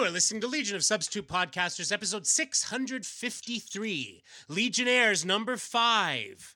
You 0.00 0.06
are 0.06 0.10
listening 0.10 0.40
to 0.40 0.46
Legion 0.46 0.76
of 0.76 0.82
Substitute 0.82 1.28
Podcasters, 1.28 1.92
episode 1.92 2.26
653, 2.26 4.22
Legionnaires 4.48 5.26
number 5.26 5.58
five 5.58 6.54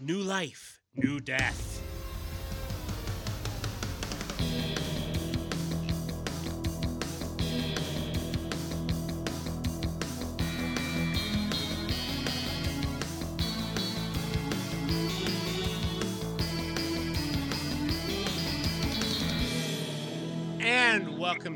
New 0.00 0.18
Life, 0.18 0.80
New 0.96 1.20
Death. 1.20 1.80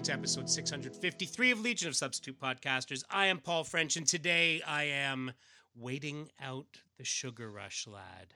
Episode 0.09 0.49
653 0.49 1.51
of 1.51 1.61
Legion 1.61 1.89
of 1.89 1.97
Substitute 1.97 2.41
Podcasters. 2.41 3.03
I 3.11 3.27
am 3.27 3.39
Paul 3.39 3.65
French, 3.65 3.97
and 3.97 4.07
today 4.07 4.63
I 4.67 4.85
am 4.85 5.33
waiting 5.75 6.31
out 6.41 6.67
the 6.97 7.05
sugar 7.05 7.51
rush, 7.51 7.87
lad. 7.87 8.35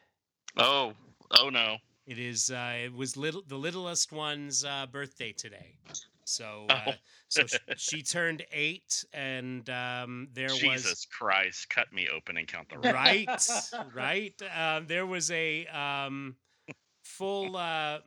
Oh, 0.56 0.94
oh 1.38 1.48
no. 1.48 1.76
It 2.06 2.18
is. 2.18 2.50
Uh, 2.50 2.74
it 2.84 2.92
was 2.92 3.16
little 3.16 3.42
the 3.46 3.56
littlest 3.56 4.10
one's 4.10 4.64
uh, 4.64 4.86
birthday 4.90 5.32
today, 5.32 5.76
so 6.24 6.66
uh, 6.68 6.80
Oh. 6.88 6.92
so 7.28 7.46
sh- 7.46 7.56
she 7.76 8.02
turned 8.02 8.44
eight, 8.52 9.04
and 9.12 9.68
um, 9.70 10.28
there 10.32 10.48
Jesus 10.48 10.62
was 10.68 10.82
Jesus 10.82 11.06
Christ, 11.06 11.70
cut 11.70 11.92
me 11.92 12.08
open 12.14 12.36
and 12.36 12.48
count 12.48 12.68
the 12.70 12.78
rest. 12.78 13.72
right, 13.94 13.94
right. 13.94 14.42
Um, 14.76 14.86
there 14.86 15.06
was 15.06 15.30
a 15.30 15.66
um, 15.68 16.34
full. 17.04 17.56
Uh, 17.56 17.98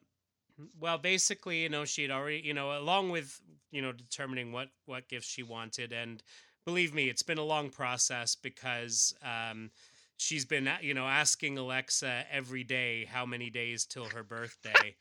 well, 0.79 0.99
basically, 0.99 1.63
you 1.63 1.69
know, 1.69 1.83
she 1.83 2.03
had 2.03 2.11
already, 2.11 2.41
you 2.43 2.53
know, 2.53 2.77
along 2.77 3.09
with 3.09 3.41
you 3.73 3.81
know 3.81 3.91
determining 3.91 4.51
what 4.51 4.69
what 4.85 5.09
gifts 5.09 5.27
she 5.27 5.43
wanted, 5.43 5.93
and 5.93 6.23
believe 6.65 6.93
me, 6.93 7.09
it's 7.09 7.23
been 7.23 7.37
a 7.39 7.43
long 7.43 7.69
process 7.69 8.35
because. 8.35 9.13
Um, 9.21 9.71
She's 10.15 10.45
been, 10.45 10.69
you 10.81 10.93
know, 10.93 11.07
asking 11.07 11.57
Alexa 11.57 12.25
every 12.31 12.63
day 12.63 13.05
how 13.05 13.25
many 13.25 13.49
days 13.49 13.85
till 13.85 14.09
her 14.09 14.23
birthday, 14.23 14.95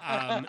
Um, 0.00 0.48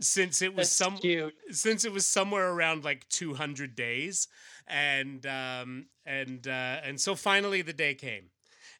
since 0.00 0.42
it 0.42 0.54
was 0.54 0.70
That's 0.70 0.76
some 0.76 0.96
cute. 1.00 1.34
since 1.50 1.84
it 1.84 1.92
was 1.92 2.06
somewhere 2.06 2.52
around 2.52 2.84
like 2.84 3.08
200 3.08 3.74
days. 3.74 4.28
And 4.66 5.24
um 5.26 5.88
and 6.04 6.46
uh 6.46 6.80
and 6.82 7.00
so 7.00 7.14
finally 7.14 7.62
the 7.62 7.72
day 7.72 7.94
came. 7.94 8.30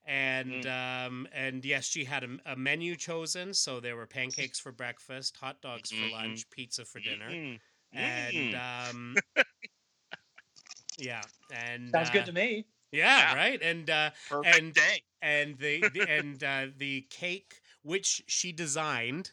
And 0.04 0.66
um 0.66 1.28
and 1.32 1.64
yes 1.64 1.84
she 1.86 2.04
had 2.04 2.24
a, 2.24 2.38
a 2.52 2.56
menu 2.56 2.96
chosen. 2.96 3.54
So 3.54 3.80
there 3.80 3.96
were 3.96 4.06
pancakes 4.06 4.58
for 4.58 4.72
breakfast 4.72 5.36
hot 5.38 5.62
dogs 5.62 5.90
for 5.90 6.06
Mhm. 6.06 6.10
lunch 6.10 6.50
pizza 6.50 6.84
for 6.84 7.00
dinner. 7.00 7.30
Mm, 7.30 7.60
and 7.94 8.54
mm. 8.54 8.90
um 8.90 9.16
yeah 10.98 11.22
and 11.50 11.90
Sounds 11.92 12.08
uh, 12.08 12.12
good 12.12 12.26
to 12.26 12.32
me. 12.32 12.66
yeah 12.92 13.32
Yeah. 13.32 13.34
right 13.34 13.62
and 13.62 13.88
uh 13.90 14.10
perfect 14.28 14.56
and- 14.56 14.74
day. 14.74 15.02
and 15.22 15.58
the, 15.58 15.88
the 15.94 16.06
and 16.08 16.42
uh, 16.44 16.66
the 16.76 17.02
cake 17.10 17.60
which 17.82 18.22
she 18.26 18.52
designed 18.52 19.32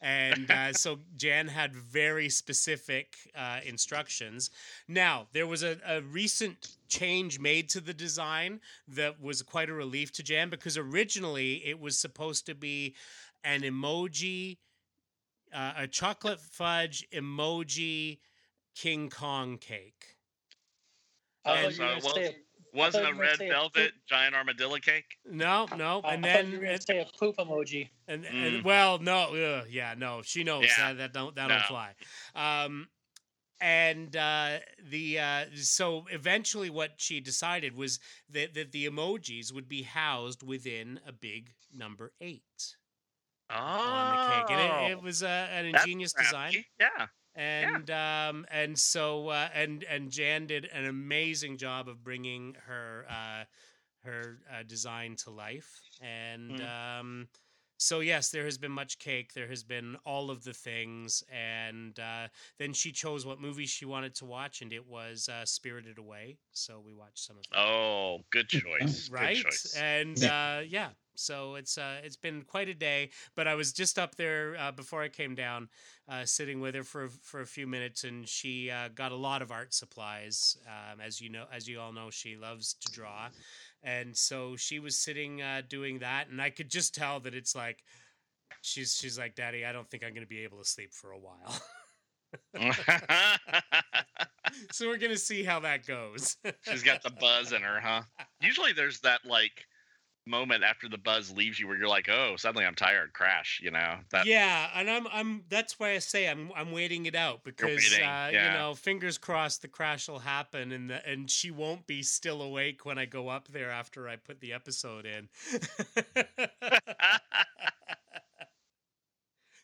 and 0.00 0.50
uh, 0.50 0.72
so 0.74 0.98
jan 1.16 1.48
had 1.48 1.74
very 1.74 2.28
specific 2.28 3.14
uh, 3.36 3.60
instructions 3.64 4.50
now 4.88 5.26
there 5.32 5.46
was 5.46 5.62
a, 5.62 5.78
a 5.86 6.00
recent 6.02 6.76
change 6.88 7.38
made 7.38 7.68
to 7.68 7.80
the 7.80 7.94
design 7.94 8.60
that 8.88 9.20
was 9.20 9.42
quite 9.42 9.68
a 9.70 9.74
relief 9.74 10.12
to 10.12 10.22
jan 10.22 10.48
because 10.50 10.76
originally 10.76 11.54
it 11.66 11.78
was 11.80 11.98
supposed 11.98 12.46
to 12.46 12.54
be 12.54 12.94
an 13.44 13.62
emoji 13.62 14.58
uh, 15.52 15.72
a 15.76 15.86
chocolate 15.86 16.40
fudge 16.40 17.08
emoji 17.10 18.18
king 18.74 19.08
kong 19.10 19.58
cake 19.58 20.16
Oh, 21.44 21.54
And- 21.54 21.74
thought 21.74 21.78
you 21.78 21.84
were 21.84 21.88
gonna 21.88 21.98
Uh, 21.98 22.00
well, 22.04 22.14
say 22.14 22.36
Wasn't 22.72 23.04
a 23.04 23.08
you 23.08 23.14
were 23.14 23.18
gonna 23.24 23.28
red 23.30 23.38
say 23.38 23.46
a 23.48 23.52
velvet 23.52 23.92
giant 24.06 24.34
armadillo 24.34 24.78
cake? 24.78 25.16
no 25.24 25.66
no 25.76 26.00
a, 26.02 26.06
I 26.06 26.14
and 26.14 26.22
thought 26.24 26.32
then 26.32 26.46
you 26.50 26.58
were 26.58 26.62
gonna 26.64 26.74
and- 26.74 26.86
say 26.86 26.98
a 27.00 27.04
poop 27.18 27.36
emoji. 27.38 27.90
And, 28.06 28.24
and 28.26 28.62
Mm. 28.62 28.64
well, 28.64 28.98
no, 28.98 29.34
ugh, 29.34 29.66
yeah, 29.68 29.94
no, 29.96 30.22
she 30.22 30.44
knows 30.44 30.66
Yeah. 30.66 30.92
that 30.92 30.98
that 30.98 31.12
don't 31.12 31.34
that 31.34 31.48
No. 31.48 31.54
don't 31.56 31.66
fly. 31.66 31.94
Um, 32.34 32.88
and 33.60 34.14
uh, 34.16 34.60
the 34.78 35.18
uh, 35.18 35.46
so 35.56 36.06
eventually, 36.10 36.70
what 36.70 37.00
she 37.00 37.20
decided 37.20 37.74
was 37.74 37.98
that 38.28 38.54
that 38.54 38.70
the 38.72 38.86
emojis 38.86 39.52
would 39.52 39.68
be 39.68 39.82
housed 39.82 40.42
within 40.42 41.00
a 41.04 41.12
big 41.12 41.54
number 41.72 42.12
eight 42.20 42.76
Oh, 43.52 43.90
on 43.90 44.10
the 44.10 44.16
cake, 44.16 44.50
and 44.50 44.60
it, 44.60 44.90
it 44.92 45.02
was 45.02 45.22
uh, 45.22 45.48
an 45.52 45.66
ingenious 45.66 46.12
design. 46.12 46.52
Yeah. 46.78 47.06
And 47.34 47.90
um, 47.90 48.46
and 48.50 48.78
so 48.78 49.28
uh, 49.28 49.48
and 49.54 49.84
and 49.84 50.10
Jan 50.10 50.46
did 50.46 50.64
an 50.66 50.86
amazing 50.86 51.58
job 51.58 51.88
of 51.88 52.02
bringing 52.02 52.56
her 52.66 53.06
uh, 53.08 53.44
her 54.04 54.38
uh, 54.52 54.62
design 54.64 55.16
to 55.24 55.30
life. 55.30 55.80
And 56.00 56.50
Mm. 56.50 56.98
um, 57.00 57.28
so 57.78 58.00
yes, 58.00 58.30
there 58.30 58.44
has 58.44 58.58
been 58.58 58.72
much 58.72 58.98
cake. 58.98 59.32
There 59.32 59.48
has 59.48 59.62
been 59.62 59.96
all 60.04 60.30
of 60.30 60.44
the 60.44 60.52
things, 60.52 61.22
and 61.32 61.98
uh, 61.98 62.28
then 62.58 62.72
she 62.74 62.92
chose 62.92 63.24
what 63.24 63.40
movie 63.40 63.64
she 63.66 63.86
wanted 63.86 64.14
to 64.16 64.26
watch, 64.26 64.60
and 64.60 64.72
it 64.72 64.86
was 64.86 65.28
uh, 65.28 65.44
Spirited 65.46 65.98
Away. 65.98 66.36
So 66.52 66.80
we 66.84 66.92
watched 66.92 67.20
some 67.20 67.36
of 67.38 67.44
that. 67.50 67.58
Oh, 67.58 68.18
good 68.30 68.48
choice. 68.50 69.08
right 69.10 69.36
Good 69.36 69.44
choice. 69.44 69.74
and 69.76 70.22
uh 70.24 70.60
yeah 70.66 70.88
so 71.20 71.54
it's 71.54 71.78
uh 71.78 72.00
it's 72.02 72.16
been 72.16 72.42
quite 72.42 72.68
a 72.68 72.74
day 72.74 73.10
but 73.34 73.46
i 73.46 73.54
was 73.54 73.72
just 73.72 73.98
up 73.98 74.16
there 74.16 74.56
uh, 74.58 74.72
before 74.72 75.02
i 75.02 75.08
came 75.08 75.34
down 75.34 75.68
uh 76.08 76.24
sitting 76.24 76.60
with 76.60 76.74
her 76.74 76.82
for 76.82 77.08
for 77.22 77.40
a 77.40 77.46
few 77.46 77.66
minutes 77.66 78.04
and 78.04 78.28
she 78.28 78.70
uh, 78.70 78.88
got 78.94 79.12
a 79.12 79.16
lot 79.16 79.42
of 79.42 79.50
art 79.52 79.72
supplies. 79.74 80.56
Um 80.66 81.00
as 81.00 81.20
you 81.20 81.30
know 81.30 81.44
as 81.52 81.68
you 81.68 81.80
all 81.80 81.92
know 81.92 82.10
she 82.10 82.36
loves 82.36 82.74
to 82.74 82.92
draw. 82.92 83.28
And 83.82 84.16
so 84.16 84.56
she 84.56 84.78
was 84.78 84.98
sitting 84.98 85.42
uh 85.42 85.62
doing 85.68 85.98
that 86.00 86.28
and 86.28 86.40
i 86.40 86.50
could 86.50 86.70
just 86.70 86.94
tell 86.94 87.20
that 87.20 87.34
it's 87.34 87.54
like 87.54 87.82
she's 88.62 88.94
she's 88.94 89.18
like 89.18 89.34
daddy 89.34 89.64
i 89.64 89.72
don't 89.72 89.88
think 89.88 90.02
i'm 90.04 90.14
gonna 90.14 90.26
be 90.26 90.44
able 90.44 90.58
to 90.58 90.64
sleep 90.64 90.92
for 90.92 91.12
a 91.12 91.18
while. 91.18 91.60
So 94.72 94.88
we're 94.88 94.98
gonna 94.98 95.16
see 95.16 95.42
how 95.42 95.60
that 95.60 95.86
goes. 95.86 96.36
She's 96.62 96.82
got 96.82 97.02
the 97.02 97.10
buzz 97.10 97.52
in 97.52 97.62
her, 97.62 97.80
huh? 97.80 98.02
Usually 98.40 98.72
there's 98.72 99.00
that 99.00 99.24
like 99.24 99.66
moment 100.26 100.62
after 100.64 100.88
the 100.88 100.98
buzz 100.98 101.30
leaves 101.30 101.58
you 101.58 101.66
where 101.66 101.76
you're 101.76 101.88
like, 101.88 102.08
oh, 102.08 102.36
suddenly 102.36 102.64
I'm 102.64 102.74
tired, 102.74 103.12
crash, 103.12 103.60
you 103.62 103.70
know? 103.70 103.96
That 104.10 104.26
yeah, 104.26 104.68
and 104.74 104.90
I'm 104.90 105.06
I'm 105.12 105.44
that's 105.48 105.78
why 105.78 105.92
I 105.92 105.98
say 105.98 106.28
I'm 106.28 106.50
I'm 106.54 106.72
waiting 106.72 107.06
it 107.06 107.14
out 107.14 107.44
because 107.44 107.68
waiting, 107.68 108.06
uh, 108.06 108.30
yeah. 108.32 108.52
you 108.52 108.58
know, 108.58 108.74
fingers 108.74 109.18
crossed 109.18 109.62
the 109.62 109.68
crash 109.68 110.08
will 110.08 110.18
happen 110.18 110.72
and 110.72 110.90
the, 110.90 111.06
and 111.06 111.30
she 111.30 111.50
won't 111.50 111.86
be 111.86 112.02
still 112.02 112.42
awake 112.42 112.84
when 112.84 112.98
I 112.98 113.06
go 113.06 113.28
up 113.28 113.48
there 113.48 113.70
after 113.70 114.08
I 114.08 114.16
put 114.16 114.40
the 114.40 114.52
episode 114.52 115.06
in. 115.06 115.28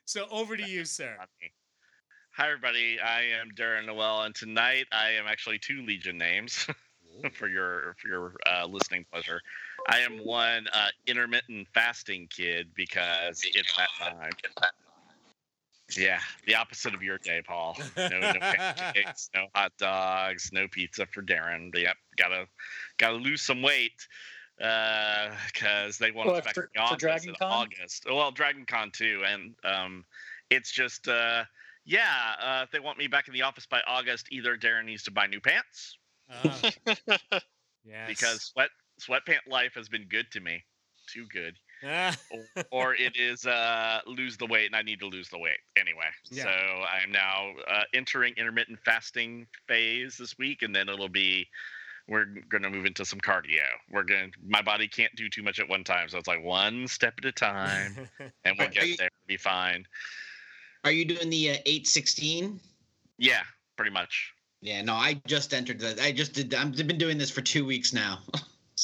so 0.05 0.27
over 0.31 0.57
to 0.57 0.69
you, 0.69 0.85
sir. 0.85 1.17
Hi, 2.37 2.49
everybody. 2.49 2.99
I 3.01 3.23
am 3.41 3.49
Darren 3.57 3.87
Noel, 3.87 4.23
and 4.23 4.35
tonight 4.35 4.87
I 4.93 5.13
am 5.13 5.27
actually 5.27 5.59
two 5.59 5.83
Legion 5.87 6.19
names 6.19 6.67
for 7.33 7.49
your 7.49 7.95
for 7.99 8.09
your 8.09 8.35
uh, 8.47 8.67
listening 8.67 9.07
pleasure. 9.11 9.41
I 9.89 10.01
am 10.01 10.19
one 10.19 10.67
uh, 10.73 10.89
intermittent 11.07 11.69
fasting 11.73 12.29
kid 12.31 12.69
because 12.75 13.43
it's 13.45 13.77
that 13.77 13.89
time. 13.99 14.31
Yeah, 15.97 16.19
the 16.47 16.57
opposite 16.57 16.95
of 16.95 17.03
your 17.03 17.19
day, 17.19 17.43
Paul. 17.47 17.79
No, 17.97 18.09
no 18.09 18.33
pancakes, 18.41 19.31
no 19.35 19.47
hot 19.55 19.73
dogs, 19.79 20.51
no 20.53 20.67
pizza 20.67 21.07
for 21.07 21.23
Darren. 21.23 21.71
But 21.71 21.83
yep, 21.83 21.97
gotta 22.17 22.47
gotta 22.99 23.17
lose 23.17 23.43
some 23.43 23.63
weight 23.63 23.93
because 24.59 25.99
they 25.99 26.11
want 26.11 26.31
What, 26.31 26.39
us 26.39 26.45
back 26.45 26.55
for- 26.55 26.63
in 26.65 26.69
the 26.75 26.81
office 26.81 26.95
for 26.95 26.99
Dragon 27.01 27.29
in 27.29 27.35
Con? 27.37 27.53
August. 27.53 28.07
Well, 28.11 28.33
Dragon 28.33 28.65
Con 28.67 28.91
too, 28.91 29.23
and 29.25 29.55
um, 29.63 30.05
it's 30.51 30.73
just 30.73 31.07
uh, 31.07 31.45
yeah. 31.85 32.35
Uh, 32.43 32.63
if 32.65 32.73
they 32.73 32.81
want 32.81 32.99
me 32.99 33.07
back 33.07 33.29
in 33.29 33.35
the 33.35 33.43
office 33.43 33.67
by 33.67 33.81
August, 33.87 34.27
either 34.33 34.57
Darren 34.57 34.87
needs 34.87 35.05
to 35.05 35.13
buy 35.13 35.29
new 35.29 35.41
pants 35.41 35.99
Ah, 36.45 36.59
yes. 37.85 38.09
because 38.09 38.43
sweat 38.43 38.71
sweatpant 39.01 39.47
life 39.49 39.73
has 39.75 39.89
been 39.89 40.07
good 40.09 40.31
to 40.33 40.41
me, 40.41 40.63
too 41.13 41.27
good, 41.33 41.55
Ah, 41.85 42.17
or 42.71 42.95
it 42.95 43.17
is 43.17 43.45
uh, 43.47 44.01
lose 44.07 44.37
the 44.37 44.47
weight, 44.47 44.67
and 44.67 44.75
I 44.77 44.83
need 44.83 45.01
to 45.01 45.07
lose 45.07 45.29
the 45.29 45.39
weight 45.39 45.59
anyway. 45.79 46.09
Yeah. 46.31 46.45
So 46.45 46.49
I 46.51 47.01
am 47.05 47.13
now 47.13 47.53
uh, 47.71 47.83
entering 47.95 48.35
intermittent 48.37 48.79
fasting 48.85 49.47
phase 49.69 50.17
this 50.17 50.39
week, 50.39 50.63
and 50.63 50.75
then 50.75 50.89
it'll 50.89 51.09
be. 51.09 51.47
We're 52.09 52.27
gonna 52.49 52.71
move 52.71 52.87
into 52.87 53.05
some 53.05 53.19
cardio. 53.19 53.65
We're 53.91 54.05
gonna. 54.05 54.29
My 54.47 54.63
body 54.63 54.87
can't 54.87 55.11
do 55.17 55.29
too 55.29 55.43
much 55.43 55.59
at 55.59 55.69
one 55.69 55.83
time, 55.83 56.09
so 56.09 56.19
it's 56.19 56.29
like 56.29 56.41
one 56.43 56.87
step 56.87 57.15
at 57.19 57.25
a 57.25 57.33
time, 57.33 58.09
and 58.45 58.57
we'll 58.57 58.69
Are- 58.69 58.71
are 58.71 58.73
get 58.73 58.87
you- 58.87 58.97
there. 58.97 59.09
Be 59.27 59.37
fine. 59.37 59.85
Are 60.85 60.93
you 60.93 61.05
doing 61.05 61.31
the 61.31 61.51
uh, 61.51 61.55
816? 61.67 62.61
Yeah, 63.19 63.41
pretty 63.77 63.91
much. 63.91 64.33
Yeah, 64.61 64.83
no, 64.83 64.95
I 64.95 65.21
just 65.27 65.53
entered 65.53 65.81
that. 65.81 65.99
I 66.01 66.13
just 66.13 66.33
did. 66.33 66.55
I've 66.55 66.77
been 66.77 66.97
doing 66.97 67.19
this 67.19 67.31
for 67.31 67.41
two 67.41 67.65
weeks 67.67 67.93
now. 67.93 68.21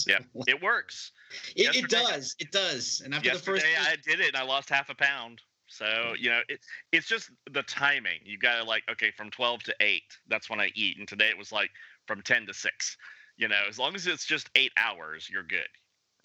Yeah, 0.07 0.19
It 0.47 0.63
works. 0.63 1.13
it, 1.55 1.77
it 1.77 1.89
does. 1.89 2.35
It 2.39 2.51
does. 2.51 3.03
And 3.05 3.15
after 3.15 3.33
the 3.33 3.39
first, 3.39 3.65
I 3.65 3.97
did 4.07 4.21
it 4.21 4.29
and 4.29 4.37
I 4.37 4.43
lost 4.43 4.69
half 4.69 4.89
a 4.91 4.95
pound. 4.95 5.41
So 5.67 6.13
you 6.19 6.29
know, 6.29 6.41
it, 6.49 6.61
it's 6.93 7.07
just 7.09 7.31
the 7.51 7.63
timing. 7.63 8.21
You 8.25 8.39
got 8.39 8.59
to 8.59 8.65
like, 8.65 8.83
okay, 8.91 9.11
from 9.17 9.31
twelve 9.31 9.63
to 9.65 9.75
eight, 9.81 10.03
that's 10.29 10.51
when 10.51 10.61
I 10.61 10.71
eat, 10.75 10.99
and 10.99 11.09
today 11.09 11.29
it 11.29 11.39
was 11.39 11.51
like 11.51 11.71
from 12.07 12.21
ten 12.23 12.47
to 12.47 12.55
six. 12.55 12.97
You 13.39 13.49
know, 13.49 13.61
as 13.69 13.79
long 13.79 13.95
as 13.95 14.07
it's 14.07 14.27
just 14.27 14.51
eight 14.55 14.73
hours, 14.77 15.29
you're 15.33 15.43
good, 15.43 15.69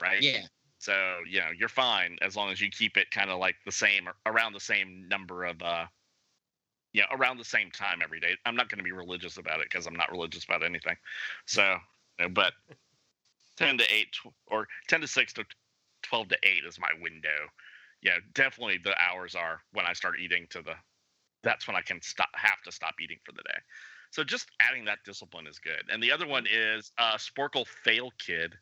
right? 0.01 0.21
Yeah. 0.21 0.41
So 0.79 0.93
you 1.29 1.39
know, 1.39 1.47
you're 1.57 1.69
fine 1.69 2.17
as 2.21 2.35
long 2.35 2.51
as 2.51 2.59
you 2.59 2.69
keep 2.69 2.97
it 2.97 3.09
kind 3.11 3.29
of 3.29 3.39
like 3.39 3.55
the 3.65 3.71
same, 3.71 4.09
around 4.25 4.51
the 4.53 4.59
same 4.59 5.07
number 5.07 5.45
of, 5.45 5.61
uh, 5.61 5.85
yeah, 6.93 7.05
around 7.11 7.37
the 7.37 7.45
same 7.45 7.71
time 7.71 8.01
every 8.03 8.19
day. 8.19 8.35
I'm 8.45 8.55
not 8.55 8.69
going 8.69 8.79
to 8.79 8.83
be 8.83 8.91
religious 8.91 9.37
about 9.37 9.61
it 9.61 9.67
because 9.71 9.87
I'm 9.87 9.95
not 9.95 10.11
religious 10.11 10.43
about 10.43 10.63
anything. 10.63 10.97
So, 11.45 11.77
you 12.19 12.25
know, 12.25 12.29
but 12.29 12.53
ten 13.57 13.77
to 13.77 13.93
eight 13.93 14.15
or 14.47 14.67
ten 14.87 15.01
to 15.01 15.07
six 15.07 15.33
to 15.33 15.45
twelve 16.03 16.29
to 16.29 16.37
eight 16.43 16.63
is 16.67 16.79
my 16.79 16.89
window. 17.01 17.49
Yeah, 18.01 18.17
definitely 18.33 18.79
the 18.83 18.95
hours 18.97 19.35
are 19.35 19.59
when 19.73 19.85
I 19.85 19.93
start 19.93 20.19
eating 20.19 20.47
to 20.51 20.61
the. 20.61 20.73
That's 21.43 21.67
when 21.67 21.75
I 21.75 21.81
can 21.81 22.01
stop, 22.01 22.29
have 22.35 22.61
to 22.65 22.71
stop 22.71 22.95
eating 23.01 23.17
for 23.25 23.31
the 23.31 23.43
day. 23.43 23.59
So 24.11 24.23
just 24.23 24.47
adding 24.59 24.85
that 24.85 24.99
discipline 25.05 25.47
is 25.47 25.59
good. 25.59 25.83
And 25.91 26.01
the 26.01 26.11
other 26.11 26.27
one 26.27 26.45
is 26.51 26.91
uh, 26.97 27.17
Sporcle 27.17 27.65
Fail 27.83 28.11
Kid, 28.25 28.55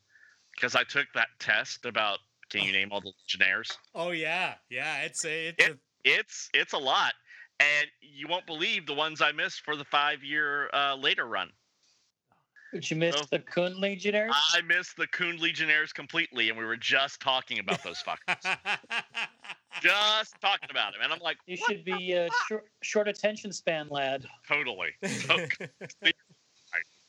because 0.56 0.75
I 0.75 0.83
took 0.83 1.07
that 1.15 1.27
test 1.39 1.86
about 1.86 2.19
can 2.50 2.63
you 2.63 2.71
name 2.71 2.89
all 2.91 3.01
the 3.01 3.12
legionnaires? 3.24 3.77
Oh 3.94 4.12
yeah, 4.12 4.56
yeah. 4.69 5.01
It's 5.01 5.25
a 5.25 5.48
it's 5.48 5.68
a 5.68 5.77
It's 6.03 6.50
it's 6.53 6.74
a 6.74 6.77
lot, 6.77 7.13
and 7.59 7.88
you 8.00 8.27
won't 8.27 8.45
believe 8.45 8.86
the 8.86 8.94
ones 8.94 9.21
I 9.21 9.31
missed 9.31 9.62
for 9.62 9.75
the 9.75 9.86
five 9.86 10.24
year 10.24 10.69
uh, 10.71 10.95
later 10.95 11.25
run. 11.25 11.50
But 12.75 12.92
you 12.92 12.98
missed 12.98 13.19
Oh. 13.19 13.25
the 13.31 13.39
Khund 13.39 13.80
Legionnaires. 13.80 14.36
I 14.54 14.60
missed 14.60 14.98
the 14.98 15.07
Khund 15.07 15.39
Legionnaires 15.39 15.94
completely, 15.94 16.50
and 16.50 16.57
we 16.57 16.66
were 16.66 16.75
just 16.75 17.22
talking 17.22 17.60
about 17.60 17.81
those 17.83 18.04
fuckers. 18.04 18.36
just 19.81 20.36
talking 20.42 20.68
about 20.69 20.92
them, 20.92 21.01
and 21.01 21.13
I'm 21.13 21.19
like, 21.19 21.38
you 21.48 21.56
what? 21.57 21.72
should 21.72 21.86
be 21.86 22.12
a 22.12 22.25
uh, 22.25 22.30
short, 22.50 22.66
short 22.81 23.07
attention 23.07 23.54
span 23.54 23.88
lad. 23.88 24.27
totally. 24.45 24.89
So, 25.07 25.38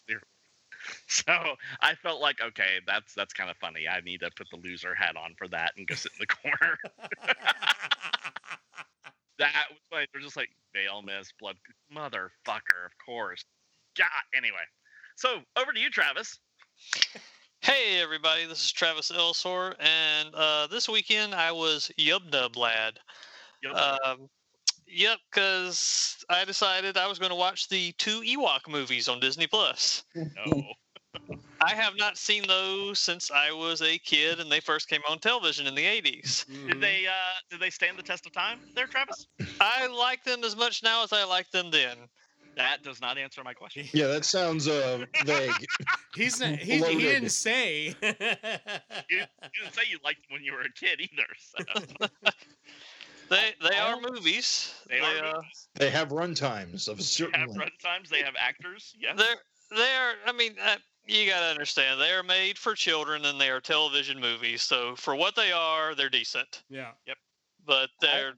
so 1.08 1.56
I 1.80 1.96
felt 1.96 2.20
like, 2.20 2.40
okay, 2.40 2.78
that's 2.86 3.12
that's 3.14 3.34
kind 3.34 3.50
of 3.50 3.56
funny. 3.56 3.88
I 3.88 4.00
need 4.02 4.20
to 4.20 4.30
put 4.36 4.48
the 4.50 4.58
loser 4.58 4.94
hat 4.94 5.16
on 5.16 5.34
for 5.36 5.48
that 5.48 5.72
and 5.76 5.84
go 5.84 5.96
sit 5.96 6.12
in 6.12 6.18
the 6.20 6.26
corner. 6.28 6.78
that 9.40 9.64
was 9.68 9.80
like 9.90 10.08
they're 10.12 10.22
just 10.22 10.36
like 10.36 10.50
Bale 10.72 11.02
miss 11.02 11.32
blood 11.40 11.56
motherfucker, 11.92 12.86
of 12.86 12.92
course. 13.04 13.44
God. 13.96 14.06
Anyway, 14.32 14.62
so 15.16 15.40
over 15.56 15.72
to 15.72 15.80
you, 15.80 15.90
Travis. 15.90 16.38
Hey 17.60 18.00
everybody, 18.00 18.46
this 18.46 18.64
is 18.64 18.70
Travis 18.70 19.10
Elsor, 19.10 19.74
and 19.80 20.32
uh, 20.34 20.68
this 20.68 20.88
weekend 20.88 21.34
I 21.34 21.50
was 21.50 21.90
Yub 21.98 22.30
Nub 22.30 22.56
Lad. 22.56 22.98
Yep. 23.62 23.74
Um, 23.74 24.28
yep, 24.86 25.18
because 25.30 26.24
I 26.28 26.44
decided 26.44 26.96
I 26.96 27.08
was 27.08 27.18
going 27.18 27.30
to 27.30 27.36
watch 27.36 27.68
the 27.68 27.92
two 27.92 28.20
Ewok 28.20 28.68
movies 28.68 29.08
on 29.08 29.18
Disney 29.18 29.46
Plus. 29.46 30.04
no. 30.14 30.62
I 31.60 31.74
have 31.74 31.94
not 31.96 32.18
seen 32.18 32.46
those 32.46 32.98
since 32.98 33.30
I 33.30 33.50
was 33.50 33.80
a 33.80 33.98
kid 33.98 34.38
and 34.38 34.52
they 34.52 34.60
first 34.60 34.88
came 34.88 35.00
on 35.08 35.18
television 35.18 35.66
in 35.66 35.74
the 35.74 35.84
80s. 35.84 36.44
Did 36.68 36.80
they 36.80 37.06
uh 37.06 37.40
did 37.50 37.58
they 37.58 37.70
stand 37.70 37.98
the 37.98 38.02
test 38.02 38.26
of 38.26 38.32
time 38.32 38.60
there, 38.74 38.86
Travis? 38.86 39.26
I 39.60 39.86
like 39.86 40.22
them 40.24 40.44
as 40.44 40.54
much 40.54 40.82
now 40.82 41.02
as 41.02 41.12
I 41.12 41.24
like 41.24 41.50
them 41.50 41.70
then. 41.70 41.96
That 42.56 42.82
does 42.82 43.00
not 43.02 43.18
answer 43.18 43.44
my 43.44 43.52
question. 43.52 43.86
Yeah, 43.92 44.06
that 44.06 44.24
sounds 44.24 44.66
uh, 44.66 45.04
vague. 45.24 45.52
He's 46.14 46.40
not, 46.40 46.58
he, 46.58 46.78
he 46.78 46.98
didn't 46.98 47.28
say. 47.28 47.94
You, 48.00 48.08
you 49.10 49.26
didn't 49.62 49.74
say 49.74 49.82
you 49.90 49.98
liked 50.02 50.20
them 50.22 50.30
when 50.32 50.42
you 50.42 50.52
were 50.54 50.62
a 50.62 50.72
kid 50.72 51.00
either. 51.00 51.26
So 51.38 52.08
They 53.28 53.54
they 53.60 53.76
are 53.76 54.00
movies. 54.00 54.72
they 54.88 55.00
are 55.00 55.24
uh, 55.24 55.32
movies. 55.34 55.68
They 55.74 55.90
have 55.90 56.12
run 56.12 56.34
times 56.34 56.86
of 56.88 56.94
a 56.94 56.98
They 56.98 57.02
certain 57.04 57.40
have 57.40 57.48
length. 57.50 57.58
run 57.60 57.70
times. 57.82 58.08
They 58.08 58.22
have 58.22 58.34
actors. 58.38 58.94
Yes. 58.98 59.16
They're 59.18 59.36
they're. 59.76 60.14
I 60.26 60.32
mean, 60.32 60.54
uh, 60.64 60.76
you 61.06 61.28
got 61.28 61.40
to 61.40 61.46
understand 61.46 62.00
they 62.00 62.12
are 62.12 62.22
made 62.22 62.56
for 62.56 62.74
children 62.74 63.24
and 63.24 63.40
they 63.40 63.50
are 63.50 63.60
television 63.60 64.20
movies. 64.20 64.62
So 64.62 64.94
for 64.96 65.14
what 65.16 65.34
they 65.34 65.50
are, 65.52 65.94
they're 65.96 66.08
decent. 66.08 66.62
yeah. 66.70 66.92
yep 67.06 67.16
But 67.66 67.90
they're 68.00 68.34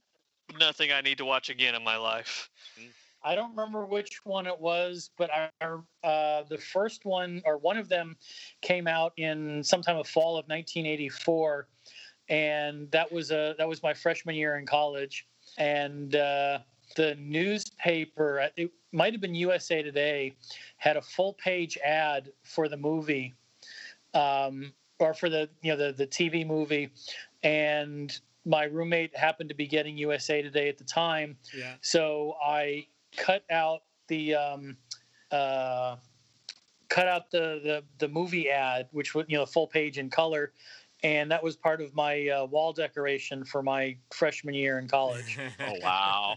nothing 0.58 0.90
I 0.90 1.02
need 1.02 1.18
to 1.18 1.24
watch 1.26 1.50
again 1.50 1.74
in 1.74 1.84
my 1.84 1.96
life. 1.96 2.48
I 3.28 3.34
don't 3.34 3.50
remember 3.50 3.84
which 3.84 4.24
one 4.24 4.46
it 4.46 4.58
was, 4.58 5.10
but 5.18 5.30
I, 5.30 5.50
uh, 6.02 6.44
the 6.48 6.56
first 6.56 7.04
one 7.04 7.42
or 7.44 7.58
one 7.58 7.76
of 7.76 7.90
them 7.90 8.16
came 8.62 8.86
out 8.86 9.12
in 9.18 9.62
sometime 9.62 9.98
of 9.98 10.08
fall 10.08 10.38
of 10.38 10.48
1984, 10.48 11.68
and 12.30 12.90
that 12.90 13.12
was 13.12 13.30
a 13.30 13.54
that 13.58 13.68
was 13.68 13.82
my 13.82 13.92
freshman 13.92 14.34
year 14.34 14.56
in 14.56 14.64
college, 14.64 15.26
and 15.58 16.16
uh, 16.16 16.60
the 16.96 17.16
newspaper 17.16 18.40
uh, 18.40 18.48
it 18.56 18.70
might 18.92 19.12
have 19.12 19.20
been 19.20 19.34
USA 19.34 19.82
Today 19.82 20.34
had 20.78 20.96
a 20.96 21.02
full 21.02 21.34
page 21.34 21.76
ad 21.84 22.32
for 22.44 22.66
the 22.66 22.78
movie, 22.78 23.34
um, 24.14 24.72
or 25.00 25.12
for 25.12 25.28
the 25.28 25.50
you 25.60 25.70
know 25.70 25.76
the 25.76 25.92
the 25.92 26.06
TV 26.06 26.46
movie, 26.46 26.90
and 27.42 28.20
my 28.46 28.64
roommate 28.64 29.14
happened 29.14 29.50
to 29.50 29.54
be 29.54 29.66
getting 29.66 29.98
USA 29.98 30.40
Today 30.40 30.70
at 30.70 30.78
the 30.78 30.84
time, 30.84 31.36
Yeah. 31.54 31.74
so 31.82 32.34
I 32.42 32.86
cut 33.16 33.44
out 33.50 33.80
the 34.08 34.34
um, 34.34 34.76
uh, 35.30 35.96
cut 36.88 37.06
out 37.08 37.30
the, 37.30 37.60
the 37.62 37.84
the 37.98 38.08
movie 38.08 38.50
ad, 38.50 38.88
which 38.92 39.14
was 39.14 39.26
you 39.28 39.36
know 39.38 39.46
full 39.46 39.66
page 39.66 39.98
in 39.98 40.08
color, 40.10 40.52
and 41.02 41.30
that 41.30 41.42
was 41.42 41.56
part 41.56 41.80
of 41.80 41.94
my 41.94 42.28
uh, 42.28 42.44
wall 42.46 42.72
decoration 42.72 43.44
for 43.44 43.62
my 43.62 43.96
freshman 44.12 44.54
year 44.54 44.78
in 44.78 44.88
college. 44.88 45.38
Oh 45.60 45.74
wow. 45.82 46.34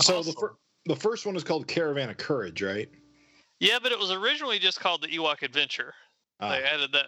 So 0.00 0.22
the, 0.22 0.30
Awesome. 0.30 0.34
fir- 0.40 0.56
the 0.86 0.96
first 0.96 1.24
one 1.26 1.36
is 1.36 1.42
called 1.44 1.66
Caravan 1.66 2.10
of 2.10 2.16
Courage, 2.18 2.62
right? 2.62 2.88
Yeah, 3.58 3.78
but 3.82 3.90
it 3.92 3.98
was 3.98 4.10
originally 4.12 4.58
just 4.58 4.78
called 4.80 5.00
the 5.02 5.08
Ewok 5.08 5.42
Adventure. 5.42 5.94
Ah. 6.40 6.50
They 6.50 6.62
added 6.62 6.92
that. 6.92 7.06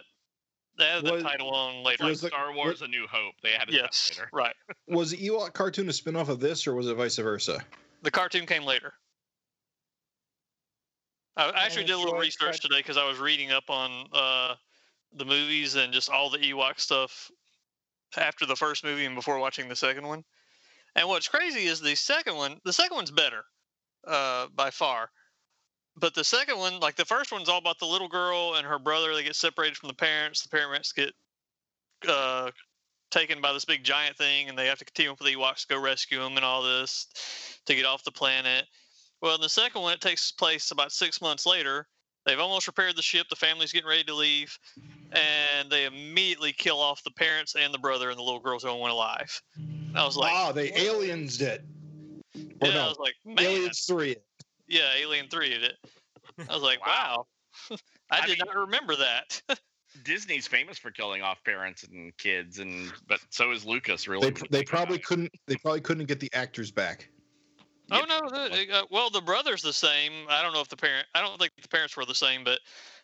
They 0.79 0.85
added 0.85 1.11
Was- 1.11 1.21
that 1.23 1.29
title 1.29 1.49
on 1.51 1.83
later. 1.83 2.05
Like 2.05 2.17
the- 2.17 2.27
Star 2.29 2.51
Wars: 2.53 2.81
A 2.81 2.87
New 2.87 3.05
Hope. 3.07 3.35
They 3.43 3.53
added 3.53 3.75
yes, 3.75 4.09
that 4.09 4.17
later. 4.17 4.29
right. 4.33 4.55
was 4.87 5.11
the 5.11 5.17
Ewok 5.17 5.53
cartoon 5.53 5.87
a 5.89 5.93
spin-off 5.93 6.29
of 6.29 6.39
this, 6.39 6.65
or 6.65 6.73
was 6.73 6.87
it 6.87 6.95
vice 6.95 7.17
versa? 7.17 7.63
The 8.01 8.11
cartoon 8.11 8.45
came 8.45 8.63
later. 8.63 8.93
I 11.35 11.65
actually 11.65 11.85
did 11.85 11.93
a 11.93 11.97
little 11.97 12.19
research 12.19 12.59
today 12.59 12.79
because 12.79 12.97
I 12.97 13.07
was 13.07 13.17
reading 13.17 13.51
up 13.51 13.69
on 13.69 14.07
uh, 14.11 14.55
the 15.13 15.25
movies 15.25 15.75
and 15.75 15.93
just 15.93 16.09
all 16.09 16.29
the 16.29 16.37
Ewok 16.37 16.79
stuff 16.79 17.31
after 18.17 18.45
the 18.45 18.55
first 18.55 18.83
movie 18.83 19.05
and 19.05 19.15
before 19.15 19.39
watching 19.39 19.69
the 19.69 19.75
second 19.75 20.05
one. 20.05 20.23
And 20.95 21.07
what's 21.07 21.27
crazy 21.29 21.65
is 21.65 21.79
the 21.79 21.95
second 21.95 22.35
one. 22.35 22.59
The 22.65 22.73
second 22.73 22.95
one's 22.95 23.11
better 23.11 23.45
uh, 24.05 24.47
by 24.53 24.69
far, 24.69 25.09
but 25.95 26.13
the 26.13 26.23
second 26.23 26.57
one, 26.57 26.79
like 26.79 26.95
the 26.95 27.05
first 27.05 27.31
one's 27.31 27.47
all 27.47 27.59
about 27.59 27.79
the 27.79 27.85
little 27.85 28.09
girl 28.09 28.55
and 28.55 28.65
her 28.65 28.79
brother. 28.79 29.13
They 29.13 29.23
get 29.23 29.35
separated 29.35 29.77
from 29.77 29.87
the 29.87 29.95
parents. 29.95 30.41
The 30.43 30.49
parents 30.49 30.91
get 30.91 31.13
uh, 32.07 32.51
taken 33.11 33.41
by 33.41 33.53
this 33.53 33.65
big 33.65 33.83
giant 33.83 34.17
thing, 34.17 34.49
and 34.49 34.57
they 34.57 34.67
have 34.67 34.77
to 34.79 34.85
team 34.93 35.11
up 35.11 35.19
with 35.19 35.27
the 35.27 35.35
Ewoks 35.35 35.61
to 35.67 35.73
go 35.75 35.79
rescue 35.81 36.19
them 36.19 36.35
and 36.35 36.45
all 36.45 36.61
this 36.61 37.07
to 37.65 37.75
get 37.75 37.85
off 37.85 38.03
the 38.03 38.11
planet. 38.11 38.65
Well, 39.21 39.35
in 39.35 39.41
the 39.41 39.49
second 39.49 39.81
one, 39.81 39.93
it 39.93 40.01
takes 40.01 40.31
place 40.31 40.71
about 40.71 40.91
six 40.91 41.21
months 41.21 41.45
later. 41.45 41.87
They've 42.25 42.39
almost 42.39 42.67
repaired 42.67 42.95
the 42.95 43.01
ship. 43.01 43.27
The 43.29 43.35
family's 43.35 43.71
getting 43.71 43.89
ready 43.89 44.03
to 44.05 44.13
leave, 44.15 44.57
and 45.11 45.69
they 45.69 45.85
immediately 45.85 46.53
kill 46.53 46.79
off 46.79 47.03
the 47.03 47.11
parents 47.11 47.55
and 47.55 47.73
the 47.73 47.77
brother, 47.79 48.09
and 48.09 48.17
the 48.19 48.23
little 48.23 48.39
girl's 48.39 48.63
the 48.63 48.69
only 48.69 48.81
one 48.81 48.91
alive. 48.91 49.41
And 49.55 49.97
I 49.97 50.05
was 50.05 50.15
like, 50.17 50.31
ah, 50.33 50.51
they 50.51 50.71
aliens 50.75 51.37
did. 51.37 51.61
Or 52.61 52.67
yeah, 52.67 52.85
I 52.85 52.87
was 52.87 52.97
like, 52.99 53.15
man, 53.25 53.39
aliens 53.39 53.85
three. 53.85 54.15
yeah, 54.67 54.89
Alien 54.97 55.27
Three 55.29 55.49
did 55.49 55.63
it. 55.63 55.75
I 56.49 56.53
was 56.53 56.61
like, 56.61 56.85
Wow. 56.85 57.25
wow, 57.69 57.77
I 58.11 58.19
I 58.19 58.27
did 58.27 58.37
mean- 58.37 58.47
not 58.47 58.55
remember 58.55 58.95
that. 58.97 59.41
Disney's 60.03 60.47
famous 60.47 60.77
for 60.77 60.91
killing 60.91 61.21
off 61.21 61.43
parents 61.43 61.83
and 61.83 62.15
kids, 62.17 62.59
and 62.59 62.91
but 63.07 63.19
so 63.29 63.51
is 63.51 63.65
Lucas. 63.65 64.07
Really, 64.07 64.29
They, 64.31 64.47
they 64.49 64.63
probably 64.63 64.97
it. 64.97 65.05
couldn't. 65.05 65.31
They 65.47 65.55
probably 65.55 65.81
couldn't 65.81 66.05
get 66.05 66.19
the 66.19 66.29
actors 66.33 66.71
back. 66.71 67.09
Oh 67.91 68.05
no! 68.07 68.29
The, 68.29 68.71
uh, 68.71 68.83
well, 68.91 69.09
the 69.09 69.21
brother's 69.21 69.63
the 69.63 69.73
same. 69.73 70.27
I 70.29 70.43
don't 70.43 70.53
know 70.53 70.61
if 70.61 70.69
the 70.69 70.77
parent. 70.77 71.07
I 71.15 71.21
don't 71.21 71.39
think 71.39 71.53
the 71.59 71.67
parents 71.67 71.97
were 71.97 72.05
the 72.05 72.13
same, 72.13 72.43
but 72.43 72.59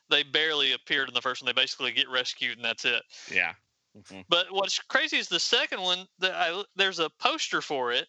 they 0.10 0.22
barely 0.24 0.74
appeared 0.74 1.08
in 1.08 1.14
the 1.14 1.22
first 1.22 1.42
one. 1.42 1.48
They 1.48 1.60
basically 1.60 1.92
get 1.92 2.10
rescued, 2.10 2.58
and 2.58 2.66
that's 2.66 2.86
it. 2.86 3.02
Yeah. 3.32 3.54
Mhm. 3.98 4.26
But 4.30 4.52
what's 4.52 4.78
crazy 4.80 5.18
is 5.18 5.28
the 5.28 5.40
second 5.40 5.82
one. 5.82 6.06
That 6.20 6.36
I 6.36 6.64
there's 6.76 7.00
a 7.00 7.10
poster 7.20 7.62
for 7.62 7.92
it, 7.94 8.08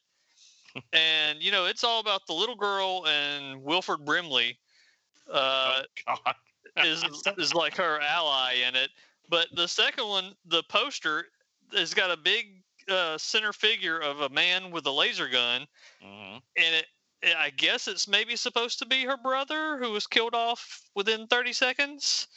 and 0.92 1.42
you 1.42 1.50
know 1.50 1.64
it's 1.64 1.82
all 1.82 2.00
about 2.00 2.26
the 2.26 2.34
little 2.34 2.56
girl 2.56 3.06
and 3.06 3.62
Wilford 3.62 4.04
Brimley. 4.04 4.58
Uh, 5.32 5.82
oh 6.08 6.14
God. 6.24 6.34
Is 6.78 7.04
is 7.38 7.54
like 7.54 7.76
her 7.76 8.00
ally 8.00 8.54
in 8.66 8.74
it. 8.76 8.90
But 9.28 9.48
the 9.54 9.66
second 9.66 10.06
one, 10.08 10.34
the 10.46 10.62
poster 10.64 11.26
has 11.74 11.94
got 11.94 12.10
a 12.10 12.16
big 12.16 12.62
uh, 12.88 13.18
center 13.18 13.52
figure 13.52 13.98
of 14.00 14.20
a 14.20 14.28
man 14.28 14.70
with 14.70 14.86
a 14.86 14.90
laser 14.92 15.28
gun, 15.28 15.66
Mhm. 16.02 16.40
and 16.56 16.74
it. 16.74 16.86
I 17.36 17.50
guess 17.50 17.88
it's 17.88 18.06
maybe 18.06 18.36
supposed 18.36 18.78
to 18.78 18.86
be 18.86 19.02
her 19.04 19.16
brother 19.16 19.78
who 19.78 19.90
was 19.90 20.06
killed 20.06 20.34
off 20.34 20.82
within 20.94 21.26
30 21.26 21.52
seconds. 21.54 22.28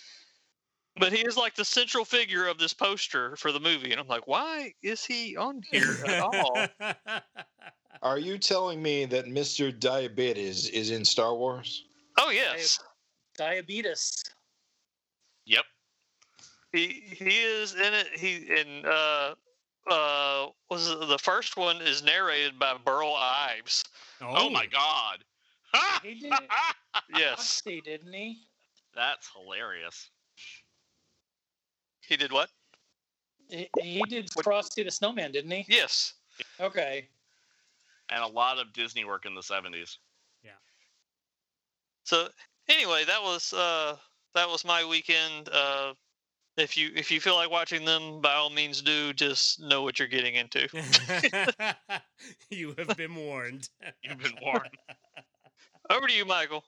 But 0.97 1.13
he 1.13 1.19
is 1.19 1.37
like 1.37 1.53
the 1.53 1.65
central 1.65 2.05
figure 2.05 2.47
of 2.47 2.57
this 2.57 2.73
poster 2.73 3.35
for 3.35 3.51
the 3.51 3.59
movie, 3.59 3.91
and 3.91 3.99
I'm 4.01 4.07
like, 4.07 4.25
why 4.25 4.73
is 4.81 5.05
he 5.05 5.35
on 5.37 5.61
here 5.69 5.95
at 6.07 6.21
all? 6.21 6.67
Are 8.01 8.17
you 8.17 8.37
telling 8.37 8.81
me 8.81 9.05
that 9.05 9.25
Mr. 9.25 9.77
Diabetes 9.77 10.69
is 10.69 10.89
in 10.91 11.03
Star 11.05 11.35
Wars? 11.35 11.83
Oh 12.17 12.29
yes, 12.31 12.79
Diabetes. 13.39 14.21
Yep. 15.45 15.63
he 16.73 17.03
he 17.09 17.37
is 17.37 17.73
in 17.73 17.93
it. 17.93 18.07
He 18.13 18.35
in 18.35 18.85
uh 18.85 19.33
uh 19.89 20.47
was 20.69 20.91
it, 20.91 21.07
the 21.07 21.17
first 21.17 21.55
one 21.55 21.77
is 21.81 22.03
narrated 22.03 22.59
by 22.59 22.75
Burl 22.83 23.15
Ives. 23.17 23.85
Oh, 24.21 24.49
my 24.49 24.65
god. 24.65 25.23
He 26.03 26.15
did 26.15 26.33
Yes, 27.15 27.61
He 27.63 27.79
didn't 27.79 28.11
he? 28.11 28.39
That's 28.93 29.29
hilarious. 29.33 30.09
he 32.01 32.17
did 32.17 32.33
what? 32.33 32.49
he? 33.47 33.69
He 33.79 34.03
did 34.09 34.29
Frosty 34.43 34.83
the 34.83 34.91
Snowman, 34.91 35.31
didn't 35.31 35.51
he? 35.51 35.65
Yes. 35.69 36.13
Okay. 36.59 37.07
And 38.09 38.21
a 38.21 38.27
lot 38.27 38.59
of 38.59 38.73
Disney 38.73 39.05
work 39.05 39.25
in 39.25 39.33
the 39.33 39.41
70s. 39.41 39.97
Yeah. 40.43 40.51
So 42.03 42.27
anyway, 42.69 43.03
that 43.05 43.21
was 43.21 43.51
uh 43.53 43.95
that 44.35 44.47
was 44.47 44.63
my 44.63 44.85
weekend. 44.85 45.49
Uh, 45.51 45.93
if 46.57 46.77
you 46.77 46.91
if 46.95 47.11
you 47.11 47.19
feel 47.19 47.35
like 47.35 47.49
watching 47.49 47.83
them, 47.85 48.21
by 48.21 48.33
all 48.33 48.49
means 48.49 48.81
do. 48.81 49.13
Just 49.13 49.59
know 49.59 49.81
what 49.81 49.99
you're 49.99 50.07
getting 50.07 50.35
into. 50.35 50.67
you 52.49 52.75
have 52.77 52.95
been 52.95 53.15
warned. 53.15 53.69
You've 54.03 54.19
been 54.19 54.37
warned. 54.41 54.69
Over 55.89 56.07
to 56.07 56.13
you, 56.13 56.25
Michael. 56.25 56.63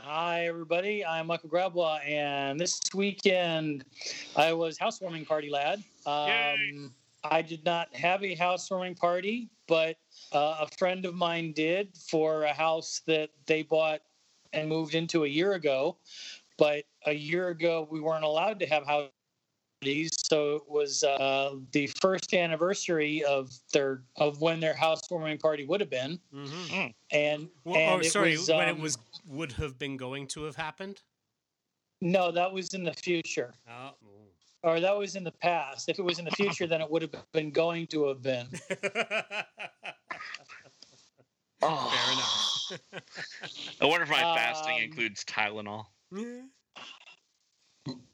Hi, 0.00 0.46
everybody. 0.46 1.04
I'm 1.04 1.26
Michael 1.26 1.48
Grabwa, 1.48 2.06
and 2.06 2.60
this 2.60 2.78
weekend 2.92 3.84
I 4.36 4.52
was 4.52 4.76
housewarming 4.78 5.24
party 5.24 5.48
lad. 5.48 5.82
Um, 6.04 6.92
I 7.24 7.40
did 7.40 7.64
not 7.64 7.94
have 7.96 8.22
a 8.22 8.34
housewarming 8.34 8.96
party, 8.96 9.48
but 9.66 9.96
uh, 10.32 10.58
a 10.60 10.68
friend 10.76 11.06
of 11.06 11.14
mine 11.14 11.52
did 11.52 11.96
for 11.96 12.44
a 12.44 12.52
house 12.52 13.00
that 13.06 13.30
they 13.46 13.62
bought 13.62 14.00
and 14.54 14.68
moved 14.68 14.94
into 14.94 15.24
a 15.24 15.28
year 15.28 15.52
ago. 15.54 15.96
But 16.56 16.84
a 17.04 17.12
year 17.12 17.48
ago, 17.48 17.88
we 17.90 18.00
weren't 18.00 18.24
allowed 18.24 18.60
to 18.60 18.66
have 18.66 18.86
house 18.86 19.10
parties, 19.82 20.12
so 20.16 20.56
it 20.56 20.62
was 20.68 21.02
uh, 21.04 21.56
the 21.72 21.88
first 22.00 22.32
anniversary 22.32 23.24
of 23.24 23.50
their 23.72 24.02
of 24.16 24.40
when 24.40 24.60
their 24.60 24.74
housewarming 24.74 25.38
party 25.38 25.64
would 25.66 25.80
have 25.80 25.90
been, 25.90 26.18
hmm 26.32 26.86
and 27.10 27.48
Well, 27.64 27.76
and 27.76 28.00
oh, 28.00 28.08
sorry. 28.08 28.36
was, 28.36 28.48
when 28.48 28.68
it 28.68 28.72
um, 28.72 28.80
was 28.80 28.96
would 29.26 29.52
have 29.52 29.78
been 29.78 29.96
going 29.96 30.28
to 30.28 30.44
have 30.44 30.56
happened. 30.56 31.02
no, 32.00 32.30
that 32.30 32.52
was 32.52 32.72
in 32.72 32.84
the 32.84 32.92
future. 32.94 33.54
Oh. 33.68 33.90
or 34.62 34.80
that 34.80 34.96
was 34.96 35.16
in 35.16 35.24
the 35.24 35.32
past. 35.32 35.88
If 35.88 35.98
it 35.98 36.02
was 36.02 36.18
in 36.18 36.24
the 36.24 36.30
future, 36.30 36.66
then 36.66 36.80
it 36.80 36.90
would 36.90 37.02
have 37.02 37.14
been 37.32 37.50
going 37.50 37.86
to 37.88 38.06
have 38.08 38.22
been. 38.22 38.46
Oh. 41.62 41.90
Fair 41.92 42.12
enough. 42.12 42.53
I 43.80 43.84
wonder 43.84 44.04
if 44.04 44.10
my 44.10 44.20
fasting 44.36 44.76
Um, 44.76 44.82
includes 44.82 45.24
Tylenol. 45.24 45.86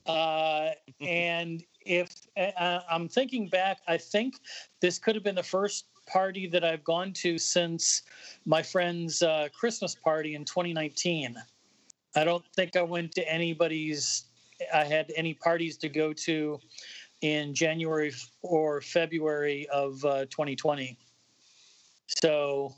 Uh, 0.07 0.71
and 1.00 1.62
if 1.87 2.11
uh, 2.37 2.80
I'm 2.90 3.09
thinking 3.09 3.49
back, 3.49 3.78
I 3.87 3.97
think 3.97 4.37
this 4.80 4.99
could 4.99 5.14
have 5.14 5.23
been 5.25 5.37
the 5.37 5.42
first 5.42 5.87
party 6.07 6.47
that 6.49 6.64
I've 6.64 6.83
gone 6.83 7.12
to 7.14 7.38
since 7.38 8.02
my 8.45 8.62
friend's 8.62 9.23
uh, 9.23 9.49
Christmas 9.54 9.95
party 9.95 10.35
in 10.35 10.45
2019. 10.45 11.37
I 12.16 12.25
don't 12.25 12.45
think 12.57 12.76
I 12.76 12.83
went 12.83 13.12
to 13.12 13.33
anybody's. 13.33 14.25
I 14.75 14.85
had 14.85 15.12
any 15.16 15.35
parties 15.35 15.76
to 15.78 15.88
go 15.88 16.12
to 16.12 16.59
in 17.21 17.54
January 17.54 18.12
or 18.42 18.80
February 18.80 19.69
of 19.69 20.04
uh, 20.04 20.25
2020. 20.26 20.99
So 22.23 22.75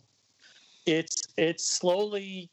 it's 0.87 1.23
it's 1.37 1.65
slowly 1.65 2.51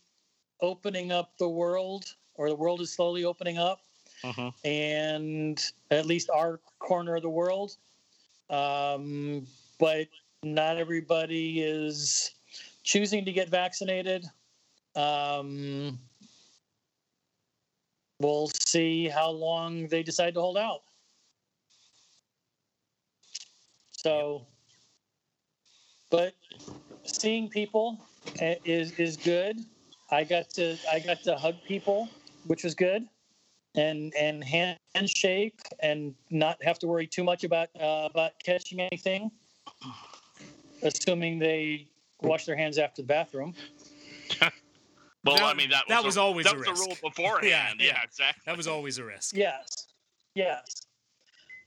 opening 0.62 1.12
up 1.12 1.38
the 1.38 1.50
world, 1.50 2.15
or 2.36 2.50
the 2.50 2.55
world 2.55 2.81
is 2.81 2.91
slowly 2.91 3.24
opening 3.25 3.57
up 3.57 3.81
Mhm. 4.24 4.53
and 4.65 5.71
at 5.91 6.05
least 6.05 6.29
our 6.29 6.59
corner 6.79 7.15
of 7.15 7.21
the 7.21 7.29
world. 7.29 7.77
Um, 8.50 9.48
but 9.79 10.07
not 10.43 10.77
everybody 10.77 11.62
is 11.62 12.31
choosing 12.83 13.24
to 13.25 13.31
get 13.31 13.50
vaccinated. 13.50 14.25
Um, 14.95 16.00
we'll 18.19 18.50
see 18.50 19.07
how 19.07 19.29
long 19.29 19.88
they 19.88 20.03
decide 20.03 20.33
to 20.33 20.41
hold 20.41 20.57
out. 20.57 20.83
So, 23.91 24.45
but 26.09 26.33
seeing 27.03 27.50
people 27.50 28.03
is 28.42 28.92
is 29.00 29.18
good. 29.18 29.58
I 30.12 30.24
got 30.24 30.50
to 30.52 30.78
I 30.92 31.00
got 31.00 31.24
to 31.24 31.36
hug 31.38 31.56
people, 31.68 32.10
which 32.48 32.64
was 32.64 32.76
good 32.76 33.08
and 33.76 34.14
and 34.16 34.44
handshake 34.44 35.60
and 35.82 36.16
not 36.30 36.62
have 36.64 36.80
to 36.80 36.88
worry 36.88 37.08
too 37.08 37.24
much 37.24 37.44
about 37.44 37.70
uh, 37.80 38.08
about 38.10 38.32
catching 38.44 38.80
anything, 38.80 39.32
assuming 40.82 41.40
they 41.40 41.88
wash 42.22 42.46
their 42.46 42.56
hands 42.56 42.78
after 42.78 43.02
the 43.02 43.08
bathroom. 43.08 43.54
Well, 45.26 45.36
That- 45.36 45.44
I 45.44 45.54
mean, 45.54 45.70
that 45.72 45.84
was, 45.86 45.98
that 45.98 46.04
was 46.06 46.16
a, 46.16 46.22
always 46.22 46.46
that 46.46 46.54
a 46.54 46.58
was 46.58 46.66
the 46.66 46.72
risk. 46.72 46.88
rule 46.88 46.98
beforehand. 47.10 47.44
Yeah, 47.44 47.74
yeah, 47.78 47.92
yeah. 47.94 48.04
exactly. 48.04 48.42
That 48.46 48.56
was 48.56 48.68
always 48.68 49.00
a 49.00 49.04
risk. 49.04 49.36
Yes, 49.36 49.88
yes. 50.34 50.64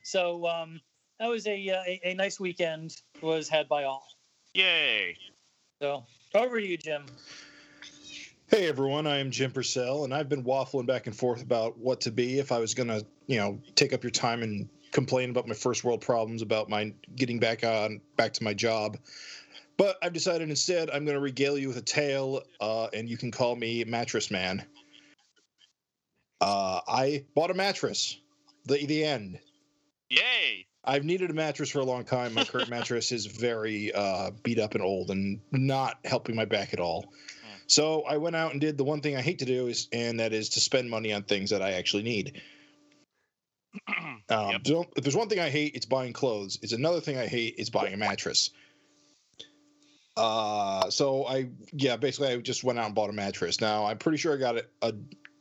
So 0.05 0.47
um, 0.47 0.81
that 1.21 1.27
was 1.29 1.47
a, 1.47 1.69
uh, 1.69 1.83
a 1.87 2.01
a 2.03 2.15
nice 2.15 2.41
weekend 2.41 2.97
was 3.21 3.51
had 3.51 3.69
by 3.69 3.85
all. 3.85 4.07
Yay. 4.55 5.19
So 5.83 6.07
over 6.35 6.61
to 6.61 6.67
you, 6.67 6.77
Jim. 6.77 7.05
Hey 8.49 8.69
everyone, 8.69 9.07
I 9.07 9.19
am 9.19 9.31
Jim 9.31 9.51
Purcell, 9.51 10.05
and 10.05 10.13
I've 10.13 10.29
been 10.29 10.45
waffling 10.45 10.87
back 10.87 11.07
and 11.07 11.17
forth 11.17 11.43
about 11.43 11.79
what 11.79 12.03
to 12.03 12.11
be 12.11 12.39
if 12.39 12.53
I 12.53 12.59
was 12.59 12.75
gonna, 12.75 13.01
you 13.27 13.39
know, 13.39 13.59
take 13.75 13.93
up 13.93 14.03
your 14.03 14.11
time 14.11 14.43
and 14.43 14.69
complain 14.91 15.31
about 15.31 15.49
my 15.49 15.55
first 15.55 15.85
world 15.85 16.03
problems 16.03 16.43
about 16.43 16.69
my 16.69 16.93
getting 17.17 17.39
back 17.39 17.65
on 17.65 18.01
back 18.17 18.35
to 18.35 18.45
my 18.45 18.53
job. 18.53 18.99
But 19.79 19.97
I've 20.03 20.13
decided 20.13 20.51
instead 20.51 20.91
I'm 20.91 21.07
gonna 21.07 21.21
regale 21.21 21.57
you 21.57 21.69
with 21.69 21.79
a 21.79 21.83
tale, 21.83 22.43
uh, 22.61 22.89
and 22.93 23.09
you 23.09 23.17
can 23.17 23.31
call 23.31 23.57
me 23.57 23.85
Mattress 23.85 24.31
Man. 24.31 24.63
Uh, 26.43 26.81
I 26.87 27.25
bought 27.35 27.51
a 27.51 27.55
mattress. 27.55 28.19
The 28.67 28.85
the 28.85 29.05
end. 29.05 29.39
Yay. 30.11 30.67
I've 30.85 31.05
needed 31.05 31.31
a 31.31 31.35
mattress 31.35 31.71
for 31.71 31.79
a 31.81 31.85
long 31.85 32.05
time. 32.05 32.35
My 32.35 32.45
current 32.45 32.69
mattress 32.77 33.13
is 33.13 33.27
very 33.27 33.93
uh, 33.93 34.31
beat 34.43 34.59
up 34.59 34.75
and 34.75 34.83
old 34.83 35.11
and 35.11 35.41
not 35.53 35.99
helping 36.05 36.35
my 36.35 36.45
back 36.45 36.73
at 36.73 36.81
all. 36.81 37.13
So 37.67 38.03
I 38.03 38.19
went 38.19 38.37
out 38.37 38.53
and 38.53 38.61
did 38.61 38.77
the 38.77 38.85
one 38.85 39.01
thing 39.01 39.17
I 39.17 39.23
hate 39.23 39.39
to 39.39 39.45
do 39.45 39.69
is, 39.69 39.89
and 39.93 40.21
that 40.21 40.33
is 40.35 40.51
to 40.51 40.61
spend 40.61 40.91
money 40.91 41.13
on 41.13 41.23
things 41.23 41.49
that 41.51 41.63
I 41.63 41.73
actually 41.73 42.03
need. 42.03 42.41
Um, 44.29 44.51
Yep. 44.53 44.67
so 44.67 44.85
if 44.97 45.05
there's 45.05 45.17
one 45.17 45.29
thing 45.29 45.41
I 45.41 45.51
hate, 45.51 45.75
it's 45.75 45.85
buying 45.85 46.13
clothes. 46.13 46.59
It's 46.63 46.73
another 46.73 47.01
thing 47.01 47.19
I 47.19 47.27
hate, 47.27 47.57
is 47.59 47.69
buying 47.69 47.93
a 47.93 47.97
mattress. 47.97 48.51
Uh, 50.17 50.89
so 50.91 51.27
I 51.27 51.49
yeah, 51.73 51.97
basically 51.97 52.29
I 52.29 52.37
just 52.39 52.65
went 52.65 52.79
out 52.79 52.87
and 52.87 52.95
bought 52.95 53.11
a 53.11 53.13
mattress. 53.13 53.61
Now 53.61 53.85
I'm 53.85 53.99
pretty 53.99 54.19
sure 54.19 54.33
I 54.35 54.39
got 54.39 54.57
it. 54.57 54.71
A, 54.81 54.95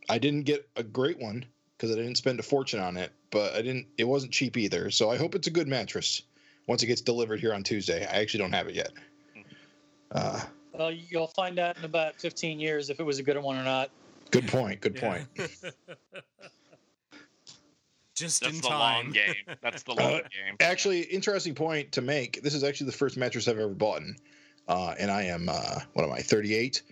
I 0.10 0.18
didn't 0.18 0.44
get 0.44 0.68
a 0.76 0.84
great 0.84 1.20
one 1.20 1.46
because 1.78 1.92
I 1.92 1.96
didn't 1.96 2.16
spend 2.16 2.40
a 2.40 2.44
fortune 2.44 2.80
on 2.80 2.98
it, 2.98 3.12
but 3.32 3.54
I 3.54 3.62
didn't. 3.62 3.88
It 3.98 4.04
wasn't 4.04 4.32
cheap 4.32 4.58
either. 4.58 4.92
So 4.92 5.10
I 5.10 5.18
hope 5.18 5.34
it's 5.36 5.48
a 5.48 5.52
good 5.52 5.68
mattress 5.68 6.22
once 6.68 6.84
it 6.84 6.88
gets 6.88 7.02
delivered 7.02 7.40
here 7.40 7.54
on 7.54 7.64
Tuesday. 7.64 8.06
I 8.06 8.20
actually 8.20 8.40
don't 8.42 8.54
have 8.54 8.68
it 8.68 8.76
yet. 8.76 8.92
Uh, 10.12 10.42
Well, 10.74 10.92
you'll 10.92 11.28
find 11.28 11.58
out 11.60 11.78
in 11.78 11.86
about 11.86 12.16
15 12.22 12.60
years 12.60 12.90
if 12.90 13.00
it 13.00 13.04
was 13.04 13.18
a 13.20 13.24
good 13.24 13.38
one 13.42 13.58
or 13.58 13.64
not. 13.64 13.90
good 14.30 14.48
point. 14.48 14.80
Good 14.82 14.96
Yeah. 14.96 15.24
point. 15.24 15.28
Just 18.14 18.42
That's 18.42 18.56
in 18.56 18.62
the 18.62 18.68
time. 18.68 18.80
long 19.06 19.12
game. 19.14 19.36
That's 19.62 19.84
the 19.84 19.94
long 19.96 20.12
game. 20.12 20.56
Actually, 20.60 21.02
interesting 21.02 21.56
point 21.56 21.92
to 21.94 22.02
make. 22.02 22.44
This 22.44 22.54
is 22.54 22.64
actually 22.64 22.88
the 22.88 22.98
first 22.98 23.18
mattress 23.18 23.48
I've 23.48 23.58
ever 23.58 23.74
bought, 23.74 24.04
uh, 24.68 24.94
and 25.00 25.10
I 25.10 25.24
am 25.24 25.50
uh, 25.50 25.80
what 25.94 26.04
am 26.06 26.12
I? 26.12 26.20
38. 26.22 26.84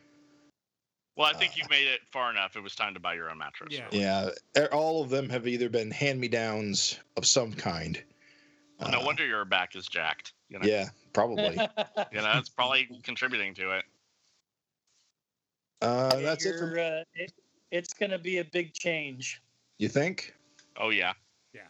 Well, 1.19 1.27
I 1.27 1.33
think 1.33 1.57
you've 1.57 1.69
made 1.69 1.85
it 1.85 1.99
far 2.09 2.31
enough. 2.31 2.55
It 2.55 2.63
was 2.63 2.75
time 2.75 2.93
to 2.93 2.99
buy 3.01 3.13
your 3.13 3.29
own 3.29 3.39
mattress. 3.39 3.73
Yeah. 3.73 3.89
Yeah, 3.91 4.29
e- 4.57 4.67
all 4.71 5.03
of 5.03 5.09
them 5.09 5.27
have 5.27 5.47
either 5.47 5.67
been 5.67 5.91
hand-me-downs 5.91 6.97
of 7.17 7.27
some 7.27 7.51
kind. 7.51 8.01
Well, 8.79 8.91
no 8.91 9.01
Uh, 9.01 9.05
wonder 9.05 9.25
your 9.25 9.43
back 9.43 9.75
is 9.75 9.85
jacked. 9.85 10.31
You 10.47 10.59
know, 10.59 10.65
Yeah, 10.65 10.85
probably. 11.11 11.55
you 12.13 12.21
know, 12.21 12.31
it's 12.37 12.47
probably 12.47 12.87
contributing 13.03 13.53
to 13.55 13.71
it. 13.79 13.85
Uh, 15.81 16.15
that's 16.21 16.45
it. 16.45 16.51
You're, 16.51 16.57
For, 16.57 16.79
uh, 16.79 17.03
it. 17.15 17.33
It's 17.69 17.93
going 17.93 18.11
to 18.11 18.17
be 18.19 18.37
a 18.37 18.45
big 18.45 18.73
change. 18.73 19.41
you 19.77 19.89
think? 19.89 20.33
Oh 20.77 20.89
yeah. 20.89 21.11
yeah. 21.53 21.67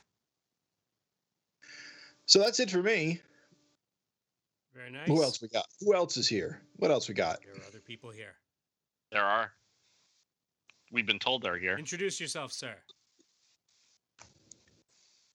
So 2.27 2.37
that's 2.37 2.59
it 2.59 2.69
for 2.69 2.83
me. 2.83 3.19
Very 4.75 4.91
nice. 4.91 5.07
Who 5.07 5.23
else 5.23 5.41
we 5.41 5.47
got? 5.47 5.65
Who 5.79 5.95
else 5.95 6.17
is 6.17 6.27
here? 6.27 6.61
What 6.75 6.91
else 6.91 7.07
we 7.07 7.15
got? 7.15 7.39
There 7.43 7.53
are 7.55 7.67
other 7.67 7.79
people 7.79 8.11
here. 8.11 8.35
There 9.11 9.23
are. 9.23 9.51
We've 10.91 11.05
been 11.05 11.19
told 11.19 11.41
they're 11.41 11.57
here. 11.57 11.77
Introduce 11.77 12.19
yourself, 12.19 12.51
sir. 12.51 12.75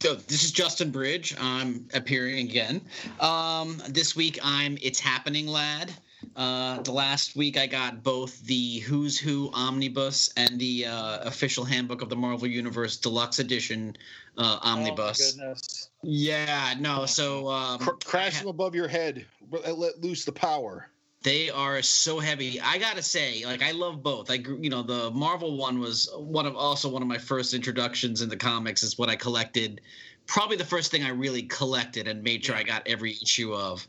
So 0.01 0.15
this 0.15 0.45
is 0.45 0.53
Justin 0.53 0.91
Bridge. 0.91 1.35
I'm 1.41 1.89
appearing 1.95 2.39
again. 2.39 2.83
Um, 3.21 3.81
this 3.89 4.15
week 4.15 4.39
I'm 4.43 4.77
It's 4.83 5.01
Happening 5.01 5.47
Lad. 5.47 5.93
Uh, 6.37 6.83
the 6.83 6.93
last 6.93 7.37
week 7.37 7.57
I 7.57 7.67
got 7.67 8.03
both 8.03 8.41
the 8.47 8.81
Who's 8.81 9.19
Who 9.19 9.51
omnibus 9.55 10.31
and 10.37 10.59
the 10.59 10.87
uh, 10.87 11.19
official 11.21 11.65
handbook 11.65 12.03
of 12.03 12.11
the 12.11 12.17
Marvel 12.17 12.47
Universe 12.47 12.97
deluxe 12.97 13.39
edition 13.39 13.97
uh, 14.37 14.59
omnibus. 14.63 15.37
Oh, 15.37 15.39
my 15.39 15.45
goodness. 15.45 15.91
yeah, 16.03 16.75
no. 16.79 17.07
So 17.07 17.49
um, 17.49 17.79
Cr- 17.79 17.91
crash 18.05 18.39
them 18.41 18.49
above 18.49 18.75
your 18.75 18.89
head. 18.89 19.25
Let, 19.51 19.79
let 19.79 20.01
loose 20.03 20.25
the 20.25 20.33
power. 20.33 20.89
They 21.25 21.49
are 21.49 21.81
so 21.81 22.19
heavy. 22.19 22.61
I 22.61 22.77
gotta 22.77 23.03
say, 23.03 23.47
like 23.47 23.63
I 23.63 23.71
love 23.73 24.03
both. 24.03 24.31
I 24.31 24.35
you 24.35 24.69
know, 24.69 24.83
the 24.83 25.11
Marvel 25.11 25.57
one 25.57 25.81
was 25.81 26.09
one 26.15 26.45
of 26.45 26.55
also 26.55 26.91
one 26.91 27.01
of 27.01 27.09
my 27.09 27.17
first 27.17 27.55
introductions 27.55 28.21
in 28.21 28.29
the 28.29 28.37
comics. 28.37 28.83
Is 28.83 28.99
what 28.99 29.09
I 29.09 29.17
collected. 29.17 29.81
Probably 30.27 30.59
the 30.59 30.67
first 30.67 30.91
thing 30.91 31.03
I 31.03 31.09
really 31.09 31.43
collected 31.45 32.09
and 32.09 32.23
made 32.23 32.45
sure 32.45 32.55
I 32.55 32.63
got 32.63 32.87
every 32.87 33.13
issue 33.23 33.55
of. 33.55 33.87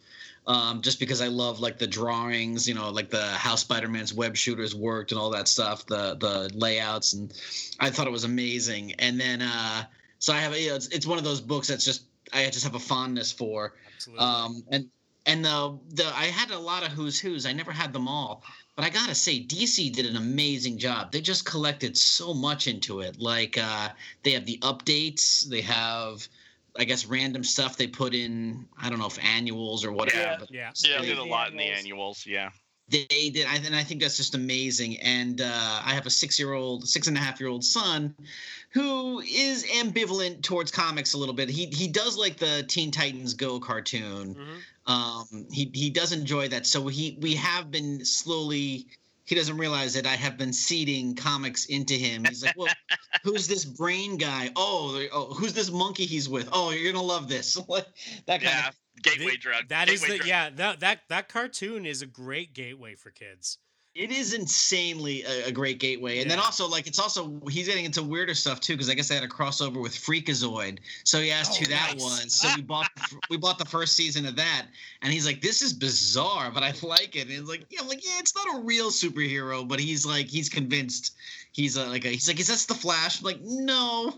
Um, 0.48 0.82
just 0.82 1.00
because 1.00 1.22
I 1.22 1.28
love 1.28 1.60
like 1.60 1.78
the 1.78 1.88
drawings, 1.88 2.68
you 2.70 2.74
know, 2.74 2.90
like 2.90 3.10
the 3.10 3.24
how 3.24 3.56
Spider-Man's 3.56 4.14
web 4.14 4.38
shooters 4.38 4.74
worked 4.76 5.12
and 5.12 5.20
all 5.20 5.32
that 5.32 5.50
stuff, 5.50 5.86
the 5.88 6.16
the 6.16 6.52
layouts, 6.54 7.14
and 7.14 7.34
I 7.82 7.90
thought 7.90 8.08
it 8.08 8.12
was 8.12 8.24
amazing. 8.24 8.94
And 9.00 9.20
then, 9.20 9.42
uh, 9.42 9.84
so 10.20 10.32
I 10.32 10.38
have, 10.38 10.56
you 10.56 10.70
know, 10.70 10.76
it's, 10.76 10.88
it's 10.88 11.06
one 11.06 11.18
of 11.18 11.26
those 11.26 11.42
books 11.42 11.68
that's 11.68 11.84
just 11.84 12.04
I 12.32 12.46
just 12.46 12.64
have 12.64 12.76
a 12.76 12.80
fondness 12.80 13.32
for. 13.32 13.74
Absolutely. 13.96 14.26
Um, 14.26 14.64
and 14.70 14.90
and 15.26 15.44
the 15.44 15.78
the 15.94 16.06
I 16.08 16.26
had 16.26 16.52
a 16.52 16.60
lot 16.60 16.84
of 16.86 16.92
who's 16.92 17.20
who's. 17.20 17.46
I 17.46 17.54
never 17.54 17.72
had 17.72 17.94
them 17.94 18.08
all, 18.08 18.44
but 18.76 18.86
I 18.86 18.90
gotta 18.90 19.16
say, 19.16 19.40
DC 19.44 19.92
did 19.94 20.06
an 20.06 20.16
amazing 20.18 20.78
job. 20.78 21.12
They 21.12 21.22
just 21.22 21.46
collected 21.46 21.98
so 21.98 22.34
much 22.34 22.68
into 22.68 23.02
it. 23.02 23.20
Like 23.20 23.58
uh, 23.58 23.90
they 24.24 24.32
have 24.32 24.46
the 24.46 24.58
updates. 24.62 25.48
They 25.50 25.62
have, 25.62 26.28
I 26.78 26.84
guess, 26.84 27.06
random 27.06 27.44
stuff 27.44 27.78
they 27.78 27.88
put 27.88 28.14
in. 28.14 28.66
I 28.82 28.90
don't 28.90 29.00
know 29.00 29.08
if 29.08 29.24
annuals 29.24 29.84
or 29.86 29.92
whatever. 29.92 30.20
Yeah. 30.22 30.36
but 30.40 30.52
yeah. 30.52 30.72
Yeah. 30.84 31.00
They 31.02 31.08
did 31.08 31.18
a 31.18 31.22
The 31.22 31.26
lot 31.26 31.52
in 31.52 31.58
the 31.58 31.64
annuals. 31.64 31.80
annuals. 31.86 32.26
Yeah. 32.28 32.50
they 32.88 33.06
did 33.34 33.48
I, 33.48 33.56
and 33.66 33.76
i 33.76 33.82
think 33.84 34.00
that's 34.00 34.16
just 34.16 34.36
amazing 34.36 34.98
and 35.02 35.42
uh, 35.42 35.82
i 35.84 35.92
have 35.96 36.06
a 36.06 36.12
six 36.12 36.38
year 36.38 36.54
old 36.54 36.88
six 36.88 37.08
and 37.08 37.18
a 37.18 37.20
half 37.20 37.40
year 37.40 37.50
old 37.50 37.64
son 37.64 38.14
who 38.70 39.22
is 39.22 39.66
ambivalent 39.82 40.44
towards 40.44 40.70
comics 40.70 41.14
a 41.16 41.18
little 41.18 41.34
bit 41.34 41.50
he 41.50 41.66
he 41.66 41.88
does 41.88 42.16
like 42.16 42.38
the 42.38 42.64
teen 42.68 42.92
titans 42.92 43.34
go 43.34 43.60
cartoon 43.60 44.36
Mhm. 44.36 44.58
Um 44.88 45.26
he 45.52 45.70
he 45.74 45.90
does 45.90 46.12
enjoy 46.12 46.48
that 46.48 46.66
so 46.66 46.88
he 46.88 47.18
we 47.22 47.34
have 47.36 47.72
been 47.72 48.04
slowly 48.06 48.86
he 49.26 49.34
doesn't 49.36 49.58
realize 49.58 49.94
that 49.96 50.06
i 50.06 50.16
have 50.16 50.38
been 50.38 50.54
seeding 50.54 51.16
comics 51.16 51.66
into 51.66 51.94
him 51.96 52.24
he's 52.26 52.44
like 52.44 52.56
well 52.58 52.70
who's 53.24 53.48
this 53.48 53.66
brain 53.66 54.18
guy 54.18 54.50
oh, 54.56 55.04
oh 55.12 55.34
who's 55.34 55.54
this 55.54 55.72
monkey 55.72 56.06
he's 56.06 56.30
with 56.30 56.48
oh 56.52 56.70
you're 56.72 56.92
gonna 56.92 57.04
love 57.04 57.28
this 57.28 57.58
Like, 57.68 57.88
that 58.28 58.42
kind 58.42 58.56
Yeah. 58.56 58.70
of 58.70 58.76
Gateway 59.02 59.36
drug. 59.36 59.68
That 59.68 59.90
is 59.90 60.00
gateway 60.00 60.14
the 60.14 60.18
drug. 60.20 60.28
yeah 60.30 60.50
that 60.52 60.80
that 60.80 61.00
that 61.10 61.28
cartoon 61.28 61.86
is 61.86 62.02
a 62.02 62.06
great 62.06 62.54
gateway 62.54 62.96
for 62.96 63.12
kids. 63.12 63.58
It 63.96 64.12
is 64.12 64.34
insanely 64.34 65.24
a, 65.24 65.46
a 65.46 65.52
great 65.54 65.80
gateway, 65.80 66.20
and 66.20 66.30
then 66.30 66.38
also 66.38 66.68
like 66.68 66.86
it's 66.86 67.00
also 67.00 67.42
he's 67.50 67.68
getting 67.68 67.86
into 67.86 68.04
weirder 68.04 68.34
stuff 68.34 68.60
too 68.60 68.74
because 68.74 68.90
I 68.90 68.94
guess 68.94 69.08
they 69.08 69.16
had 69.16 69.24
a 69.24 69.30
crossover 69.30 69.82
with 69.82 69.94
Freakazoid. 69.94 70.80
So 71.06 71.22
he 71.22 71.32
asked 71.32 71.54
Oh, 71.54 71.60
who 71.60 71.66
that 71.68 71.94
nice. 71.94 72.04
was. 72.04 72.34
So 72.34 72.50
we 72.54 72.62
bought 72.62 72.90
we 73.30 73.38
bought 73.38 73.58
the 73.58 73.66
first 73.66 73.96
season 73.96 74.26
of 74.26 74.36
that, 74.36 74.66
and 75.02 75.14
he's 75.14 75.26
like, 75.26 75.40
"This 75.42 75.62
is 75.62 75.72
bizarre, 75.72 76.52
but 76.52 76.62
I 76.62 76.74
like 76.86 77.16
it." 77.16 77.30
And 77.30 77.32
it's 77.32 77.48
like, 77.48 77.68
yeah, 77.70 77.80
I'm 77.82 77.88
like, 77.88 78.06
yeah, 78.06 78.20
it's 78.20 78.36
not 78.36 78.58
a 78.58 78.64
real 78.64 78.90
superhero, 78.90 79.66
but 79.66 79.80
he's 79.80 80.06
like, 80.06 80.28
he's 80.28 80.50
convinced 80.50 81.16
he's 81.56 81.78
a, 81.78 81.86
like 81.86 82.04
a, 82.04 82.10
he's 82.10 82.28
like, 82.28 82.40
is 82.40 82.48
that 82.48 82.68
the 82.68 82.80
Flash? 82.80 83.20
I'm 83.20 83.26
like, 83.26 83.40
no, 83.42 84.14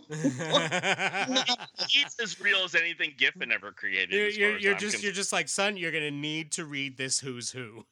He's 1.88 2.16
as 2.22 2.42
real 2.42 2.64
as 2.64 2.74
anything 2.74 3.14
Giffen 3.16 3.52
ever 3.52 3.72
created. 3.72 4.12
you're 4.12 4.30
you're, 4.30 4.58
you're 4.58 4.74
just 4.74 4.82
concerned. 4.82 5.04
you're 5.04 5.14
just 5.14 5.32
like 5.32 5.48
son. 5.48 5.78
You're 5.78 5.92
gonna 5.92 6.12
need 6.12 6.52
to 6.54 6.66
read 6.66 6.98
this 6.98 7.20
Who's 7.20 7.52
Who. 7.52 7.86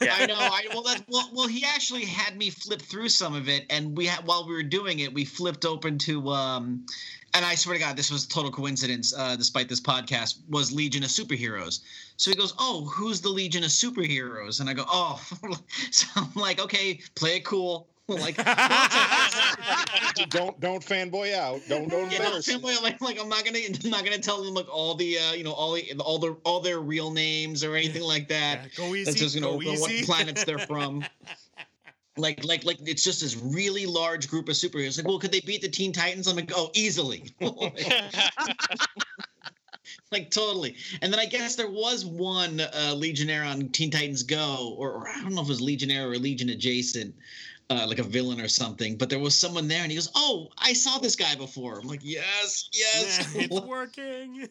I 0.00 0.26
know. 0.26 0.34
I 0.36 0.66
well, 0.72 0.82
that's 0.82 1.04
well, 1.08 1.30
well. 1.32 1.46
He 1.46 1.64
actually 1.64 2.04
had 2.04 2.36
me 2.36 2.50
flip 2.50 2.82
through 2.82 3.08
some 3.08 3.34
of 3.34 3.48
it, 3.48 3.66
and 3.70 3.96
we 3.96 4.06
had 4.06 4.26
while 4.26 4.46
we 4.46 4.54
were 4.54 4.62
doing 4.62 4.98
it, 4.98 5.14
we 5.14 5.24
flipped 5.24 5.64
open 5.64 5.98
to 5.98 6.28
um, 6.30 6.84
and 7.34 7.44
I 7.44 7.54
swear 7.54 7.74
to 7.74 7.80
God, 7.80 7.96
this 7.96 8.10
was 8.10 8.26
total 8.26 8.50
coincidence. 8.50 9.14
Uh, 9.16 9.36
despite 9.36 9.68
this 9.68 9.80
podcast, 9.80 10.38
was 10.48 10.72
Legion 10.72 11.04
of 11.04 11.10
Superheroes. 11.10 11.80
So 12.16 12.30
he 12.30 12.36
goes, 12.36 12.54
"Oh, 12.58 12.86
who's 12.86 13.20
the 13.20 13.28
Legion 13.28 13.62
of 13.62 13.70
Superheroes?" 13.70 14.60
And 14.60 14.68
I 14.68 14.74
go, 14.74 14.84
"Oh," 14.88 15.22
so 15.92 16.06
I'm 16.16 16.32
like, 16.34 16.60
"Okay, 16.60 17.00
play 17.14 17.36
it 17.36 17.44
cool." 17.44 17.86
like, 18.16 18.36
don't 20.30 20.58
don't 20.60 20.82
fanboy 20.82 21.34
out. 21.34 21.60
Don't 21.68 21.90
don't 21.90 22.10
yeah, 22.10 22.18
no, 22.18 22.24
embarrass. 22.24 22.46
same 22.46 22.62
like, 22.62 23.00
like, 23.02 23.20
I'm 23.20 23.28
not 23.28 23.44
gonna, 23.44 23.58
I'm 23.84 23.90
not 23.90 24.02
gonna 24.02 24.18
tell 24.18 24.42
them 24.42 24.54
like 24.54 24.68
all 24.72 24.94
the, 24.94 25.18
uh, 25.18 25.32
you 25.34 25.44
know, 25.44 25.52
all 25.52 25.74
the, 25.74 25.92
all 26.00 26.18
the, 26.18 26.34
all 26.44 26.60
their 26.60 26.78
real 26.80 27.10
names 27.10 27.62
or 27.62 27.74
anything 27.76 28.02
like 28.02 28.28
that. 28.28 28.60
Yeah, 28.62 28.68
go 28.76 28.94
easy. 28.94 29.04
That's 29.04 29.18
just 29.18 29.34
you 29.34 29.42
know 29.42 29.60
go 29.60 29.72
what 29.74 29.90
planets 30.04 30.44
they're 30.44 30.58
from. 30.58 31.04
like 32.16 32.42
like 32.44 32.64
like 32.64 32.78
it's 32.88 33.04
just 33.04 33.20
this 33.20 33.36
really 33.36 33.84
large 33.84 34.26
group 34.28 34.48
of 34.48 34.54
superheroes. 34.54 34.96
Like, 34.96 35.06
well, 35.06 35.18
could 35.18 35.32
they 35.32 35.40
beat 35.40 35.60
the 35.60 35.68
Teen 35.68 35.92
Titans? 35.92 36.26
I'm 36.26 36.36
like, 36.36 36.50
oh, 36.54 36.70
easily. 36.72 37.34
like 40.10 40.30
totally. 40.30 40.76
And 41.02 41.12
then 41.12 41.20
I 41.20 41.26
guess 41.26 41.56
there 41.56 41.70
was 41.70 42.06
one 42.06 42.60
uh, 42.60 42.94
Legionnaire 42.96 43.44
on 43.44 43.68
Teen 43.68 43.90
Titans 43.90 44.22
Go, 44.22 44.74
or, 44.78 44.92
or 44.92 45.08
I 45.08 45.20
don't 45.20 45.34
know 45.34 45.42
if 45.42 45.48
it 45.48 45.50
was 45.50 45.60
Legionnaire 45.60 46.10
or 46.10 46.16
Legion 46.16 46.48
adjacent. 46.48 47.14
Uh, 47.70 47.86
like 47.86 47.98
a 47.98 48.02
villain 48.02 48.40
or 48.40 48.48
something, 48.48 48.96
but 48.96 49.10
there 49.10 49.18
was 49.18 49.34
someone 49.34 49.68
there, 49.68 49.82
and 49.82 49.90
he 49.90 49.96
goes, 49.96 50.10
"Oh, 50.14 50.48
I 50.56 50.72
saw 50.72 50.98
this 50.98 51.16
guy 51.16 51.34
before." 51.34 51.78
I'm 51.78 51.86
like, 51.86 52.00
"Yes, 52.02 52.70
yes." 52.72 53.30
Yeah, 53.34 53.42
it's 53.44 53.60
working. 53.60 54.48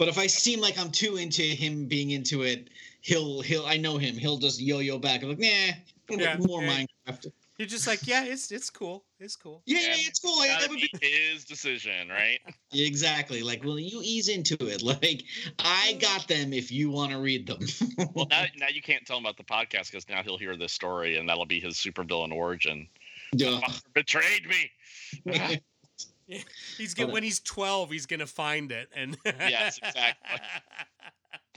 But 0.00 0.08
if 0.08 0.16
I 0.16 0.28
seem 0.28 0.60
like 0.60 0.78
I'm 0.78 0.90
too 0.90 1.16
into 1.16 1.42
him 1.42 1.84
being 1.86 2.10
into 2.10 2.40
it, 2.42 2.70
he'll 3.02 3.42
he'll 3.42 3.66
I 3.66 3.76
know 3.76 3.98
him. 3.98 4.16
He'll 4.16 4.38
just 4.38 4.58
yo-yo 4.58 4.98
back. 4.98 5.22
I'm 5.22 5.28
like, 5.28 5.38
nah, 5.38 6.16
Yeah, 6.16 6.38
more 6.38 6.62
yeah. 6.62 6.86
Minecraft. 7.06 7.32
You're 7.60 7.66
just 7.66 7.86
like, 7.86 8.06
yeah, 8.06 8.24
it's 8.24 8.50
it's 8.50 8.70
cool. 8.70 9.04
It's 9.18 9.36
cool. 9.36 9.62
Yeah, 9.66 9.80
yeah, 9.80 9.88
Yeah, 9.88 9.94
it's 9.98 10.18
cool. 10.18 10.38
Like, 10.38 10.48
Gotta 10.48 10.62
that 10.62 10.70
would 10.70 10.80
be 10.80 10.88
be 10.98 11.06
his 11.06 11.44
decision, 11.44 12.08
right? 12.08 12.38
Exactly. 12.72 13.42
Like, 13.42 13.62
well, 13.62 13.78
you 13.78 14.00
ease 14.02 14.30
into 14.30 14.56
it. 14.60 14.82
Like, 14.90 15.24
I 15.58 15.92
mm. 15.92 16.00
got 16.00 16.26
them 16.26 16.54
if 16.54 16.72
you 16.72 16.90
want 16.90 17.12
to 17.12 17.18
read 17.18 17.46
them. 17.46 17.58
Well, 18.14 18.26
now, 18.30 18.46
now 18.56 18.68
you 18.72 18.80
can't 18.80 19.04
tell 19.04 19.18
him 19.18 19.26
about 19.26 19.36
the 19.36 19.44
podcast 19.44 19.90
because 19.90 20.08
now 20.08 20.22
he'll 20.22 20.38
hear 20.38 20.56
this 20.56 20.72
story 20.72 21.18
and 21.18 21.28
that'll 21.28 21.44
be 21.44 21.60
his 21.60 21.74
supervillain 21.74 22.32
origin. 22.32 22.88
Yeah. 23.34 23.60
Betrayed 23.92 24.46
me. 24.48 25.60
He's 26.78 26.94
get 26.94 27.10
when 27.10 27.22
he's 27.22 27.40
12, 27.40 27.90
he's 27.90 28.06
gonna 28.06 28.26
find 28.26 28.72
it. 28.72 28.88
And 28.96 29.18
Yes, 29.26 29.76
exactly. 29.76 30.40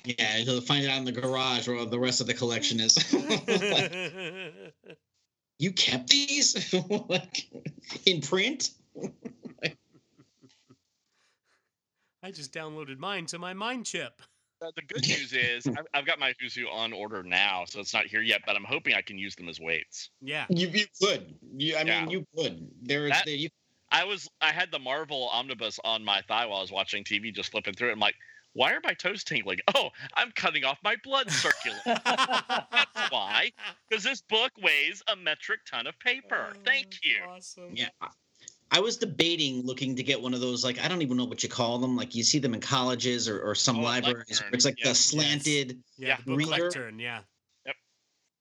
yeah, 0.04 0.40
he'll 0.40 0.60
find 0.60 0.84
it 0.84 0.90
out 0.90 0.98
in 0.98 1.06
the 1.06 1.14
garage 1.14 1.70
where 1.70 1.86
the 1.86 1.98
rest 1.98 2.20
of 2.20 2.28
the 2.28 2.34
collection 2.34 2.82
is. 2.82 2.98
You 5.60 5.72
kept 5.72 6.10
these 6.10 6.74
like, 7.10 7.48
in 8.06 8.22
print? 8.22 8.72
I 12.24 12.32
just 12.32 12.54
downloaded 12.54 12.98
mine 13.00 13.26
to 13.28 13.40
my 13.40 13.54
mind 13.54 13.86
chip. 13.86 14.22
Uh, 14.62 14.72
the 14.78 14.82
good 14.82 15.06
news 15.06 15.34
is 15.34 15.68
I've, 15.68 15.86
I've 15.94 16.06
got 16.06 16.20
my 16.20 16.34
Who's 16.40 16.56
Who 16.56 16.68
on 16.70 16.94
order 16.94 17.22
now, 17.22 17.66
so 17.68 17.82
it's 17.82 17.94
not 17.94 18.06
here 18.06 18.22
yet. 18.22 18.42
But 18.46 18.56
I'm 18.56 18.64
hoping 18.64 18.94
I 18.94 19.02
can 19.02 19.18
use 19.18 19.36
them 19.36 19.50
as 19.50 19.60
weights. 19.60 20.10
Yeah. 20.22 20.46
You, 20.50 20.70
you 20.70 20.86
could. 21.02 21.34
You, 21.58 21.76
I 21.76 21.82
Yeah. 21.82 22.02
mean, 22.06 22.12
you 22.12 22.26
could. 22.36 22.70
There's 22.82 23.12
That- 23.12 23.26
there, 23.26 23.36
you, 23.36 23.50
I 23.92 24.06
was 24.06 24.30
I 24.42 24.52
had 24.52 24.72
the 24.72 24.80
Marvel 24.80 25.28
omnibus 25.34 25.80
on 25.84 26.04
my 26.04 26.22
thigh 26.22 26.46
while 26.46 26.60
I 26.60 26.62
was 26.62 26.72
watching 26.72 27.04
TV, 27.04 27.34
just 27.34 27.52
flipping 27.52 27.74
through 27.74 27.90
it. 27.90 27.92
I'm 27.92 28.00
like, 28.00 28.16
why 28.54 28.74
are 28.74 28.82
my 28.84 28.94
toes 28.94 29.24
tingling? 29.24 29.60
Oh, 29.76 29.90
I'm 30.14 30.32
cutting 30.32 30.64
off 30.64 30.78
my 30.84 30.96
blood 31.04 31.30
circulation. 31.32 31.82
That's 32.06 33.10
why, 33.12 33.52
because 33.90 34.04
this 34.04 34.22
book 34.22 34.52
weighs 34.62 35.02
a 35.12 35.16
metric 35.16 35.62
ton 35.70 35.88
of 35.88 35.98
paper. 36.00 36.54
Thank 36.66 36.88
Oh, 36.94 36.98
you. 37.04 37.18
Awesome. 37.30 37.72
Yeah. 37.76 37.90
I 38.72 38.80
was 38.80 38.98
debating 38.98 39.62
looking 39.64 39.96
to 39.96 40.04
get 40.04 40.20
one 40.20 40.34
of 40.34 40.42
those, 40.42 40.64
like, 40.64 40.84
I 40.84 40.88
don't 40.88 41.02
even 41.04 41.16
know 41.18 41.26
what 41.26 41.44
you 41.44 41.50
call 41.50 41.78
them. 41.78 41.96
Like, 41.96 42.16
you 42.16 42.24
see 42.24 42.40
them 42.40 42.54
in 42.56 42.60
colleges 42.62 43.30
or, 43.30 43.40
or 43.42 43.54
some 43.56 43.80
Oh, 43.80 43.84
libraries. 43.84 44.16
lectern, 44.30 44.46
Where 44.50 44.56
it's 44.56 44.66
like 44.66 44.76
yes. 44.84 44.88
the 44.90 44.96
slanted. 44.96 45.80
Yeah. 45.98 46.08
Yeah, 46.08 46.18
book 46.26 46.38
reader. 46.40 46.50
lectern. 46.52 47.00
Yeah. 47.00 47.20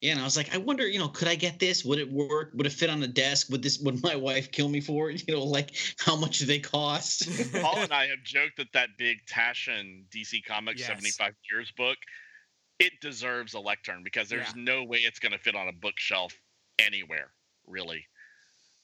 Yeah, 0.03 0.13
and 0.13 0.21
I 0.21 0.25
was 0.25 0.37
like, 0.37 0.53
I 0.53 0.59
wonder, 0.59 0.87
you 0.87 0.99
know, 0.99 1.07
could 1.07 1.29
I 1.29 1.37
get 1.37 1.61
this? 1.61 1.85
Would 1.85 2.01
it 2.01 2.11
work? 2.11 2.51
Would 2.55 2.67
it 2.67 2.73
fit 2.73 2.91
on 2.91 2.99
the 2.99 3.07
desk? 3.07 3.49
Would 3.51 3.63
this? 3.63 3.79
Would 3.79 4.03
my 4.03 4.17
wife 4.29 4.51
kill 4.51 4.69
me 4.69 4.81
for 4.81 5.11
it? 5.11 5.23
You 5.29 5.35
know, 5.35 5.45
like, 5.45 5.71
how 5.99 6.17
much 6.17 6.39
do 6.39 6.45
they 6.47 6.59
cost? 6.59 7.29
Paul 7.63 7.79
and 7.83 7.93
I 7.93 8.09
have 8.09 8.23
joked 8.25 8.57
that 8.57 8.73
that 8.73 8.91
big 8.99 9.19
Taschen 9.27 10.03
DC 10.11 10.45
Comics 10.45 10.81
Yes. 10.81 10.89
75 10.89 11.35
years 11.51 11.71
book, 11.77 11.97
it 12.81 12.93
deserves 13.01 13.55
a 13.55 13.61
lectern 13.61 14.03
because 14.03 14.29
there's 14.29 14.49
Yeah. 14.57 14.63
no 14.65 14.83
way 14.83 14.99
it's 14.99 15.21
going 15.21 15.33
to 15.33 15.39
fit 15.39 15.55
on 15.55 15.69
a 15.69 15.73
bookshelf 15.73 16.35
anywhere, 16.81 17.31
really. 17.69 18.05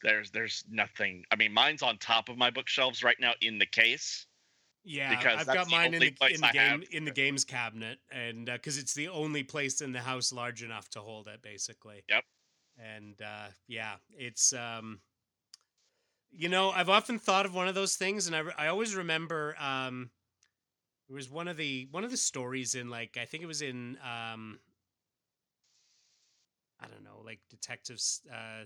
There's 0.05 0.31
there's 0.31 0.63
nothing. 0.71 1.25
I 1.33 1.37
mean, 1.37 1.53
mine's 1.53 1.83
on 1.83 1.99
top 1.99 2.29
of 2.29 2.39
my 2.39 2.51
bookshelves 2.51 3.03
right 3.03 3.17
now 3.19 3.33
in 3.41 3.59
the 3.59 3.67
case. 3.67 4.28
Yeah, 4.85 5.11
Because 5.11 5.47
I've 5.47 5.55
got 5.55 5.71
mine 5.71 5.93
in 5.95 6.01
the 6.01 6.15
in 6.31 6.41
the 6.41 6.51
game 6.53 6.83
in 6.91 7.05
the 7.05 7.11
games 7.11 7.45
cabinet, 7.45 7.99
and 8.11 8.47
because 8.47 8.79
it's 8.79 8.95
the 8.95 9.09
only 9.09 9.43
place 9.43 9.81
in 9.81 9.93
the 9.93 10.01
house 10.01 10.33
large 10.33 10.63
enough 10.63 10.89
to 10.91 11.01
hold 11.01 11.29
it, 11.29 11.43
basically. 11.43 12.05
Yep. 12.09 12.25
And 12.79 13.21
uh, 13.21 13.49
yeah, 13.67 13.97
it's 14.17 14.53
um, 14.53 15.01
You 16.31 16.49
know, 16.49 16.71
I've 16.71 16.89
often 16.91 17.19
thought 17.19 17.47
of 17.47 17.55
one 17.55 17.69
of 17.69 17.75
those 17.75 17.97
things, 17.97 18.27
and 18.27 18.37
I, 18.37 18.41
re- 18.41 18.53
I 18.57 18.67
always 18.69 18.95
remember 18.95 19.57
um, 19.59 20.11
it 21.09 21.13
was 21.15 21.31
one 21.31 21.49
of 21.49 21.57
the 21.57 21.89
one 21.91 22.05
of 22.05 22.11
the 22.11 22.17
stories 22.17 22.75
in 22.75 22.89
like 22.91 23.17
I 23.21 23.25
think 23.25 23.43
it 23.43 23.47
was 23.47 23.63
in 23.63 23.99
um, 24.03 24.59
I 26.81 26.87
don't 26.87 27.03
know, 27.05 27.23
like 27.25 27.41
detectives. 27.51 28.21
Uh, 28.33 28.65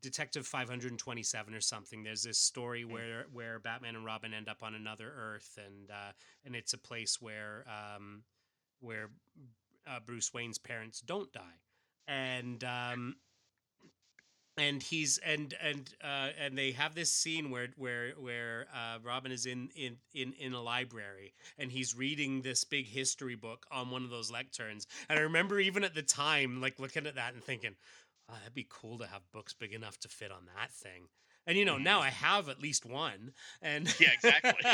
Detective 0.00 0.46
527 0.46 1.54
or 1.54 1.60
something. 1.60 2.02
There's 2.02 2.22
this 2.22 2.38
story 2.38 2.84
where 2.84 3.26
where 3.32 3.58
Batman 3.58 3.96
and 3.96 4.04
Robin 4.04 4.34
end 4.34 4.48
up 4.48 4.62
on 4.62 4.74
another 4.74 5.12
Earth, 5.16 5.58
and 5.64 5.90
uh, 5.90 6.12
and 6.44 6.54
it's 6.54 6.72
a 6.72 6.78
place 6.78 7.20
where 7.20 7.64
um, 7.68 8.22
where 8.80 9.10
uh, 9.86 10.00
Bruce 10.04 10.32
Wayne's 10.32 10.58
parents 10.58 11.00
don't 11.00 11.32
die, 11.32 11.58
and 12.06 12.62
um, 12.64 13.16
and 14.58 14.82
he's 14.82 15.18
and 15.18 15.54
and 15.62 15.94
uh, 16.02 16.28
and 16.38 16.58
they 16.58 16.72
have 16.72 16.94
this 16.94 17.10
scene 17.10 17.50
where 17.50 17.68
where 17.76 18.10
where 18.18 18.66
uh, 18.74 18.98
Robin 19.02 19.32
is 19.32 19.46
in, 19.46 19.70
in 19.74 19.96
in 20.14 20.32
in 20.38 20.52
a 20.52 20.60
library 20.60 21.32
and 21.58 21.70
he's 21.70 21.94
reading 21.94 22.42
this 22.42 22.64
big 22.64 22.86
history 22.86 23.36
book 23.36 23.66
on 23.70 23.90
one 23.90 24.04
of 24.04 24.10
those 24.10 24.30
lecterns. 24.30 24.86
And 25.08 25.18
I 25.18 25.22
remember 25.22 25.60
even 25.60 25.84
at 25.84 25.94
the 25.94 26.02
time, 26.02 26.60
like 26.60 26.78
looking 26.78 27.06
at 27.06 27.14
that 27.14 27.34
and 27.34 27.42
thinking, 27.42 27.76
oh, 28.28 28.34
that'd 28.38 28.54
be 28.54 28.66
cool 28.68 28.98
to 28.98 29.06
have 29.06 29.22
books 29.32 29.54
big 29.54 29.72
enough 29.72 29.98
to 30.00 30.08
fit 30.08 30.30
on 30.30 30.46
that 30.56 30.72
thing. 30.72 31.08
And 31.46 31.56
you 31.56 31.64
know, 31.64 31.78
now 31.78 32.00
I 32.00 32.10
have 32.10 32.50
at 32.50 32.60
least 32.60 32.84
one. 32.84 33.32
And 33.62 33.92
Yeah, 33.98 34.10
exactly. 34.12 34.70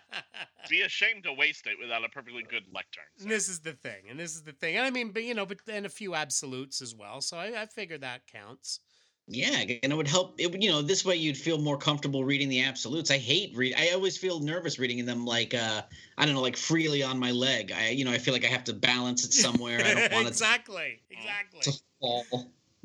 Be 0.70 0.80
ashamed 0.80 1.24
to 1.24 1.34
waste 1.34 1.66
it 1.66 1.76
without 1.78 2.02
a 2.02 2.08
perfectly 2.08 2.42
good 2.42 2.64
lectern. 2.72 3.04
so. 3.18 3.28
This 3.28 3.50
is 3.50 3.60
the 3.60 3.74
thing, 3.74 4.04
and 4.08 4.18
this 4.18 4.34
is 4.34 4.42
the 4.42 4.52
thing. 4.52 4.76
And 4.76 4.86
I 4.86 4.90
mean, 4.90 5.10
but 5.10 5.24
you 5.24 5.34
know, 5.34 5.44
but 5.44 5.58
then 5.66 5.84
a 5.84 5.90
few 5.90 6.14
absolutes 6.14 6.80
as 6.80 6.94
well. 6.94 7.20
So 7.20 7.36
I, 7.36 7.62
I 7.62 7.66
figured 7.66 8.00
that 8.00 8.26
counts. 8.26 8.80
Yeah, 9.26 9.64
and 9.82 9.92
it 9.92 9.96
would 9.96 10.08
help. 10.08 10.34
It 10.38 10.50
would, 10.50 10.62
you 10.62 10.70
know, 10.70 10.80
this 10.80 11.04
way 11.04 11.16
you'd 11.16 11.36
feel 11.36 11.58
more 11.58 11.76
comfortable 11.76 12.24
reading 12.24 12.48
the 12.48 12.62
absolutes. 12.62 13.10
I 13.10 13.18
hate 13.18 13.54
read. 13.54 13.74
I 13.76 13.90
always 13.90 14.16
feel 14.16 14.40
nervous 14.40 14.78
reading 14.78 15.04
them, 15.04 15.26
like 15.26 15.52
uh, 15.52 15.82
I 16.16 16.24
don't 16.24 16.34
know, 16.34 16.42
like 16.42 16.56
freely 16.56 17.02
on 17.02 17.18
my 17.18 17.30
leg. 17.32 17.72
I, 17.72 17.90
you 17.90 18.04
know, 18.04 18.12
I 18.12 18.18
feel 18.18 18.32
like 18.32 18.44
I 18.44 18.48
have 18.48 18.64
to 18.64 18.74
balance 18.74 19.24
it 19.24 19.32
somewhere. 19.32 19.80
I 19.80 19.94
don't 19.94 20.12
want 20.12 20.26
it 20.26 20.28
exactly, 20.30 21.00
exactly. 21.10 21.60
to 21.62 21.72
fall. 22.00 22.24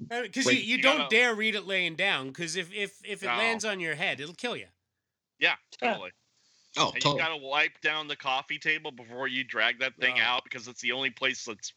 Because 0.08 0.46
you, 0.46 0.50
Wait, 0.52 0.64
you 0.64 0.78
you 0.78 0.82
don't 0.82 0.98
gotta- 0.98 1.16
dare 1.16 1.36
read 1.36 1.56
it 1.56 1.66
laying 1.66 1.96
down. 1.96 2.28
Because 2.28 2.56
if 2.56 2.72
if 2.74 3.00
if 3.04 3.24
it 3.24 3.28
No. 3.28 3.38
lands 3.38 3.66
on 3.66 3.80
your 3.80 3.96
head, 3.96 4.20
it'll 4.20 4.36
kill 4.36 4.56
you. 4.56 4.68
Yeah, 5.40 5.56
totally. 5.82 6.12
Oh, 6.78 6.92
And 6.92 7.02
totally. 7.02 7.14
you 7.22 7.28
gotta 7.28 7.38
wipe 7.38 7.82
down 7.82 8.08
the 8.08 8.16
coffee 8.16 8.60
table 8.60 8.92
before 8.92 9.28
you 9.28 9.44
drag 9.44 9.80
that 9.80 9.96
thing 9.98 10.16
Oh. 10.20 10.24
out 10.24 10.44
because 10.44 10.68
it's 10.68 10.82
the 10.82 10.92
only 10.92 11.10
place 11.10 11.46
that's 11.46 11.74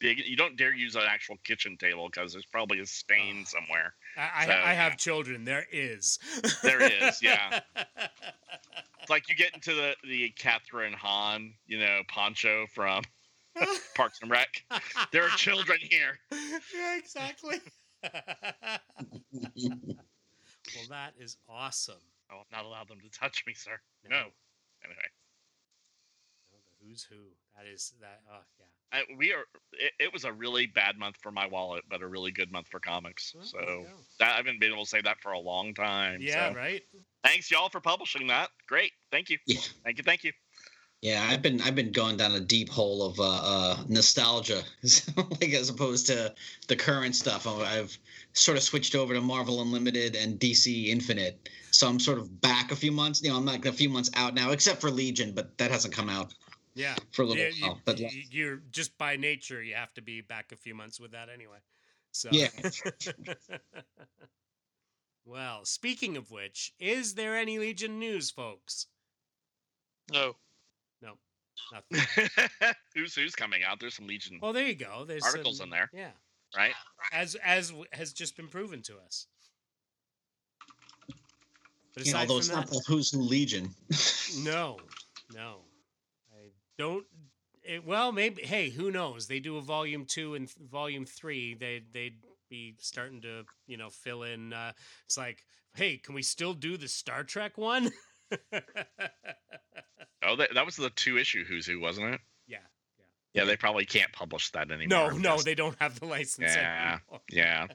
big. 0.00 0.18
You 0.18 0.36
don't 0.36 0.56
dare 0.56 0.74
use 0.74 0.96
an 0.96 1.02
actual 1.08 1.36
kitchen 1.44 1.76
table 1.78 2.08
because 2.08 2.32
there's 2.32 2.44
probably 2.46 2.80
a 2.80 2.86
stain 2.86 3.40
Oh. 3.42 3.44
somewhere. 3.44 3.94
I, 4.16 4.30
I, 4.34 4.46
So, 4.46 4.52
I 4.52 4.72
have 4.74 4.92
yeah. 4.92 4.96
children. 4.96 5.44
There 5.44 5.66
is. 5.72 6.18
There 6.62 6.82
is, 6.82 7.22
yeah. 7.22 7.60
It's 9.00 9.10
like 9.10 9.28
you 9.28 9.34
get 9.36 9.54
into 9.54 9.74
the 9.74 9.94
the 10.02 10.30
Kathryn 10.30 10.94
Hahn, 10.94 11.52
you 11.66 11.78
know, 11.78 12.00
poncho 12.08 12.66
from 12.74 13.02
Parks 13.94 14.18
and 14.22 14.30
Rec. 14.30 14.48
There 15.12 15.22
are 15.24 15.28
children 15.30 15.78
here. 15.80 16.18
yeah, 16.32 16.96
exactly. 16.98 17.56
well, 18.02 18.10
that 20.90 21.14
is 21.18 21.36
awesome. 21.48 21.94
I 22.30 22.34
will 22.34 22.46
not 22.52 22.64
allow 22.64 22.84
them 22.84 22.98
to 23.00 23.10
touch 23.18 23.44
me, 23.46 23.54
sir. 23.54 23.78
No. 24.08 24.10
No. 24.16 24.22
Anyway, 24.84 25.08
Oh, 26.52 26.58
the 26.66 26.86
who's 26.88 27.02
who. 27.04 27.16
That 27.56 27.66
is 27.72 27.92
that. 28.00 28.20
Oh, 28.30 28.40
yeah. 28.58 28.98
I, 28.98 29.02
we 29.16 29.32
are. 29.32 29.44
It, 29.72 29.92
it 29.98 30.12
was 30.12 30.24
a 30.24 30.32
really 30.32 30.66
bad 30.66 30.98
month 30.98 31.16
for 31.22 31.30
my 31.32 31.46
wallet, 31.46 31.84
but 31.88 32.02
a 32.02 32.06
really 32.06 32.32
good 32.32 32.50
month 32.52 32.68
for 32.68 32.80
comics. 32.80 33.32
Well, 33.34 33.44
so 33.44 33.58
there 33.58 33.76
you 33.78 33.82
go. 33.84 33.90
that, 34.20 34.32
I 34.32 34.36
haven't 34.36 34.60
been 34.60 34.72
able 34.72 34.84
to 34.84 34.88
say 34.88 35.00
that 35.02 35.20
for 35.20 35.32
a 35.32 35.38
long 35.38 35.74
time. 35.74 36.18
Yeah, 36.20 36.50
so 36.50 36.56
right. 36.56 36.82
Thanks 37.24 37.50
y'all 37.50 37.68
for 37.68 37.80
publishing 37.80 38.26
that. 38.28 38.50
Great. 38.68 38.92
Thank 39.10 39.30
you. 39.30 39.38
Yeah. 39.46 39.60
Thank 39.84 39.98
you. 39.98 40.04
Thank 40.04 40.24
you. 40.24 40.32
Yeah, 41.04 41.22
I've 41.28 41.42
been 41.42 41.60
I've 41.60 41.74
been 41.74 41.92
going 41.92 42.16
down 42.16 42.32
a 42.34 42.40
deep 42.40 42.70
hole 42.70 43.02
of 43.02 43.20
uh, 43.20 43.24
uh, 43.24 43.76
nostalgia, 43.88 44.62
like 45.40 45.52
as 45.52 45.68
opposed 45.68 46.06
to 46.06 46.34
the 46.66 46.76
current 46.76 47.14
stuff. 47.14 47.46
I've- 47.46 47.62
I've 47.62 47.98
sort 48.32 48.56
of 48.56 48.62
switched 48.62 48.94
over 48.94 49.12
to 49.12 49.20
Marvel 49.20 49.60
Unlimited 49.60 50.16
and 50.16 50.40
DC 50.40 50.86
Infinite, 50.86 51.50
so 51.72 51.86
I'm 51.88 52.00
sort 52.00 52.16
of 52.18 52.40
back 52.40 52.72
a 52.72 52.76
few 52.76 52.90
months. 52.90 53.22
You 53.22 53.28
know, 53.28 53.36
I'm 53.36 53.44
like 53.44 53.66
a 53.66 53.72
few 53.72 53.90
months 53.90 54.10
out 54.14 54.32
now, 54.34 54.50
except 54.52 54.80
for 54.80 54.90
Legion, 54.90 55.32
but 55.34 55.58
that 55.58 55.70
hasn't 55.70 55.92
come 55.92 56.08
out 56.08 56.32
Yeah. 56.74 56.94
for 57.12 57.20
a 57.20 57.26
little 57.26 57.42
Yeah, 57.44 57.50
you, 57.50 57.66
while. 57.66 57.80
But 57.84 57.98
you- 57.98 58.22
you're 58.30 58.62
just 58.70 58.96
by 58.96 59.16
nature, 59.16 59.62
you 59.62 59.74
have 59.74 59.92
to 59.94 60.00
be 60.00 60.22
back 60.22 60.52
a 60.52 60.56
few 60.56 60.74
months 60.74 60.98
with 60.98 61.10
that 61.10 61.28
anyway. 61.28 61.58
So 62.12 62.30
Yeah. 62.32 62.48
well, 65.26 65.66
speaking 65.66 66.16
of 66.16 66.30
which, 66.30 66.72
is 66.78 67.12
there 67.14 67.36
any 67.36 67.58
Legion 67.58 67.98
news, 67.98 68.30
folks? 68.30 68.86
No. 70.10 70.36
Nothing. 71.72 72.26
who's 72.94 73.14
who's 73.14 73.34
coming 73.34 73.62
out? 73.64 73.80
There's 73.80 73.94
some 73.94 74.06
Legion 74.06 74.38
Well, 74.42 74.52
there 74.52 74.66
you 74.66 74.74
go. 74.74 75.04
There's 75.06 75.24
articles 75.24 75.58
some- 75.58 75.64
in 75.66 75.70
there, 75.70 75.90
Yeah, 75.92 76.10
right? 76.56 76.72
as 77.12 77.34
as 77.36 77.68
w- 77.68 77.86
has 77.92 78.12
just 78.12 78.36
been 78.36 78.48
proven 78.48 78.82
to 78.82 78.96
us. 79.04 79.26
But 81.94 82.06
you 82.06 82.12
know, 82.12 82.18
aside 82.18 82.28
although 82.28 82.38
it's 82.38 82.48
from 82.48 82.56
not 82.56 82.66
that, 82.66 82.74
the 82.74 82.84
Who's 82.88 83.10
Who 83.10 83.20
Legion. 83.20 83.70
no, 84.38 84.78
no, 85.32 85.58
I 86.32 86.48
don't. 86.76 87.04
It, 87.62 87.86
well, 87.86 88.10
maybe. 88.12 88.42
Hey, 88.42 88.68
who 88.68 88.90
knows? 88.90 89.26
They 89.26 89.38
do 89.40 89.56
a 89.56 89.60
volume 89.62 90.04
two 90.04 90.34
and 90.34 90.48
th- 90.48 90.68
volume 90.70 91.06
three. 91.06 91.54
They 91.54 91.82
they'd 91.92 92.16
be 92.50 92.74
starting 92.78 93.20
to 93.22 93.44
you 93.66 93.76
know 93.76 93.90
fill 93.90 94.24
in. 94.24 94.52
Uh, 94.52 94.72
it's 95.06 95.16
like, 95.16 95.44
hey, 95.76 95.96
can 95.98 96.14
we 96.14 96.22
still 96.22 96.52
do 96.52 96.76
the 96.76 96.88
Star 96.88 97.22
Trek 97.24 97.56
one? 97.56 97.90
Oh, 100.26 100.36
that, 100.36 100.54
that 100.54 100.64
was 100.64 100.76
the 100.76 100.88
two 100.90 101.18
issue 101.18 101.44
Who's 101.44 101.66
Who, 101.66 101.78
wasn't 101.80 102.14
it? 102.14 102.20
yeah. 102.46 102.56
Yeah, 103.34 103.42
yeah 103.42 103.44
they 103.44 103.56
probably 103.58 103.84
can't 103.84 104.10
publish 104.12 104.50
that 104.52 104.70
anymore. 104.70 104.86
No, 104.86 105.08
no, 105.10 105.16
because- 105.18 105.44
they 105.44 105.54
don't 105.54 105.76
have 105.80 106.00
the 106.00 106.06
license 106.06 106.54
Yeah. 106.54 106.98
anymore. 107.10 107.20
Yeah. 107.30 107.66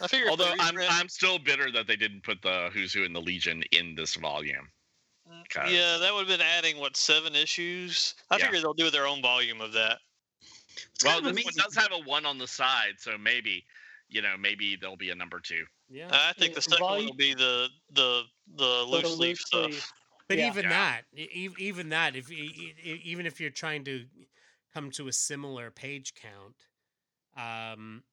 I 0.00 0.06
figure. 0.06 0.28
Although 0.30 0.52
I'm 0.60 0.76
reprint- 0.76 0.92
I'm 0.92 1.08
still 1.08 1.40
bitter 1.40 1.72
that 1.72 1.88
they 1.88 1.96
didn't 1.96 2.22
put 2.22 2.40
the 2.42 2.70
Who's 2.72 2.92
Who 2.92 3.04
and 3.04 3.14
the 3.14 3.20
Legion 3.20 3.64
in 3.72 3.96
this 3.96 4.14
volume. 4.14 4.70
Uh, 5.28 5.42
because- 5.42 5.72
yeah, 5.72 5.96
that 5.98 6.14
would 6.14 6.28
have 6.28 6.38
been 6.38 6.46
adding 6.46 6.78
what 6.78 6.96
seven 6.96 7.34
issues. 7.34 8.14
I 8.30 8.36
Yeah. 8.38 8.44
figure 8.44 8.60
they'll 8.60 8.74
do 8.74 8.90
their 8.90 9.08
own 9.08 9.20
volume 9.20 9.60
of 9.60 9.72
that. 9.72 9.98
It's 10.94 11.02
Well, 11.04 11.14
kind 11.14 11.26
of 11.26 11.34
this 11.34 11.44
one 11.44 11.54
does 11.56 11.74
have 11.74 11.90
a 11.90 11.98
one 11.98 12.24
on 12.24 12.38
the 12.38 12.46
side, 12.46 12.94
so 13.00 13.18
maybe, 13.18 13.66
you 14.08 14.22
know, 14.22 14.36
maybe 14.38 14.76
there'll 14.76 14.96
be 14.96 15.10
a 15.10 15.14
number 15.16 15.40
two. 15.40 15.66
Yeah. 15.88 16.08
I 16.12 16.32
think 16.34 16.50
Yeah, 16.52 16.54
the 16.54 16.62
second 16.62 16.84
one 16.84 17.04
will 17.06 17.14
be 17.14 17.34
the 17.34 17.68
the 17.90 18.22
the 18.56 18.84
For 18.90 19.00
loose 19.00 19.00
the 19.00 19.10
leaf 19.18 19.38
loose 19.38 19.40
stuff. 19.40 19.72
leaf. 19.76 19.92
But 20.28 20.38
Yeah. 20.38 20.40
even 20.40 20.68
Yeah. 20.68 20.70
that, 20.70 21.04
even 21.12 21.88
that, 21.90 22.14
if 22.16 22.30
even 22.30 23.26
if 23.26 23.40
you're 23.40 23.50
trying 23.50 23.84
to 23.84 24.06
come 24.72 24.90
to 24.92 25.08
a 25.08 25.12
similar 25.12 25.70
page 25.70 26.14
count, 26.14 26.66
um, 27.36 28.04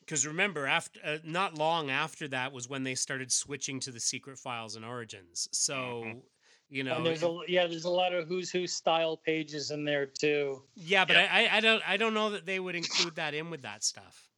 because 0.00 0.26
remember, 0.26 0.66
after 0.66 1.00
uh, 1.04 1.18
not 1.24 1.54
long 1.56 1.90
after 1.90 2.28
that 2.28 2.52
was 2.52 2.68
when 2.68 2.84
they 2.84 2.94
started 2.96 3.32
switching 3.32 3.80
to 3.80 3.92
the 3.92 4.00
secret 4.00 4.38
files 4.38 4.76
and 4.76 4.84
origins. 4.84 5.48
So 5.52 6.04
Mhm. 6.04 6.22
you 6.68 6.84
know, 6.84 6.96
and 6.96 7.06
there's 7.06 7.22
a 7.24 7.38
yeah, 7.48 7.66
there's 7.66 7.84
a 7.84 7.90
lot 7.90 8.14
of 8.14 8.28
who's 8.28 8.50
who 8.50 8.66
style 8.66 9.16
pages 9.18 9.70
in 9.70 9.84
there 9.84 10.06
too. 10.06 10.68
yeah, 10.74 11.04
but 11.04 11.16
Yep. 11.16 11.16
I, 11.16 11.26
I 11.46 11.56
I 11.56 11.60
don't 11.60 11.88
I 11.88 11.96
don't 11.96 12.14
know 12.14 12.30
that 12.30 12.46
they 12.46 12.60
would 12.60 12.74
include 12.76 13.16
that 13.16 13.34
in 13.34 13.50
with 13.50 13.62
that 13.62 13.82
stuff. 13.82 14.28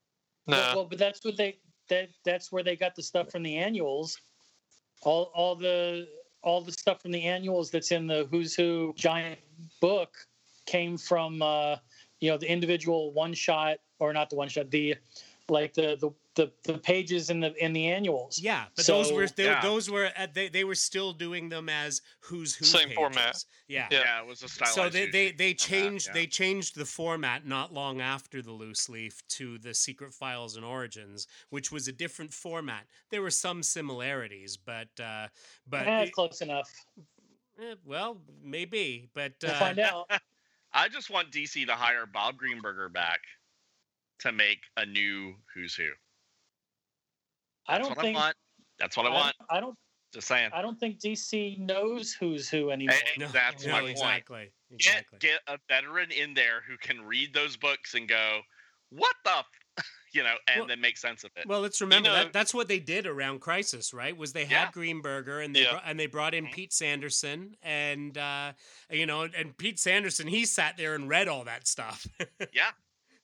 No, 0.46 0.56
Well, 0.56 0.68
well, 0.70 0.86
but 0.86 0.98
that's 0.98 1.24
what 1.24 1.36
they 1.36 1.60
that 1.88 2.10
that's 2.24 2.52
where 2.52 2.62
they 2.62 2.76
got 2.76 2.94
the 2.94 3.02
stuff 3.02 3.30
from 3.30 3.42
the 3.42 3.56
annuals. 3.56 4.20
All 5.02 5.30
all 5.34 5.54
the 5.54 6.08
all 6.42 6.60
the 6.60 6.72
stuff 6.72 7.02
from 7.02 7.12
the 7.12 7.22
annuals 7.24 7.70
that's 7.70 7.92
in 7.92 8.06
the 8.06 8.26
Who's 8.30 8.54
Who 8.54 8.94
giant 8.96 9.40
book 9.80 10.16
came 10.66 10.96
from 10.96 11.42
uh, 11.42 11.76
you 12.20 12.30
know 12.30 12.38
the 12.38 12.50
individual 12.50 13.12
one 13.12 13.34
shot 13.34 13.78
or 13.98 14.12
not 14.12 14.30
the 14.30 14.36
one 14.36 14.48
shot 14.48 14.70
the 14.70 14.96
like 15.48 15.74
the 15.74 15.96
the 16.00 16.10
the, 16.36 16.52
the 16.64 16.78
pages 16.78 17.28
in 17.30 17.40
the 17.40 17.52
in 17.62 17.72
the 17.72 17.88
annuals. 17.88 18.38
Yeah, 18.38 18.64
but 18.76 18.86
those 18.86 19.12
were 19.12 19.26
they, 19.26 19.44
Yeah. 19.46 19.60
those 19.62 19.90
were 19.90 20.10
uh, 20.16 20.26
they 20.32 20.48
they 20.48 20.62
were 20.64 20.76
still 20.76 21.12
doing 21.12 21.48
them 21.48 21.68
as 21.68 22.02
who's 22.20 22.54
who 22.54 22.64
Same 22.64 22.82
pages. 22.84 22.96
format. 22.96 23.44
Yeah. 23.66 23.88
Yeah. 23.90 23.98
Yeah, 24.04 24.20
it 24.22 24.26
was 24.28 24.42
a 24.42 24.48
stylized. 24.48 24.74
so 24.74 24.88
they 24.88 25.06
they, 25.10 25.32
they 25.32 25.46
on 25.46 25.50
that, 25.50 25.58
changed 25.58 26.06
yeah. 26.08 26.12
they 26.14 26.26
changed 26.26 26.76
the 26.76 26.84
format 26.84 27.46
not 27.46 27.72
long 27.74 28.00
after 28.00 28.42
the 28.42 28.52
loose 28.52 28.88
leaf 28.88 29.20
to 29.28 29.58
the 29.58 29.74
secret 29.74 30.14
files 30.14 30.56
and 30.56 30.64
origins 30.64 31.26
which 31.50 31.70
was 31.72 31.88
a 31.88 31.92
different 31.92 32.32
format 32.32 32.86
there 33.10 33.22
were 33.22 33.30
some 33.30 33.62
similarities 33.62 34.56
but 34.56 34.88
uh 35.02 35.26
but 35.68 35.86
Eh, 35.86 36.02
it- 36.02 36.12
close 36.12 36.40
enough. 36.42 36.70
eh, 37.60 37.74
well 37.84 38.18
maybe 38.42 39.08
but 39.14 39.32
We'll 39.42 39.50
uh, 39.52 39.58
find 39.58 39.78
out. 39.80 40.10
I 40.72 40.88
just 40.88 41.10
want 41.10 41.32
DC 41.32 41.66
to 41.66 41.74
hire 41.74 42.06
Bob 42.06 42.36
Greenberger 42.38 42.92
back 42.92 43.18
to 44.20 44.30
make 44.30 44.60
a 44.76 44.86
new 44.86 45.34
Who's 45.54 45.74
Who. 45.74 45.88
I 47.68 47.78
don't 47.78 47.90
what 47.90 48.00
think 48.00 48.16
I 48.16 48.20
want. 48.20 48.36
That's 48.78 48.96
what 48.96 49.06
I 49.06 49.10
want. 49.10 49.36
I 49.50 49.60
don't 49.60 49.76
Just 50.12 50.26
saying. 50.28 50.50
I 50.52 50.62
don't 50.62 50.78
think 50.80 50.98
DC 51.00 51.58
knows 51.58 52.12
who's 52.12 52.48
who 52.48 52.70
anymore. 52.70 52.96
Hey, 52.96 53.18
no, 53.18 53.28
That's 53.28 53.64
no, 53.66 53.72
my 53.72 53.80
point. 53.80 53.90
exactly 53.92 54.50
Get 54.70 54.74
exactly 54.88 55.18
get 55.20 55.40
a 55.46 55.58
veteran 55.68 56.10
in 56.10 56.34
there 56.34 56.62
who 56.68 56.76
can 56.78 57.02
read 57.02 57.32
those 57.34 57.56
books 57.56 57.94
and 57.94 58.08
go, 58.08 58.40
"What 58.90 59.14
the? 59.24 59.30
F- 59.30 59.46
you 60.12 60.22
know, 60.24 60.34
and 60.48 60.60
Well- 60.60 60.66
then 60.68 60.80
make 60.80 60.96
sense 60.98 61.22
of 61.24 61.30
it. 61.36 61.46
Well, 61.46 61.60
let's 61.60 61.80
remember 61.80 62.08
know- 62.08 62.14
that 62.16 62.32
that's 62.32 62.52
what 62.54 62.66
they 62.68 62.80
did 62.80 63.06
around 63.06 63.40
Crisis, 63.40 63.92
right? 63.94 64.16
Was 64.16 64.32
they 64.32 64.44
had 64.44 64.50
Yeah. 64.64 64.70
Greenberger 64.72 65.44
and 65.44 65.54
they 65.54 65.62
Yeah. 65.62 65.70
brought, 65.72 65.82
and 65.86 66.00
they 66.00 66.06
brought 66.06 66.34
in 66.34 66.46
Mhm. 66.46 66.52
Pete 66.52 66.72
Sanderson 66.72 67.56
and 67.62 68.16
uh, 68.18 68.52
you 68.90 69.06
know 69.06 69.22
and 69.22 69.56
Pete 69.58 69.78
Sanderson 69.78 70.26
he 70.26 70.44
sat 70.46 70.76
there 70.76 70.94
and 70.94 71.08
read 71.08 71.28
all 71.28 71.44
that 71.44 71.66
stuff. 71.68 72.06
yeah, 72.52 72.70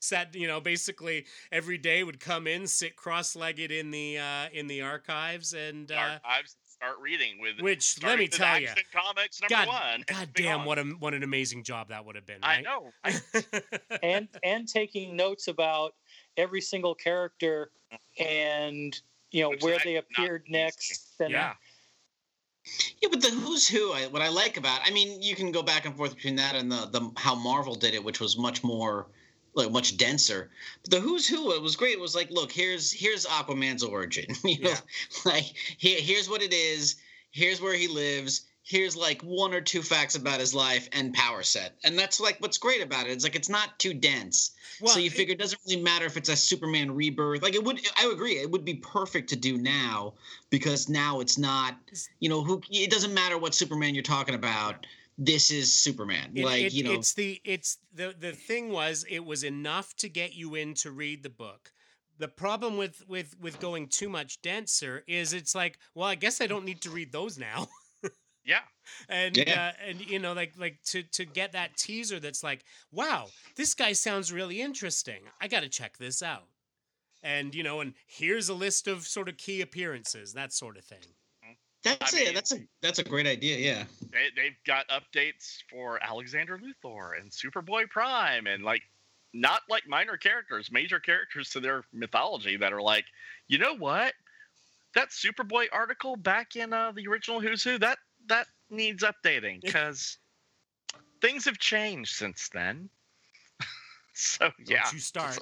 sat 0.00 0.35
you 0.35 0.46
know 0.46 0.61
basically 0.61 1.26
every 1.50 1.78
day 1.78 2.04
would 2.04 2.20
come 2.20 2.46
in 2.46 2.66
sit 2.66 2.96
cross-legged 2.96 3.70
in 3.70 3.90
the 3.90 4.18
uh, 4.18 4.46
in 4.52 4.66
the 4.66 4.82
archives 4.82 5.52
and 5.52 5.90
uh, 5.90 6.18
archives 6.24 6.56
start 6.76 6.96
reading 7.00 7.40
with. 7.40 7.61
which 7.61 8.02
let 8.02 8.18
me 8.18 8.24
with 8.24 8.32
tell 8.32 8.61
you, 8.61 8.68
Comics 8.92 9.40
number 9.40 9.54
God, 9.54 9.68
one. 9.68 10.04
God 10.06 10.28
damn, 10.35 10.61
on. 10.61 10.66
what 10.66 10.78
a 10.78 10.82
what 10.98 11.14
an 11.14 11.22
amazing 11.22 11.62
job 11.62 11.88
that 11.88 12.04
would 12.04 12.16
have 12.16 12.26
been. 12.26 12.40
I 12.42 12.61
know. 12.61 12.90
and 14.02 14.28
and 14.44 14.68
taking 14.68 15.16
notes 15.16 15.48
about 15.48 15.94
every 16.37 16.61
single 16.61 16.94
character 16.94 17.70
and 18.18 18.98
you 19.30 19.42
know 19.42 19.50
Which 19.50 19.62
where 19.62 19.76
I 19.76 19.85
they 19.85 19.96
appeared 19.96 20.44
next 20.48 21.14
and 21.20 21.30
yeah. 21.30 21.54
Yeah, 23.00 23.11
but 23.12 23.22
the 23.22 23.30
who's 23.30 23.68
who, 23.68 23.92
I, 23.92 24.09
what 24.09 24.22
I 24.22 24.28
like 24.28 24.56
about, 24.56 24.80
I 24.85 24.90
mean, 24.90 25.22
you 25.22 25.37
can 25.37 25.52
go 25.52 25.62
back 25.62 25.87
and 25.87 25.96
forth 25.96 26.16
between 26.16 26.35
that 26.37 26.56
and 26.56 26.70
the 26.70 26.88
the 26.90 27.12
how 27.16 27.37
Marvel 27.37 27.76
did 27.76 27.94
it, 27.94 28.02
which 28.02 28.20
was 28.20 28.37
much 28.37 28.64
more, 28.64 29.06
like 29.57 29.71
much 29.73 29.97
denser. 29.97 30.51
But 30.83 30.90
the 30.92 31.01
who's 31.01 31.27
who, 31.27 31.53
it 31.53 31.62
was 31.62 31.77
great. 31.77 31.95
It 31.95 32.01
was 32.01 32.14
like, 32.14 32.31
look, 32.31 32.53
here's 32.53 32.92
here's 32.92 33.27
Aquaman's 33.27 33.83
origin. 33.83 34.27
You 34.45 34.61
know, 34.61 34.71
Yeah. 34.71 34.79
like 35.25 35.45
here 35.79 35.99
here's 36.01 36.29
what 36.31 36.42
it 36.42 36.53
is. 36.53 36.97
Here's 37.31 37.61
where 37.61 37.75
he 37.75 37.88
lives. 37.88 38.42
Here's 38.62 38.97
like 38.97 39.23
one 39.23 39.55
or 39.55 39.61
two 39.61 39.81
facts 39.81 40.16
about 40.16 40.40
his 40.40 40.53
life 40.53 40.88
and 40.92 41.14
power 41.14 41.45
set, 41.45 41.77
and 41.85 41.97
that's 41.97 42.19
like 42.19 42.37
what's 42.40 42.59
great 42.59 42.83
about 42.83 43.07
it. 43.07 43.12
It's 43.12 43.23
like 43.23 43.37
it's 43.37 43.49
not 43.49 43.79
too 43.79 43.95
dense. 43.95 44.53
Well, 44.81 44.92
so 44.92 44.99
you 44.99 45.07
it- 45.07 45.12
figure 45.12 45.35
it 45.35 45.38
doesn't 45.38 45.61
really 45.69 45.81
matter 45.83 46.05
if 46.05 46.16
it's 46.16 46.29
a 46.29 46.37
Superman 46.37 46.92
rebirth. 46.92 47.42
Like 47.42 47.55
it 47.55 47.62
would, 47.62 47.81
I 47.97 48.11
agree, 48.12 48.38
it 48.38 48.51
would 48.51 48.64
be 48.64 48.75
perfect 48.75 49.29
to 49.31 49.37
do 49.37 49.57
now 49.57 50.14
because 50.51 50.88
now 50.88 51.21
it's 51.21 51.38
not, 51.38 51.77
you 52.19 52.29
know, 52.29 52.42
who. 52.42 52.61
It 52.71 52.90
doesn't 52.90 53.14
matter 53.14 53.38
what 53.38 53.55
Superman 53.55 53.95
you're 53.95 54.03
talking 54.03 54.35
about. 54.35 54.85
This 55.18 55.50
is 55.50 55.72
Superman. 55.72 56.33
It- 56.37 56.44
like 56.44 56.62
it- 56.64 56.72
you 56.74 56.85
know, 56.85 56.92
it's 56.94 57.14
the 57.14 57.40
it's 57.44 57.79
the 57.92 58.14
the 58.18 58.33
thing 58.33 58.70
was 58.70 59.05
it 59.09 59.20
was 59.24 59.44
enough 59.44 59.94
to 59.96 60.09
get 60.09 60.35
you 60.35 60.55
in 60.55 60.74
to 60.74 60.90
read 60.90 61.22
the 61.22 61.31
book. 61.31 61.72
The 62.18 62.29
problem 62.29 62.76
with 62.76 63.07
with 63.09 63.38
with 63.38 63.59
going 63.61 63.88
too 63.88 64.09
much 64.09 64.40
denser 64.42 65.05
is 65.07 65.33
it's 65.33 65.55
like, 65.55 65.79
well, 65.94 66.07
I 66.09 66.14
guess 66.14 66.40
I 66.40 66.46
don't 66.46 66.64
need 66.64 66.83
to 66.83 66.90
read 66.90 67.12
those 67.12 67.38
now. 67.38 67.68
Yeah. 68.44 68.61
and 69.09 69.37
Yeah. 69.37 69.72
uh, 69.74 69.83
and 69.85 70.00
you 70.09 70.20
know 70.20 70.33
like 70.33 70.52
like 70.57 70.81
to 70.92 71.02
to 71.02 71.24
get 71.24 71.50
that 71.52 71.76
teaser 71.76 72.20
that's 72.20 72.44
like, 72.44 72.64
wow, 72.92 73.26
this 73.57 73.74
guy 73.74 73.92
sounds 73.92 74.33
really 74.33 74.61
interesting. 74.61 75.22
I 75.40 75.48
got 75.48 75.61
to 75.64 75.68
check 75.68 75.98
this 75.98 76.22
out. 76.22 76.46
And 77.24 77.57
you 77.57 77.64
know, 77.64 77.81
and 77.81 77.94
here's 78.07 78.48
a 78.48 78.55
list 78.55 78.87
of 78.87 79.05
sort 79.09 79.29
of 79.29 79.37
key 79.37 79.62
appearances, 79.62 80.33
that 80.35 80.52
sort 80.52 80.76
of 80.76 80.85
thing. 80.85 81.02
That's 81.87 82.14
I 82.14 82.18
it. 82.20 82.25
mean- 82.27 82.35
That's 82.35 82.53
a 82.53 82.59
that's 82.83 82.99
a 82.99 83.05
great 83.05 83.27
idea. 83.27 83.57
Yeah. 83.59 83.85
They, 84.12 84.29
they've 84.35 84.57
got 84.66 84.87
updates 84.88 85.59
for 85.70 86.03
Alexander 86.03 86.59
Luthor 86.59 87.18
and 87.20 87.31
Superboy 87.31 87.88
Prime 87.90 88.46
and 88.46 88.62
like 88.64 88.83
not 89.33 89.62
like 89.68 89.87
minor 89.87 90.16
characters, 90.16 90.70
major 90.72 90.99
characters 91.01 91.51
to 91.51 91.61
their 91.61 91.85
mythology 91.92 92.57
that 92.57 92.72
are 92.72 92.83
like, 92.83 93.05
you 93.49 93.59
know 93.59 93.75
what? 93.77 94.14
That 94.94 95.11
Superboy 95.11 95.66
article 95.72 96.16
back 96.16 96.57
in 96.57 96.72
uh, 96.72 96.92
the 96.92 97.07
original 97.07 97.40
Who's 97.40 97.62
Who 97.62 97.79
that 97.79 97.99
that 98.29 98.46
needs 98.70 99.05
updating 99.05 99.61
because 99.62 100.18
things 101.20 101.44
have 101.44 101.59
changed 101.59 102.14
since 102.16 102.49
then. 102.53 102.88
so 104.14 104.46
Don't 104.59 104.70
yeah, 104.70 104.87
you 104.92 104.99
start. 104.99 105.38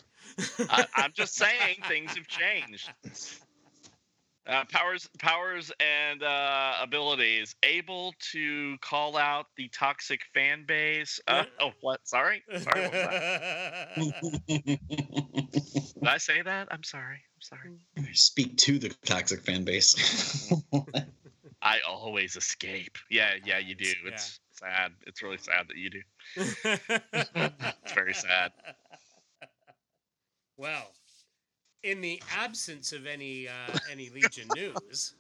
I, 0.69 0.87
I'm 0.97 1.13
just 1.15 1.35
saying 1.37 1.77
things 1.89 2.17
have 2.17 2.27
changed. 2.27 2.91
Uh, 4.47 4.63
powers, 4.71 5.09
powers, 5.19 5.73
and 5.81 6.23
uh, 6.23 6.75
abilities 6.83 7.55
able 7.63 8.13
to 8.33 8.77
call 8.83 9.17
out 9.17 9.47
the 9.57 9.69
toxic 9.69 10.21
fan 10.35 10.65
base. 10.67 11.19
Uh, 11.27 11.45
oh, 11.61 11.71
what? 11.81 12.07
Sorry, 12.07 12.43
sorry. 12.59 12.83
What? 13.97 14.47
Did 14.47 14.79
I 16.07 16.19
say 16.19 16.43
that? 16.43 16.69
I'm 16.71 16.83
sorry. 16.83 17.23
I'm 17.35 17.41
sorry. 17.41 17.71
Speak 18.13 18.59
to 18.59 18.79
the 18.79 18.95
toxic 19.07 19.41
fan 19.41 19.65
base. 19.65 20.53
I 21.63 21.79
always 21.89 22.37
escape. 22.37 22.99
Yeah, 23.11 23.31
yeah, 23.47 23.59
you 23.59 23.75
do. 23.75 23.87
Yeah. 23.87 24.13
It's 24.13 24.41
sad. 24.53 24.93
It's 25.07 25.23
really 25.23 25.39
sad 25.39 25.69
that 25.69 25.77
you 25.79 25.89
do. 25.89 26.03
It's 26.37 27.93
very 27.95 28.13
sad. 28.13 28.53
Well, 30.59 30.93
in 31.85 32.01
the 32.01 32.21
absence 32.37 32.93
of 32.93 33.07
any 33.07 33.47
uh, 33.49 33.79
any 33.91 34.11
Legion 34.11 34.49
news, 34.57 35.15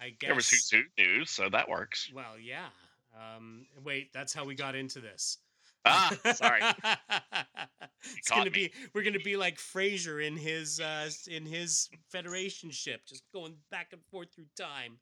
I 0.00 0.10
guess. 0.10 0.28
There 0.28 0.34
was 0.34 0.48
Who's 0.48 0.70
Who 0.70 0.82
news, 0.98 1.30
so 1.30 1.48
that 1.50 1.68
works. 1.68 2.10
Well, 2.14 2.38
yeah. 2.42 2.66
Um, 3.14 3.66
wait, 3.84 4.12
that's 4.12 4.32
how 4.32 4.44
we 4.44 4.54
got 4.54 4.74
into 4.74 5.00
this. 5.00 5.38
Ah, 5.84 6.14
sorry. 6.34 6.60
it's 8.16 8.28
gonna 8.28 8.44
me. 8.46 8.50
be 8.50 8.72
we're 8.94 9.02
gonna 9.02 9.18
be 9.18 9.36
like 9.36 9.56
Frasier 9.58 10.24
in 10.26 10.36
his 10.36 10.80
uh, 10.80 11.10
in 11.28 11.46
his 11.46 11.88
Federation 12.10 12.70
ship, 12.70 13.02
just 13.06 13.24
going 13.32 13.54
back 13.70 13.88
and 13.92 14.02
forth 14.10 14.28
through 14.34 14.46
time. 14.58 14.98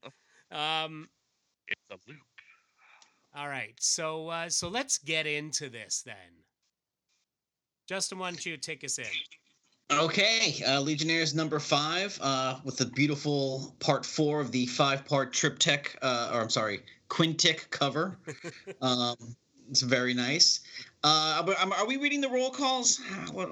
Um, 0.50 1.08
It's 1.68 1.80
a 1.90 1.98
loop. 2.08 2.18
all 3.36 3.48
right, 3.48 3.74
so 3.80 4.28
uh, 4.28 4.48
so 4.48 4.68
let's 4.68 4.98
get 4.98 5.26
into 5.26 5.68
this 5.68 6.02
then. 6.04 6.44
Justin, 7.88 8.18
why 8.18 8.30
don't 8.30 8.44
you 8.46 8.56
take 8.56 8.84
us 8.84 8.98
in? 8.98 9.04
Okay, 9.90 10.62
uh, 10.66 10.80
Legionnaires 10.80 11.34
number 11.34 11.58
five, 11.58 12.18
uh, 12.20 12.58
with 12.62 12.76
the 12.76 12.84
beautiful 12.84 13.74
part 13.80 14.04
four 14.04 14.40
of 14.40 14.52
the 14.52 14.66
five-part 14.66 15.32
triptych, 15.32 15.96
uh, 16.02 16.30
or 16.32 16.42
I'm 16.42 16.50
sorry, 16.50 16.82
quintic 17.08 17.70
cover. 17.70 18.18
um, 18.82 19.16
it's 19.70 19.80
very 19.80 20.12
nice. 20.12 20.60
Uh, 21.02 21.42
but, 21.42 21.58
um, 21.60 21.72
are 21.72 21.86
we 21.86 21.96
reading 21.96 22.20
the 22.20 22.28
roll 22.28 22.50
calls? 22.50 23.00
What, 23.32 23.48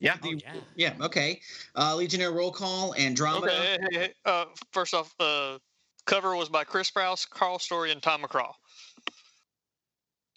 Yeah. 0.00 0.16
Oh 0.22 0.32
yeah. 0.32 0.54
yeah. 0.76 0.92
Okay. 1.00 1.40
Uh, 1.76 1.94
Legionnaire 1.94 2.32
roll 2.32 2.50
call. 2.50 2.94
Andromeda. 2.94 3.46
Okay, 3.46 3.56
hey, 3.56 3.78
hey, 3.90 3.98
hey, 3.98 4.14
uh, 4.24 4.46
first 4.72 4.94
off, 4.94 5.14
uh, 5.20 5.58
cover 6.06 6.36
was 6.36 6.48
by 6.48 6.64
Chris 6.64 6.90
Sprouse, 6.90 7.28
Karl 7.28 7.58
Story, 7.58 7.92
and 7.92 8.02
Tom 8.02 8.22
McCraw. 8.22 8.52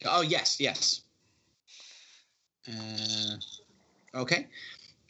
Oh 0.06 0.22
yes, 0.22 0.60
yes. 0.60 1.02
Uh, 2.70 3.38
okay. 4.16 4.48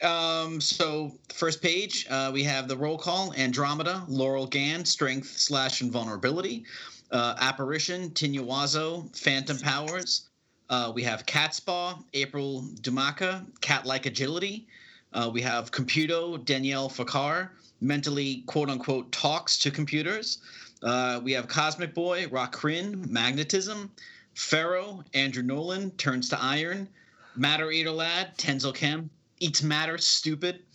Um, 0.02 0.60
so 0.60 1.12
first 1.32 1.60
page, 1.60 2.06
uh, 2.08 2.30
we 2.32 2.44
have 2.44 2.68
the 2.68 2.76
roll 2.76 2.98
call: 2.98 3.32
Andromeda, 3.34 4.04
Laurel 4.08 4.46
Gand, 4.46 4.86
Strength 4.86 5.38
slash 5.38 5.82
Invulnerability, 5.82 6.64
uh, 7.10 7.34
Apparition, 7.40 8.10
Tinya 8.10 8.40
Wazzo, 8.40 9.14
Phantom 9.16 9.58
Powers. 9.58 10.28
Uh, 10.70 10.92
we 10.94 11.02
have 11.02 11.26
Catspaw, 11.26 12.04
April 12.14 12.68
Dumaka, 12.82 13.44
Cat-like 13.60 14.06
Agility. 14.06 14.66
Uh, 15.12 15.30
we 15.32 15.40
have 15.40 15.70
Computo, 15.70 16.44
Danielle 16.44 16.90
Foccart, 16.90 17.48
mentally 17.80 18.42
quote 18.46 18.68
unquote 18.68 19.10
talks 19.10 19.58
to 19.58 19.70
computers. 19.70 20.38
Uh, 20.82 21.20
we 21.24 21.32
have 21.32 21.48
Cosmic 21.48 21.94
Boy, 21.94 22.26
Rokk 22.26 22.52
Krinn, 22.52 23.08
Magnetism. 23.10 23.90
Ferro, 24.38 25.02
Andrew 25.14 25.42
Nolan, 25.42 25.90
turns 25.92 26.28
to 26.28 26.40
iron. 26.40 26.88
Matter 27.34 27.72
Eater 27.72 27.90
Lad, 27.90 28.38
Tenzil 28.38 28.72
Kem, 28.72 29.10
eats 29.40 29.62
matter, 29.62 29.98
stupid. 29.98 30.62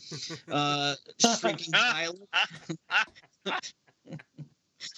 Uh, 0.52 0.94
shrinking 1.40 1.72
Violet, 1.72 2.20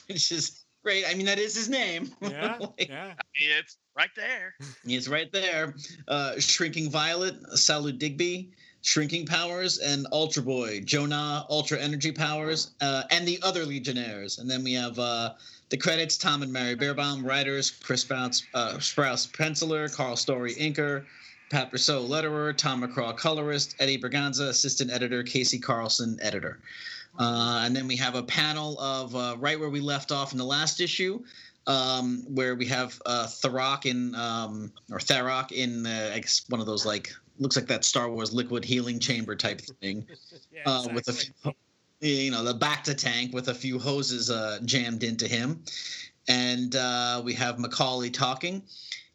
which 0.07 0.31
is 0.31 0.65
great. 0.83 1.05
I 1.07 1.13
mean, 1.13 1.25
that 1.25 1.39
is 1.39 1.55
his 1.55 1.69
name. 1.69 2.11
Yeah, 2.21 2.57
Like, 2.59 2.89
yeah. 2.89 3.13
It's 3.33 3.77
right 3.95 4.09
there. 4.15 4.53
It's 4.85 5.07
right 5.07 5.31
there. 5.31 5.73
Uh, 6.07 6.39
Shrinking 6.39 6.89
Violet, 6.89 7.41
Salu 7.53 7.97
Digby, 7.97 8.51
Shrinking 8.81 9.25
Powers, 9.25 9.77
and 9.79 10.05
Ultra 10.11 10.43
Boy, 10.43 10.81
Jo 10.81 11.05
Nah, 11.05 11.45
Ultra 11.49 11.79
Energy 11.79 12.11
Powers, 12.11 12.71
uh, 12.81 13.03
and 13.11 13.27
the 13.27 13.39
other 13.41 13.65
Legionnaires. 13.65 14.37
And 14.39 14.49
then 14.49 14.63
we 14.63 14.73
have 14.73 14.99
uh, 14.99 15.33
the 15.69 15.77
credits 15.77 16.17
Tom 16.17 16.43
and 16.43 16.51
Mary 16.51 16.75
Bierbaum, 16.75 17.23
writers, 17.25 17.71
Chris 17.71 18.03
Sprouse, 18.03 18.43
uh, 18.53 18.73
Sprouse 18.73 19.31
penciler, 19.31 19.93
Karl 19.95 20.15
Story 20.17 20.53
inker, 20.55 21.05
Pat 21.49 21.71
Brousseau 21.71 22.07
letterer, 22.07 22.55
Tom 22.55 22.81
McCraw 22.81 23.15
colorist, 23.15 23.75
Eddie 23.79 23.97
Berganza 23.97 24.49
assistant 24.49 24.91
editor, 24.91 25.23
KC 25.23 25.61
Carlson 25.61 26.17
editor. 26.21 26.59
Uh, 27.19 27.61
and 27.63 27.75
then 27.75 27.87
we 27.87 27.95
have 27.95 28.15
a 28.15 28.23
panel 28.23 28.77
of 28.79 29.15
uh, 29.15 29.35
right 29.39 29.59
where 29.59 29.69
we 29.69 29.79
left 29.79 30.11
off 30.11 30.31
in 30.31 30.37
the 30.37 30.45
last 30.45 30.81
issue, 30.81 31.23
um, 31.67 32.23
where 32.27 32.55
we 32.55 32.65
have 32.65 32.99
uh, 33.05 33.25
Tharok 33.25 33.85
in 33.85 34.13
um, 34.15 34.71
or 34.91 34.99
Tharok 34.99 35.51
in 35.51 35.85
uh, 35.85 36.11
I 36.13 36.19
guess 36.19 36.45
one 36.49 36.59
of 36.59 36.65
those 36.65 36.85
like 36.85 37.13
looks 37.39 37.55
like 37.55 37.67
that 37.67 37.83
Star 37.83 38.09
Wars 38.09 38.33
liquid 38.33 38.65
healing 38.65 38.99
chamber 38.99 39.35
type 39.35 39.61
thing, 39.61 40.05
yeah 40.51 40.63
uh, 40.65 40.87
with 40.93 41.07
a 41.07 41.13
few, 41.13 41.53
you 42.01 42.31
know 42.31 42.43
the 42.43 42.53
back 42.53 42.83
to 42.83 42.93
tank 42.93 43.33
with 43.33 43.47
a 43.47 43.53
few 43.53 43.79
hoses 43.79 44.29
uh, 44.29 44.59
jammed 44.65 45.03
into 45.03 45.27
him, 45.27 45.63
and 46.27 46.75
uh, 46.75 47.21
we 47.23 47.33
have 47.33 47.59
Macaulay 47.59 48.09
talking. 48.09 48.61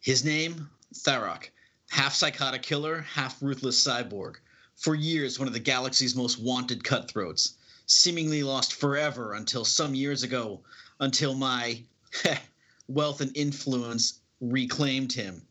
His 0.00 0.24
name 0.24 0.68
Tharok. 0.94 1.50
Half 1.90 2.14
psychotic 2.14 2.62
killer, 2.62 3.02
half 3.02 3.42
ruthless 3.42 3.82
cyborg. 3.82 4.36
For 4.76 4.94
years, 4.94 5.38
one 5.38 5.48
of 5.48 5.54
the 5.54 5.60
galaxy's 5.60 6.16
most 6.16 6.38
wanted 6.38 6.82
cutthroats. 6.82 7.54
Seemingly 7.86 8.42
lost 8.42 8.74
forever 8.74 9.34
until 9.34 9.64
some 9.64 9.94
years 9.94 10.22
ago, 10.22 10.62
until 11.00 11.34
my 11.34 11.82
wealth 12.88 13.20
and 13.20 13.36
influence 13.36 14.20
reclaimed 14.40 15.12
him. 15.12 15.42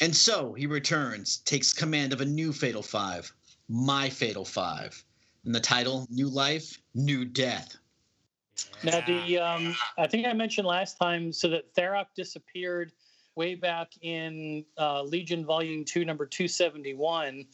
And 0.00 0.16
so 0.16 0.54
he 0.54 0.66
returns, 0.66 1.38
takes 1.38 1.72
command 1.72 2.12
of 2.12 2.20
a 2.20 2.24
new 2.24 2.52
Fatal 2.52 2.82
Five, 2.82 3.32
my 3.68 4.08
Fatal 4.08 4.44
Five. 4.44 5.04
And 5.44 5.54
the 5.54 5.60
title, 5.60 6.06
New 6.10 6.28
Life, 6.28 6.80
New 6.94 7.24
Death. 7.24 7.76
Now, 8.82 9.00
the 9.06 9.38
um, 9.38 9.76
I 9.98 10.06
think 10.06 10.26
I 10.26 10.32
mentioned 10.32 10.66
last 10.66 10.98
time 10.98 11.32
so 11.32 11.48
that 11.48 11.74
Tharok 11.74 12.06
disappeared 12.16 12.92
way 13.38 13.54
back 13.54 13.92
in 14.02 14.64
uh, 14.76 15.02
Legion 15.02 15.46
Volume 15.46 15.84
Two, 15.84 16.04
number 16.04 16.26
two 16.26 16.48
seventy 16.48 16.92
one. 16.92 17.46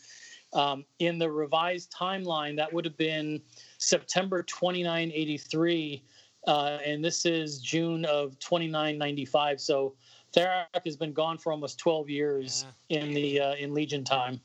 Um, 0.55 0.85
in 1.01 1.19
the 1.19 1.31
revised 1.31 1.93
timeline, 1.93 2.57
that 2.57 2.73
would 2.73 2.85
have 2.85 2.97
been 2.97 3.43
September 3.79 4.43
twenty 4.43 4.83
nine 4.83 5.13
eighty 5.13 5.37
three, 5.37 6.03
uh, 6.47 6.79
and 6.85 7.05
this 7.05 7.27
is 7.27 7.61
June 7.61 8.05
of 8.07 8.39
twenty 8.39 8.67
nine 8.67 8.97
ninety 8.97 9.25
five. 9.25 9.61
So 9.61 9.95
Tharok 10.35 10.85
has 10.85 10.97
been 10.97 11.13
gone 11.13 11.39
for 11.39 11.53
almost 11.53 11.79
twelve 11.79 12.09
years 12.09 12.67
in 12.89 13.13
the 13.13 13.41
uh, 13.41 13.55
in 13.55 13.75
Legion 13.75 14.05
time. 14.05 14.41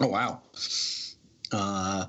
Oh 0.00 0.08
wow. 0.08 0.42
Uh, 1.50 2.04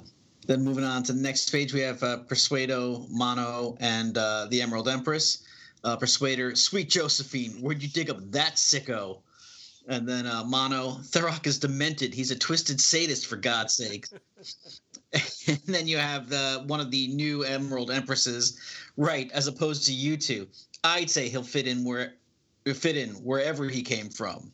then 0.48 0.64
moving 0.64 0.84
on 0.84 1.04
to 1.04 1.14
the 1.14 1.22
next 1.22 1.52
page, 1.52 1.74
we 1.74 1.82
have 1.82 2.04
uh, 2.04 2.18
Persuader, 2.28 2.98
Mono, 3.10 3.78
and 3.80 4.18
uh, 4.18 4.48
the 4.50 4.62
Emerald 4.62 4.90
Empress. 4.90 5.44
Uh, 5.84 5.96
Persuader, 5.96 6.56
sweet 6.56 6.90
Josephine, 6.90 7.62
where'd 7.62 7.82
you 7.82 7.90
dig 7.90 8.10
up 8.10 8.18
that 8.32 8.56
sicko? 8.56 9.22
And 9.88 10.08
then 10.08 10.28
uh, 10.28 10.44
Mono, 10.44 11.00
Tharok 11.02 11.48
is 11.48 11.60
demented. 11.60 12.14
He's 12.14 12.32
a 12.32 12.38
twisted 12.38 12.80
sadist, 12.80 13.26
for 13.26 13.38
God's 13.38 13.74
sake. 13.74 14.08
and 15.48 15.60
then 15.66 15.88
you 15.88 15.98
have 15.98 16.30
the 16.30 16.64
one 16.68 16.80
of 16.80 16.92
the 16.92 17.08
new 17.08 17.44
Emerald 17.44 17.90
Empresses, 17.90 18.60
right? 18.98 19.32
As 19.32 19.48
opposed 19.48 19.86
to 19.86 19.94
you 19.94 20.18
two, 20.18 20.48
I'd 20.84 21.10
say 21.10 21.30
he'll 21.30 21.44
fit 21.44 21.66
in 21.68 21.84
where 21.84 22.14
fit 22.74 22.98
in 22.98 23.10
wherever 23.24 23.68
he 23.68 23.82
came 23.82 24.10
from. 24.10 24.52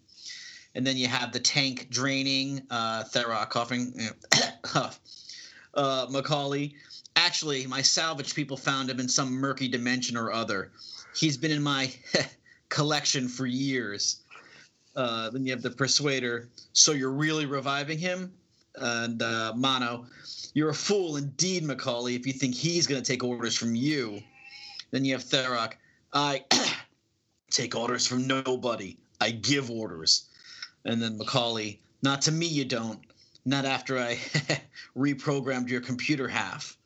And 0.73 0.85
then 0.85 0.97
you 0.97 1.07
have 1.07 1.31
the 1.31 1.39
tank 1.39 1.89
draining, 1.89 2.61
uh, 2.69 3.03
Tharok 3.03 3.49
coughing, 3.49 3.93
uh, 4.73 6.07
McCauley. 6.07 6.75
Actually, 7.15 7.65
my 7.65 7.81
salvage 7.81 8.35
people 8.35 8.57
found 8.57 8.89
him 8.89 8.99
in 8.99 9.07
some 9.07 9.31
murky 9.31 9.67
dimension 9.67 10.17
or 10.17 10.31
other. 10.31 10.71
He's 11.15 11.37
been 11.37 11.51
in 11.51 11.63
my 11.63 11.91
collection 12.69 13.27
for 13.27 13.45
years. 13.45 14.21
Uh, 14.95 15.29
then 15.29 15.45
you 15.45 15.51
have 15.51 15.61
the 15.61 15.71
Persuader. 15.71 16.49
So 16.73 16.91
you're 16.91 17.11
really 17.11 17.45
reviving 17.45 17.97
him? 17.97 18.33
And 18.75 19.21
uh, 19.21 19.53
Mono, 19.55 20.05
you're 20.53 20.69
a 20.69 20.73
fool 20.73 21.17
indeed, 21.17 21.63
McCauley, 21.63 22.15
if 22.15 22.25
you 22.25 22.33
think 22.33 22.55
he's 22.55 22.87
going 22.87 23.01
to 23.01 23.11
take 23.11 23.23
orders 23.23 23.55
from 23.57 23.75
you. 23.75 24.21
Then 24.91 25.05
you 25.05 25.13
have 25.13 25.23
Tharok. 25.23 25.73
I 26.13 26.43
take 27.49 27.75
orders 27.75 28.07
from 28.07 28.27
nobody. 28.27 28.97
I 29.21 29.31
give 29.31 29.69
orders. 29.69 30.29
And 30.85 31.01
then 31.01 31.17
McCauley, 31.17 31.79
not 32.01 32.21
to 32.23 32.31
me, 32.31 32.45
you 32.45 32.65
don't. 32.65 32.99
Not 33.45 33.65
after 33.65 33.99
I 33.99 34.17
reprogrammed 34.97 35.69
your 35.69 35.81
computer 35.81 36.27
half. 36.27 36.77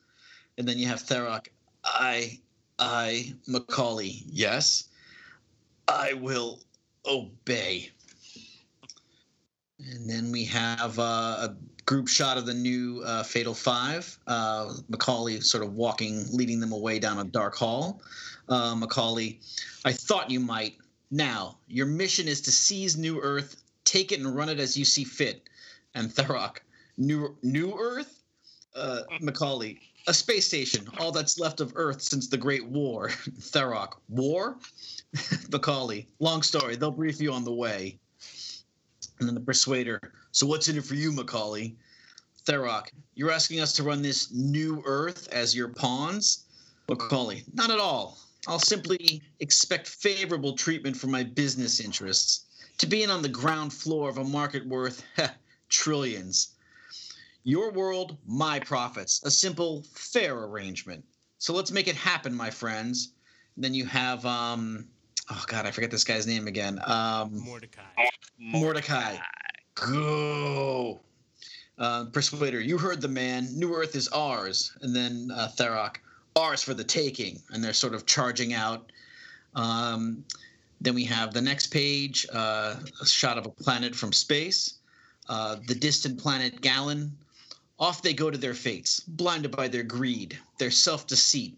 And 0.58 0.68
then 0.68 0.78
you 0.78 0.88
have 0.88 1.02
Tharok. 1.02 1.48
I, 1.86 2.40
I, 2.80 3.34
McCauley, 3.48 4.24
yes. 4.28 4.86
I 5.88 6.14
will 6.14 6.62
obey. 7.06 7.92
And 9.80 10.10
then 10.10 10.32
we 10.32 10.46
have 10.46 10.98
uh, 10.98 11.02
a 11.50 11.56
group 11.86 12.08
shot 12.08 12.38
of 12.38 12.46
the 12.46 12.54
new 12.54 13.02
uh, 13.06 13.24
Fatal 13.24 13.54
Five. 13.54 14.18
Uh, 14.28 14.74
McCauley 14.92 15.44
sort 15.44 15.64
of 15.64 15.74
walking, 15.74 16.26
leading 16.32 16.60
them 16.60 16.72
away 16.72 17.00
down 17.00 17.20
a 17.20 17.24
dark 17.24 17.56
hall. 17.56 18.02
Uh, 18.48 18.76
McCauley, 18.76 19.38
I 19.86 19.92
thought 19.92 20.30
you 20.30 20.40
might. 20.40 20.76
Now, 21.12 21.58
your 21.68 21.86
mission 21.86 22.28
is 22.28 22.42
to 22.42 22.52
seize 22.52 22.98
New 22.98 23.20
Earth, 23.20 23.62
take 23.84 24.12
it 24.12 24.20
and 24.20 24.36
run 24.36 24.50
it 24.50 24.60
as 24.60 24.78
you 24.78 24.86
see 24.86 25.04
fit. 25.04 25.50
And 25.96 26.10
Tharok, 26.10 26.58
New 26.98 27.36
New 27.42 27.76
Earth, 27.80 28.22
uh, 28.76 29.02
McCauley, 29.22 29.80
a 30.08 30.14
space 30.14 30.48
station, 30.48 30.88
all 30.98 31.12
that's 31.12 31.40
left 31.40 31.60
of 31.60 31.74
Earth 31.76 32.02
since 32.02 32.28
the 32.28 32.38
Great 32.38 32.66
War. 32.66 33.10
Tharok, 33.40 33.94
war? 34.08 34.58
McCauley, 35.16 36.08
long 36.20 36.42
story. 36.42 36.76
They'll 36.76 36.92
brief 36.92 37.22
you 37.22 37.32
on 37.32 37.44
the 37.44 37.54
way. 37.54 38.00
And 39.20 39.28
then 39.28 39.36
the 39.36 39.42
Persuader, 39.42 40.14
so 40.32 40.46
what's 40.48 40.68
in 40.68 40.78
it 40.78 40.86
for 40.86 40.96
you, 40.96 41.12
McCauley? 41.12 41.76
Tharok, 42.46 42.88
you're 43.16 43.32
asking 43.32 43.60
us 43.60 43.74
to 43.74 43.84
run 43.84 44.02
this 44.02 44.32
new 44.32 44.82
Earth 44.86 45.28
as 45.32 45.56
your 45.56 45.68
pawns? 45.68 46.46
McCauley, 46.88 47.44
not 47.54 47.70
at 47.70 47.80
all. 47.80 48.18
I'll 48.48 48.60
simply 48.60 49.22
expect 49.42 49.88
favorable 49.88 50.54
treatment 50.54 50.96
for 50.96 51.08
my 51.08 51.24
business 51.24 51.80
interests. 51.80 52.46
To 52.80 52.88
be 52.88 53.04
in 53.04 53.10
on 53.10 53.22
the 53.22 53.30
ground 53.30 53.74
floor 53.74 54.10
of 54.10 54.18
a 54.18 54.24
market 54.24 54.66
worth 54.66 55.04
heh, 55.16 55.30
trillions. 55.68 56.56
Your 57.44 57.72
world, 57.72 58.18
my 58.28 58.60
profits. 58.60 59.24
A 59.24 59.32
simple, 59.32 59.84
fair 59.94 60.38
arrangement. 60.44 61.04
So 61.38 61.54
let's 61.54 61.72
make 61.72 61.88
it 61.88 61.96
happen, 61.96 62.36
my 62.36 62.50
friends. 62.50 63.14
And 63.56 63.64
then 63.64 63.74
you 63.74 63.86
have, 63.86 64.26
um, 64.26 64.86
oh 65.32 65.44
God, 65.48 65.66
I 65.66 65.72
forget 65.72 65.90
this 65.90 66.04
guy's 66.04 66.28
name 66.28 66.48
again. 66.48 66.80
Um, 66.86 67.44
Mordecai. 67.46 67.82
Mordecai. 68.38 69.18
Go. 69.76 71.00
Uh, 71.78 72.06
Persuader, 72.06 72.60
you 72.60 72.78
heard 72.78 73.02
the 73.02 73.08
man. 73.08 73.48
New 73.58 73.74
Earth 73.74 73.96
is 73.96 74.10
ours. 74.10 74.76
And 74.82 74.94
then 74.94 75.30
uh, 75.34 75.48
Tharok, 75.56 75.98
ours 76.36 76.62
for 76.62 76.74
the 76.74 76.84
taking. 76.84 77.42
And 77.52 77.64
they're 77.64 77.74
sort 77.74 77.94
of 77.94 78.06
charging 78.06 78.54
out. 78.54 78.92
Um, 79.56 80.26
then 80.82 80.94
we 80.94 81.06
have 81.06 81.34
the 81.34 81.42
next 81.42 81.68
page, 81.68 82.28
uh, 82.34 82.76
a 83.02 83.06
shot 83.06 83.38
of 83.38 83.46
a 83.46 83.50
planet 83.50 83.96
from 83.96 84.14
space. 84.14 84.76
Uh, 85.30 85.58
the 85.68 85.76
distant 85.76 86.20
planet 86.20 86.60
Gallon. 86.62 87.16
Off 87.80 88.02
they 88.02 88.14
go 88.14 88.30
to 88.30 88.38
their 88.38 88.54
fates, 88.54 89.00
blinded 89.00 89.52
by 89.52 89.68
their 89.68 89.84
greed, 89.84 90.38
their 90.58 90.72
self 90.72 91.08
deceit, 91.08 91.58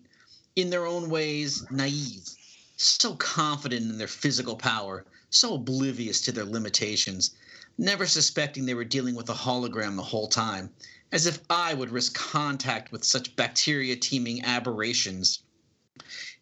in 0.56 0.70
their 0.70 0.86
own 0.86 1.10
ways, 1.10 1.66
naive, 1.72 2.30
so 2.78 3.16
confident 3.16 3.90
in 3.90 3.98
their 3.98 4.08
physical 4.08 4.56
power, 4.56 5.06
so 5.32 5.56
oblivious 5.56 6.22
to 6.22 6.32
their 6.32 6.46
limitations, 6.46 7.32
never 7.78 8.06
suspecting 8.06 8.66
they 8.66 8.74
were 8.74 8.84
dealing 8.84 9.16
with 9.16 9.30
a 9.30 9.34
hologram 9.34 9.96
the 9.96 10.04
whole 10.04 10.28
time, 10.28 10.70
as 11.12 11.26
if 11.26 11.40
I 11.50 11.74
would 11.74 11.90
risk 11.90 12.14
contact 12.14 12.92
with 12.92 13.04
such 13.04 13.36
bacteria 13.36 13.96
teeming 13.96 14.44
aberrations. 14.46 15.40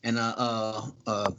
And 0.04 0.18
uh, 0.18 0.36
uh, 0.38 0.88
uh, 1.08 1.32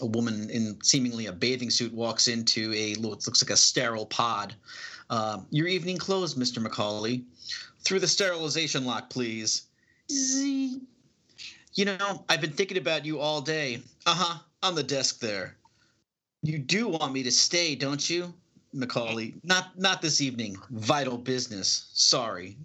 a 0.00 0.06
woman 0.06 0.50
in 0.50 0.82
seemingly 0.82 1.26
a 1.26 1.32
bathing 1.32 1.70
suit 1.70 1.92
walks 1.92 2.26
into 2.26 2.72
a 2.74 2.94
looks 2.96 3.42
like 3.42 3.50
a 3.50 3.56
sterile 3.56 4.06
pod. 4.06 4.54
Uh, 5.10 5.40
Your 5.50 5.68
evening 5.68 5.98
clothes, 5.98 6.34
Mr. 6.34 6.64
McCauley. 6.64 7.24
Through 7.84 8.00
the 8.00 8.08
sterilization 8.08 8.84
lock, 8.84 9.10
please. 9.10 9.62
Z. 10.10 10.80
You 11.74 11.84
know, 11.84 12.24
I've 12.28 12.40
been 12.40 12.52
thinking 12.52 12.78
about 12.78 13.04
you 13.04 13.18
all 13.18 13.40
day. 13.40 13.82
Uh 14.06 14.14
huh. 14.14 14.38
On 14.62 14.74
the 14.74 14.82
desk 14.82 15.20
there. 15.20 15.56
You 16.42 16.58
do 16.58 16.88
want 16.88 17.12
me 17.12 17.22
to 17.22 17.32
stay, 17.32 17.74
don't 17.74 18.08
you, 18.08 18.32
McCauley? 18.74 19.34
Not 19.44 19.78
not 19.78 20.02
this 20.02 20.20
evening. 20.20 20.56
Vital 20.70 21.18
business. 21.18 21.88
Sorry. 21.92 22.56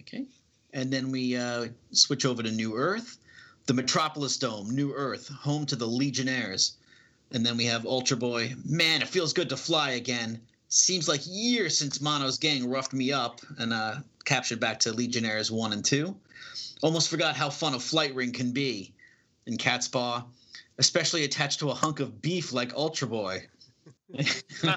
Okay. 0.00 0.24
And 0.72 0.92
then 0.92 1.10
we 1.10 1.36
uh, 1.36 1.66
switch 1.92 2.26
over 2.26 2.42
to 2.42 2.50
New 2.50 2.74
Earth, 2.74 3.18
the 3.66 3.74
Metropolis 3.74 4.36
Dome, 4.36 4.70
New 4.70 4.92
Earth, 4.92 5.28
home 5.28 5.66
to 5.66 5.76
the 5.76 5.86
Legionnaires. 5.86 6.76
And 7.32 7.44
then 7.44 7.56
we 7.56 7.64
have 7.66 7.86
Ultra 7.86 8.16
Boy. 8.16 8.54
Man, 8.64 9.02
it 9.02 9.08
feels 9.08 9.32
good 9.32 9.48
to 9.48 9.56
fly 9.56 9.90
again. 9.90 10.40
Seems 10.76 11.08
like 11.08 11.22
years 11.24 11.76
since 11.76 12.02
Mono's 12.02 12.36
gang 12.36 12.68
roughed 12.68 12.92
me 12.92 13.10
up 13.10 13.40
and 13.58 13.72
uh, 13.72 13.96
captured 14.26 14.60
back 14.60 14.78
to 14.80 14.92
Legionnaires 14.92 15.50
1 15.50 15.72
and 15.72 15.82
2. 15.82 16.14
Almost 16.82 17.08
forgot 17.08 17.34
how 17.34 17.48
fun 17.48 17.72
a 17.72 17.80
flight 17.80 18.14
ring 18.14 18.30
can 18.30 18.52
be. 18.52 18.92
And 19.46 19.58
Catspaw, 19.58 20.22
especially 20.76 21.24
attached 21.24 21.60
to 21.60 21.70
a 21.70 21.74
hunk 21.74 22.00
of 22.00 22.20
beef 22.20 22.52
like 22.52 22.74
Ultra 22.74 23.08
Boy. 23.08 23.46
I 24.18 24.76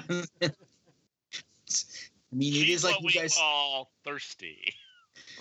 mean, 2.32 2.54
it 2.54 2.64
She's 2.64 2.76
is 2.76 2.84
like 2.84 2.94
what 2.94 3.02
you 3.02 3.06
we 3.06 3.12
guys. 3.12 3.34
call 3.34 3.90
thirsty. 4.02 4.72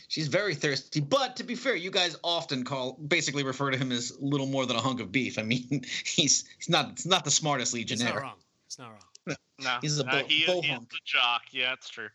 She's 0.09 0.27
very 0.27 0.55
thirsty, 0.55 0.99
but 0.99 1.37
to 1.37 1.43
be 1.43 1.55
fair, 1.55 1.75
you 1.75 1.89
guys 1.89 2.17
often 2.21 2.65
call 2.65 2.93
basically 3.07 3.43
refer 3.43 3.71
to 3.71 3.77
him 3.77 3.93
as 3.93 4.11
little 4.19 4.47
more 4.47 4.65
than 4.65 4.75
a 4.75 4.81
hunk 4.81 4.99
of 4.99 5.09
beef. 5.11 5.39
I 5.39 5.43
mean, 5.43 5.85
he's 6.05 6.43
he's 6.57 6.69
not 6.69 6.97
he's 6.97 7.05
not 7.05 7.23
the 7.23 7.31
smartest 7.31 7.73
legionnaire. 7.73 8.07
It's 8.07 8.13
legionnaire. 8.13 8.21
not 8.21 8.27
wrong. 8.27 8.39
It's 8.65 8.79
not 8.79 8.89
wrong. 8.89 9.08
No, 9.61 9.77
He's 9.81 9.99
a 9.99 10.05
no, 10.05 10.11
bo- 10.11 10.23
he, 10.27 10.45
bo 10.45 10.61
he's 10.61 10.71
hunk. 10.71 10.89
the 10.89 10.97
jock. 11.03 11.41
Yeah, 11.51 11.69
that's 11.69 11.89
true. 11.89 12.07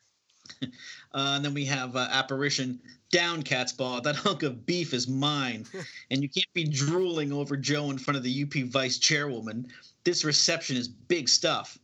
Uh, 1.12 1.34
and 1.36 1.44
then 1.44 1.54
we 1.54 1.64
have 1.64 1.94
uh, 1.94 2.08
apparition 2.10 2.80
down 3.12 3.40
Catspaw. 3.42 4.02
That 4.02 4.16
hunk 4.16 4.42
of 4.42 4.66
beef 4.66 4.92
is 4.92 5.06
mine, 5.06 5.64
and 6.10 6.22
you 6.22 6.28
can't 6.28 6.52
be 6.54 6.64
drooling 6.64 7.32
over 7.32 7.56
Joe 7.56 7.90
in 7.90 7.98
front 7.98 8.16
of 8.18 8.24
the 8.24 8.42
UP 8.42 8.52
vice 8.68 8.98
chairwoman. 8.98 9.68
This 10.02 10.24
reception 10.24 10.76
is 10.76 10.88
big 10.88 11.28
stuff. 11.28 11.78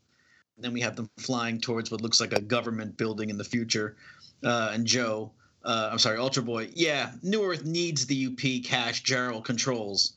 then 0.59 0.73
we 0.73 0.81
have 0.81 0.97
them 0.97 1.09
flying 1.19 1.61
towards 1.61 1.93
what 1.93 2.01
looks 2.01 2.21
like 2.21 2.33
a 2.33 2.41
government 2.41 2.97
building 2.97 3.31
in 3.31 3.39
the 3.39 3.45
future. 3.45 3.97
Uh, 4.43 4.71
and 4.73 4.85
Joe, 4.85 5.31
uh, 5.65 5.91
I'm 5.93 5.99
sorry, 6.01 6.19
Ultra 6.19 6.43
Boy. 6.43 6.69
Yeah, 6.75 7.13
New 7.23 7.45
Earth 7.45 7.65
needs 7.65 8.07
the 8.07 8.27
UP 8.27 8.65
cash 8.65 9.05
Gerald 9.05 9.45
controls. 9.45 10.15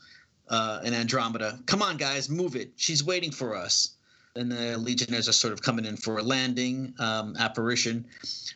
Uh, 0.50 0.82
and 0.84 0.96
Andromeda, 0.96 1.60
come 1.68 1.84
on, 1.84 1.98
guys, 1.98 2.30
move 2.32 2.56
it. 2.56 2.72
She's 2.78 3.04
waiting 3.04 3.32
for 3.32 3.56
us. 3.56 3.96
And 4.36 4.52
the 4.52 4.78
Legionnaires 4.78 5.30
are 5.30 5.34
sort 5.34 5.54
of 5.54 5.62
coming 5.62 5.86
in 5.86 5.96
for 5.96 6.18
a 6.18 6.24
landing. 6.24 6.94
Um, 7.00 7.36
apparition, 7.38 8.06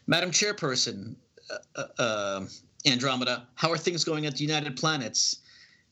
Madam 0.08 0.32
Chairperson, 0.32 1.16
uh, 1.76 1.84
uh, 2.00 2.46
Andromeda, 2.86 3.48
how 3.56 3.72
are 3.72 3.78
things 3.78 4.04
going 4.04 4.26
at 4.26 4.36
the 4.36 4.44
United 4.44 4.76
Planets? 4.76 5.38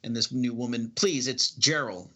And 0.04 0.16
this 0.16 0.32
new 0.32 0.54
woman, 0.54 0.92
please, 0.96 1.28
it's 1.28 1.52
Gerald. 1.52 2.10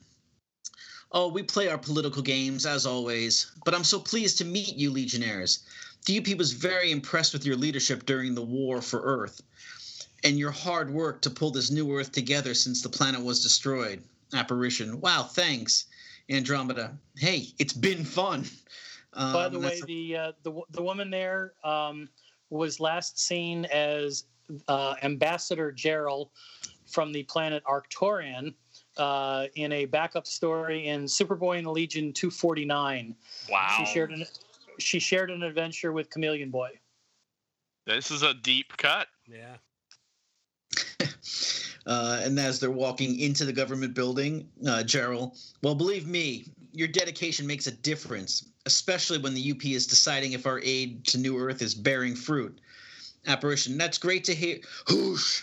Oh, 1.11 1.27
we 1.27 1.41
play 1.41 1.67
our 1.69 1.77
political 1.77 2.21
games 2.21 2.65
as 2.65 2.85
always, 2.85 3.51
but 3.65 3.73
I'm 3.73 3.83
so 3.83 3.99
pleased 3.99 4.37
to 4.39 4.45
meet 4.45 4.75
you, 4.75 4.91
Legionnaires. 4.91 5.59
The 6.05 6.19
UP 6.19 6.37
was 6.37 6.53
very 6.53 6.91
impressed 6.91 7.33
with 7.33 7.45
your 7.45 7.55
leadership 7.55 8.05
during 8.05 8.35
the 8.35 8.43
war 8.43 8.81
for 8.81 9.01
Earth 9.01 9.41
and 10.23 10.37
your 10.37 10.51
hard 10.51 10.91
work 10.91 11.21
to 11.21 11.29
pull 11.29 11.51
this 11.51 11.71
new 11.71 11.95
Earth 11.95 12.11
together 12.11 12.53
since 12.53 12.81
the 12.81 12.89
planet 12.89 13.23
was 13.23 13.41
destroyed. 13.41 14.03
Apparition. 14.33 15.01
Wow, 15.01 15.23
thanks. 15.23 15.85
Andromeda. 16.29 16.97
Hey, 17.17 17.47
it's 17.57 17.73
been 17.73 18.03
fun. 18.03 18.45
Um, 19.13 19.33
By 19.33 19.49
the 19.49 19.59
way, 19.59 19.81
the, 19.85 20.15
uh, 20.15 20.31
the 20.43 20.61
the 20.71 20.81
woman 20.81 21.09
there 21.09 21.53
um, 21.63 22.09
was 22.49 22.79
last 22.79 23.19
seen 23.19 23.65
as 23.65 24.25
uh, 24.67 24.95
Ambassador 25.01 25.71
Gerald 25.71 26.29
from 26.85 27.11
the 27.11 27.23
planet 27.23 27.63
Arcturian 27.65 28.53
uh, 28.97 29.47
in 29.55 29.71
a 29.71 29.85
backup 29.85 30.27
story 30.27 30.87
in 30.87 31.05
Superboy 31.05 31.57
and 31.57 31.65
the 31.65 31.71
Legion 31.71 32.13
249. 32.13 33.15
Wow. 33.49 33.67
She 33.77 33.85
shared 33.85 34.11
an 34.11 34.25
she 34.77 34.99
shared 34.99 35.29
an 35.31 35.43
adventure 35.43 35.91
with 35.91 36.09
Chameleon 36.09 36.51
Boy. 36.51 36.69
This 37.85 38.11
is 38.11 38.21
a 38.21 38.33
deep 38.33 38.77
cut. 38.77 39.07
Yeah. 39.27 39.57
uh, 41.89 42.21
and 42.21 42.39
as 42.39 42.59
they're 42.59 42.69
walking 42.69 43.19
into 43.19 43.45
the 43.45 43.51
government 43.51 43.95
building, 43.95 44.47
uh, 44.67 44.83
Gerald, 44.83 45.35
well, 45.63 45.73
believe 45.73 46.05
me, 46.05 46.45
your 46.71 46.87
dedication 46.87 47.47
makes 47.47 47.65
a 47.65 47.71
difference, 47.71 48.47
especially 48.67 49.17
when 49.17 49.33
the 49.33 49.51
UP 49.51 49.65
is 49.65 49.87
deciding 49.87 50.33
if 50.33 50.45
our 50.45 50.61
aid 50.63 51.03
to 51.05 51.17
New 51.17 51.35
Earth 51.39 51.63
is 51.63 51.73
bearing 51.73 52.15
fruit. 52.15 52.61
Apparition, 53.25 53.75
that's 53.75 53.97
great 53.97 54.23
to 54.25 54.35
hear. 54.35 54.59
Whoosh! 54.87 55.41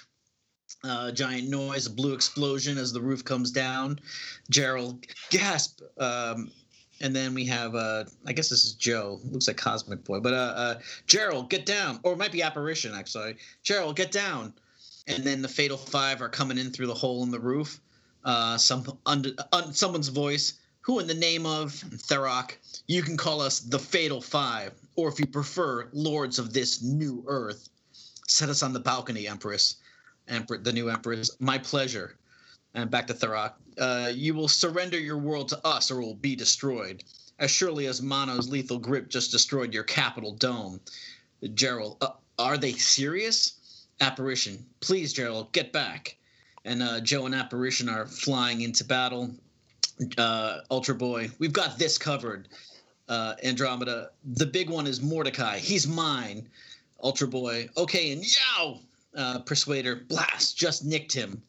Uh, 0.84 1.10
giant 1.10 1.48
noise, 1.48 1.86
a 1.86 1.90
blue 1.90 2.14
explosion 2.14 2.78
as 2.78 2.92
the 2.92 3.00
roof 3.00 3.24
comes 3.24 3.50
down. 3.50 3.98
Gerald, 4.48 5.04
gasp. 5.30 5.80
Um, 5.98 6.52
and 7.00 7.14
then 7.14 7.34
we 7.34 7.44
have, 7.46 7.74
uh, 7.74 8.04
I 8.24 8.32
guess 8.32 8.50
this 8.50 8.64
is 8.64 8.74
Joe. 8.74 9.18
Looks 9.24 9.48
like 9.48 9.56
Cosmic 9.56 10.04
Boy, 10.04 10.20
but 10.20 10.32
uh, 10.32 10.54
uh, 10.56 10.78
Gerald, 11.08 11.50
get 11.50 11.66
down, 11.66 11.98
or 12.04 12.12
it 12.12 12.18
might 12.18 12.30
be 12.30 12.42
Apparition 12.42 12.94
actually. 12.94 13.36
Gerald, 13.64 13.96
get 13.96 14.12
down. 14.12 14.54
And 15.06 15.22
then 15.24 15.42
the 15.42 15.48
Fatal 15.48 15.76
Five 15.76 16.20
are 16.20 16.28
coming 16.28 16.58
in 16.58 16.70
through 16.70 16.88
the 16.88 16.94
hole 16.94 17.22
in 17.22 17.30
the 17.30 17.40
roof. 17.40 17.80
Uh, 18.24 18.58
some 18.58 18.98
under, 19.06 19.30
un, 19.52 19.72
someone's 19.72 20.08
voice. 20.08 20.54
Who 20.80 21.00
in 21.00 21.06
the 21.06 21.14
name 21.14 21.46
of 21.46 21.72
Tharok? 21.72 22.56
You 22.86 23.02
can 23.02 23.16
call 23.16 23.40
us 23.40 23.60
the 23.60 23.78
Fatal 23.78 24.20
Five, 24.20 24.72
or 24.94 25.08
if 25.08 25.18
you 25.18 25.26
prefer, 25.26 25.88
Lords 25.92 26.38
of 26.38 26.52
this 26.52 26.82
new 26.82 27.24
Earth. 27.26 27.68
Set 28.26 28.48
us 28.48 28.62
on 28.62 28.72
the 28.72 28.80
balcony, 28.80 29.28
Empress. 29.28 29.76
Emperor, 30.28 30.58
the 30.58 30.72
new 30.72 30.88
Empress. 30.88 31.30
My 31.40 31.58
pleasure. 31.58 32.16
And 32.74 32.90
back 32.90 33.06
to 33.06 33.14
Tharok. 33.14 33.54
Uh, 33.78 34.10
you 34.12 34.34
will 34.34 34.48
surrender 34.48 34.98
your 34.98 35.18
world 35.18 35.48
to 35.50 35.66
us, 35.66 35.90
or 35.90 36.00
it 36.00 36.04
will 36.04 36.14
be 36.14 36.36
destroyed. 36.36 37.04
As 37.38 37.50
surely 37.50 37.86
as 37.86 38.00
Mono's 38.00 38.48
lethal 38.48 38.78
grip 38.78 39.08
just 39.08 39.30
destroyed 39.30 39.74
your 39.74 39.84
capital 39.84 40.32
dome. 40.32 40.80
Gerald, 41.54 41.98
uh, 42.00 42.10
are 42.38 42.56
they 42.56 42.72
serious? 42.72 43.55
Apparition, 44.00 44.64
please, 44.80 45.12
Gerald, 45.12 45.52
get 45.52 45.72
back. 45.72 46.16
And 46.64 46.82
uh, 46.82 47.00
Joe 47.00 47.26
and 47.26 47.34
Apparition 47.34 47.88
are 47.88 48.06
flying 48.06 48.62
into 48.62 48.84
battle. 48.84 49.30
Uh, 50.18 50.58
Ultra 50.70 50.94
Boy, 50.94 51.30
we've 51.38 51.52
got 51.52 51.78
this 51.78 51.96
covered. 51.96 52.48
Uh, 53.08 53.34
Andromeda, 53.44 54.10
the 54.34 54.46
big 54.46 54.68
one 54.68 54.86
is 54.86 55.00
Mordecai. 55.00 55.58
He's 55.58 55.86
mine. 55.86 56.48
Ultra 57.02 57.28
Boy, 57.28 57.68
okay, 57.76 58.12
and 58.12 58.24
yow! 58.24 58.80
Uh, 59.16 59.38
Persuader, 59.40 59.96
blast, 60.08 60.58
just 60.58 60.84
nicked 60.84 61.12
him. 61.12 61.40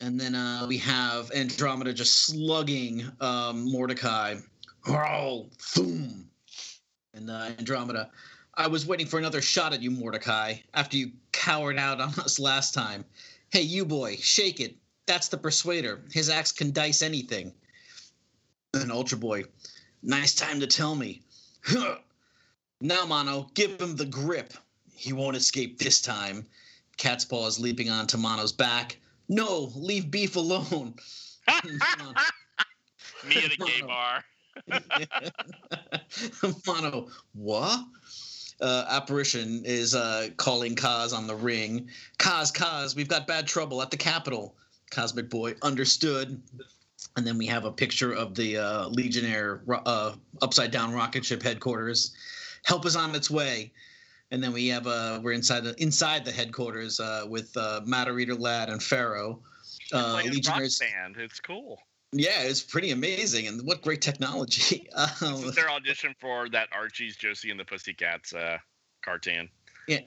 And 0.00 0.20
then 0.20 0.34
uh, 0.34 0.66
we 0.68 0.78
have 0.78 1.30
Andromeda 1.32 1.92
just 1.92 2.26
slugging 2.26 3.04
um, 3.20 3.70
Mordecai. 3.70 4.36
Oh, 4.86 5.46
boom. 5.74 6.28
And 7.14 7.30
uh, 7.30 7.50
Andromeda, 7.58 8.10
I 8.56 8.68
was 8.68 8.86
waiting 8.86 9.06
for 9.06 9.18
another 9.18 9.42
shot 9.42 9.72
at 9.72 9.82
you, 9.82 9.90
Mordecai, 9.90 10.54
after 10.74 10.96
you 10.96 11.10
cowered 11.32 11.78
out 11.78 12.00
on 12.00 12.10
us 12.20 12.38
last 12.38 12.72
time. 12.72 13.04
Hey, 13.50 13.62
you 13.62 13.84
boy, 13.84 14.16
shake 14.16 14.60
it. 14.60 14.76
That's 15.06 15.28
the 15.28 15.36
Persuader. 15.36 16.00
His 16.12 16.30
axe 16.30 16.52
can 16.52 16.72
dice 16.72 17.02
anything. 17.02 17.52
And 18.72 18.90
Ultra 18.90 19.18
Boy, 19.18 19.44
nice 20.02 20.34
time 20.34 20.60
to 20.60 20.66
tell 20.66 20.94
me. 20.94 21.22
now, 22.80 23.04
Mono, 23.06 23.50
give 23.54 23.80
him 23.80 23.96
the 23.96 24.06
grip. 24.06 24.54
He 24.94 25.12
won't 25.12 25.36
escape 25.36 25.78
this 25.78 26.00
time. 26.00 26.46
Cat's 26.96 27.24
paw 27.24 27.46
is 27.46 27.60
leaping 27.60 27.90
onto 27.90 28.16
Mono's 28.16 28.52
back. 28.52 28.98
No, 29.28 29.72
leave 29.74 30.10
beef 30.10 30.36
alone. 30.36 30.94
Me 33.28 33.36
at 33.36 33.52
a 33.52 33.56
gay 33.56 33.82
bar. 33.86 34.24
Mono, 36.66 37.08
what? 37.32 37.84
Uh, 38.64 38.86
apparition 38.88 39.62
is 39.64 39.94
uh, 39.94 40.28
calling 40.38 40.74
Kaz 40.74 41.12
on 41.12 41.26
the 41.26 41.36
ring. 41.36 41.88
Kaz, 42.18 42.50
Kaz, 42.50 42.96
we've 42.96 43.08
got 43.08 43.26
bad 43.26 43.46
trouble 43.46 43.82
at 43.82 43.90
the 43.90 43.96
Capitol. 43.96 44.56
Cosmic 44.90 45.28
Boy 45.28 45.54
understood. 45.62 46.40
And 47.16 47.26
then 47.26 47.36
we 47.36 47.46
have 47.46 47.66
a 47.66 47.70
picture 47.70 48.12
of 48.12 48.34
the 48.34 48.56
uh, 48.56 48.88
Legionnaire 48.88 49.60
uh, 49.68 50.14
upside 50.40 50.70
down 50.70 50.94
rocket 50.94 51.26
ship 51.26 51.42
headquarters. 51.42 52.14
Help 52.64 52.86
is 52.86 52.96
on 52.96 53.14
its 53.14 53.30
way 53.30 53.70
and 54.30 54.42
then 54.42 54.52
we 54.52 54.66
have 54.68 54.86
uh 54.86 55.20
we're 55.22 55.32
inside 55.32 55.62
the 55.62 55.80
inside 55.80 56.24
the 56.24 56.32
headquarters 56.32 56.98
uh, 56.98 57.24
with 57.28 57.56
uh, 57.56 57.80
Matter 57.84 58.18
Eater 58.18 58.34
Lad 58.34 58.68
and 58.68 58.82
Ferro. 58.82 59.40
Uh, 59.92 60.14
like 60.14 60.24
Legionnaires 60.26 60.78
band. 60.78 61.16
It's 61.18 61.40
cool. 61.40 61.78
Yeah, 62.16 62.42
it's 62.42 62.62
pretty 62.62 62.92
amazing, 62.92 63.48
and 63.48 63.60
what 63.66 63.82
great 63.82 64.00
technology. 64.00 64.88
Um, 64.94 65.08
this 65.20 65.44
is 65.46 65.54
their 65.56 65.70
audition 65.70 66.14
for 66.20 66.48
that 66.50 66.68
Archie's 66.72 67.16
Josie 67.16 67.50
and 67.50 67.58
the 67.58 67.64
Pussycats 67.64 68.32
uh, 68.32 68.58
cartoon. 69.04 69.48
Yeah. 69.88 69.98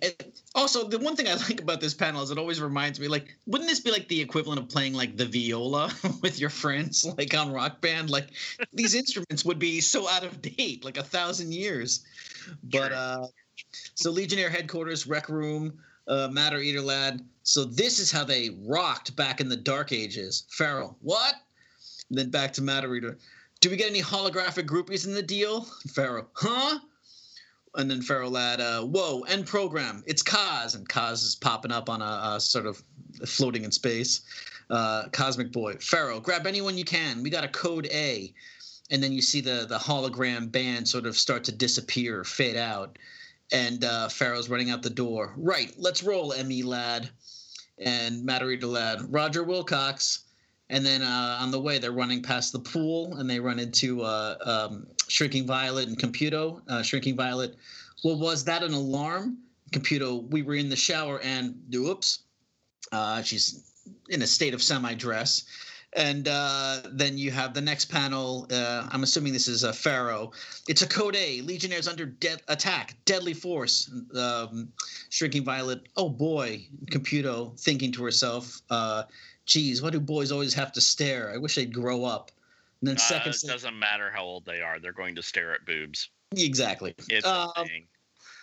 also, 0.56 0.88
the 0.88 0.98
one 0.98 1.18
thing 1.18 1.28
I 1.28 1.34
like 1.50 1.62
about 1.62 1.82
this 1.82 1.94
panel 1.94 2.22
is 2.22 2.32
it 2.32 2.38
always 2.38 2.62
reminds 2.62 3.00
me, 3.00 3.10
like, 3.10 3.36
wouldn't 3.46 3.70
this 3.70 3.82
be 3.82 3.92
like 3.92 4.08
the 4.08 4.22
equivalent 4.22 4.60
of 4.60 4.70
playing 4.70 4.94
like 4.94 5.18
the 5.18 5.26
viola 5.26 5.92
with 6.22 6.40
your 6.40 6.50
friends, 6.50 7.06
like 7.18 7.36
on 7.36 7.52
Rock 7.52 7.82
Band? 7.82 8.10
Like, 8.10 8.30
these 8.72 8.96
instruments 8.96 9.44
would 9.44 9.60
be 9.60 9.82
so 9.82 10.08
out 10.08 10.24
of 10.24 10.42
date, 10.42 10.86
like 10.86 10.98
a 10.98 11.04
thousand 11.04 11.54
years. 11.54 12.06
But 12.64 12.94
uh, 12.94 13.28
so 13.96 14.12
Legionnaire 14.12 14.50
headquarters, 14.50 15.08
rec 15.08 15.28
room, 15.28 15.78
uh, 16.08 16.30
Matter 16.32 16.60
Eater 16.60 16.82
lad. 16.82 17.22
So 17.44 17.66
this 17.66 18.00
is 18.00 18.12
how 18.12 18.24
they 18.24 18.52
rocked 18.66 19.16
back 19.16 19.42
in 19.42 19.50
the 19.50 19.58
Dark 19.58 19.92
Ages. 19.92 20.46
Ferro, 20.50 20.96
what? 21.02 21.36
Then 22.10 22.30
back 22.30 22.54
to 22.54 22.62
Eater. 22.96 23.18
Do 23.60 23.70
we 23.70 23.76
get 23.76 23.90
any 23.90 24.02
holographic 24.02 24.66
groupies 24.66 25.06
in 25.06 25.14
the 25.14 25.24
deal? 25.24 25.62
Ferro, 25.94 26.28
huh? 26.34 26.80
And 27.76 27.90
then 27.90 28.02
Ferro 28.02 28.30
lad, 28.30 28.62
uh, 28.62 28.84
whoa, 28.84 29.22
end 29.22 29.46
program. 29.46 30.04
It's 30.08 30.24
Kaz, 30.24 30.76
and 30.76 30.88
Kaz 30.88 31.24
is 31.24 31.36
popping 31.36 31.72
up 31.72 31.90
on 31.90 32.02
a, 32.02 32.36
a 32.36 32.40
sort 32.40 32.66
of 32.66 32.82
floating 33.26 33.64
in 33.64 33.72
space. 33.72 34.22
Uh, 34.70 35.08
Cosmic 35.12 35.52
Boy, 35.52 35.76
Ferro, 35.76 36.20
grab 36.20 36.46
anyone 36.46 36.78
you 36.78 36.86
can. 36.86 37.24
We 37.24 37.30
got 37.30 37.44
a 37.44 37.50
code 37.50 37.88
A, 37.92 38.34
and 38.92 39.02
then 39.02 39.12
you 39.12 39.22
see 39.22 39.42
the 39.42 39.66
the 39.68 39.78
hologram 39.78 40.52
band 40.52 40.88
sort 40.88 41.06
of 41.06 41.18
start 41.18 41.44
to 41.46 41.52
disappear, 41.52 42.24
fade 42.24 42.58
out 42.58 42.98
and 43.52 43.84
uh, 43.84 44.10
Ferro's 44.10 44.50
running 44.50 44.70
out 44.70 44.84
the 44.84 44.90
door. 44.90 45.34
Right, 45.38 45.74
let's 45.78 46.04
roll, 46.04 46.34
Me 46.44 46.64
lad, 46.64 47.10
and 47.78 48.24
Matter 48.26 48.58
lad, 48.58 49.02
Roger 49.10 49.44
Wilcox. 49.44 50.24
And 50.70 50.86
then 50.86 51.02
uh, 51.02 51.38
on 51.40 51.52
the 51.52 51.60
way, 51.60 51.80
they're 51.80 51.92
running 51.92 52.22
past 52.22 52.52
the 52.52 52.60
pool, 52.60 53.16
and 53.16 53.30
they 53.30 53.40
run 53.40 53.60
into 53.60 54.02
uh, 54.02 54.36
um, 54.70 54.88
Shrinking 55.08 55.48
Violet 55.48 55.88
and 55.88 55.98
Computo. 55.98 56.62
Uh, 56.68 56.82
Shrinking 56.82 57.16
Violet, 57.16 57.56
well, 58.04 58.20
was 58.20 58.44
that 58.46 58.64
an 58.64 58.74
alarm? 58.74 59.38
Computo, 59.72 60.30
we 60.30 60.42
were 60.44 60.56
in 60.56 60.70
the 60.70 60.76
shower, 60.76 61.20
and 61.22 61.56
oops, 61.74 62.20
uh, 62.92 63.22
she's 63.22 63.64
in 64.10 64.22
a 64.22 64.28
state 64.28 64.54
of 64.54 64.62
semi 64.62 64.94
dress. 64.94 65.44
And 65.94 66.28
uh, 66.28 66.82
then 66.92 67.18
you 67.18 67.32
have 67.32 67.54
the 67.54 67.62
next 67.62 67.86
panel. 67.86 68.46
Uh, 68.52 68.88
I'm 68.92 69.04
assuming 69.04 69.34
this 69.34 69.48
is 69.48 69.64
a 69.64 69.74
Ferro. 69.74 70.32
It's 70.68 70.82
a 70.82 70.88
code 70.88 71.16
A. 71.16 71.42
Legionnaires 71.42 71.88
under 71.88 72.06
de- 72.06 72.38
attack. 72.50 72.98
Deadly 73.06 73.34
force. 73.34 73.90
Um, 74.16 74.70
Shrinking 75.10 75.46
Violet. 75.46 75.88
Oh 75.96 76.10
boy. 76.10 76.68
Computo 76.92 77.58
thinking 77.60 77.92
to 77.94 78.04
herself, 78.04 78.62
geez, 79.48 79.82
why 79.82 79.90
do 79.90 80.00
boys 80.00 80.32
always 80.32 80.54
have 80.54 80.72
to 80.74 80.82
stare? 80.82 81.32
I 81.34 81.38
wish 81.38 81.56
they'd 81.56 81.74
grow 81.74 82.06
up. 82.06 82.32
And 82.82 82.90
then 82.90 82.98
Uh, 82.98 83.00
second, 83.00 83.34
it 83.34 83.48
doesn't 83.48 83.80
matter 83.80 84.12
how 84.12 84.24
old 84.24 84.46
they 84.46 84.62
are; 84.62 84.80
they're 84.80 84.92
going 84.92 85.16
to 85.16 85.24
stare 85.24 85.54
at 85.54 85.66
boobs. 85.66 86.10
exactly. 86.36 86.94
It's 87.10 87.26
Um, 87.26 87.52
a 87.56 87.66
thing. 87.66 87.88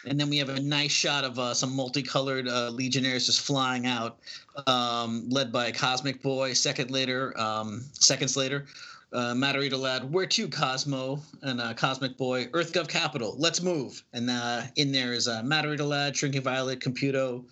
and 0.07 0.19
then 0.19 0.29
we 0.29 0.39
have 0.39 0.49
a 0.49 0.61
nice 0.61 0.91
shot 0.91 1.25
of 1.25 1.39
uh, 1.39 1.55
some 1.55 1.75
multicolored 1.75 2.49
uh, 2.49 2.71
legionnaires 2.71 3.27
just 3.27 3.41
flying 3.43 3.87
out, 3.87 4.19
um, 4.67 5.29
led 5.31 5.53
by 5.53 5.67
a 5.67 5.73
Cosmic 5.73 6.21
Boy. 6.23 6.53
Second 6.55 6.91
later, 6.91 7.39
um, 7.41 7.85
seconds 8.01 8.37
later, 8.37 8.67
uh, 9.13 9.35
Matter 9.35 9.63
Eater 9.63 9.77
Lad, 9.77 10.13
where 10.13 10.27
to 10.27 10.49
Cosmo 10.49 11.21
and 11.43 11.61
uh, 11.61 11.73
Cosmic 11.75 12.17
Boy, 12.17 12.49
Earth 12.53 12.73
Gov 12.73 12.89
Capital, 12.89 13.37
let's 13.39 13.63
move. 13.63 14.03
And 14.13 14.29
uh, 14.29 14.63
in 14.77 14.91
there 14.91 15.13
is 15.13 15.29
uh, 15.29 15.43
Matter 15.43 15.73
Eater 15.73 15.85
Lad, 15.85 16.17
Shrinking 16.17 16.43
Violet, 16.43 16.81
Computo, 16.81 17.45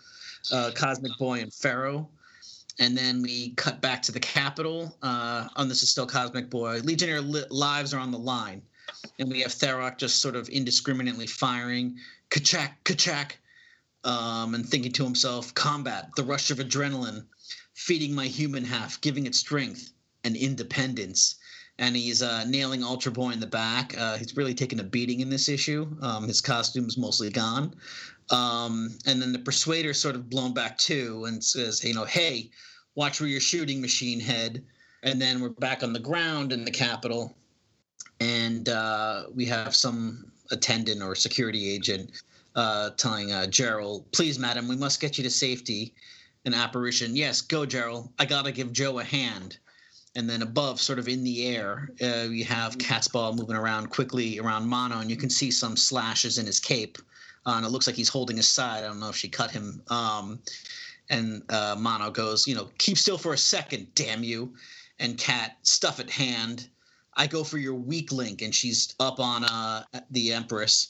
uh, 0.51 0.73
Cosmic 0.75 1.17
Boy, 1.19 1.41
and 1.41 1.55
Ferro. 1.55 2.09
And 2.79 2.97
then 2.97 3.23
we 3.23 3.51
cut 3.51 3.81
back 3.81 4.03
to 4.03 4.13
the 4.13 4.21
capital. 4.21 4.97
Uh, 5.03 5.49
on 5.57 5.69
this 5.69 5.83
is 5.83 5.91
still 5.91 6.07
Cosmic 6.07 6.49
Boy. 6.51 6.81
Legionnaire 6.83 7.21
li- 7.21 7.45
lives 7.51 7.93
are 7.93 8.01
on 8.01 8.11
the 8.11 8.19
line. 8.19 8.63
And 9.19 9.31
we 9.31 9.41
have 9.41 9.53
Tharok 9.53 9.99
just 9.99 10.21
sort 10.21 10.37
of 10.37 10.49
indiscriminately 10.49 11.27
firing 11.27 11.97
kachak, 12.31 12.73
kachak, 12.85 13.33
um, 14.05 14.55
and 14.55 14.67
thinking 14.67 14.93
to 14.93 15.05
himself, 15.05 15.55
combat, 15.55 16.11
the 16.17 16.25
rush 16.25 16.51
of 16.51 16.59
adrenaline, 16.59 17.25
feeding 17.75 18.15
my 18.15 18.27
human 18.27 18.65
half, 18.65 19.01
giving 19.01 19.27
it 19.27 19.35
strength 19.35 19.93
and 20.25 20.37
independence. 20.37 21.37
And 21.79 21.97
he's 21.97 22.23
uh, 22.23 22.45
nailing 22.45 22.85
Ultra 22.85 23.13
Boy 23.13 23.31
in 23.31 23.41
the 23.41 23.47
back. 23.47 23.97
Uh, 23.99 24.17
he's 24.17 24.37
really 24.37 24.55
taken 24.55 24.81
a 24.81 24.85
beating 24.85 25.21
in 25.21 25.31
this 25.31 25.49
issue. 25.49 25.87
Um, 26.01 26.29
his 26.29 26.41
costume's 26.41 26.99
mostly 26.99 27.31
gone. 27.31 27.75
Um, 28.33 28.97
and 29.07 29.21
then 29.21 29.33
the 29.33 29.39
Persuader 29.39 29.93
sort 29.93 30.15
of 30.15 30.31
blown 30.31 30.55
back 30.55 30.79
too 30.79 31.27
and 31.27 31.45
says, 31.45 31.85
you 31.85 31.95
know, 31.95 32.07
hey, 32.07 32.51
watch 32.95 33.21
where 33.21 33.29
you're 33.29 33.41
shooting, 33.41 33.81
machine 33.81 34.19
head. 34.19 34.65
And 35.03 35.21
then 35.21 35.41
we're 35.41 35.51
back 35.51 35.83
on 35.83 35.93
the 35.93 36.01
ground 36.01 36.53
in 36.53 36.65
the 36.65 36.71
Capitol. 36.71 37.37
And 38.21 38.69
uh, 38.69 39.25
we 39.35 39.45
have 39.47 39.75
some 39.75 40.33
attendant 40.51 41.03
or 41.03 41.15
security 41.15 41.71
agent 41.75 42.23
uh, 42.55 42.91
telling 42.91 43.33
uh, 43.33 43.47
Gerald, 43.47 44.11
please, 44.13 44.39
madam, 44.39 44.69
we 44.69 44.77
must 44.77 45.01
get 45.01 45.19
you 45.19 45.25
to 45.25 45.31
safety. 45.31 45.95
An 46.45 46.55
apparition, 46.55 47.15
yes, 47.15 47.41
go, 47.41 47.65
Gerald. 47.67 48.09
I 48.19 48.25
got 48.25 48.45
to 48.47 48.53
give 48.53 48.73
Joe 48.73 48.99
a 48.99 49.05
hand. 49.05 49.59
And 50.15 50.29
then 50.29 50.43
above, 50.43 50.81
sort 50.81 50.99
of 50.99 51.09
in 51.09 51.25
the 51.25 51.47
air, 51.47 51.91
uh, 52.03 52.29
you 52.29 52.45
have 52.45 52.79
Catspaw 52.79 53.35
moving 53.35 53.57
around 53.57 53.91
quickly 53.91 54.39
around 54.39 54.67
Mono, 54.67 54.99
and 54.99 55.09
you 55.09 55.17
can 55.17 55.31
see 55.31 55.51
some 55.51 55.77
slashes 55.77 56.39
in 56.39 56.47
his 56.47 56.61
cape. 56.61 56.99
Uh, 57.47 57.55
and 57.57 57.67
it 57.67 57.71
looks 57.71 57.87
like 57.87 57.97
he's 57.97 58.09
holding 58.09 58.37
his 58.37 58.49
side. 58.49 58.85
I 58.85 58.87
don't 58.87 59.01
know 59.01 59.09
if 59.09 59.17
she 59.17 59.29
cut 59.29 59.51
him. 59.51 59.83
Um, 59.89 60.39
and 61.11 61.43
uh, 61.51 61.77
Mono 61.79 62.11
goes, 62.11 62.47
you 62.47 62.55
know, 62.55 62.71
keep 62.79 62.97
still 62.97 63.19
for 63.19 63.33
a 63.33 63.39
second, 63.39 63.89
damn 63.95 64.23
you. 64.23 64.55
And 64.99 65.19
Cat, 65.19 65.57
stuff 65.63 66.01
at 66.01 66.09
hand. 66.09 66.69
I 67.15 67.27
go 67.27 67.45
for 67.45 67.59
your 67.59 67.75
weak 67.75 68.13
link, 68.13 68.43
and 68.43 68.55
she's 68.55 68.95
up 68.99 69.21
on 69.21 69.45
uh, 69.45 69.85
the 70.11 70.33
Empress, 70.33 70.89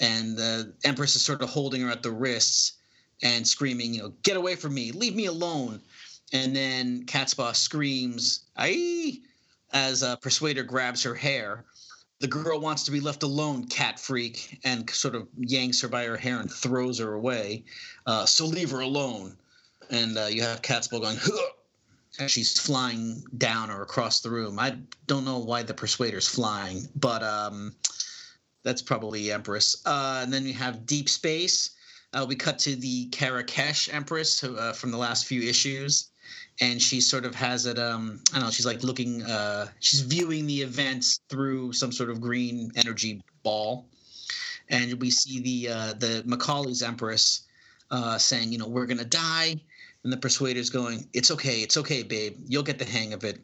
and 0.00 0.36
the 0.36 0.72
Empress 0.84 1.16
is 1.16 1.24
sort 1.24 1.42
of 1.42 1.48
holding 1.48 1.80
her 1.82 1.90
at 1.90 2.02
the 2.02 2.10
wrists 2.10 2.74
and 3.22 3.46
screaming, 3.46 3.94
you 3.94 4.02
know, 4.02 4.12
get 4.22 4.36
away 4.36 4.56
from 4.56 4.74
me, 4.74 4.92
leave 4.92 5.14
me 5.14 5.26
alone. 5.26 5.80
And 6.32 6.54
then 6.56 7.04
Cat's 7.04 7.34
Catspaw 7.34 7.54
screams, 7.54 8.40
"Aye!" 8.56 9.20
as 9.72 10.02
uh, 10.02 10.16
Persuader 10.16 10.62
grabs 10.62 11.02
her 11.02 11.14
hair. 11.14 11.64
The 12.22 12.28
girl 12.28 12.60
wants 12.60 12.84
to 12.84 12.92
be 12.92 13.00
left 13.00 13.24
alone, 13.24 13.66
cat 13.66 13.98
freak, 13.98 14.60
and 14.62 14.88
sort 14.90 15.16
of 15.16 15.26
yanks 15.36 15.80
her 15.80 15.88
by 15.88 16.04
her 16.04 16.16
hair 16.16 16.38
and 16.38 16.48
throws 16.48 17.00
her 17.00 17.14
away. 17.14 17.64
Uh, 18.06 18.24
so 18.26 18.46
leave 18.46 18.70
her 18.70 18.78
alone. 18.78 19.36
And 19.90 20.16
uh, 20.16 20.26
you 20.26 20.40
have 20.42 20.62
Catspaw 20.62 21.00
going, 21.00 21.18
as 22.20 22.30
she's 22.30 22.60
flying 22.60 23.24
down 23.38 23.72
or 23.72 23.82
across 23.82 24.20
the 24.20 24.30
room. 24.30 24.60
I 24.60 24.78
don't 25.08 25.24
know 25.24 25.38
why 25.38 25.64
the 25.64 25.74
Persuader's 25.74 26.28
flying, 26.28 26.86
but 26.94 27.24
um, 27.24 27.74
that's 28.62 28.82
probably 28.82 29.32
Empress. 29.32 29.82
Uh, 29.84 30.20
and 30.22 30.32
then 30.32 30.46
you 30.46 30.54
have 30.54 30.86
Deep 30.86 31.08
Space. 31.08 31.70
Uh, 32.12 32.24
we 32.28 32.36
cut 32.36 32.56
to 32.60 32.76
the 32.76 33.08
Karakesh 33.10 33.92
Empress 33.92 34.44
uh, 34.44 34.72
from 34.72 34.92
the 34.92 34.96
last 34.96 35.26
few 35.26 35.42
issues, 35.42 36.11
and 36.60 36.80
she 36.80 37.00
sort 37.00 37.24
of 37.24 37.34
has 37.34 37.66
it. 37.66 37.78
Um, 37.78 38.20
I 38.32 38.36
don't 38.36 38.44
know. 38.46 38.50
She's 38.50 38.66
like 38.66 38.82
looking. 38.82 39.22
Uh, 39.22 39.68
she's 39.80 40.00
viewing 40.00 40.46
the 40.46 40.62
events 40.62 41.20
through 41.28 41.72
some 41.72 41.92
sort 41.92 42.10
of 42.10 42.20
green 42.20 42.70
energy 42.76 43.22
ball, 43.42 43.86
and 44.68 44.94
we 45.00 45.10
see 45.10 45.40
the 45.40 45.72
uh, 45.72 45.92
the 45.94 46.22
McCauley's 46.26 46.82
Empress 46.82 47.42
uh, 47.90 48.18
saying, 48.18 48.52
"You 48.52 48.58
know, 48.58 48.68
we're 48.68 48.86
gonna 48.86 49.04
die," 49.04 49.56
and 50.04 50.12
the 50.12 50.16
Persuader's 50.16 50.70
going, 50.70 51.06
"It's 51.12 51.30
okay. 51.30 51.60
It's 51.60 51.76
okay, 51.76 52.02
babe. 52.02 52.36
You'll 52.46 52.62
get 52.62 52.78
the 52.78 52.84
hang 52.84 53.12
of 53.12 53.24
it." 53.24 53.40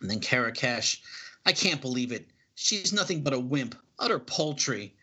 And 0.00 0.10
then 0.10 0.20
Karakesh, 0.20 0.98
I 1.46 1.52
can't 1.52 1.80
believe 1.80 2.12
it. 2.12 2.26
She's 2.54 2.92
nothing 2.92 3.22
but 3.22 3.32
a 3.32 3.38
wimp, 3.38 3.74
utter 3.98 4.18
paltry. 4.18 4.94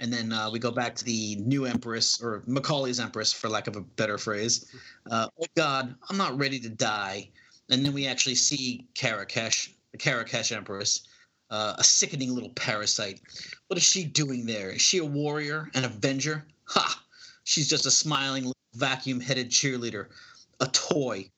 And 0.00 0.10
then 0.10 0.32
uh, 0.32 0.50
we 0.50 0.58
go 0.58 0.70
back 0.70 0.96
to 0.96 1.04
the 1.04 1.36
new 1.36 1.66
empress, 1.66 2.22
or 2.22 2.40
McCauley's 2.48 2.98
empress, 2.98 3.34
for 3.34 3.50
lack 3.50 3.66
of 3.66 3.76
a 3.76 3.82
better 3.82 4.16
phrase. 4.16 4.74
Uh, 5.10 5.28
oh 5.38 5.46
God, 5.54 5.94
I'm 6.08 6.16
not 6.16 6.38
ready 6.38 6.58
to 6.60 6.70
die. 6.70 7.28
And 7.68 7.84
then 7.84 7.92
we 7.92 8.06
actually 8.06 8.34
see 8.34 8.88
Karakesh, 8.94 9.70
the 9.92 9.98
Karakesh 9.98 10.56
empress, 10.56 11.02
uh, 11.50 11.74
a 11.76 11.84
sickening 11.84 12.34
little 12.34 12.50
parasite. 12.50 13.20
What 13.68 13.76
is 13.76 13.82
she 13.82 14.04
doing 14.04 14.46
there? 14.46 14.70
Is 14.70 14.80
she 14.80 14.98
a 14.98 15.04
warrior, 15.04 15.70
an 15.74 15.84
avenger? 15.84 16.46
Ha! 16.64 17.02
She's 17.44 17.68
just 17.68 17.84
a 17.84 17.90
smiling, 17.90 18.52
vacuum-headed 18.74 19.50
cheerleader, 19.50 20.06
a 20.60 20.66
toy, 20.68 21.30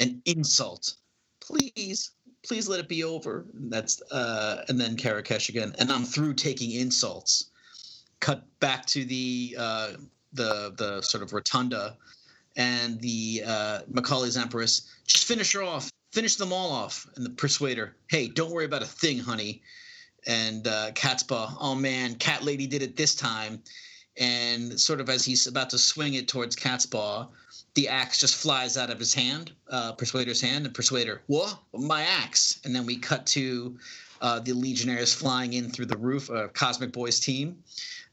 an 0.00 0.20
insult. 0.24 0.94
Please, 1.40 2.10
please 2.44 2.68
let 2.68 2.80
it 2.80 2.88
be 2.88 3.04
over. 3.04 3.46
And 3.54 3.70
that's 3.70 4.02
uh, 4.10 4.64
and 4.68 4.80
then 4.80 4.96
Karakesh 4.96 5.50
again. 5.50 5.72
And 5.78 5.92
I'm 5.92 6.04
through 6.04 6.34
taking 6.34 6.72
insults 6.72 7.47
cut 8.20 8.42
back 8.60 8.86
to 8.86 9.04
the 9.04 9.56
uh, 9.58 9.92
the 10.32 10.72
the 10.76 11.02
sort 11.02 11.22
of 11.22 11.32
rotunda, 11.32 11.96
and 12.56 13.00
the 13.00 13.42
uh, 13.46 13.80
McCauley's 13.90 14.36
Empress 14.36 14.92
just 15.06 15.24
finish 15.24 15.52
her 15.52 15.62
off, 15.62 15.90
finish 16.12 16.36
them 16.36 16.52
all 16.52 16.70
off, 16.72 17.06
and 17.16 17.24
the 17.24 17.30
Persuader, 17.30 17.94
hey, 18.08 18.28
don't 18.28 18.50
worry 18.50 18.64
about 18.64 18.82
a 18.82 18.86
thing, 18.86 19.18
honey, 19.18 19.62
and 20.26 20.66
uh, 20.66 20.90
Catspaw, 20.92 21.56
oh 21.60 21.74
man, 21.74 22.14
Cat 22.16 22.44
Lady 22.44 22.66
did 22.66 22.82
it 22.82 22.96
this 22.96 23.14
time, 23.14 23.62
and 24.18 24.78
sort 24.78 25.00
of 25.00 25.08
as 25.08 25.24
he's 25.24 25.46
about 25.46 25.70
to 25.70 25.78
swing 25.78 26.14
it 26.14 26.28
towards 26.28 26.56
Catspaw. 26.56 27.28
The 27.74 27.88
axe 27.88 28.18
just 28.18 28.34
flies 28.34 28.76
out 28.76 28.90
of 28.90 28.98
his 28.98 29.14
hand, 29.14 29.52
uh, 29.70 29.92
Persuader's 29.92 30.40
hand, 30.40 30.66
and 30.66 30.74
Persuader, 30.74 31.22
what? 31.28 31.58
My 31.72 32.02
axe! 32.02 32.60
And 32.64 32.74
then 32.74 32.86
we 32.86 32.96
cut 32.96 33.24
to 33.26 33.78
uh, 34.20 34.40
the 34.40 34.52
Legionnaires 34.52 35.14
flying 35.14 35.52
in 35.52 35.70
through 35.70 35.86
the 35.86 35.96
roof 35.96 36.28
of 36.28 36.52
Cosmic 36.52 36.90
Boy's 36.90 37.20
team 37.20 37.62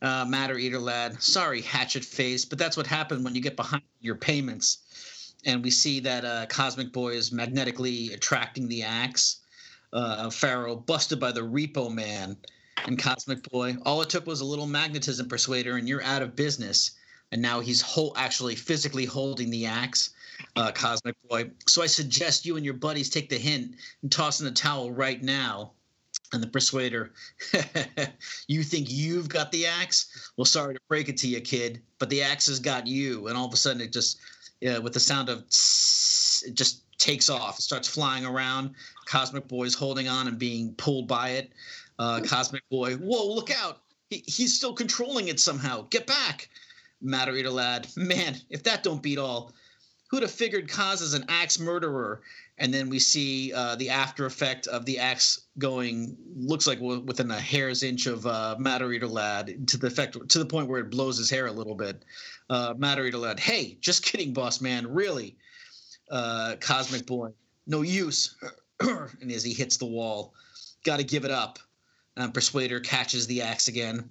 uh, 0.01 0.25
Matter 0.25 0.57
Eater 0.57 0.79
Lad. 0.79 1.21
Sorry, 1.21 1.61
Hatchet 1.61 2.05
Face, 2.05 2.45
but 2.45 2.57
that's 2.57 2.77
what 2.77 2.87
happened 2.87 3.23
when 3.23 3.35
you 3.35 3.41
get 3.41 3.55
behind 3.55 3.83
your 4.01 4.15
payments. 4.15 5.33
And 5.45 5.63
we 5.63 5.69
see 5.71 5.99
that 6.01 6.25
uh, 6.25 6.45
Cosmic 6.47 6.91
Boy 6.91 7.13
is 7.13 7.31
magnetically 7.31 8.13
attracting 8.13 8.67
the 8.67 8.83
axe. 8.83 9.41
Uh, 9.93 10.29
Ferro 10.29 10.75
busted 10.75 11.19
by 11.19 11.31
the 11.31 11.41
Repo 11.41 11.93
Man. 11.93 12.37
And 12.85 12.99
Cosmic 12.99 13.49
Boy, 13.49 13.77
all 13.85 14.01
it 14.01 14.09
took 14.09 14.27
was 14.27 14.41
a 14.41 14.45
little 14.45 14.67
magnetism 14.67 15.27
persuader, 15.27 15.77
and 15.77 15.87
you're 15.87 16.03
out 16.03 16.21
of 16.21 16.35
business. 16.35 16.91
And 17.31 17.41
now 17.41 17.59
he's 17.59 17.81
whole, 17.81 18.13
actually 18.15 18.55
physically 18.55 19.05
holding 19.05 19.49
the 19.49 19.65
axe, 19.65 20.11
uh, 20.55 20.71
Cosmic 20.71 21.15
Boy. 21.29 21.49
So 21.67 21.81
I 21.81 21.87
suggest 21.87 22.45
you 22.45 22.55
and 22.57 22.65
your 22.65 22.75
buddies 22.75 23.09
take 23.09 23.29
the 23.29 23.37
hint 23.37 23.75
and 24.01 24.11
toss 24.11 24.39
in 24.39 24.45
the 24.45 24.51
towel 24.51 24.91
right 24.91 25.21
now. 25.21 25.71
And 26.33 26.41
the 26.41 26.47
persuader, 26.47 27.11
you 28.47 28.63
think 28.63 28.87
you've 28.89 29.29
got 29.29 29.51
the 29.51 29.67
axe? 29.67 30.31
Well, 30.37 30.45
sorry 30.45 30.73
to 30.73 30.79
break 30.87 31.07
it 31.07 31.17
to 31.17 31.27
you, 31.27 31.39
kid, 31.39 31.81
but 31.99 32.09
the 32.09 32.23
axe 32.23 32.47
has 32.47 32.59
got 32.59 32.87
you. 32.87 33.27
And 33.27 33.37
all 33.37 33.45
of 33.45 33.53
a 33.53 33.57
sudden, 33.57 33.81
it 33.81 33.93
just, 33.93 34.19
with 34.61 34.93
the 34.93 34.99
sound 34.99 35.29
of, 35.29 35.47
tss, 35.49 36.43
it 36.47 36.55
just 36.55 36.81
takes 36.97 37.29
off. 37.29 37.59
It 37.59 37.61
starts 37.61 37.87
flying 37.87 38.25
around. 38.25 38.71
Cosmic 39.05 39.47
Boy's 39.47 39.75
holding 39.75 40.07
on 40.07 40.27
and 40.27 40.39
being 40.39 40.73
pulled 40.75 41.07
by 41.07 41.29
it. 41.29 41.51
Uh, 41.99 42.21
Cosmic 42.25 42.67
Boy, 42.69 42.95
whoa, 42.95 43.33
look 43.33 43.51
out! 43.51 43.81
He, 44.09 44.23
he's 44.25 44.55
still 44.55 44.73
controlling 44.73 45.27
it 45.29 45.39
somehow. 45.39 45.87
Get 45.89 46.07
back, 46.07 46.49
Matter 47.01 47.35
Eater 47.35 47.49
lad. 47.49 47.87
Man, 47.95 48.35
if 48.49 48.63
that 48.63 48.83
don't 48.83 49.01
beat 49.01 49.17
all, 49.17 49.53
who'd 50.09 50.23
have 50.23 50.31
figured 50.31 50.67
Kaz 50.67 51.01
is 51.01 51.13
an 51.13 51.25
axe 51.29 51.59
murderer? 51.59 52.21
And 52.57 52.73
then 52.73 52.89
we 52.89 52.99
see 52.99 53.51
uh, 53.53 53.75
the 53.75 53.89
after 53.89 54.25
effect 54.25 54.67
of 54.67 54.85
the 54.85 54.97
axe 54.97 55.41
going 55.57 56.15
looks 56.35 56.65
like 56.65 56.79
within 56.79 57.29
a 57.31 57.39
hair's 57.39 57.83
inch 57.83 58.07
of 58.07 58.25
uh, 58.25 58.55
Matter 58.57 58.91
Eater 58.93 59.07
Lad 59.07 59.67
to 59.67 59.77
the 59.77 59.87
effect 59.87 60.17
to 60.29 60.39
the 60.39 60.45
point 60.45 60.69
where 60.69 60.79
it 60.79 60.89
blows 60.89 61.17
his 61.17 61.29
hair 61.29 61.47
a 61.47 61.51
little 61.51 61.75
bit. 61.75 62.05
Uh, 62.49 62.73
Matter 62.77 63.05
Eater 63.05 63.17
Lad, 63.17 63.39
hey, 63.39 63.77
just 63.81 64.05
kidding, 64.05 64.31
boss 64.31 64.61
man, 64.61 64.87
really. 64.87 65.35
Uh, 66.09 66.55
Cosmic 66.61 67.05
Boy, 67.05 67.31
no 67.67 67.81
use. 67.81 68.35
and 68.79 69.31
as 69.31 69.43
he 69.43 69.53
hits 69.53 69.77
the 69.77 69.85
wall, 69.85 70.33
got 70.85 70.97
to 70.97 71.03
give 71.03 71.25
it 71.25 71.31
up. 71.31 71.59
And 72.15 72.33
Persuader 72.33 72.79
catches 72.79 73.27
the 73.27 73.41
axe 73.41 73.67
again. 73.67 74.09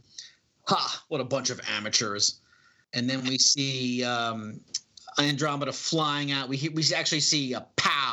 Ha! 0.67 1.05
What 1.09 1.23
a 1.23 1.25
bunch 1.25 1.49
of 1.49 1.61
amateurs. 1.77 2.41
And 2.93 3.09
then 3.09 3.25
we 3.25 3.39
see 3.39 4.05
um, 4.05 4.61
Andromeda 5.19 5.73
flying 5.73 6.33
out. 6.33 6.49
We 6.49 6.71
we 6.75 6.85
actually 6.95 7.21
see 7.21 7.55
a 7.55 7.67
pow 7.77 8.04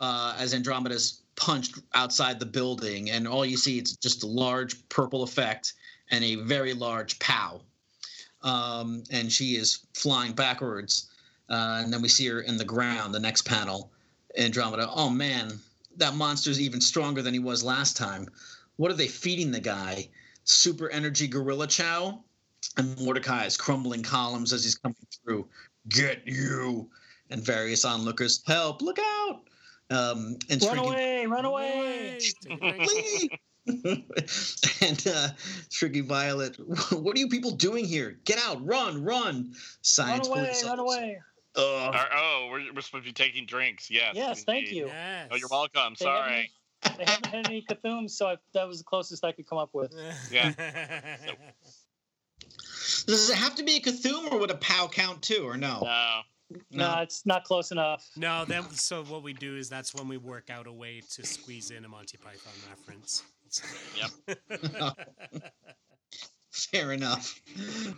uh, 0.00 0.34
as 0.38 0.54
Andromeda's 0.54 1.22
punched 1.36 1.78
outside 1.94 2.38
the 2.38 2.46
building, 2.46 3.10
and 3.10 3.26
all 3.26 3.44
you 3.44 3.56
see 3.56 3.78
is 3.78 3.96
just 3.96 4.22
a 4.22 4.26
large 4.26 4.88
purple 4.88 5.22
effect 5.22 5.74
and 6.10 6.24
a 6.24 6.36
very 6.36 6.74
large 6.74 7.18
pow. 7.18 7.60
Um, 8.42 9.02
and 9.10 9.32
she 9.32 9.56
is 9.56 9.86
flying 9.94 10.32
backwards. 10.32 11.10
Uh, 11.48 11.80
and 11.82 11.92
then 11.92 12.02
we 12.02 12.08
see 12.08 12.26
her 12.26 12.40
in 12.40 12.56
the 12.56 12.64
ground, 12.64 13.14
the 13.14 13.20
next 13.20 13.42
panel. 13.42 13.90
Andromeda, 14.38 14.88
oh 14.90 15.10
man, 15.10 15.58
that 15.96 16.14
monster's 16.14 16.60
even 16.60 16.80
stronger 16.80 17.22
than 17.22 17.34
he 17.34 17.40
was 17.40 17.62
last 17.62 17.96
time. 17.96 18.28
What 18.76 18.90
are 18.90 18.94
they 18.94 19.08
feeding 19.08 19.50
the 19.50 19.60
guy? 19.60 20.08
Super 20.44 20.90
energy 20.90 21.26
gorilla 21.26 21.66
chow? 21.66 22.22
And 22.76 22.98
Mordecai 23.00 23.44
is 23.44 23.56
crumbling 23.56 24.02
columns 24.02 24.52
as 24.52 24.64
he's 24.64 24.74
coming 24.74 24.96
through. 25.22 25.46
Get 25.88 26.22
you! 26.26 26.90
And 27.30 27.42
various 27.42 27.84
onlookers, 27.84 28.42
help, 28.46 28.82
look 28.82 28.98
out! 28.98 29.42
Um, 29.90 30.36
and 30.50 30.62
Run 30.62 30.70
Shrinking- 30.76 30.92
away! 30.92 31.26
Run 31.26 31.44
away! 31.44 32.18
And 34.82 35.06
uh, 35.06 35.28
Shrinking 35.70 36.06
Violet, 36.06 36.56
what 36.92 37.16
are 37.16 37.18
you 37.18 37.28
people 37.28 37.50
doing 37.52 37.86
here? 37.86 38.18
Get 38.26 38.38
out! 38.38 38.64
Run! 38.64 39.02
Run! 39.02 39.54
Science 39.80 40.28
Run 40.28 40.28
Science 40.28 40.28
away! 40.28 40.38
police 40.40 40.64
Run 40.64 40.80
officer. 40.80 40.98
away! 40.98 41.18
Ugh. 41.56 41.94
Or- 41.94 42.08
oh, 42.16 42.48
we're, 42.50 42.72
we're 42.74 42.80
supposed 42.82 43.04
to 43.04 43.08
be 43.10 43.12
taking 43.12 43.46
drinks. 43.46 43.90
Yes. 43.90 44.12
Yes, 44.16 44.44
thank 44.44 44.70
you. 44.70 44.86
Yes. 44.86 45.28
Oh, 45.30 45.36
you're 45.36 45.48
welcome. 45.50 45.94
They 45.98 46.04
Sorry. 46.04 46.50
haven't- 46.82 46.98
They 46.98 47.04
haven't 47.10 47.26
had 47.26 47.46
any 47.46 47.62
Cthulhu, 47.70 48.10
so 48.10 48.26
I, 48.26 48.36
that 48.52 48.68
was 48.68 48.78
the 48.78 48.84
closest 48.84 49.24
I 49.24 49.32
could 49.32 49.48
come 49.48 49.58
up 49.58 49.70
with. 49.72 49.94
Yeah. 50.30 50.52
Does 53.06 53.30
it 53.30 53.36
have 53.36 53.54
to 53.56 53.62
be 53.62 53.76
a 53.76 53.80
Cthulhu 53.80 54.32
or 54.32 54.38
would 54.40 54.50
a 54.50 54.56
POW 54.56 54.88
count 54.88 55.22
too, 55.22 55.46
or 55.46 55.56
no? 55.56 55.80
No. 55.82 56.20
No, 56.70 56.98
it's 57.00 57.26
not 57.26 57.44
close 57.44 57.70
enough. 57.70 58.08
no, 58.16 58.44
then 58.44 58.68
so 58.70 59.04
what 59.04 59.22
we 59.22 59.32
do 59.32 59.56
is 59.56 59.68
that's 59.68 59.94
when 59.94 60.08
we 60.08 60.16
work 60.16 60.50
out 60.50 60.66
a 60.66 60.72
way 60.72 61.02
to 61.12 61.26
squeeze 61.26 61.70
in 61.70 61.84
a 61.84 61.88
Monty 61.88 62.18
Python 62.18 62.52
reference. 62.70 63.22
Yep. 63.96 64.38
Fair 66.54 66.92
enough. 66.92 67.40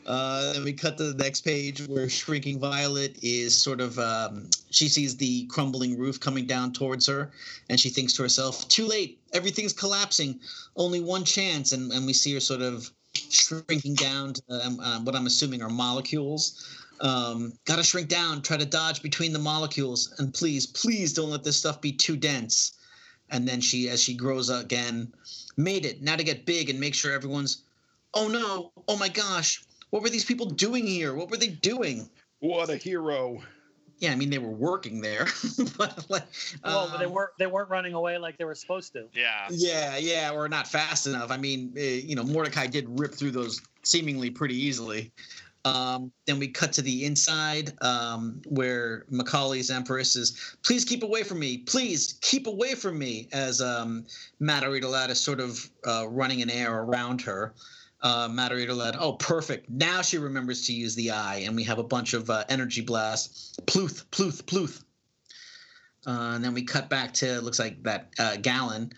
Uh, 0.06 0.54
then 0.54 0.64
we 0.64 0.72
cut 0.72 0.96
to 0.96 1.12
the 1.12 1.22
next 1.22 1.42
page 1.42 1.86
where 1.88 2.08
Shrinking 2.08 2.58
Violet 2.58 3.18
is 3.22 3.54
sort 3.54 3.82
of. 3.82 3.98
Um, 3.98 4.48
she 4.70 4.88
sees 4.88 5.14
the 5.14 5.44
crumbling 5.48 5.98
roof 5.98 6.18
coming 6.18 6.46
down 6.46 6.72
towards 6.72 7.06
her, 7.06 7.32
and 7.68 7.78
she 7.78 7.90
thinks 7.90 8.14
to 8.14 8.22
herself, 8.22 8.66
"Too 8.68 8.86
late! 8.86 9.20
Everything's 9.34 9.74
collapsing. 9.74 10.40
Only 10.74 11.00
one 11.00 11.22
chance." 11.22 11.72
And, 11.72 11.92
and 11.92 12.06
we 12.06 12.14
see 12.14 12.32
her 12.32 12.40
sort 12.40 12.62
of 12.62 12.90
shrinking 13.14 13.94
down 13.94 14.32
to 14.32 14.42
um, 14.64 14.80
uh, 14.80 15.00
what 15.00 15.14
I'm 15.14 15.26
assuming 15.26 15.60
are 15.60 15.68
molecules. 15.68 16.85
Um, 17.00 17.52
gotta 17.64 17.82
shrink 17.82 18.08
down. 18.08 18.42
Try 18.42 18.56
to 18.56 18.66
dodge 18.66 19.02
between 19.02 19.32
the 19.32 19.38
molecules, 19.38 20.14
and 20.18 20.32
please, 20.32 20.66
please 20.66 21.12
don't 21.12 21.30
let 21.30 21.44
this 21.44 21.56
stuff 21.56 21.80
be 21.80 21.92
too 21.92 22.16
dense. 22.16 22.72
And 23.30 23.46
then 23.46 23.60
she, 23.60 23.88
as 23.88 24.02
she 24.02 24.14
grows 24.14 24.50
again, 24.50 25.12
made 25.56 25.84
it. 25.84 26.00
Now 26.00 26.16
to 26.16 26.24
get 26.24 26.46
big 26.46 26.70
and 26.70 26.78
make 26.78 26.94
sure 26.94 27.12
everyone's 27.12 27.62
oh 28.14 28.28
no, 28.28 28.72
oh 28.88 28.96
my 28.96 29.08
gosh, 29.08 29.62
what 29.90 30.02
were 30.02 30.08
these 30.08 30.24
people 30.24 30.46
doing 30.46 30.86
here? 30.86 31.14
What 31.14 31.30
were 31.30 31.36
they 31.36 31.48
doing? 31.48 32.08
What 32.40 32.70
a 32.70 32.76
hero. 32.76 33.42
Yeah, 33.98 34.12
I 34.12 34.16
mean 34.16 34.28
they 34.28 34.38
were 34.38 34.50
working 34.50 35.00
there, 35.00 35.26
but 35.78 36.04
like, 36.10 36.24
Well, 36.62 36.88
but 36.90 36.98
they 36.98 37.06
um, 37.06 37.12
weren't. 37.12 37.30
They 37.38 37.46
weren't 37.46 37.70
running 37.70 37.94
away 37.94 38.18
like 38.18 38.36
they 38.36 38.44
were 38.44 38.54
supposed 38.54 38.92
to. 38.92 39.06
Yeah. 39.14 39.46
Yeah, 39.50 39.96
yeah, 39.96 40.32
or 40.32 40.48
not 40.48 40.66
fast 40.66 41.06
enough. 41.06 41.30
I 41.30 41.38
mean, 41.38 41.72
uh, 41.76 41.80
you 41.80 42.14
know, 42.14 42.22
Mordecai 42.24 42.66
did 42.66 42.86
rip 42.98 43.14
through 43.14 43.30
those 43.30 43.62
seemingly 43.84 44.30
pretty 44.30 44.56
easily. 44.56 45.12
Um, 45.66 46.12
then 46.26 46.38
we 46.38 46.46
cut 46.46 46.72
to 46.74 46.82
the 46.82 47.04
inside 47.04 47.72
um, 47.82 48.40
where 48.46 49.04
McCauley's 49.10 49.68
Empress 49.68 50.14
is, 50.14 50.56
please 50.62 50.84
keep 50.84 51.02
away 51.02 51.24
from 51.24 51.40
me. 51.40 51.58
Please 51.58 52.18
keep 52.20 52.46
away 52.46 52.76
from 52.76 52.96
me. 52.96 53.28
As 53.32 53.60
um, 53.60 54.06
Matter 54.38 54.72
Eater 54.76 54.86
Lad 54.86 55.10
is 55.10 55.18
sort 55.18 55.40
of 55.40 55.68
uh, 55.84 56.06
running 56.08 56.40
an 56.40 56.50
air 56.50 56.82
around 56.82 57.20
her. 57.22 57.52
Uh, 58.00 58.28
Matter 58.30 58.56
Eater 58.58 58.74
Lad, 58.74 58.94
oh, 59.00 59.14
perfect. 59.14 59.68
Now 59.68 60.02
she 60.02 60.18
remembers 60.18 60.64
to 60.66 60.72
use 60.72 60.94
the 60.94 61.10
eye, 61.10 61.42
and 61.44 61.56
we 61.56 61.64
have 61.64 61.78
a 61.80 61.84
bunch 61.84 62.14
of 62.14 62.30
uh, 62.30 62.44
energy 62.48 62.80
blasts. 62.80 63.58
Pluth, 63.66 64.08
pluth, 64.12 64.46
pluth. 64.46 64.84
Uh, 66.06 66.34
and 66.36 66.44
then 66.44 66.54
we 66.54 66.62
cut 66.62 66.88
back 66.88 67.12
to, 67.14 67.40
looks 67.40 67.58
like 67.58 67.82
that 67.82 68.10
uh, 68.20 68.36
Gallon 68.36 68.92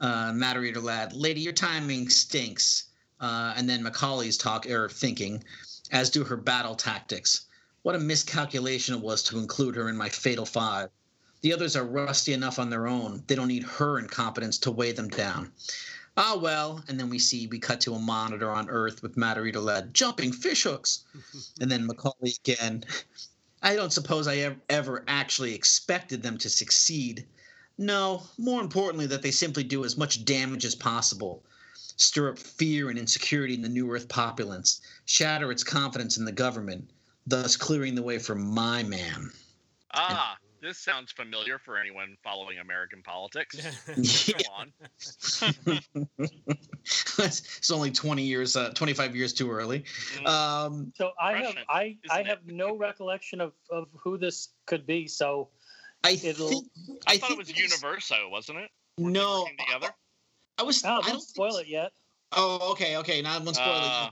uh, 0.00 0.32
Matter 0.32 0.64
Eater 0.64 0.80
lad, 0.80 1.12
lady, 1.12 1.42
your 1.42 1.52
timing 1.52 2.08
stinks. 2.08 2.84
Uh, 3.20 3.52
and 3.58 3.68
then 3.68 3.84
McCauley's 3.84 4.38
talk 4.38 4.66
or 4.70 4.88
thinking, 4.88 5.44
as 5.90 6.10
do 6.10 6.24
her 6.24 6.36
battle 6.36 6.74
tactics. 6.74 7.42
What 7.82 7.94
a 7.94 7.98
miscalculation 7.98 8.94
it 8.94 9.00
was 9.00 9.22
to 9.24 9.38
include 9.38 9.76
her 9.76 9.88
in 9.88 9.96
my 9.96 10.08
fatal 10.08 10.46
five. 10.46 10.88
The 11.42 11.52
others 11.52 11.76
are 11.76 11.84
rusty 11.84 12.32
enough 12.32 12.58
on 12.58 12.70
their 12.70 12.86
own. 12.86 13.22
They 13.26 13.34
don't 13.34 13.48
need 13.48 13.64
her 13.64 13.98
incompetence 13.98 14.56
to 14.58 14.70
weigh 14.70 14.92
them 14.92 15.08
down. 15.08 15.52
Ah, 16.16 16.38
well. 16.40 16.82
And 16.88 16.98
then 16.98 17.10
we 17.10 17.18
see 17.18 17.46
we 17.46 17.58
cut 17.58 17.82
to 17.82 17.94
a 17.94 17.98
monitor 17.98 18.50
on 18.50 18.70
Earth 18.70 19.02
with 19.02 19.16
Matter 19.16 19.44
Eater 19.44 19.60
lad 19.60 19.92
jumping 19.92 20.32
fishhooks. 20.32 21.00
and 21.60 21.70
then 21.70 21.86
McCauley 21.86 22.38
again. 22.38 22.84
I 23.62 23.76
don't 23.76 23.92
suppose 23.92 24.26
I 24.26 24.36
ev- 24.36 24.60
ever 24.70 25.04
actually 25.08 25.54
expected 25.54 26.22
them 26.22 26.38
to 26.38 26.48
succeed. 26.48 27.26
No, 27.76 28.22
more 28.38 28.62
importantly, 28.62 29.06
that 29.06 29.22
they 29.22 29.30
simply 29.30 29.64
do 29.64 29.84
as 29.84 29.96
much 29.96 30.24
damage 30.24 30.64
as 30.64 30.74
possible, 30.74 31.42
stir 31.96 32.30
up 32.30 32.38
fear 32.38 32.90
and 32.90 32.98
insecurity 32.98 33.54
in 33.54 33.62
the 33.62 33.68
New 33.68 33.90
Earth 33.90 34.08
populace, 34.08 34.80
shatter 35.06 35.50
its 35.50 35.64
confidence 35.64 36.16
in 36.18 36.24
the 36.24 36.32
government, 36.32 36.90
thus 37.26 37.56
clearing 37.56 37.94
the 37.94 38.02
way 38.02 38.18
for 38.18 38.34
my 38.34 38.82
man. 38.82 39.30
Ah, 39.92 40.36
this 40.60 40.78
sounds 40.78 41.12
familiar 41.12 41.58
for 41.58 41.78
anyone 41.78 42.16
following 42.24 42.58
American 42.58 43.02
politics. 43.02 43.56
Yeah. 44.26 44.34
Go 44.38 44.44
on. 44.54 44.72
it's 47.18 47.70
only 47.70 47.90
20 47.90 48.22
years, 48.22 48.56
uh, 48.56 48.70
25 48.70 49.14
years 49.14 49.32
too 49.32 49.50
early. 49.50 49.84
Mm, 50.16 50.26
Um, 50.26 50.92
So 50.96 51.12
I 51.20 51.34
have 51.34 51.54
I 51.68 51.80
I 51.80 51.98
isn't 52.04 52.20
it? 52.20 52.26
have 52.26 52.46
no 52.46 52.76
recollection 52.76 53.40
of, 53.40 53.52
of 53.70 53.88
who 54.02 54.18
this 54.18 54.48
could 54.66 54.86
be. 54.86 55.06
So 55.06 55.50
I 56.02 56.18
It'll- 56.22 56.48
think 56.48 56.66
I, 57.06 57.18
thought 57.18 57.28
think 57.28 57.40
it 57.40 57.46
was 57.48 57.56
Universo, 57.56 58.28
wasn't 58.30 58.58
it? 58.58 58.70
Where 58.96 59.10
No, 59.10 59.46
together. 59.58 59.94
I 60.58 60.62
was. 60.62 60.84
oh, 60.84 61.00
I 61.02 61.10
don't 61.10 61.20
spoil 61.20 61.56
it 61.56 61.66
yet. 61.68 61.92
Oh, 62.32 62.72
okay, 62.72 62.96
okay. 62.98 63.22
Not 63.22 63.44
one 63.44 63.54
spoiler. 63.54 63.76
Ah, 63.76 64.10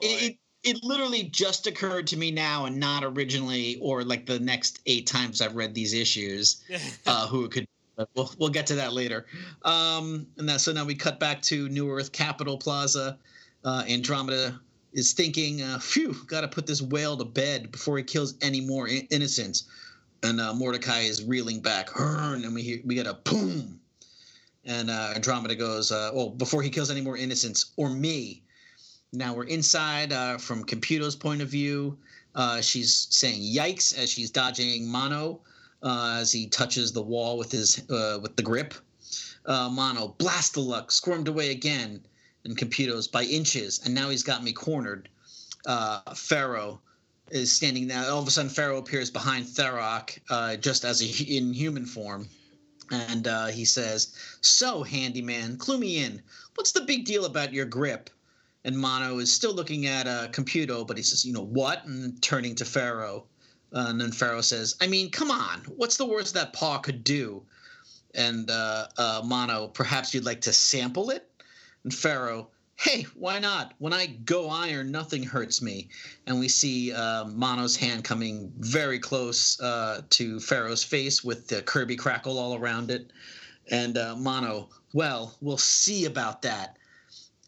it, 0.00 0.22
it 0.22 0.38
it 0.64 0.84
literally 0.84 1.24
just 1.24 1.66
occurred 1.66 2.06
to 2.08 2.16
me 2.16 2.30
now, 2.30 2.66
and 2.66 2.78
not 2.78 3.04
originally, 3.04 3.78
or 3.80 4.02
like 4.04 4.26
the 4.26 4.38
next 4.40 4.80
eight 4.86 5.06
times 5.06 5.40
I've 5.40 5.54
read 5.56 5.74
these 5.74 5.94
issues. 5.94 6.62
Uh, 7.06 7.26
who 7.26 7.44
it 7.46 7.50
could? 7.52 7.66
But 7.96 8.08
we'll 8.14 8.30
we'll 8.38 8.48
get 8.50 8.66
to 8.68 8.74
that 8.76 8.92
later. 8.92 9.26
Um, 9.64 10.26
and 10.36 10.48
that 10.48 10.60
so 10.60 10.72
now 10.72 10.84
we 10.84 10.94
cut 10.94 11.18
back 11.18 11.40
to 11.42 11.68
New 11.68 11.90
Earth 11.90 12.12
Capitol 12.12 12.58
Plaza. 12.58 13.18
Uh, 13.64 13.82
Andromeda 13.88 14.60
is 14.92 15.12
thinking, 15.14 15.62
uh, 15.62 15.78
"Phew, 15.78 16.14
got 16.26 16.42
to 16.42 16.48
put 16.48 16.66
this 16.66 16.80
whale 16.82 17.16
to 17.16 17.24
bed 17.24 17.72
before 17.72 17.96
he 17.98 18.04
kills 18.04 18.34
any 18.42 18.60
more 18.60 18.86
in- 18.88 19.06
innocents." 19.10 19.64
And 20.22 20.40
uh, 20.40 20.52
Mordecai 20.54 21.00
is 21.00 21.24
reeling 21.24 21.60
back, 21.60 21.88
and 21.98 22.54
we 22.54 22.62
hear 22.62 22.78
we 22.84 22.94
get 22.94 23.06
a 23.06 23.14
boom. 23.14 23.80
And 24.68 24.90
uh, 24.90 25.14
Andromeda 25.16 25.56
goes, 25.56 25.90
uh, 25.90 26.10
"Well, 26.12 26.30
before 26.30 26.62
he 26.62 26.70
kills 26.70 26.90
any 26.90 27.00
more 27.00 27.16
innocents 27.16 27.72
or 27.76 27.90
me." 27.90 28.42
Now 29.12 29.34
we're 29.34 29.44
inside 29.44 30.12
uh, 30.12 30.36
from 30.36 30.62
Computo's 30.62 31.16
point 31.16 31.40
of 31.40 31.48
view. 31.48 31.98
Uh, 32.34 32.60
she's 32.60 33.08
saying 33.10 33.40
"yikes" 33.40 33.96
as 33.96 34.10
she's 34.10 34.30
dodging 34.30 34.86
Mono 34.86 35.40
uh, 35.82 36.18
as 36.20 36.30
he 36.30 36.46
touches 36.46 36.92
the 36.92 37.02
wall 37.02 37.38
with 37.38 37.50
his 37.50 37.82
uh, 37.90 38.18
with 38.22 38.36
the 38.36 38.42
grip. 38.42 38.74
Mono, 39.46 40.14
blast 40.18 40.52
the 40.52 40.60
luck, 40.60 40.92
squirmed 40.92 41.26
away 41.26 41.50
again, 41.50 42.04
and 42.44 42.56
Computo's 42.58 43.08
by 43.08 43.22
inches, 43.24 43.80
and 43.84 43.94
now 43.94 44.10
he's 44.10 44.22
got 44.22 44.44
me 44.44 44.52
cornered. 44.52 45.08
Ferro 46.14 46.80
is 47.30 47.50
standing 47.52 47.86
now. 47.86 48.08
All 48.10 48.20
of 48.20 48.28
a 48.28 48.30
sudden, 48.30 48.50
Ferro 48.50 48.78
appears 48.78 49.10
behind 49.10 49.46
Tharok, 49.46 50.18
uh, 50.30 50.56
just 50.56 50.84
as 50.84 51.00
a, 51.00 51.24
in 51.24 51.52
human 51.52 51.84
form, 51.84 52.28
and 52.90 53.26
uh, 53.26 53.46
he 53.46 53.64
says, 53.64 54.14
"So, 54.40 54.82
handyman, 54.82 55.56
clue 55.56 55.78
me 55.78 55.98
in. 55.98 56.22
What's 56.54 56.72
the 56.72 56.82
big 56.82 57.04
deal 57.04 57.24
about 57.24 57.52
your 57.52 57.66
grip?" 57.66 58.10
And 58.64 58.76
Mono 58.76 59.18
is 59.18 59.32
still 59.32 59.54
looking 59.54 59.86
at 59.86 60.06
uh, 60.06 60.28
Computo, 60.28 60.86
but 60.86 60.96
he 60.96 61.02
says, 61.02 61.24
"You 61.24 61.32
know 61.32 61.44
what?" 61.44 61.84
And 61.84 62.20
turning 62.22 62.54
to 62.56 62.64
Ferro, 62.64 63.24
uh, 63.72 63.86
and 63.88 64.00
then 64.00 64.12
Ferro 64.12 64.40
says, 64.40 64.76
"I 64.80 64.86
mean, 64.86 65.10
come 65.10 65.30
on. 65.30 65.60
What's 65.76 65.96
the 65.96 66.06
worst 66.06 66.34
that 66.34 66.52
paw 66.52 66.78
could 66.78 67.04
do?" 67.04 67.42
And 68.14 68.50
uh, 68.50 68.88
uh, 68.96 69.22
Mono, 69.24 69.68
perhaps 69.68 70.12
you'd 70.12 70.24
like 70.24 70.40
to 70.42 70.52
sample 70.52 71.10
it. 71.10 71.30
And 71.84 71.94
Ferro, 71.94 72.48
hey, 72.78 73.04
why 73.14 73.40
not? 73.40 73.74
When 73.78 73.92
I 73.92 74.06
go 74.06 74.48
iron, 74.48 74.92
nothing 74.92 75.24
hurts 75.24 75.60
me. 75.60 75.88
And 76.26 76.38
we 76.38 76.46
see 76.48 76.92
uh, 76.92 77.24
Mono's 77.24 77.76
hand 77.76 78.04
coming 78.04 78.52
very 78.58 79.00
close 79.00 79.60
uh, 79.60 80.02
to 80.10 80.38
Ferro's 80.38 80.84
face 80.84 81.24
with 81.24 81.48
the 81.48 81.60
Kirby 81.62 81.96
crackle 81.96 82.38
all 82.38 82.54
around 82.54 82.92
it. 82.92 83.10
And 83.70 83.98
uh, 83.98 84.14
Mono, 84.16 84.68
well, 84.92 85.34
we'll 85.40 85.58
see 85.58 86.04
about 86.04 86.40
that. 86.42 86.76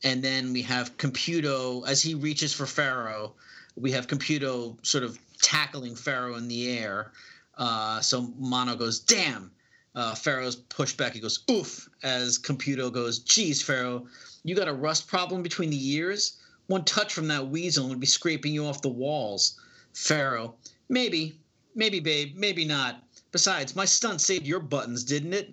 And 0.03 0.23
then 0.23 0.53
we 0.53 0.63
have 0.63 0.97
Computo 0.97 1.87
as 1.87 2.03
he 2.03 2.15
reaches 2.15 2.53
for 2.53 2.67
Ferro. 2.67 3.35
We 3.77 3.93
have 3.93 4.09
Computo 4.09 4.85
sort 4.85 5.05
of 5.05 5.17
tackling 5.41 5.95
Ferro 5.95 6.35
in 6.35 6.49
the 6.49 6.77
air. 6.77 7.13
Uh, 7.57 8.01
so 8.01 8.33
Mono 8.37 8.75
goes, 8.75 8.99
damn. 8.99 9.53
Uh, 9.95 10.15
Ferro's 10.15 10.57
pushed 10.57 10.97
back. 10.97 11.13
He 11.13 11.21
goes, 11.21 11.45
oof, 11.51 11.89
as 12.03 12.37
Computo 12.37 12.93
goes, 12.93 13.21
geez, 13.21 13.63
Ferro, 13.63 14.07
you 14.45 14.55
got 14.55 14.69
a 14.69 14.73
rust 14.73 15.09
problem 15.09 15.43
between 15.43 15.71
the 15.71 15.77
years? 15.77 16.39
One 16.67 16.85
touch 16.85 17.13
from 17.13 17.29
that 17.29 17.49
weasel 17.49 17.89
would 17.89 18.01
be 18.01 18.07
scraping 18.07 18.55
you 18.55 18.67
off 18.67 18.83
the 18.83 18.89
walls. 18.89 19.59
Ferro, 19.93 20.55
maybe, 20.89 21.35
maybe, 21.75 22.01
babe, 22.01 22.37
maybe 22.37 22.65
not. 22.65 23.03
Besides, 23.33 23.77
my 23.77 23.85
stunt 23.85 24.21
saved 24.21 24.47
your 24.47 24.61
buttons, 24.61 25.05
didn't 25.05 25.35
it? 25.35 25.53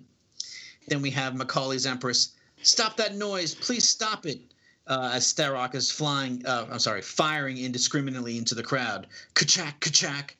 Then 0.87 1.01
we 1.01 1.11
have 1.11 1.33
McCauley's 1.33 1.85
Empress. 1.85 2.29
Stop 2.63 2.97
that 2.97 3.15
noise. 3.15 3.55
Please 3.55 3.87
stop 3.87 4.25
it. 4.25 4.39
Uh, 4.87 5.11
as 5.13 5.33
Tharok 5.33 5.75
is 5.75 5.91
flying, 5.91 6.45
uh, 6.45 6.67
I'm 6.71 6.79
sorry, 6.79 7.01
firing 7.01 7.57
indiscriminately 7.57 8.37
into 8.37 8.55
the 8.55 8.63
crowd. 8.63 9.07
Kachak, 9.33 9.79
kachak. 9.79 10.31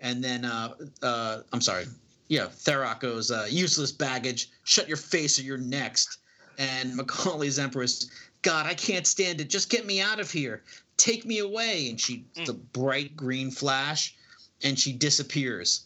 And 0.00 0.22
then, 0.22 0.44
uh, 0.44 0.74
uh, 1.02 1.40
I'm 1.52 1.60
sorry, 1.60 1.86
yeah, 2.28 2.46
Tharok 2.46 3.00
goes, 3.00 3.32
uh, 3.32 3.48
useless 3.50 3.90
baggage. 3.90 4.50
Shut 4.62 4.86
your 4.86 4.96
face 4.96 5.38
or 5.38 5.42
you're 5.42 5.58
next. 5.58 6.18
And 6.58 6.98
McCauley's 6.98 7.58
Empress, 7.58 8.10
God, 8.42 8.66
I 8.66 8.74
can't 8.74 9.06
stand 9.06 9.40
it. 9.40 9.48
Just 9.48 9.70
get 9.70 9.86
me 9.86 10.00
out 10.00 10.18
of 10.20 10.30
here. 10.30 10.62
Take 10.96 11.24
me 11.24 11.38
away. 11.38 11.88
And 11.88 12.00
she, 12.00 12.24
Mm. 12.36 12.46
the 12.46 12.52
bright 12.54 13.16
green 13.16 13.50
flash, 13.50 14.14
and 14.62 14.78
she 14.78 14.92
disappears. 14.92 15.82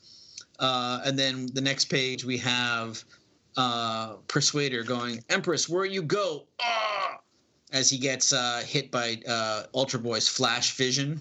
Uh, 0.58 1.00
and 1.04 1.18
then 1.18 1.46
the 1.52 1.60
next 1.60 1.86
page 1.86 2.24
we 2.24 2.38
have 2.38 3.04
uh, 3.56 4.14
Persuader 4.28 4.82
going, 4.82 5.22
Empress, 5.28 5.68
where 5.68 5.84
you 5.84 6.02
go? 6.02 6.46
Ah! 6.60 7.18
As 7.70 7.90
he 7.90 7.98
gets 7.98 8.32
uh, 8.32 8.62
hit 8.66 8.90
by 8.90 9.20
uh, 9.28 9.64
Ultra 9.74 10.00
Boy's 10.00 10.28
flash 10.28 10.74
vision. 10.74 11.20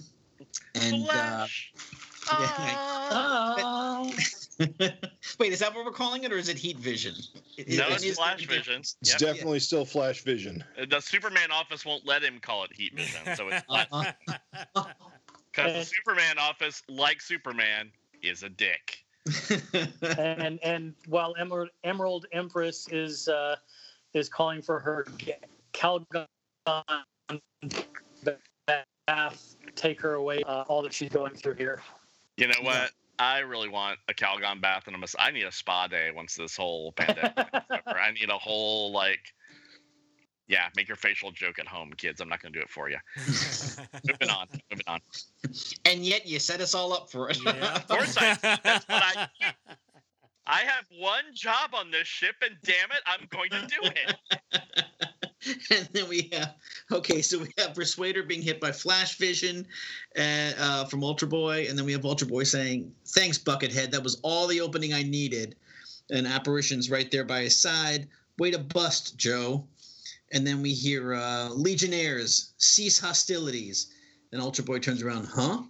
And 0.76 1.10
uh, 1.10 1.12
Flash. 1.12 1.74
yeah. 2.32 2.76
Ah. 3.14 4.10
Wait, 5.40 5.52
is 5.54 5.60
that 5.60 5.74
what 5.74 5.86
we're 5.86 5.92
calling 5.92 6.24
it, 6.24 6.32
or 6.32 6.38
is 6.38 6.50
it 6.50 6.58
heat 6.58 6.78
vision? 6.78 7.16
It- 7.58 7.68
No, 7.78 7.88
it's 7.90 8.04
is- 8.04 8.18
flash 8.18 8.46
vision. 8.46 8.80
It's 8.82 8.96
Yep. 9.04 9.20
definitely 9.20 9.60
still 9.60 9.86
Flash 9.86 10.22
Vision. 10.24 10.64
The 10.90 11.00
Superman 11.00 11.52
office 11.52 11.86
won't 11.86 12.06
let 12.06 12.24
him 12.24 12.40
call 12.40 12.64
it 12.66 12.72
heat 12.74 12.94
vision, 12.96 13.36
so 13.36 13.48
it's 13.50 13.66
flash 13.68 13.88
Uh-huh. 13.92 14.84
because 15.52 15.74
the 15.74 15.84
Superman 15.86 16.38
office, 16.40 16.82
like 16.90 17.22
Superman, 17.22 17.92
is 18.22 18.44
a 18.44 18.50
dick. 18.50 19.04
and 20.18 20.60
and 20.64 20.94
while 21.08 21.36
Emerald, 21.40 21.70
Emerald 21.84 22.26
Empress 22.32 22.88
is 22.92 23.28
uh, 23.28 23.56
is 24.14 24.28
calling 24.30 24.62
for 24.62 24.80
her 24.80 25.06
ga- 25.20 25.38
Calgon 25.74 26.26
bath, 29.08 29.56
take 29.76 30.02
her 30.02 30.16
away. 30.16 30.44
Uh, 30.44 30.64
all 30.68 30.82
that 30.82 30.94
she's 30.94 31.10
going 31.10 31.34
through 31.36 31.56
here. 31.56 31.82
You 32.38 32.48
know 32.48 32.56
what? 32.64 32.92
I 33.22 33.40
really 33.40 33.70
want 33.70 34.00
a 34.10 34.14
Calgon 34.16 34.60
bath 34.62 34.88
and 34.88 34.96
a 34.96 35.00
mas- 35.00 35.16
I 35.20 35.30
need 35.30 35.44
a 35.44 35.52
spa 35.52 35.86
day 35.88 36.10
once 36.14 36.34
this 36.34 36.56
whole 36.58 36.92
pandemic 36.98 37.34
is 37.38 37.46
over. 37.70 38.00
I 38.00 38.12
need 38.12 38.32
a 38.32 38.38
whole 38.38 38.92
like, 38.92 39.20
yeah, 40.48 40.70
make 40.76 40.88
your 40.88 40.98
facial 40.98 41.32
joke 41.32 41.60
at 41.60 41.68
home, 41.68 41.92
kids. 41.96 42.20
I'm 42.20 42.30
not 42.30 42.42
going 42.42 42.52
to 42.52 42.60
do 42.60 42.64
it 42.64 42.70
for 42.70 42.90
you. 42.90 42.98
Moving 44.08 44.30
on. 44.30 44.48
Moving 44.72 44.86
on. 44.88 45.00
and 45.86 46.04
yet 46.04 46.26
you 46.26 46.40
set 46.40 46.62
us 46.62 46.74
all 46.74 46.94
up 46.94 47.12
for 47.12 47.30
it. 47.30 47.38
Yeah. 47.46 47.76
Of 47.76 47.88
course 47.88 48.18
I- 48.18 48.34
that's 48.64 48.88
what 48.88 49.04
I- 49.04 49.28
I 50.48 50.62
have 50.62 50.86
one 50.98 51.24
job 51.34 51.72
on 51.74 51.92
this 51.92 52.08
ship, 52.08 52.36
and 52.42 52.58
damn 52.64 52.92
it, 52.92 53.02
I'm 53.06 53.28
going 53.30 53.50
to 53.52 53.68
do 53.68 53.82
it. 53.84 54.86
and 55.72 55.90
then 55.94 56.10
we 56.10 56.30
have 56.34 56.56
okay, 56.92 57.22
so 57.22 57.40
we 57.40 57.50
have 57.58 57.74
Persuader 57.76 58.24
being 58.24 58.42
hit 58.42 58.60
by 58.60 58.72
Flash 58.72 59.18
Vision 59.18 59.68
uh, 60.18 60.52
uh, 60.58 60.86
from 60.86 61.04
Ultra 61.04 61.28
Boy, 61.28 61.68
and 61.70 61.78
then 61.78 61.86
we 61.86 61.92
have 61.92 62.06
Ultra 62.06 62.28
Boy 62.28 62.44
saying, 62.44 62.92
"Thanks, 63.08 63.38
Buckethead. 63.38 63.92
That 63.92 64.04
was 64.04 64.20
all 64.24 64.48
the 64.48 64.62
opening 64.62 64.94
I 64.94 65.04
needed." 65.04 65.56
And 66.12 66.28
Apparition's 66.28 66.90
right 66.90 67.10
there 67.10 67.24
by 67.24 67.44
his 67.44 67.60
side. 67.60 68.08
Way 68.38 68.52
to 68.52 68.60
bust, 68.60 69.18
Joe. 69.18 69.66
And 70.34 70.46
then 70.48 70.62
we 70.62 70.74
hear 70.74 71.14
uh, 71.14 71.50
Legionnaires 71.50 72.54
cease 72.58 73.00
hostilities. 73.00 73.88
And 74.32 74.42
Ultra 74.42 74.64
Boy 74.64 74.80
turns 74.80 75.04
around, 75.04 75.26
huh? 75.26 75.64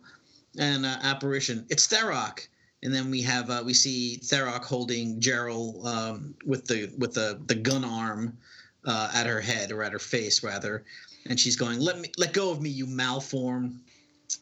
And 0.58 0.86
uh, 0.86 0.98
Apparition, 1.02 1.66
it's 1.70 1.88
Tharok. 1.88 2.48
And 2.84 2.94
then 2.94 3.12
we 3.12 3.22
have 3.22 3.50
uh, 3.50 3.62
we 3.64 3.74
see 3.74 4.20
Tharok 4.24 4.64
holding 4.64 5.20
Gerald 5.20 5.86
um, 5.86 6.34
with 6.46 6.66
the 6.66 6.92
with 6.98 7.14
the 7.14 7.40
the 7.46 7.56
gun 7.56 7.86
arm 7.86 8.38
uh, 8.86 9.12
at 9.14 9.28
her 9.28 9.40
head 9.40 9.72
or 9.72 9.84
at 9.84 9.92
her 9.92 10.00
face 10.00 10.44
rather, 10.44 10.84
and 11.28 11.40
she's 11.40 11.56
going, 11.56 11.80
"Let 11.80 12.00
me 12.00 12.12
let 12.18 12.34
go 12.34 12.52
of 12.52 12.62
me, 12.62 12.70
you 12.70 12.88
malform." 12.88 13.78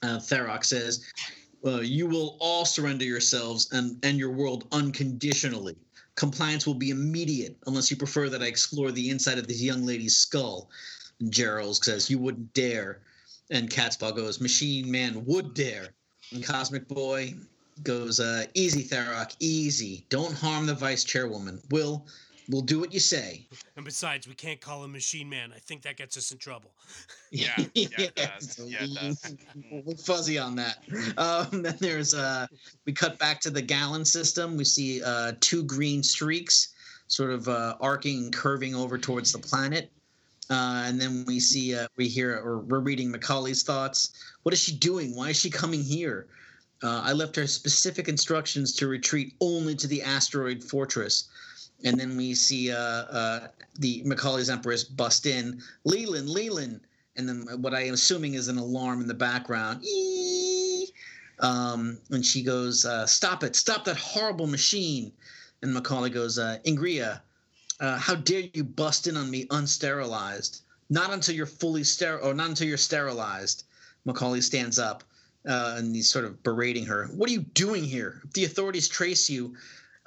Uh, 0.03 0.19
Tharok 0.19 0.63
says, 0.63 1.05
uh, 1.65 1.81
"You 1.81 2.07
will 2.07 2.37
all 2.39 2.63
surrender 2.63 3.03
yourselves 3.03 3.71
and 3.73 3.99
and 4.03 4.17
your 4.17 4.31
world 4.31 4.67
unconditionally. 4.71 5.75
Compliance 6.15 6.65
will 6.65 6.75
be 6.75 6.89
immediate 6.91 7.57
unless 7.67 7.91
you 7.91 7.97
prefer 7.97 8.29
that 8.29 8.41
I 8.41 8.45
explore 8.45 8.91
the 8.91 9.09
inside 9.09 9.37
of 9.37 9.47
this 9.47 9.61
young 9.61 9.85
lady's 9.85 10.15
skull." 10.15 10.69
And 11.19 11.29
Gerald 11.29 11.83
says, 11.83 12.09
"You 12.09 12.19
wouldn't 12.19 12.53
dare." 12.53 13.01
And 13.49 13.69
Catspaw 13.69 14.15
goes, 14.15 14.39
"Machine 14.39 14.89
Man 14.89 15.25
would 15.25 15.53
dare." 15.53 15.89
And 16.31 16.43
Cosmic 16.43 16.87
Boy 16.87 17.33
goes, 17.83 18.19
uh, 18.19 18.45
"Easy, 18.53 18.83
Tharok, 18.83 19.35
easy. 19.39 20.05
Don't 20.09 20.33
harm 20.33 20.65
the 20.65 20.73
vice 20.73 21.03
chairwoman. 21.03 21.61
Will, 21.71 22.05
we'll 22.49 22.61
do 22.61 22.79
what 22.79 22.93
you 22.93 22.99
say." 22.99 23.45
and 23.75 23.85
besides, 23.85 24.27
we 24.27 24.35
can't 24.35 24.59
call 24.59 24.83
him 24.83 24.91
Machine 24.91 25.29
Man. 25.29 25.51
I 25.55 25.59
think 25.59 25.81
that 25.83 25.97
gets 25.97 26.17
us 26.17 26.31
in 26.31 26.37
trouble. 26.37 26.71
Yeah, 27.31 27.53
yeah, 27.75 27.87
it 27.99 28.15
does. 28.15 28.59
Yeah, 28.65 28.79
it 28.81 28.95
does. 28.95 29.35
we're 29.85 29.95
fuzzy 29.95 30.39
on 30.39 30.55
that. 30.55 30.79
Um, 31.19 31.61
then 31.61 31.75
there's 31.79 32.15
uh, 32.15 32.47
we 32.87 32.91
cut 32.91 33.19
back 33.19 33.39
to 33.41 33.51
the 33.51 33.61
gallon 33.61 34.03
system. 34.03 34.57
We 34.57 34.63
see 34.63 35.03
uh, 35.03 35.33
two 35.39 35.63
green 35.63 36.01
streaks, 36.01 36.69
sort 37.05 37.29
of 37.29 37.47
uh, 37.47 37.75
arcing 37.79 38.17
and 38.23 38.33
curving 38.33 38.73
over 38.73 38.97
towards 38.97 39.31
the 39.31 39.37
planet. 39.37 39.91
Uh, 40.49 40.85
and 40.87 40.99
then 40.99 41.23
we 41.27 41.39
see 41.39 41.75
uh, 41.75 41.87
we 41.95 42.07
hear 42.07 42.35
or 42.37 42.59
we're 42.59 42.79
reading 42.79 43.13
McCauley's 43.13 43.61
thoughts. 43.61 44.13
What 44.41 44.53
is 44.53 44.59
she 44.59 44.75
doing? 44.75 45.15
Why 45.15 45.29
is 45.29 45.37
she 45.37 45.51
coming 45.51 45.83
here? 45.83 46.25
Uh, 46.81 47.01
I 47.03 47.13
left 47.13 47.35
her 47.35 47.47
specific 47.47 48.07
instructions 48.07 48.73
to 48.75 48.87
retreat 48.87 49.33
only 49.41 49.75
to 49.75 49.87
the 49.87 50.01
asteroid 50.01 50.63
fortress. 50.63 51.29
And 51.83 51.99
then 51.99 52.15
we 52.15 52.33
see 52.33 52.71
uh, 52.71 52.77
uh, 52.77 53.47
the 53.79 54.03
McCauley's 54.03 54.49
Empress 54.49 54.83
bust 54.83 55.25
in. 55.25 55.61
Leland, 55.83 56.29
Leland, 56.29 56.81
and 57.15 57.27
then 57.27 57.45
what 57.61 57.73
I 57.73 57.81
am 57.81 57.93
assuming 57.93 58.35
is 58.35 58.47
an 58.47 58.57
alarm 58.57 59.01
in 59.01 59.07
the 59.07 59.13
background. 59.13 59.83
Eee! 59.83 60.87
Um, 61.39 61.97
and 62.09 62.25
she 62.25 62.43
goes, 62.43 62.85
uh, 62.85 63.05
"Stop 63.05 63.43
it! 63.43 63.55
Stop 63.55 63.85
that 63.85 63.97
horrible 63.97 64.47
machine!" 64.47 65.11
And 65.61 65.75
McCauley 65.75 66.11
goes, 66.11 66.37
uh, 66.37 66.59
"Ingria, 66.65 67.21
uh, 67.79 67.97
how 67.97 68.15
dare 68.15 68.49
you 68.53 68.63
bust 68.63 69.07
in 69.07 69.15
on 69.15 69.29
me 69.29 69.45
unsterilized? 69.47 70.61
Not 70.89 71.11
until 71.11 71.35
you're 71.35 71.45
fully 71.45 71.83
sterile, 71.83 72.27
or 72.27 72.33
not 72.33 72.49
until 72.49 72.67
you're 72.67 72.77
sterilized." 72.77 73.63
McCauley 74.05 74.43
stands 74.43 74.79
up 74.79 75.03
uh, 75.47 75.75
and 75.77 75.95
he's 75.95 76.09
sort 76.09 76.25
of 76.25 76.41
berating 76.43 76.85
her. 76.85 77.07
What 77.07 77.29
are 77.29 77.33
you 77.33 77.41
doing 77.41 77.83
here? 77.83 78.21
If 78.25 78.33
the 78.33 78.45
authorities 78.45 78.87
trace 78.87 79.29
you, 79.29 79.55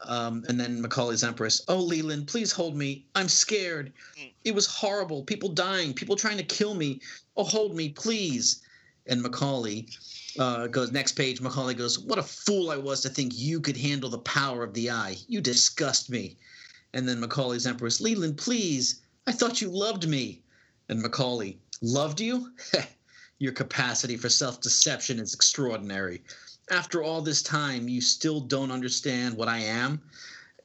um, 0.04 0.44
and 0.48 0.58
then 0.58 0.82
McCauley's 0.82 1.22
Empress, 1.22 1.62
oh 1.68 1.78
Leland, 1.78 2.26
please 2.26 2.52
hold 2.52 2.76
me. 2.76 3.06
I'm 3.14 3.28
scared. 3.28 3.92
It 4.44 4.54
was 4.54 4.66
horrible. 4.66 5.22
People 5.22 5.50
dying, 5.50 5.94
people 5.94 6.16
trying 6.16 6.38
to 6.38 6.42
kill 6.42 6.74
me. 6.74 7.00
Oh, 7.36 7.44
hold 7.44 7.76
me, 7.76 7.88
please. 7.90 8.62
And 9.06 9.24
McCauley 9.24 9.96
uh, 10.38 10.66
goes 10.68 10.92
next 10.92 11.12
page. 11.12 11.40
McCauley 11.40 11.76
goes, 11.76 11.98
"What 11.98 12.18
a 12.18 12.22
fool 12.22 12.70
I 12.70 12.76
was 12.76 13.00
to 13.02 13.08
think 13.08 13.32
you 13.34 13.60
could 13.60 13.76
handle 13.76 14.10
the 14.10 14.18
power 14.18 14.62
of 14.62 14.74
the 14.74 14.90
eye. 14.90 15.16
You 15.28 15.40
disgust 15.40 16.10
me." 16.10 16.36
And 16.94 17.08
then 17.08 17.20
McCauley's 17.20 17.66
Empress, 17.66 18.00
Leland, 18.00 18.36
please. 18.36 19.00
I 19.26 19.32
thought 19.32 19.60
you 19.60 19.70
loved 19.70 20.08
me. 20.08 20.42
And 20.88 21.02
McCauley, 21.02 21.56
loved 21.80 22.20
you? 22.20 22.52
Your 23.42 23.50
capacity 23.52 24.16
for 24.16 24.28
self-deception 24.28 25.18
is 25.18 25.34
extraordinary. 25.34 26.22
After 26.70 27.02
all 27.02 27.20
this 27.20 27.42
time, 27.42 27.88
you 27.88 28.00
still 28.00 28.38
don't 28.38 28.70
understand 28.70 29.36
what 29.36 29.48
I 29.48 29.58
am. 29.58 30.00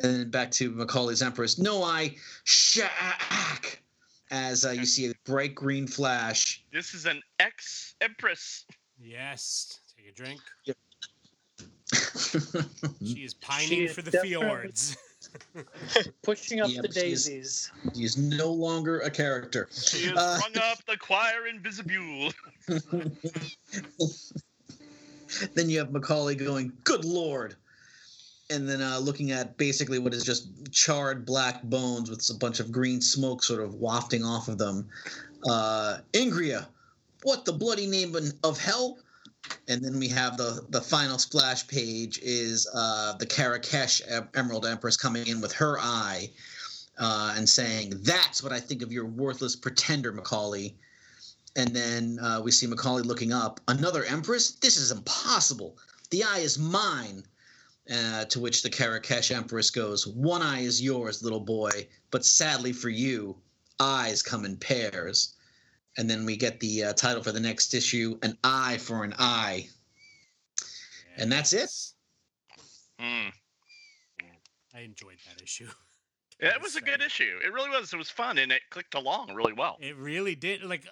And 0.04 0.30
back 0.30 0.52
to 0.52 0.72
McCauley's 0.72 1.24
Empress. 1.24 1.58
No, 1.58 1.82
I 1.82 2.16
shack. 2.44 3.82
As 4.30 4.64
uh, 4.64 4.70
you 4.70 4.86
see 4.86 5.10
a 5.10 5.14
bright 5.26 5.56
green 5.56 5.88
flash. 5.88 6.64
This 6.72 6.94
is 6.94 7.08
an 7.08 7.24
ex 7.40 7.96
Empress. 8.00 8.66
Yes. 9.02 9.80
Take 9.98 10.10
a 10.10 10.14
drink. 10.14 10.40
She 10.64 10.74
She 13.16 13.24
is 13.24 13.34
pining 13.42 13.86
is 13.86 13.94
for 13.94 14.04
the 14.04 14.12
definitely- 14.12 14.46
fjords. 14.46 14.98
Pushing 16.24 16.60
up 16.62 16.70
Yeah, 16.70 16.82
the 16.82 16.88
but 16.88 16.94
she's- 16.94 17.26
daisies. 17.26 17.72
is 17.96 18.18
no 18.18 18.52
longer 18.52 19.00
a 19.02 19.10
character. 19.10 19.68
She 19.72 20.06
has 20.08 20.18
Uh, 20.18 20.40
rung 20.44 20.58
up 20.72 20.86
the 20.88 20.98
choir 20.98 21.48
in 21.48 21.60
Visibule. 21.62 22.32
then 25.56 25.70
you 25.70 25.80
have 25.80 25.90
McCauley 25.90 26.38
going, 26.38 26.72
"Good 26.84 27.06
lord," 27.06 27.56
and 28.50 28.68
then 28.68 28.82
uh, 28.82 29.00
looking 29.00 29.32
at 29.32 29.58
basically 29.58 30.00
what 30.00 30.14
is 30.14 30.24
just 30.24 30.48
charred 30.72 31.26
black 31.26 31.64
bones 31.64 32.10
with 32.10 32.28
a 32.30 32.34
bunch 32.38 32.60
of 32.60 32.72
green 32.72 33.02
smoke 33.02 33.44
sort 33.44 33.62
of 33.62 33.76
wafting 33.76 34.24
off 34.24 34.48
of 34.48 34.58
them. 34.58 34.88
Uh, 35.50 36.00
Ingria, 36.14 36.68
what 37.24 37.46
the 37.46 37.54
bloody 37.54 37.86
name 37.88 38.16
of 38.44 38.58
hell? 38.60 38.98
And 39.68 39.84
then 39.84 40.00
we 40.00 40.08
have 40.10 40.38
the 40.38 40.66
the 40.70 40.82
final 40.82 41.18
splash 41.18 41.68
page 41.68 42.20
is 42.22 42.68
uh, 42.74 43.14
the 43.14 43.26
Karakesh 43.26 44.02
em- 44.08 44.30
Emerald 44.34 44.66
Empress 44.66 44.98
coming 44.98 45.28
in 45.28 45.42
with 45.42 45.52
her 45.54 45.78
eye 45.80 46.30
uh, 46.98 47.34
and 47.36 47.48
saying, 47.48 47.94
"That's 48.04 48.42
what 48.42 48.54
I 48.54 48.60
think 48.60 48.82
of 48.82 48.92
your 48.92 49.06
worthless 49.06 49.56
pretender, 49.56 50.14
McCauley." 50.14 50.76
And 51.56 51.76
then 51.76 52.20
uh, 52.20 52.42
we 52.44 52.52
see 52.52 52.68
McCauley 52.68 53.04
looking 53.04 53.34
up. 53.34 53.60
Another 53.68 54.04
Empress? 54.06 54.52
This 54.52 54.78
is 54.78 54.92
impossible. 54.92 55.78
The 56.12 56.24
eye 56.24 56.40
is 56.40 56.58
mine. 56.58 57.24
Uh, 57.90 58.26
to 58.26 58.42
which 58.42 58.64
the 58.64 58.70
Karakesh 58.70 59.34
Empress 59.34 59.70
goes, 59.70 60.06
One 60.06 60.42
eye 60.42 60.60
is 60.60 60.82
yours, 60.82 61.24
little 61.24 61.40
boy, 61.40 61.88
but 62.12 62.26
sadly 62.26 62.74
for 62.74 62.90
you, 62.90 63.38
eyes 63.80 64.22
come 64.22 64.44
in 64.44 64.58
pairs. 64.58 65.36
And 65.98 66.10
then 66.10 66.26
we 66.26 66.38
get 66.38 66.60
the 66.60 66.86
uh, 66.86 66.94
title 66.94 67.24
for 67.24 67.32
the 67.32 67.40
next 67.40 67.74
issue, 67.74 68.18
An 68.22 68.38
Eye 68.44 68.78
for 68.78 69.04
an 69.04 69.14
Eye. 69.18 69.68
And 71.18 71.32
that's 71.32 71.54
it. 71.54 71.70
Mm. 73.02 73.32
I 74.76 74.80
enjoyed 74.82 75.18
that 75.28 75.42
issue. 75.42 75.68
Yeah, 76.40 76.50
it 76.56 76.62
was 76.62 76.76
a 76.76 76.82
good 76.82 77.02
issue. 77.02 77.40
It 77.44 77.52
really 77.52 77.70
was. 77.70 77.92
It 77.94 77.98
was 77.98 78.12
fun, 78.12 78.38
and 78.38 78.52
it 78.52 78.62
clicked 78.70 78.94
along 78.94 79.34
really 79.34 79.54
well. 79.54 79.78
It 79.82 79.98
really 79.98 80.36
did. 80.36 80.64
Like, 80.64 80.86
uh, 80.86 80.92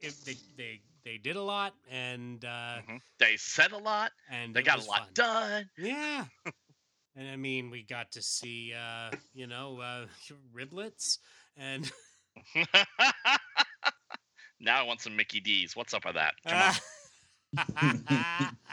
if 0.00 0.24
they 0.24 0.36
they 0.56 0.80
they 1.04 1.18
did 1.18 1.36
a 1.36 1.42
lot, 1.42 1.74
and 1.90 2.42
uh, 2.44 2.78
Mhm. 2.88 3.00
They 3.18 3.36
said 3.36 3.72
a 3.72 3.78
lot. 3.78 4.12
and 4.30 4.54
They 4.56 4.62
got 4.62 4.82
a 4.82 4.88
lot 4.88 5.00
fun. 5.00 5.08
done. 5.12 5.70
Yeah. 5.76 6.24
and 7.16 7.28
I 7.28 7.36
mean, 7.36 7.68
we 7.70 7.82
got 7.82 8.10
to 8.12 8.22
see, 8.22 8.72
uh, 8.72 9.10
you 9.34 9.46
know, 9.46 9.80
uh, 9.80 10.06
riblets 10.54 11.18
and 11.58 11.90
now 14.60 14.80
I 14.80 14.82
want 14.84 15.00
some 15.00 15.16
Mickey 15.16 15.40
D's. 15.40 15.76
What's 15.76 15.94
up 15.94 16.04
with 16.04 16.14
that? 16.14 16.34
Come 16.46 16.74
on. 17.76 18.56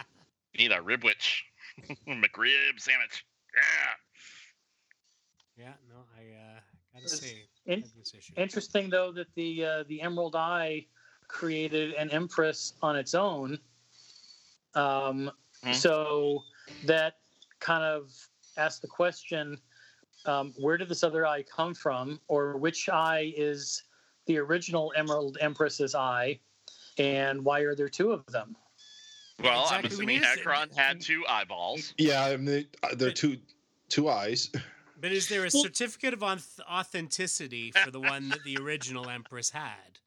You 0.55 0.69
need 0.69 0.75
a 0.75 0.81
ribwich. 0.81 1.43
McRib 2.07 2.77
sandwich. 2.77 3.25
Yeah. 5.57 5.65
Yeah. 5.65 5.73
no, 5.89 6.01
I 6.15 6.21
uh, 6.35 6.59
gotta 6.93 7.05
It's 7.05 7.19
say, 7.19 7.45
in- 7.65 7.79
I 7.79 7.81
like 7.81 7.95
this 7.97 8.13
issue. 8.13 8.33
Interesting 8.37 8.89
though 8.91 9.11
that 9.13 9.33
the 9.35 9.65
uh, 9.65 9.83
the 9.87 9.99
Emerald 10.01 10.35
Eye 10.35 10.85
created 11.27 11.93
an 11.95 12.11
Empress 12.11 12.73
on 12.83 12.95
its 12.95 13.15
own. 13.15 13.57
Um, 14.75 15.31
Hmm. 15.63 15.71
So 15.71 16.43
that 16.85 17.13
kind 17.61 17.83
of 17.83 18.11
asks 18.57 18.79
the 18.81 18.87
question: 18.87 19.57
um, 20.25 20.53
Where 20.59 20.77
did 20.77 20.89
this 20.89 21.03
other 21.03 21.25
eye 21.25 21.43
come 21.43 21.73
from, 21.73 22.19
or 22.27 22.57
which 22.57 22.89
eye 22.89 23.33
is 23.37 23.81
the 24.25 24.37
original 24.37 24.93
Emerald 24.95 25.37
Empress's 25.41 25.95
eye, 25.95 26.39
and 26.97 27.43
why 27.43 27.61
are 27.61 27.75
there 27.75 27.89
two 27.89 28.11
of 28.11 28.25
them? 28.27 28.55
Well, 29.41 29.63
Exactly, 29.63 29.77
I'm 29.77 29.81
we 29.83 29.87
assuming 29.87 30.21
need 30.21 30.39
Ekron 30.39 30.69
had 30.75 31.01
two 31.01 31.23
eyeballs. 31.27 31.93
Yeah, 31.97 32.23
I 32.23 32.37
mean, 32.37 32.45
they, 32.45 32.67
uh, 32.83 32.95
they're 32.95 33.11
two 33.11 33.37
two 33.89 34.09
eyes. 34.09 34.51
But 34.99 35.11
is 35.11 35.27
there 35.27 35.43
a 35.43 35.51
certificate 35.51 36.13
of 36.13 36.23
authenticity 36.23 37.71
for 37.71 37.91
the 37.91 37.99
one 37.99 38.29
that 38.29 38.43
the 38.45 38.57
original 38.57 39.09
Empress 39.09 39.49
had? 39.49 39.99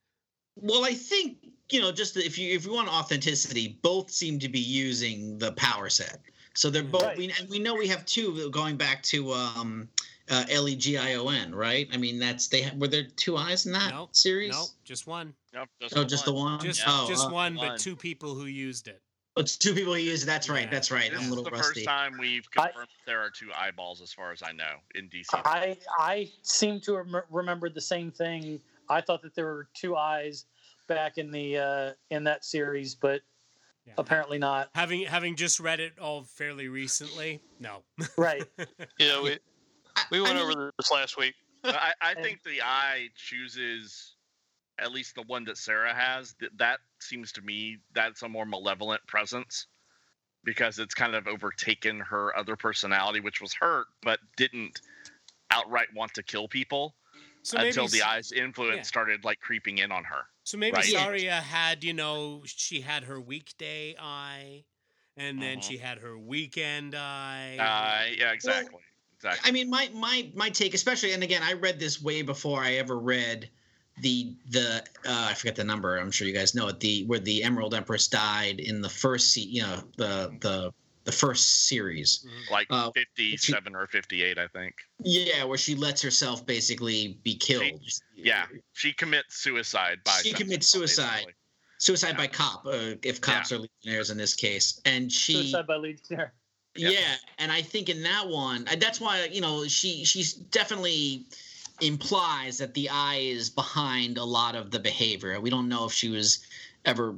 Well, 0.57 0.87
I 0.87 0.95
think 0.95 1.37
you 1.71 1.81
know, 1.81 1.93
just 1.93 2.17
if 2.17 2.39
you 2.39 2.55
if 2.55 2.65
you 2.65 2.73
want 2.73 2.89
authenticity, 2.89 3.79
both 3.83 4.11
seem 4.11 4.39
to 4.39 4.49
be 4.49 4.61
using 4.61 5.39
the 5.39 5.53
power 5.53 5.89
set. 5.89 6.21
So 6.55 6.71
they're 6.71 6.83
both. 6.83 7.03
Right. 7.03 7.19
We, 7.19 7.33
and 7.39 7.49
we 7.51 7.59
know 7.59 7.75
we 7.75 7.89
have 7.89 8.07
two 8.07 8.51
going 8.51 8.77
back 8.77 9.03
to 9.05 9.33
um, 9.33 9.89
uh, 10.31 10.45
L 10.51 10.69
E 10.69 10.77
G 10.77 10.97
I 10.99 11.15
O 11.15 11.29
N, 11.29 11.55
right? 11.55 11.89
I 11.93 11.97
mean, 11.97 12.19
that's 12.19 12.49
they 12.49 12.63
ha- 12.63 12.75
were 12.77 12.89
there 12.89 13.05
two 13.17 13.37
eyes 13.37 13.67
in 13.67 13.73
that 13.73 13.91
Nope, 13.93 14.11
series. 14.17 14.53
No, 14.53 14.65
just 14.85 15.07
one. 15.07 15.35
Nope, 15.55 15.69
just 15.81 15.97
Oh, 15.97 16.05
just 16.05 16.25
the 16.25 16.33
one. 16.33 16.61
Just 16.61 16.83
oh, 16.87 17.07
just 17.09 17.27
uh, 17.27 17.31
one, 17.31 17.55
one. 17.57 17.69
but 17.69 17.79
two 17.79 17.97
people 17.97 18.35
who 18.35 18.47
used 18.47 18.89
it. 18.89 19.01
It's 19.39 19.57
two 19.59 19.75
people 19.75 19.93
who 19.93 20.01
use 20.01 20.23
it. 20.23 20.27
That's 20.27 20.49
right. 20.49 20.65
Yeah. 20.65 20.71
That's 20.71 20.91
right. 20.91 21.11
This 21.11 21.21
I'm 21.21 21.25
a 21.27 21.29
is 21.29 21.29
little 21.31 21.45
the 21.45 21.51
rusty. 21.51 21.81
first 21.81 21.87
time 21.87 22.17
we've 22.19 22.47
I- 22.57 22.69
confirmed 22.69 22.89
there 23.07 23.21
are 23.21 23.31
two 23.31 23.51
eyeballs, 23.57 24.01
as 24.01 24.13
far 24.13 24.33
as 24.33 24.43
I 24.43 24.53
know, 24.53 24.77
in 24.95 25.09
DC. 25.11 25.27
I 25.35 25.77
I 25.99 26.31
seem 26.43 26.81
to 26.81 26.97
rem- 27.03 27.23
remember 27.31 27.69
the 27.69 27.81
same 27.81 28.11
thing. 28.11 28.61
I 28.89 29.01
thought 29.03 29.21
that 29.23 29.35
there 29.35 29.45
were 29.47 29.69
two 29.75 29.95
eyes 29.97 30.47
back 30.89 31.19
in 31.19 31.31
the 31.31 31.59
uh, 31.59 31.93
in 32.11 32.25
that 32.25 32.45
series, 32.47 32.95
but 32.95 33.21
Yeah. 33.87 33.93
apparently 33.99 34.39
not. 34.39 34.71
Having 34.75 35.03
having 35.05 35.37
just 35.37 35.61
read 35.61 35.81
it 35.81 35.99
all 35.99 36.23
fairly 36.25 36.69
recently, 36.69 37.41
no. 37.61 37.83
Right. 38.17 38.43
Yeah, 38.99 39.21
we 39.23 39.33
I- 39.33 39.39
we 40.11 40.21
I 40.21 40.23
went 40.23 40.39
mean, 40.39 40.49
over 40.49 40.73
this 40.79 40.91
last 40.91 41.17
week. 41.19 41.35
I, 41.65 41.93
I 42.01 42.15
think 42.15 42.43
the 42.45 42.63
eye 42.63 43.09
chooses 43.17 44.17
at 44.79 44.93
least 44.93 45.15
the 45.15 45.23
one 45.23 45.45
that 45.45 45.57
Sarya 45.57 45.95
has. 45.95 46.35
That 46.41 46.57
that 46.59 46.81
seems 47.01 47.33
to 47.33 47.43
me 47.43 47.79
that's 47.95 48.23
a 48.23 48.29
more 48.29 48.47
malevolent 48.47 49.07
presence 49.07 49.67
because 50.45 50.79
it's 50.79 50.95
kind 50.95 51.15
of 51.15 51.27
overtaken 51.27 52.01
her 52.01 52.37
other 52.37 52.57
personality, 52.57 53.21
which 53.21 53.41
was 53.41 53.55
hurt, 53.55 53.87
but 54.03 54.21
didn't 54.37 54.81
outright 55.51 55.89
want 55.95 56.15
to 56.15 56.23
kill 56.23 56.49
people 56.49 56.97
So 57.43 57.59
until 57.59 57.85
maybe 57.85 57.99
the 57.99 58.03
s- 58.03 58.03
eye's 58.03 58.33
influence 58.33 58.77
yeah. 58.77 58.83
started 58.89 59.25
like 59.25 59.41
creeping 59.41 59.79
in 59.79 59.93
on 59.93 60.05
her. 60.05 60.23
So 60.45 60.57
maybe 60.59 60.77
Right. 60.77 60.85
Sarya 60.85 61.43
had, 61.43 61.83
you 61.85 61.93
know, 61.93 62.43
she 62.47 62.81
had 62.83 63.05
her 63.05 63.21
weekday 63.21 63.97
eye, 63.99 64.65
and 65.17 65.43
then 65.43 65.59
Mhm. 65.59 65.63
she 65.63 65.79
had 65.79 65.99
her 65.99 66.19
weekend 66.19 66.95
eye. 66.95 67.57
Uh, 67.59 68.07
yeah, 68.17 68.33
exactly, 68.33 68.83
exactly. 69.17 69.49
I 69.49 69.53
mean, 69.53 69.69
my 69.71 69.91
my 69.95 70.31
my 70.35 70.49
take, 70.51 70.75
especially, 70.75 71.13
and 71.13 71.23
again, 71.23 71.43
I 71.43 71.53
read 71.55 71.79
this 71.79 72.01
way 72.03 72.23
before 72.23 72.61
I 72.61 72.75
ever 72.75 72.99
read 72.99 73.49
the 74.03 74.35
the 74.51 74.83
uh, 75.07 75.27
I 75.31 75.35
forget 75.35 75.57
the 75.57 75.65
number. 75.65 75.97
I'm 75.99 76.11
sure 76.11 76.27
you 76.27 76.35
guys 76.35 76.55
know 76.55 76.69
it. 76.69 76.81
The 76.81 77.05
where 77.07 77.19
the 77.19 77.43
Emerald 77.43 77.75
Empress 77.75 78.09
died 78.09 78.61
in 78.61 78.81
the 78.81 78.89
first, 78.91 79.33
se- 79.33 79.41
you 79.49 79.63
know, 79.63 79.83
the 79.97 80.37
the 80.41 80.73
the 81.05 81.13
first 81.13 81.69
series. 81.69 82.27
Mhm. 82.27 82.51
like 82.51 82.67
uh, 82.69 82.91
57 82.91 83.77
or 83.77 83.87
58, 83.87 84.39
I 84.39 84.49
think. 84.49 84.75
Yeah, 85.05 85.45
where 85.45 85.57
she 85.57 85.77
lets 85.77 86.03
herself 86.03 86.45
basically 86.45 87.21
be 87.23 87.37
killed. 87.37 87.81
Yeah, 88.17 88.47
she 88.73 88.93
commits 88.93 89.37
suicide 89.37 89.99
by 90.05 90.19
She 90.25 90.33
commits 90.33 90.67
suicide. 90.69 91.13
basically. 91.15 91.35
suicide 91.79 92.09
Yeah. 92.09 92.17
by 92.17 92.27
cop, 92.27 92.67
uh, 92.67 92.97
if 93.05 93.21
cops 93.21 93.53
are 93.53 93.59
legionnaires 93.59 94.11
in 94.11 94.17
this 94.19 94.35
case, 94.35 94.81
and 94.85 95.11
she. 95.13 95.35
Suicide 95.35 95.67
by 95.69 95.77
Legionnaire. 95.77 96.35
Yeah. 96.79 96.91
Yeah. 96.91 97.15
and 97.39 97.51
I 97.53 97.63
think 97.63 97.89
in 97.89 98.03
that 98.03 98.29
one, 98.29 98.67
that's 98.79 99.01
why 99.01 99.29
you 99.31 99.41
know 99.41 99.67
she 99.67 100.05
she's 100.05 100.33
definitely 100.35 101.27
implies 101.81 102.59
that 102.59 102.75
the 102.75 102.89
eye 102.89 103.19
is 103.21 103.51
behind 103.51 104.19
a 104.19 104.25
lot 104.25 104.55
of 104.55 104.71
the 104.71 104.79
behavior. 104.79 105.39
We 105.41 105.51
don't 105.51 105.69
know 105.69 105.85
if 105.85 105.93
she 105.93 106.09
was 106.09 106.47
ever 106.85 107.15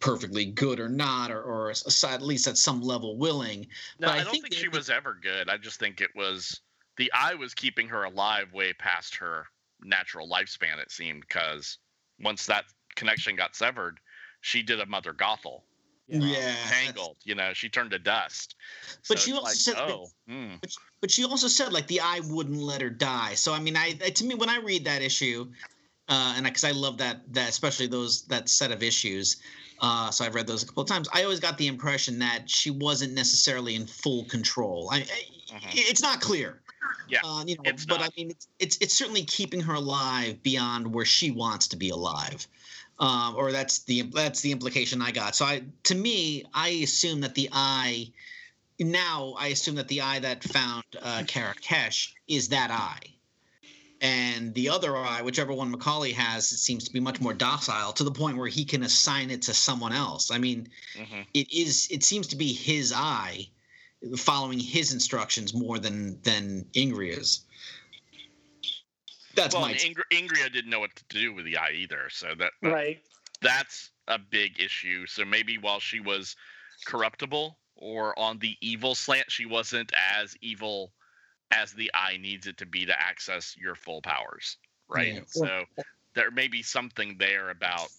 perfectly 0.00 0.44
good 0.46 0.80
or 0.80 0.88
not, 0.88 1.30
or 1.30 1.42
or 1.42 1.70
at 1.70 2.22
least 2.22 2.46
at 2.48 2.56
some 2.58 2.80
level 2.82 3.16
willing. 3.16 3.66
No, 3.98 4.08
But 4.08 4.10
I, 4.10 4.14
I 4.20 4.24
don't 4.24 4.30
think 4.32 4.44
think, 4.44 4.54
the- 4.54 4.60
she 4.60 4.68
was 4.68 4.90
ever 4.90 5.18
good. 5.20 5.48
I 5.48 5.56
just 5.56 5.78
think 5.78 6.00
it 6.00 6.10
was 6.14 6.60
the 6.96 7.10
eye 7.12 7.34
was 7.34 7.54
keeping 7.54 7.88
her 7.88 8.04
alive 8.04 8.52
way 8.52 8.72
past 8.72 9.14
her 9.16 9.46
natural 9.82 10.28
lifespan. 10.28 10.78
It 10.80 10.90
seemed 10.90 11.22
because 11.22 11.78
once 12.20 12.46
that 12.46 12.64
connection 12.94 13.36
got 13.36 13.54
severed, 13.54 14.00
she 14.40 14.62
did 14.62 14.80
a 14.80 14.86
Mother 14.86 15.12
Gothel. 15.12 15.60
Yeah. 16.08 16.54
tangled. 16.68 17.16
You 17.24 17.34
know, 17.34 17.52
she 17.52 17.68
turned 17.68 17.90
to 17.90 17.98
dust. 17.98 18.54
But 19.08 19.18
So 19.18 19.24
she 19.24 19.32
also 19.32 19.44
like, 19.44 19.54
said 19.54 19.74
that- 19.76 19.90
oh, 19.90 20.08
hmm. 20.28 20.54
But 21.00 21.10
she 21.10 21.24
also 21.24 21.48
said 21.48 21.72
like 21.72 21.86
the 21.88 22.00
eye 22.00 22.20
wouldn't 22.24 22.58
let 22.60 22.80
her 22.80 22.90
die. 22.90 23.34
So 23.34 23.52
I 23.52 23.58
mean, 23.60 23.76
I 23.76 23.98
I- 24.04 24.10
to 24.10 24.24
me 24.24 24.34
when 24.34 24.48
I 24.48 24.58
read 24.58 24.84
that 24.84 25.02
issue, 25.02 25.50
uh, 26.08 26.34
and 26.36 26.44
because 26.44 26.64
I, 26.64 26.70
love 26.70 26.98
that 26.98 27.22
that 27.34 27.48
especially 27.48 27.86
those 27.88 28.22
that 28.26 28.48
set 28.48 28.70
of 28.72 28.82
issues. 28.82 29.36
Uh, 29.78 30.10
so 30.10 30.24
I've 30.24 30.34
read 30.34 30.46
those 30.46 30.62
a 30.62 30.66
couple 30.66 30.82
of 30.84 30.88
times. 30.88 31.06
I 31.12 31.22
always 31.24 31.38
got 31.40 31.58
the 31.58 31.66
impression 31.66 32.18
that 32.20 32.48
she 32.48 32.70
wasn't 32.70 33.12
necessarily 33.12 33.74
in 33.74 33.86
full 33.86 34.24
control. 34.24 34.88
I, 34.90 34.98
I 34.98 35.02
Mhm. 35.52 35.70
it's 35.74 36.00
not 36.02 36.20
clear. 36.22 36.62
Yeah, 37.08 37.20
uh, 37.24 37.44
you 37.46 37.56
know, 37.56 37.62
it's 37.66 37.84
but 37.84 37.98
not. 38.00 38.06
I 38.06 38.10
mean, 38.16 38.30
it's, 38.30 38.48
it's 38.58 38.78
it's 38.80 38.94
certainly 38.94 39.24
keeping 39.24 39.60
her 39.60 39.74
alive 39.74 40.42
beyond 40.42 40.92
where 40.94 41.04
she 41.04 41.30
wants 41.30 41.68
to 41.68 41.76
be 41.76 41.90
alive, 41.90 42.48
um, 42.98 43.34
or 43.36 43.52
that's 43.52 43.80
the 43.80 44.02
that's 44.02 44.40
the 44.40 44.52
implication 44.52 45.02
I 45.02 45.10
got. 45.10 45.36
So 45.36 45.44
I, 45.44 45.62
to 45.84 45.94
me, 45.94 46.44
I 46.54 46.68
assume 46.68 47.20
that 47.20 47.34
the 47.34 47.48
eye. 47.52 48.12
Now 48.78 49.34
I 49.38 49.48
assume 49.48 49.76
that 49.76 49.88
the 49.88 50.02
eye 50.02 50.18
that 50.18 50.44
found 50.44 50.84
uh, 51.00 51.22
Karakesh 51.26 52.12
is 52.28 52.48
that 52.48 52.70
eye, 52.70 53.08
and 54.02 54.52
the 54.52 54.68
other 54.68 54.94
eye, 54.94 55.22
whichever 55.22 55.54
one 55.54 55.74
McCauley 55.74 56.12
has, 56.12 56.52
it 56.52 56.58
seems 56.58 56.84
to 56.84 56.92
be 56.92 57.00
much 57.00 57.18
more 57.20 57.32
docile 57.32 57.92
to 57.94 58.04
the 58.04 58.10
point 58.10 58.36
where 58.36 58.48
he 58.48 58.66
can 58.66 58.82
assign 58.82 59.30
it 59.30 59.42
to 59.42 59.54
someone 59.54 59.92
else. 59.92 60.30
I 60.30 60.38
mean, 60.38 60.68
hmm 60.94 61.22
it 61.32 61.52
is 61.52 61.88
it 61.90 62.04
seems 62.04 62.26
to 62.28 62.36
be 62.36 62.52
his 62.52 62.92
eye 62.94 63.48
following 64.16 64.58
his 64.58 64.92
instructions 64.92 65.54
more 65.54 65.78
than 65.78 66.20
than 66.22 66.66
Ingria's. 66.74 67.45
That's 69.36 69.54
well, 69.54 69.62
my 69.64 69.72
and 69.72 69.78
Ingr- 69.80 70.10
Ingria 70.12 70.52
didn't 70.52 70.70
know 70.70 70.80
what 70.80 70.94
to 70.96 71.04
do 71.08 71.32
with 71.34 71.44
the 71.44 71.56
eye 71.56 71.72
either. 71.74 72.08
So 72.10 72.28
that, 72.38 72.52
that 72.62 72.72
Right. 72.72 73.02
that's 73.40 73.90
a 74.08 74.18
big 74.18 74.60
issue. 74.60 75.06
So 75.06 75.24
maybe 75.24 75.58
while 75.58 75.80
she 75.80 76.00
was 76.00 76.36
corruptible 76.86 77.58
or 77.76 78.18
on 78.18 78.38
the 78.38 78.56
evil 78.60 78.94
slant, 78.94 79.30
she 79.30 79.46
wasn't 79.46 79.92
as 80.14 80.36
evil 80.40 80.92
as 81.50 81.72
the 81.72 81.90
eye 81.94 82.16
needs 82.16 82.46
it 82.46 82.56
to 82.58 82.66
be 82.66 82.86
to 82.86 83.00
access 83.00 83.56
your 83.56 83.74
full 83.74 84.02
powers, 84.02 84.56
right? 84.88 85.14
Yeah. 85.14 85.20
So 85.26 85.64
there 86.14 86.30
may 86.30 86.48
be 86.48 86.62
something 86.62 87.16
there 87.18 87.50
about 87.50 87.90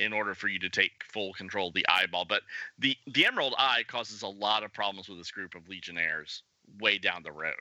in 0.00 0.12
order 0.12 0.34
for 0.34 0.48
you 0.48 0.58
to 0.58 0.68
take 0.68 1.04
full 1.12 1.32
control 1.34 1.68
of 1.68 1.74
the 1.74 1.86
eyeball. 1.88 2.24
But 2.24 2.42
the 2.78 2.96
the 3.06 3.26
Emerald 3.26 3.54
Eye 3.58 3.84
causes 3.86 4.22
a 4.22 4.28
lot 4.28 4.64
of 4.64 4.72
problems 4.72 5.08
with 5.08 5.18
this 5.18 5.30
group 5.30 5.54
of 5.54 5.68
Legionnaires 5.68 6.42
way 6.80 6.98
down 6.98 7.22
the 7.22 7.32
road. 7.32 7.54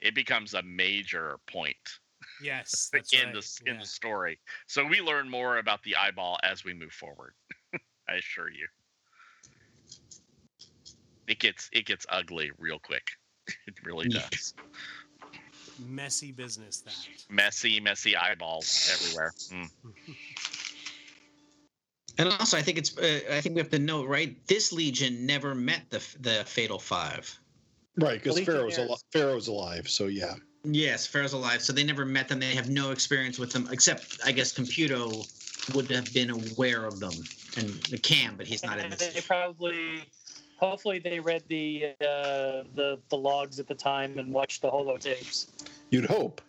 It 0.00 0.14
becomes 0.14 0.54
a 0.54 0.62
major 0.62 1.38
point 1.46 1.99
Yes, 2.42 2.90
that's 2.92 3.12
in 3.12 3.26
right. 3.26 3.34
the 3.34 3.70
in 3.70 3.78
the 3.78 3.86
story. 3.86 4.38
So 4.66 4.84
we 4.84 5.00
learn 5.00 5.28
more 5.28 5.58
about 5.58 5.82
the 5.82 5.96
eyeball 5.96 6.38
as 6.42 6.64
we 6.64 6.74
move 6.74 6.92
forward. 6.92 7.34
I 8.08 8.14
assure 8.14 8.50
you. 8.50 8.66
It 11.26 11.38
gets 11.38 11.68
it 11.72 11.86
gets 11.86 12.06
ugly 12.08 12.50
real 12.58 12.78
quick. 12.78 13.10
It 13.66 13.74
really 13.84 14.08
does. 14.08 14.54
messy 15.84 16.30
business 16.30 16.82
that. 16.82 16.94
Messy, 17.28 17.80
messy 17.80 18.16
eyeballs 18.16 18.90
everywhere. 18.94 19.32
Mm. 19.52 19.70
And 22.18 22.28
also, 22.28 22.58
I 22.58 22.62
think 22.62 22.76
it's. 22.76 22.98
Uh, 22.98 23.20
I 23.30 23.40
think 23.40 23.54
we 23.54 23.60
have 23.62 23.70
to 23.70 23.78
note, 23.78 24.06
right? 24.06 24.36
This 24.46 24.72
legion 24.72 25.24
never 25.24 25.54
met 25.54 25.88
the 25.88 26.02
the 26.20 26.44
Fatal 26.44 26.78
Five. 26.78 27.40
Right, 27.96 28.22
because 28.22 28.38
Ferro's 28.40 28.76
Legionnaires. 28.76 28.78
alive. 28.78 28.98
Ferro's 29.10 29.48
alive, 29.48 29.88
so 29.88 30.06
yeah. 30.06 30.34
Yes, 30.64 31.06
Ferro's 31.06 31.32
alive, 31.32 31.62
so 31.62 31.72
they 31.72 31.84
never 31.84 32.04
met 32.04 32.28
them. 32.28 32.38
They 32.40 32.54
have 32.54 32.68
no 32.68 32.90
experience 32.90 33.38
with 33.38 33.50
them, 33.52 33.68
except 33.72 34.18
I 34.24 34.32
guess 34.32 34.52
Computo 34.52 35.26
would 35.74 35.90
have 35.90 36.12
been 36.12 36.30
aware 36.30 36.84
of 36.84 37.00
them, 37.00 37.12
and 37.56 37.68
the 37.84 37.98
Cam, 37.98 38.36
but 38.36 38.46
he's 38.46 38.62
not 38.62 38.78
in 38.78 38.90
this. 38.90 39.08
they 39.14 39.20
probably, 39.22 40.04
hopefully, 40.58 40.98
they 40.98 41.18
read 41.18 41.42
the 41.48 41.94
uh, 42.00 42.64
the 42.74 42.98
the 43.08 43.16
logs 43.16 43.58
at 43.58 43.68
the 43.68 43.74
time 43.74 44.18
and 44.18 44.32
watched 44.32 44.60
the 44.62 44.70
holotapes. 44.70 45.46
You'd 45.90 46.04
hope. 46.06 46.42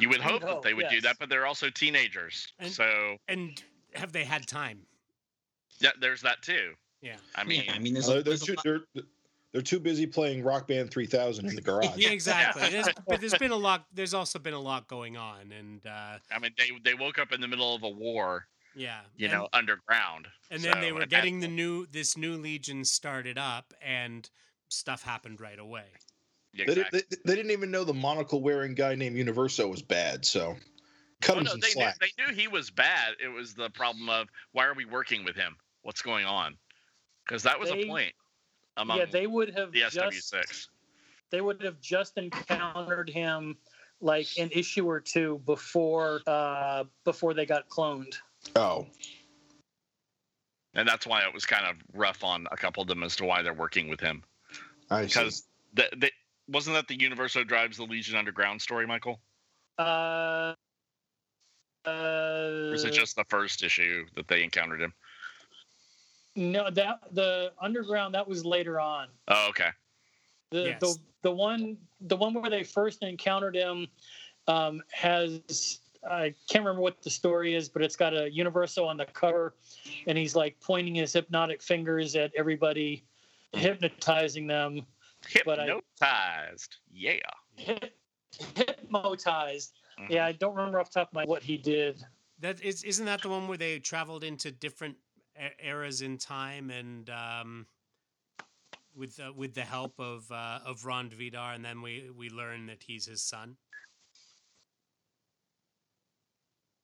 You 0.00 0.08
would 0.08 0.18
You'd 0.22 0.26
hope 0.26 0.40
that 0.42 0.62
they 0.62 0.72
would 0.72 0.88
do 0.88 1.02
that, 1.02 1.16
but 1.20 1.28
they're 1.28 1.46
also 1.46 1.68
teenagers. 1.68 2.48
And- 2.58 2.72
so 2.72 3.18
And 3.28 3.62
have 3.94 4.12
they 4.12 4.24
had 4.24 4.46
time? 4.46 4.80
yeah, 5.80 5.90
there's 6.00 6.22
that 6.22 6.40
too. 6.42 6.72
Yeah. 7.02 7.16
I 7.34 7.44
mean, 7.44 7.64
yeah, 7.66 7.74
I 7.74 7.78
mean, 7.78 7.92
there's, 7.94 8.08
Uh, 8.08 8.12
a, 8.12 8.14
they're, 8.22 8.36
there's 8.36 8.48
a 8.48 8.54
lot- 8.68 9.04
they're, 9.52 9.60
they're 9.60 9.62
too 9.62 9.80
busy 9.80 10.06
playing 10.06 10.42
Rock 10.42 10.68
Band 10.68 10.90
3000 10.90 11.46
in 11.48 11.54
the 11.54 11.60
garage. 11.62 11.96
Yeah, 11.96 12.10
exactly. 12.10 12.68
There's, 12.70 12.88
but 13.08 13.20
there's 13.20 13.34
been 13.34 13.50
a 13.50 13.56
lot. 13.56 13.86
There's 13.92 14.14
also 14.14 14.38
been 14.38 14.54
a 14.54 14.60
lot 14.60 14.88
going 14.88 15.16
on, 15.16 15.52
and 15.52 15.84
uh, 15.86 16.18
I 16.30 16.38
mean, 16.40 16.52
they 16.58 16.70
they 16.84 16.94
woke 16.94 17.18
up 17.18 17.32
in 17.32 17.40
the 17.40 17.48
middle 17.48 17.74
of 17.74 17.82
a 17.82 17.88
war, 17.90 18.46
yeah, 18.74 19.00
you 19.16 19.26
and, 19.26 19.34
know, 19.34 19.48
underground. 19.52 20.28
and 20.50 20.62
then 20.62 20.80
they 20.80 20.92
were 20.92 21.06
getting 21.06 21.40
the 21.40 21.48
new 21.48 21.86
this 21.86 22.16
new 22.16 22.36
legion 22.36 22.84
started 22.84 23.38
up, 23.38 23.72
and 23.84 24.28
stuff 24.68 25.02
happened 25.02 25.40
right 25.40 25.58
away. 25.58 25.84
that- 26.56 26.66
They, 26.66 26.72
exactly. 26.72 27.00
did, 27.00 27.10
they, 27.10 27.16
they 27.24 27.36
didn't 27.36 27.50
even 27.52 27.70
know 27.70 27.84
the 27.84 27.94
monocle 27.94 28.40
wearing 28.40 28.74
guy 28.74 28.94
named 28.94 29.16
Universo 29.16 29.68
was 29.68 29.82
bad, 29.82 30.24
so 30.24 30.56
cut 31.20 31.36
Oh, 31.36 31.38
him 31.40 31.44
no, 31.44 31.50
some 31.52 31.60
they, 31.60 31.66
knew, 31.68 31.72
slack. 31.72 31.98
they 31.98 32.10
knew 32.24 32.32
he 32.32 32.46
was 32.48 32.70
bad. 32.70 33.14
It 33.22 33.28
was 33.28 33.54
the 33.54 33.68
problem 33.70 34.08
of 34.08 34.28
why 34.52 34.66
are 34.66 34.74
we 34.74 34.84
working 34.84 35.24
with 35.24 35.34
him? 35.36 35.56
What's 35.82 36.02
going 36.02 36.24
on? 36.24 36.56
Because 37.26 37.42
that 37.42 37.58
was 37.58 37.70
They- 37.70 37.82
a 37.82 37.86
point 37.86 38.12
among 38.80 38.98
yeah, 38.98 39.04
they 39.04 39.26
would 39.26 39.50
have 39.56 39.72
the 39.72 39.80
just 39.90 40.32
SW6. 40.34 40.68
they 41.30 41.40
would 41.40 41.62
have 41.62 41.80
just 41.80 42.16
encountered 42.18 43.08
him 43.08 43.56
like 44.00 44.26
an 44.38 44.50
issue 44.52 44.88
or 44.88 45.00
two 45.00 45.40
before 45.46 46.20
uh, 46.26 46.84
before 47.04 47.34
they 47.34 47.46
got 47.46 47.68
cloned. 47.68 48.14
Oh, 48.56 48.86
And 50.74 50.88
that's 50.88 51.06
why 51.06 51.20
it 51.20 51.34
was 51.34 51.44
kind 51.44 51.66
of 51.66 51.76
rough 51.92 52.24
on 52.24 52.46
a 52.50 52.56
couple 52.56 52.82
of 52.82 52.88
them 52.88 53.02
as 53.02 53.14
to 53.16 53.24
why 53.24 53.42
they're 53.42 53.52
working 53.52 53.88
with 53.88 54.00
him. 54.00 54.22
I 54.90 55.02
see. 55.02 55.20
Because 55.20 55.46
the, 55.74 55.84
the, 55.96 56.10
wasn't 56.48 56.76
that 56.76 56.88
the 56.88 56.98
Universo 56.98 57.44
drives 57.44 57.76
the 57.76 57.84
Legion 57.84 58.16
Underground 58.16 58.62
story, 58.62 58.86
Michael? 58.86 59.20
Uh, 59.78 60.54
uh, 61.86 61.90
Or 61.90 62.74
is 62.74 62.84
it 62.84 62.92
just 62.92 63.16
the 63.16 63.24
first 63.28 63.62
issue 63.62 64.06
that 64.16 64.26
they 64.26 64.42
encountered 64.42 64.80
him? 64.80 64.94
No 66.36 66.70
that 66.70 67.00
the 67.12 67.52
underground 67.60 68.14
that 68.14 68.26
was 68.26 68.44
later 68.44 68.78
on. 68.78 69.08
Oh, 69.28 69.48
okay. 69.50 69.70
The 70.50 70.62
Yes. 70.62 70.80
the 70.80 70.96
the 71.22 71.30
one 71.30 71.76
the 72.02 72.16
one 72.16 72.34
where 72.34 72.50
they 72.50 72.62
first 72.62 73.02
encountered 73.02 73.54
him 73.54 73.88
um, 74.46 74.82
has 74.92 75.80
I 76.08 76.34
can't 76.48 76.64
remember 76.64 76.80
what 76.80 77.02
the 77.02 77.10
story 77.10 77.54
is, 77.54 77.68
but 77.68 77.82
it's 77.82 77.96
got 77.96 78.14
a 78.14 78.30
Universo 78.30 78.86
on 78.86 78.96
the 78.96 79.04
cover, 79.06 79.54
and 80.06 80.16
he's 80.16 80.34
like 80.34 80.58
pointing 80.60 80.94
his 80.94 81.12
hypnotic 81.12 81.62
fingers 81.62 82.16
at 82.16 82.32
everybody, 82.36 83.04
hypnotizing 83.52 84.46
them. 84.46 84.86
But 85.44 85.60
I- 85.60 85.66
Hypnotized. 85.66 86.76
Yeah. 86.90 87.18
Hip, 87.56 87.94
hypnotized. 88.56 89.74
Mhm. 89.98 90.10
Yeah, 90.10 90.24
I 90.26 90.32
don't 90.32 90.54
remember 90.54 90.80
off 90.80 90.90
the 90.90 91.00
top 91.00 91.08
of 91.08 91.14
my 91.14 91.24
what 91.26 91.42
he 91.42 91.58
did. 91.58 92.02
That 92.38 92.62
is, 92.62 92.82
isn't 92.84 93.04
that 93.04 93.20
the 93.20 93.28
one 93.28 93.46
where 93.48 93.58
they 93.58 93.78
traveled 93.80 94.24
into 94.24 94.50
different 94.50 94.96
eras 95.62 96.02
in 96.02 96.18
time, 96.18 96.70
and 96.70 97.10
um, 97.10 97.66
with 98.94 99.18
uh, 99.20 99.32
with 99.32 99.54
the 99.54 99.62
help 99.62 99.94
of 99.98 100.30
uh, 100.30 100.60
of 100.64 100.84
Rond 100.84 101.12
Vidar, 101.12 101.52
and 101.54 101.64
then 101.64 101.82
we 101.82 102.10
we 102.16 102.28
learn 102.30 102.66
that 102.66 102.82
he's 102.82 103.06
his 103.06 103.22
son. 103.22 103.56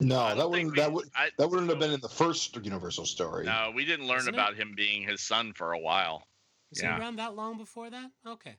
no, 0.00 0.34
that 0.34 0.48
wouldn't 0.50 0.72
we- 0.72 0.76
that 0.76 0.92
would 0.92 1.08
I- 1.14 1.30
that 1.38 1.48
wouldn't 1.48 1.70
have 1.70 1.78
been 1.78 1.92
in 1.92 2.00
the 2.00 2.08
first 2.08 2.54
Universo 2.56 3.04
story. 3.04 3.46
No, 3.46 3.72
we 3.74 3.84
didn't 3.84 4.06
learn 4.06 4.18
Isn't 4.20 4.34
it? 4.34 4.36
about 4.36 4.54
him 4.54 4.74
being 4.76 5.02
his 5.06 5.20
son 5.22 5.52
for 5.54 5.72
a 5.72 5.78
while. 5.78 6.26
Was 6.70 6.82
Yeah. 6.82 6.94
he 6.96 7.00
around 7.00 7.16
that 7.16 7.34
long 7.34 7.56
before 7.56 7.88
that? 7.90 8.10
Okay. 8.26 8.56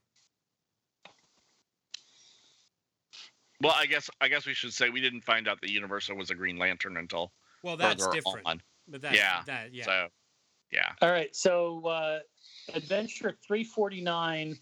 Well, 3.62 3.74
I 3.76 3.86
guess 3.86 4.10
I 4.22 4.28
guess 4.28 4.46
we 4.46 4.54
should 4.54 4.74
say 4.74 4.90
we 4.90 5.02
didn't 5.02 5.22
find 5.22 5.48
out 5.48 5.62
that 5.62 5.70
Universo 5.72 6.14
was 6.16 6.30
a 6.32 6.36
Green 6.36 6.58
Lantern 6.58 6.98
until 6.98 7.32
Well, 7.64 7.78
that's 7.78 8.08
different. 8.08 8.46
on. 8.46 8.62
But 8.88 9.02
that, 9.02 9.14
Yeah, 9.14 9.42
that 9.46 9.74
yeah. 9.74 9.86
So, 9.86 10.08
yeah. 10.72 10.92
All 11.02 11.12
right, 11.12 11.36
so 11.36 11.86
uh, 11.86 12.20
Adventure 12.74 13.38
349 13.46 14.58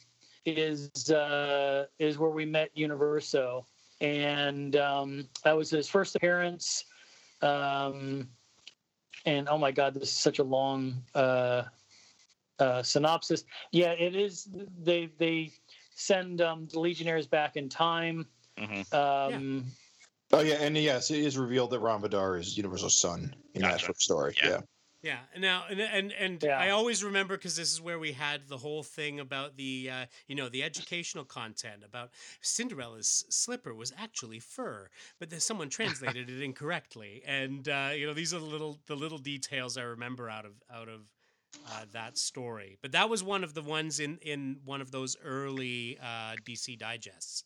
is 0.46 1.10
uh, 1.10 1.86
is 2.00 2.18
where 2.18 2.30
we 2.30 2.46
met 2.46 2.70
Universo, 2.76 3.66
and 4.02 4.76
um, 4.76 5.28
that 5.44 5.56
was 5.56 5.70
his 5.70 5.88
first 5.88 6.16
appearance. 6.16 6.86
Um, 7.42 8.30
and 9.26 9.50
oh 9.50 9.58
my 9.58 9.72
God, 9.72 9.94
this 9.94 10.04
is 10.04 10.18
such 10.18 10.40
a 10.40 10.44
long 10.44 11.02
uh, 11.16 11.64
uh, 12.60 12.84
synopsis. 12.84 13.44
Yeah, 13.72 13.92
it 13.92 14.16
is. 14.16 14.48
They 14.84 15.10
they 15.18 15.52
send 15.96 16.42
um, 16.42 16.68
the 16.72 16.80
Legionnaires 16.80 17.28
back 17.28 17.56
in 17.56 17.70
time. 17.70 18.28
hmm 18.58 18.82
Um, 18.92 19.66
Oh 20.32 20.42
yeah, 20.42 20.56
and 20.56 20.78
yes, 20.78 21.12
it 21.12 21.20
is 21.20 21.38
revealed 21.38 21.72
that 21.72 21.80
Rond 21.80 22.02
Vidar 22.02 22.38
is 22.38 22.58
Universo's 22.58 22.98
son 22.98 23.36
in 23.54 23.62
that 23.62 23.82
first 23.82 24.02
story. 24.02 24.36
Yeah. 24.42 24.50
Yeah. 24.50 24.60
Yeah. 25.02 25.20
and 25.34 25.42
Now 25.44 25.66
and 25.70 25.80
and 25.80 26.12
and 26.14 26.44
Yeah. 26.44 26.58
I 26.58 26.72
always 26.72 27.04
remember 27.04 27.38
because 27.38 27.56
this 27.56 27.72
is 27.72 27.80
where 27.80 28.00
we 28.00 28.12
had 28.12 28.48
the 28.48 28.58
whole 28.58 28.82
thing 28.82 29.20
about 29.20 29.56
the 29.56 29.90
uh, 29.92 30.06
you 30.28 30.36
know 30.36 30.50
the 30.50 30.64
educational 30.64 31.26
content 31.26 31.84
about 31.86 32.12
Cinderella's 32.42 33.24
slipper 33.30 33.74
was 33.74 33.94
actually 33.98 34.40
fur, 34.40 34.90
but 35.20 35.30
then 35.30 35.40
someone 35.40 35.70
translated 35.80 36.30
it 36.30 36.42
incorrectly, 36.42 37.22
and 37.26 37.70
uh, 37.70 37.92
you 37.96 38.08
know 38.08 38.14
these 38.14 38.34
are 38.34 38.40
the 38.40 38.46
little 38.46 38.80
the 38.88 38.96
little 38.96 39.20
details 39.20 39.78
I 39.78 39.84
remember 39.84 40.30
out 40.30 40.46
of 40.46 40.54
out 40.72 40.90
of. 40.90 41.02
Uh, 41.72 41.86
that 41.94 42.18
story, 42.18 42.78
but 42.82 42.92
that 42.92 43.10
was 43.10 43.24
one 43.24 43.42
of 43.42 43.54
the 43.54 43.62
ones 43.62 44.02
in 44.02 44.18
in 44.18 44.58
one 44.66 44.82
of 44.82 44.92
those 44.92 45.16
early 45.24 45.98
uh, 46.04 46.36
DC 46.44 46.78
digests 46.78 47.46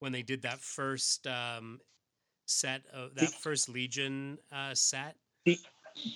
when 0.00 0.10
they 0.10 0.22
did 0.22 0.42
that 0.42 0.58
first 0.58 1.28
um, 1.28 1.78
set 2.46 2.82
of 2.92 3.14
that 3.16 3.30
first 3.30 3.68
Legion 3.68 4.38
uh, 4.52 4.74
set. 4.74 5.16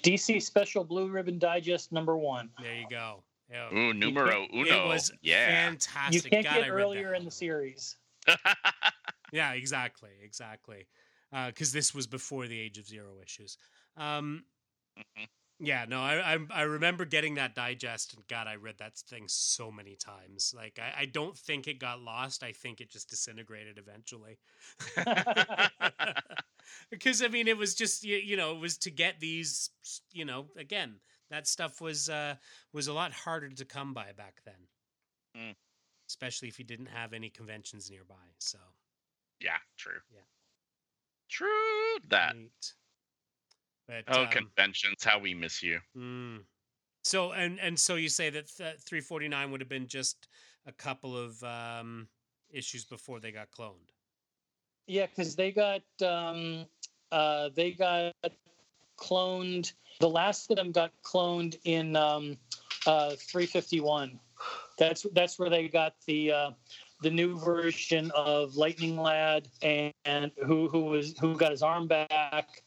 DC 0.02 0.42
Special 0.42 0.84
Blue 0.84 1.08
Ribbon 1.08 1.38
Digest 1.38 1.92
number 1.92 2.16
one. 2.16 2.50
There 2.62 2.74
you 2.74 2.86
go. 2.90 3.22
Yeah. 3.50 3.72
Ooh, 3.72 3.92
numero 3.94 4.44
It 4.44 4.50
uno. 4.52 4.86
was 4.88 5.10
yeah. 5.22 5.46
fantastic. 5.46 6.24
You 6.24 6.30
can't 6.30 6.44
God, 6.44 6.54
get 6.56 6.64
I 6.64 6.68
earlier 6.68 7.14
in 7.14 7.24
the 7.24 7.30
series. 7.30 7.96
Yeah, 9.32 9.52
exactly, 9.52 10.10
exactly. 10.24 10.88
Because 11.46 11.70
this 11.72 11.94
was 11.94 12.08
before 12.08 12.48
the 12.48 12.58
age 12.58 12.78
of 12.78 12.86
zero 12.86 13.20
issues. 13.22 13.56
Um, 13.96 14.44
Mhm. 14.98 15.28
Yeah, 15.60 15.84
no, 15.86 16.00
I, 16.00 16.34
I 16.34 16.38
I 16.50 16.62
remember 16.62 17.04
getting 17.04 17.34
that 17.34 17.54
digest, 17.54 18.14
and 18.14 18.26
God, 18.28 18.46
I 18.46 18.56
read 18.56 18.78
that 18.78 18.96
thing 18.96 19.24
so 19.26 19.70
many 19.70 19.94
times. 19.94 20.54
Like, 20.56 20.78
I, 20.80 21.02
I 21.02 21.04
don't 21.04 21.36
think 21.36 21.68
it 21.68 21.78
got 21.78 22.00
lost. 22.00 22.42
I 22.42 22.52
think 22.52 22.80
it 22.80 22.90
just 22.90 23.10
disintegrated 23.10 23.78
eventually. 23.78 24.38
because 26.90 27.22
I 27.22 27.28
mean, 27.28 27.46
it 27.46 27.58
was 27.58 27.74
just 27.74 28.02
you, 28.04 28.16
you 28.16 28.36
know, 28.36 28.54
it 28.54 28.58
was 28.60 28.78
to 28.78 28.90
get 28.90 29.20
these, 29.20 29.70
you 30.12 30.24
know, 30.24 30.46
again, 30.56 30.96
that 31.30 31.46
stuff 31.46 31.80
was 31.80 32.08
uh 32.08 32.36
was 32.72 32.88
a 32.88 32.92
lot 32.94 33.12
harder 33.12 33.50
to 33.50 33.64
come 33.66 33.92
by 33.92 34.12
back 34.16 34.40
then. 34.44 34.66
Mm. 35.36 35.54
Especially 36.08 36.48
if 36.48 36.58
you 36.58 36.64
didn't 36.64 36.86
have 36.86 37.12
any 37.12 37.28
conventions 37.28 37.90
nearby. 37.90 38.14
So 38.38 38.58
yeah, 39.40 39.58
true. 39.76 40.00
Yeah. 40.10 40.20
True 41.28 41.98
that. 42.08 42.34
neat. 42.34 42.74
But 43.90 44.04
Oh, 44.16 44.22
um, 44.22 44.28
conventions, 44.28 45.02
how 45.02 45.18
we 45.18 45.34
miss 45.34 45.62
you. 45.62 45.80
mm. 45.96 46.44
so 47.02 47.32
and 47.32 47.58
and 47.58 47.78
so 47.78 47.96
you 47.96 48.08
say 48.08 48.30
that 48.30 48.46
th- 48.46 48.78
349 48.78 49.50
would 49.50 49.60
have 49.60 49.68
been 49.68 49.88
just 49.88 50.28
a 50.66 50.72
couple 50.72 51.16
of 51.16 51.42
um 51.42 52.08
issues 52.50 52.84
before 52.84 53.18
they 53.18 53.32
got 53.32 53.50
cloned. 53.50 53.90
Yeah, 54.86 55.06
because 55.06 55.34
they 55.34 55.50
got 55.50 55.82
um, 56.04 56.66
uh, 57.10 57.50
they 57.54 57.72
got 57.72 58.14
cloned. 58.96 59.72
The 59.98 60.08
last 60.08 60.50
of 60.50 60.56
them 60.56 60.72
got 60.72 60.92
cloned 61.02 61.58
in 61.64 61.96
um, 61.96 62.36
uh, 62.86 63.16
351. 63.18 64.18
That's 64.78 65.04
that's 65.12 65.38
where 65.38 65.50
they 65.50 65.68
got 65.68 65.94
the 66.06 66.32
uh, 66.32 66.50
the 67.02 67.10
new 67.10 67.38
version 67.38 68.10
of 68.14 68.56
Lightning 68.56 68.96
Lad 68.96 69.48
and, 69.62 69.92
and 70.04 70.32
who 70.44 70.68
who 70.68 70.84
was 70.84 71.16
who 71.18 71.36
got 71.36 71.50
his 71.50 71.62
arm 71.62 71.86
back, 71.86 72.62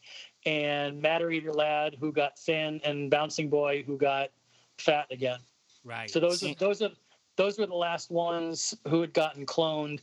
and 0.45 1.01
Matter 1.01 1.31
Eater 1.31 1.53
Lad 1.53 1.95
who 1.99 2.11
got 2.11 2.37
thin, 2.37 2.81
and 2.83 3.09
Bouncing 3.09 3.49
Boy 3.49 3.83
who 3.83 3.97
got 3.97 4.29
fat 4.77 5.07
again. 5.11 5.39
Right. 5.83 6.09
So 6.09 6.19
those 6.19 6.43
are 6.43 6.53
those 6.55 6.81
are 6.81 6.89
those 7.35 7.57
were 7.57 7.65
the 7.65 7.73
last 7.75 8.11
ones 8.11 8.73
who 8.87 9.01
had 9.01 9.13
gotten 9.13 9.45
cloned. 9.45 9.99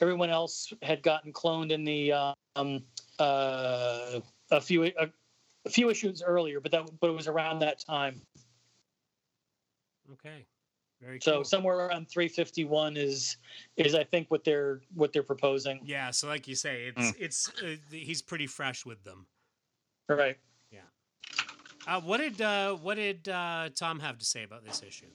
Everyone 0.00 0.30
else 0.30 0.72
had 0.82 1.02
gotten 1.02 1.32
cloned 1.32 1.70
in 1.70 1.84
the 1.84 2.12
um, 2.56 2.82
uh, 3.18 4.20
a 4.50 4.60
few 4.60 4.84
a, 4.84 4.92
a 5.64 5.70
few 5.70 5.90
issues 5.90 6.22
earlier, 6.22 6.60
but 6.60 6.72
that 6.72 6.88
but 7.00 7.08
it 7.08 7.14
was 7.14 7.28
around 7.28 7.60
that 7.60 7.78
time. 7.78 8.20
Okay. 10.12 10.44
Very 11.00 11.18
So 11.20 11.36
cool. 11.36 11.44
somewhere 11.44 11.76
around 11.86 12.08
351 12.08 12.96
is 12.96 13.36
is 13.76 13.94
I 13.94 14.04
think 14.04 14.30
what 14.30 14.44
they're 14.44 14.80
what 14.94 15.12
they're 15.12 15.22
proposing. 15.22 15.80
yeah. 15.84 16.10
So 16.10 16.28
like 16.28 16.46
you 16.46 16.54
say, 16.54 16.92
it's 16.94 17.12
it's 17.18 17.48
uh, 17.62 17.76
he's 17.90 18.22
pretty 18.22 18.46
fresh 18.46 18.84
with 18.86 19.02
them. 19.04 19.26
Right. 20.08 20.36
Uh, 21.86 22.00
what 22.00 22.18
did 22.18 22.40
uh, 22.40 22.74
what 22.76 22.94
did 22.94 23.28
uh, 23.28 23.68
Tom 23.74 23.98
have 23.98 24.18
to 24.18 24.24
say 24.24 24.44
about 24.44 24.64
this 24.64 24.82
issue? 24.86 25.06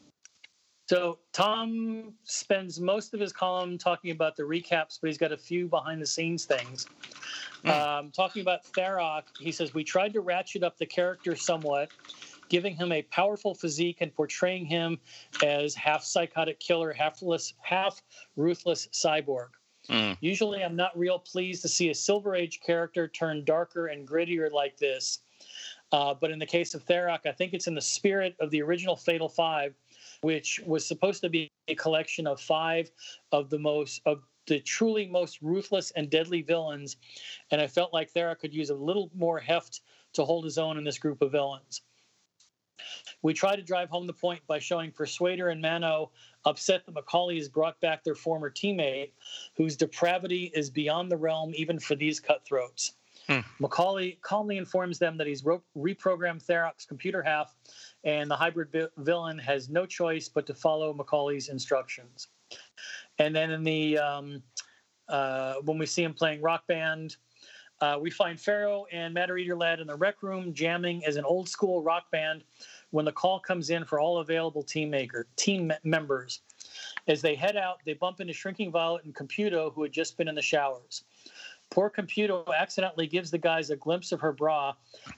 So 0.90 1.20
Tom 1.34 2.14
spends 2.24 2.80
most 2.80 3.14
of 3.14 3.20
his 3.20 3.34
column 3.34 3.78
talking 3.78 4.12
about 4.12 4.38
the 4.38 4.44
recaps, 4.44 5.00
but 5.02 5.08
he's 5.08 5.18
got 5.18 5.34
a 5.34 5.38
few 5.38 5.68
behind 5.68 6.02
the 6.02 6.06
scenes 6.06 6.46
things. 6.46 6.88
Um, 7.66 8.12
talking 8.12 8.42
about 8.42 8.64
Tharok, 8.64 9.24
he 9.38 9.52
says 9.52 9.74
we 9.74 9.84
tried 9.84 10.14
to 10.14 10.22
ratchet 10.22 10.64
up 10.64 10.78
the 10.78 10.86
character 10.86 11.36
somewhat, 11.36 11.90
giving 12.48 12.76
him 12.76 12.94
a 12.94 13.02
powerful 13.02 13.54
physique 13.54 13.98
and 14.00 14.14
portraying 14.16 14.66
him 14.66 14.98
as 15.44 15.76
half 15.76 16.04
psychotic 16.04 16.60
killer, 16.60 16.94
half 16.94 17.22
half 17.62 18.02
ruthless 18.38 18.88
cyborg. 18.94 19.50
Mm. 19.90 20.18
Usually, 20.20 20.64
I'm 20.64 20.76
not 20.76 20.98
real 20.98 21.20
pleased 21.20 21.62
to 21.62 21.68
see 21.68 21.90
a 21.90 21.96
Silver 21.96 22.36
Age 22.36 22.60
character 22.60 23.08
turn 23.08 23.44
darker 23.46 23.88
and 23.88 24.08
grittier 24.08 24.52
like 24.52 24.78
this. 24.78 25.20
Uh, 25.92 26.14
but 26.14 26.32
in 26.32 26.40
the 26.40 26.46
case 26.46 26.74
of 26.74 26.86
Tharok, 26.86 27.26
I 27.26 27.32
think 27.32 27.54
it's 27.54 27.68
in 27.68 27.76
the 27.76 27.82
spirit 27.82 28.36
of 28.40 28.52
the 28.52 28.62
original 28.62 28.96
Fatal 28.96 29.30
Five, 29.30 29.76
which 30.22 30.60
was 30.66 30.86
supposed 30.86 31.22
to 31.22 31.30
be 31.30 31.50
a 31.68 31.76
collection 31.76 32.28
of 32.28 32.42
five 32.42 32.92
of 33.32 33.50
the 33.50 33.60
most 33.60 34.02
of 34.06 34.24
the 34.48 34.60
truly 34.60 35.08
most 35.08 35.42
ruthless 35.42 35.92
and 35.92 36.10
deadly 36.10 36.42
villains, 36.42 36.98
and 37.52 37.62
I 37.62 37.68
felt 37.68 37.94
like 37.94 38.12
Tharok 38.12 38.40
could 38.40 38.54
use 38.54 38.70
a 38.70 38.76
little 38.76 39.12
more 39.14 39.40
heft 39.40 39.82
to 40.14 40.26
hold 40.26 40.46
his 40.46 40.58
own 40.58 40.78
in 40.78 40.84
this 40.84 40.98
group 40.98 41.22
of 41.22 41.32
villains. 41.32 41.82
We 43.22 43.34
try 43.34 43.56
to 43.56 43.62
drive 43.62 43.90
home 43.90 44.08
the 44.08 44.14
point 44.14 44.42
by 44.48 44.60
showing 44.60 44.92
Persuader 44.92 45.50
and 45.50 45.62
Mano 45.62 46.12
upset 46.46 46.86
that 46.86 46.96
McCauley 46.96 47.38
has 47.38 47.50
brought 47.50 47.80
back 47.82 48.04
their 48.04 48.16
former 48.16 48.50
teammate, 48.50 49.12
whose 49.56 49.76
depravity 49.76 50.52
is 50.54 50.70
beyond 50.70 51.12
the 51.12 51.18
realm 51.18 51.54
even 51.56 51.80
for 51.80 51.96
these 51.96 52.20
cutthroats. 52.20 52.94
Hmm. 53.28 53.40
McCauley 53.60 54.22
calmly 54.22 54.58
informs 54.58 55.00
them 55.00 55.18
that 55.18 55.28
he's 55.28 55.44
ro- 55.44 55.64
reprogrammed 55.76 56.46
Tharok's 56.46 56.86
computer 56.86 57.22
half, 57.22 57.56
and 58.04 58.30
the 58.30 58.36
hybrid 58.36 58.72
vi- 58.72 58.88
villain 58.98 59.38
has 59.40 59.70
no 59.70 59.86
choice 59.86 60.30
but 60.30 60.46
to 60.48 60.54
follow 60.54 60.94
McCauley's 60.94 61.50
instructions. 61.50 62.28
And 63.20 63.36
then 63.36 63.52
in 63.52 63.64
the 63.64 63.98
um, 63.98 64.44
uh, 65.10 65.56
when 65.66 65.78
we 65.78 65.86
see 65.86 66.04
him 66.04 66.14
playing 66.14 66.42
Rock 66.42 66.68
Band, 66.68 67.18
uh, 67.82 67.98
we 68.00 68.10
find 68.10 68.40
Ferro 68.40 68.86
and 68.92 69.14
Matter 69.14 69.38
Eater 69.38 69.56
Lad 69.56 69.80
in 69.80 69.88
the 69.88 69.96
rec 69.96 70.24
room 70.24 70.54
jamming 70.54 71.06
as 71.06 71.16
an 71.16 71.26
old 71.26 71.48
school 71.48 71.82
rock 71.82 72.10
band 72.12 72.44
when 72.92 73.06
the 73.06 73.12
call 73.12 73.40
comes 73.40 73.70
in 73.70 73.86
for 73.86 74.00
all 74.00 74.20
available 74.20 74.64
team 74.64 74.90
maker 74.90 75.28
team 75.36 75.72
members. 75.84 76.42
As 77.08 77.22
they 77.22 77.36
head 77.36 77.56
out, 77.56 77.80
they 77.86 77.94
bump 77.94 78.20
into 78.20 78.34
Shrinking 78.34 78.72
Violet 78.72 79.06
and 79.06 79.16
Computo, 79.16 79.74
who 79.74 79.84
had 79.84 79.92
just 79.92 80.18
been 80.18 80.28
in 80.28 80.36
the 80.36 80.42
showers. 80.42 81.04
Poor 81.70 81.90
Computo 81.90 82.46
accidentally 82.56 83.08
gives 83.08 83.30
the 83.30 83.38
guys 83.38 83.70
a 83.70 83.76
glimpse 83.76 84.12
of 84.12 84.22
her 84.22 84.32
bra 84.32 84.74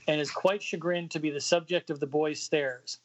and 0.07 0.19
is 0.19 0.31
quite 0.31 0.61
chagrined 0.61 1.11
to 1.11 1.19
be 1.19 1.29
the 1.29 1.41
subject 1.41 1.89
of 1.89 1.99
the 1.99 2.07
boys' 2.07 2.41
stares. 2.41 2.99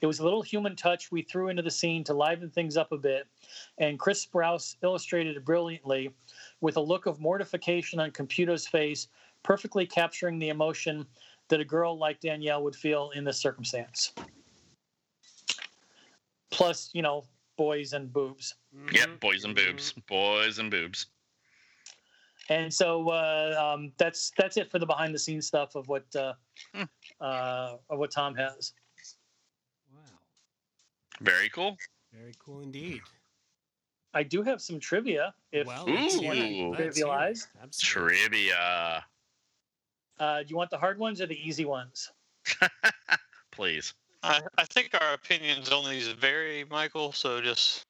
It 0.00 0.06
was 0.06 0.18
a 0.18 0.24
little 0.24 0.42
human 0.42 0.76
touch 0.76 1.10
we 1.10 1.22
threw 1.22 1.48
into 1.48 1.62
the 1.62 1.70
scene 1.70 2.04
to 2.04 2.14
liven 2.14 2.50
things 2.50 2.76
up 2.76 2.92
a 2.92 2.98
bit, 2.98 3.26
and 3.78 3.98
Chris 3.98 4.24
Sprouse 4.26 4.76
illustrated 4.82 5.36
it 5.36 5.44
brilliantly 5.44 6.10
with 6.60 6.76
a 6.76 6.80
look 6.80 7.06
of 7.06 7.20
mortification 7.20 8.00
on 8.00 8.10
Computo's 8.10 8.66
face, 8.66 9.08
perfectly 9.42 9.86
capturing 9.86 10.38
the 10.38 10.48
emotion 10.48 11.06
that 11.48 11.60
a 11.60 11.64
girl 11.64 11.96
like 11.96 12.20
Danielle 12.20 12.62
would 12.64 12.74
feel 12.76 13.10
in 13.14 13.24
this 13.24 13.38
circumstance. 13.38 14.12
Plus, 16.50 16.90
you 16.92 17.02
know, 17.02 17.24
boys 17.56 17.92
and 17.92 18.12
boobs. 18.12 18.54
Yep, 18.92 19.08
Mhm, 19.08 19.20
boys 19.20 19.44
and 19.44 19.54
boobs, 19.54 19.92
boys 20.06 20.58
and 20.58 20.70
boobs. 20.70 21.06
And 22.48 22.72
so 22.72 23.08
uh, 23.08 23.74
um, 23.74 23.92
that's 23.96 24.32
that's 24.36 24.56
it 24.56 24.70
for 24.70 24.78
the 24.78 24.86
behind 24.86 25.14
the 25.14 25.18
scenes 25.18 25.46
stuff 25.46 25.74
of 25.74 25.88
what 25.88 26.14
uh, 26.14 26.34
Hmm. 26.72 26.84
uh, 27.20 27.76
of 27.90 27.98
what 27.98 28.10
Tom 28.10 28.34
has. 28.36 28.72
Wow. 31.20 31.24
Very 31.30 31.48
cool. 31.48 31.76
Very 32.12 32.34
cool 32.38 32.60
indeed. 32.60 33.00
I 34.14 34.22
do 34.22 34.42
have 34.42 34.62
some 34.62 34.80
trivia 34.80 35.34
if 35.52 35.66
well, 35.66 35.88
Ooh. 35.88 35.94
let's 35.94 36.14
you 36.14 36.20
hear 36.20 36.28
want 36.28 36.38
it. 36.38 36.52
Ooh. 36.62 36.70
Let's 36.70 36.96
hear 36.96 37.06
it. 37.06 37.08
trivialize. 37.08 37.46
Absolutely. 37.62 38.16
Trivia, 38.18 39.04
Uh, 40.18 40.42
do 40.42 40.46
you 40.48 40.56
want 40.56 40.70
the 40.70 40.78
hard 40.78 40.98
ones 40.98 41.20
or 41.20 41.26
the 41.26 41.38
easy 41.38 41.64
ones? 41.66 42.10
please. 43.50 43.92
I, 44.22 44.40
I 44.58 44.64
think 44.64 44.90
our 45.00 45.12
opinions 45.14 45.70
on 45.70 45.88
these 45.90 46.08
vary, 46.08 46.64
Michael. 46.70 47.12
So 47.12 47.40
just 47.40 47.84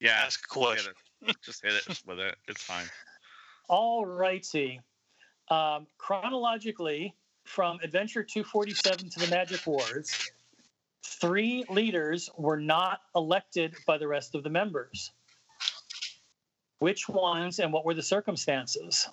Yeah, 0.00 0.12
ask 0.12 0.44
a 0.44 0.48
question. 0.48 0.92
it. 1.26 1.36
Just 1.42 1.62
hit 1.64 1.72
it 1.74 2.02
with 2.06 2.18
it. 2.18 2.36
It's 2.46 2.62
fine. 2.62 2.86
All 3.68 4.04
righty. 4.04 4.80
Um, 5.48 5.86
chronologically, 5.98 7.14
from 7.44 7.80
Adventure 7.82 8.22
247 8.22 9.10
to 9.10 9.20
the 9.20 9.26
Magic 9.28 9.66
Wars, 9.66 10.30
three 11.02 11.64
leaders 11.68 12.30
were 12.36 12.58
not 12.60 13.00
elected 13.14 13.74
by 13.86 13.98
the 13.98 14.06
rest 14.08 14.34
of 14.34 14.42
the 14.42 14.50
members. 14.50 15.12
Which 16.78 17.08
ones 17.08 17.58
and 17.58 17.72
what 17.72 17.84
were 17.84 17.94
the 17.94 18.02
circumstances? 18.02 19.08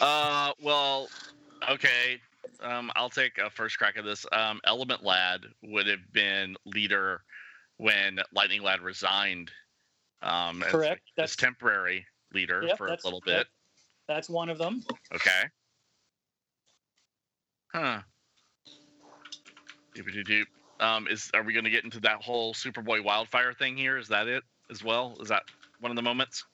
Uh, 0.00 0.52
well, 0.60 1.08
okay. 1.70 2.20
Um, 2.60 2.90
I'll 2.96 3.10
take 3.10 3.38
a 3.38 3.50
first 3.50 3.78
crack 3.78 3.96
at 3.96 4.04
this. 4.04 4.26
Um, 4.32 4.60
Element 4.64 5.02
Lad 5.04 5.40
would 5.62 5.86
have 5.86 6.12
been 6.12 6.56
leader 6.64 7.22
when 7.78 8.18
Lightning 8.32 8.62
Lad 8.62 8.80
resigned. 8.80 9.50
Um, 10.22 10.62
as- 10.62 10.70
Correct. 10.70 11.02
As, 11.08 11.12
That's 11.16 11.36
temporary 11.36 12.06
leader 12.32 12.62
Yep, 12.66 12.78
for 12.78 12.86
a 12.88 12.90
little 13.04 13.20
that- 13.26 13.38
bit. 13.38 13.46
that's 14.08 14.28
one 14.28 14.48
of 14.48 14.58
them. 14.58 14.82
Okay. 15.14 15.44
Huh. 17.72 18.00
Doop-a-doop-doop. 19.94 20.44
Um, 20.78 21.08
is 21.08 21.30
are 21.32 21.42
we 21.42 21.52
going 21.54 21.64
to 21.64 21.70
get 21.70 21.84
into 21.84 22.00
that 22.00 22.22
whole 22.22 22.52
Superboy 22.52 23.02
wildfire 23.02 23.54
thing 23.54 23.76
here? 23.76 23.96
Is 23.96 24.08
that 24.08 24.28
it 24.28 24.42
as 24.70 24.84
well? 24.84 25.16
Is 25.20 25.28
that 25.28 25.42
one 25.80 25.90
of 25.90 25.96
the 25.96 26.02
moments? 26.02 26.44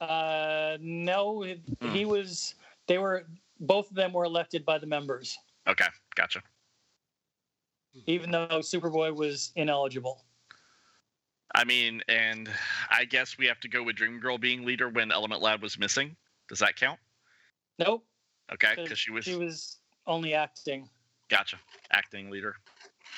Uh, 0.00 0.76
no, 0.80 1.42
it- 1.44 1.60
Hmm. 1.80 1.90
he 1.90 2.04
was. 2.04 2.56
They 2.88 2.98
were 2.98 3.24
both 3.60 3.88
of 3.90 3.94
them 3.94 4.12
were 4.12 4.24
elected 4.24 4.64
by 4.64 4.78
the 4.78 4.86
members, 4.86 5.38
Okay, 5.68 5.86
gotcha. 6.16 6.42
even 8.06 8.32
though 8.32 8.48
Superboy 8.58 9.14
was 9.14 9.52
ineligible. 9.54 10.24
I 11.54 11.62
mean, 11.64 12.02
and 12.08 12.50
I 12.90 13.04
guess 13.04 13.38
we 13.38 13.46
have 13.46 13.60
to 13.60 13.68
go 13.68 13.84
with 13.84 13.94
Dream 13.94 14.18
Girl 14.18 14.38
being 14.38 14.64
leader 14.64 14.88
when 14.88 15.12
Element 15.12 15.40
Lad 15.42 15.62
was 15.62 15.78
missing. 15.78 16.16
Does 16.48 16.58
that 16.58 16.74
count? 16.74 16.98
Nope, 17.78 18.04
Okay, 18.52 18.74
because 18.76 18.98
she 18.98 19.12
was 19.12 19.24
she 19.24 19.36
was 19.36 19.78
only 20.06 20.34
acting. 20.34 20.88
gotcha, 21.28 21.56
acting 21.92 22.30
leader, 22.30 22.56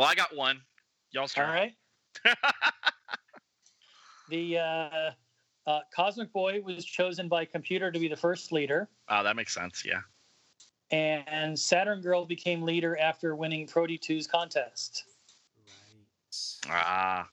I 0.06 0.14
got 0.14 0.34
one. 0.36 0.60
Y'all's 1.12 1.36
All 1.36 1.44
turn. 1.44 1.54
right. 1.54 1.74
the 4.28 4.58
uh, 4.58 5.10
uh, 5.66 5.80
Cosmic 5.94 6.32
Boy 6.32 6.60
was 6.62 6.84
chosen 6.84 7.28
by 7.28 7.44
computer 7.44 7.90
to 7.90 7.98
be 7.98 8.08
the 8.08 8.16
first 8.16 8.52
leader, 8.52 8.88
Oh, 9.08 9.22
that 9.22 9.36
makes 9.36 9.54
sense. 9.54 9.84
Yeah. 9.84 10.00
and 10.90 11.58
Saturn 11.58 12.00
Girl 12.00 12.24
became 12.26 12.62
leader 12.62 12.98
after 12.98 13.34
winning 13.36 13.66
Pro 13.66 13.84
D2's 13.84 14.26
contest. 14.26 15.04
Right. 16.68 16.82
Ah. 16.84 17.28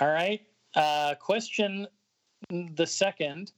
All 0.00 0.08
right. 0.08 0.40
Uh, 0.74 1.14
question 1.14 1.86
the 2.50 2.86
second. 2.86 3.52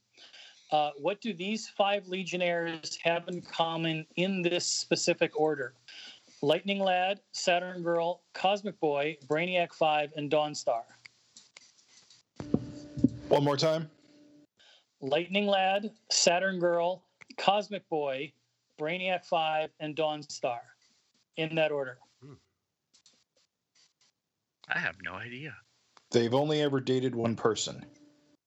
Uh, 0.73 0.91
what 0.99 1.21
do 1.21 1.33
these 1.33 1.69
five 1.69 2.07
legionnaires 2.09 2.99
have 3.03 3.29
in 3.29 3.41
common 3.41 4.07
in 4.17 4.43
this 4.43 4.67
specific 4.67 5.39
order? 5.39 5.75
Lightning 6.43 6.81
Lad, 6.81 7.21
Saturn 7.33 7.83
Girl, 7.83 8.23
Cosmic 8.35 8.79
Boy, 8.81 9.17
Brainiac 9.27 9.73
5, 9.73 10.13
and 10.17 10.31
Dawnstar. 10.31 10.83
One 13.29 13.45
more 13.45 13.57
time. 13.57 13.89
Lightning 15.01 15.47
Lad, 15.47 15.91
Saturn 16.11 16.59
Girl, 16.59 17.03
Cosmic 17.39 17.89
Boy, 17.89 18.33
Brainiac 18.79 19.25
5, 19.25 19.71
and 19.81 19.97
Dawnstar. 19.97 20.59
In 21.37 21.55
that 21.55 21.71
order. 21.71 21.99
I 24.69 24.79
have 24.79 24.97
no 25.03 25.13
idea. 25.15 25.55
They've 26.11 26.35
only 26.35 26.63
ever 26.63 26.81
dated 26.81 27.15
one 27.15 27.37
person. 27.37 27.85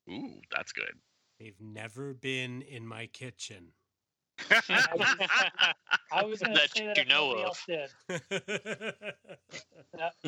Ooh, 0.09 0.41
that's 0.51 0.71
good. 0.71 0.93
They've 1.39 1.59
never 1.59 2.13
been 2.13 2.61
in 2.63 2.85
my 2.85 3.07
kitchen. 3.07 3.67
I 6.11 6.23
was 6.23 6.39
going 6.39 6.55
to 6.55 6.61
That 6.61 6.69
say 6.75 6.85
that 6.87 6.97
you 6.97 7.05
know 7.05 7.33
nobody 7.33 7.41
of. 7.41 7.47
else 7.47 7.63
did. 7.67 7.89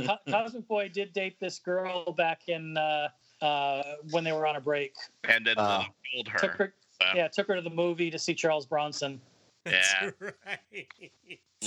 Co- 0.05 0.19
Cosmic 0.29 0.67
Boy 0.67 0.89
did 0.89 1.13
date 1.13 1.39
this 1.39 1.57
girl 1.59 2.11
back 2.13 2.41
in 2.47 2.77
uh, 2.77 3.07
uh, 3.41 3.81
when 4.11 4.23
they 4.23 4.31
were 4.33 4.45
on 4.45 4.55
a 4.57 4.61
break. 4.61 4.93
and 5.27 5.45
then 5.45 5.57
uh, 5.57 5.83
killed 6.13 6.27
Took 6.37 6.51
her. 6.51 6.57
her, 6.57 6.73
so, 6.99 7.07
yeah, 7.15 7.27
took 7.27 7.47
her 7.47 7.55
to 7.55 7.61
the 7.61 7.69
movie 7.69 8.11
to 8.11 8.19
see 8.19 8.33
Charles 8.33 8.65
Bronson. 8.65 9.19
That's 9.65 9.93
Yeah. 10.01 10.09
right. 10.45 10.89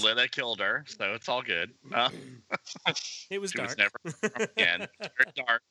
Lita 0.02 0.28
killed 0.28 0.60
her, 0.60 0.84
so 0.86 1.12
it's 1.14 1.28
all 1.28 1.42
good. 1.42 1.70
Uh, 1.94 2.10
It 3.30 3.40
was 3.40 3.52
she 3.52 3.60
was 3.60 3.76
never 3.76 3.98
again. 4.56 4.86
Very 5.00 5.32
dark. 5.36 5.62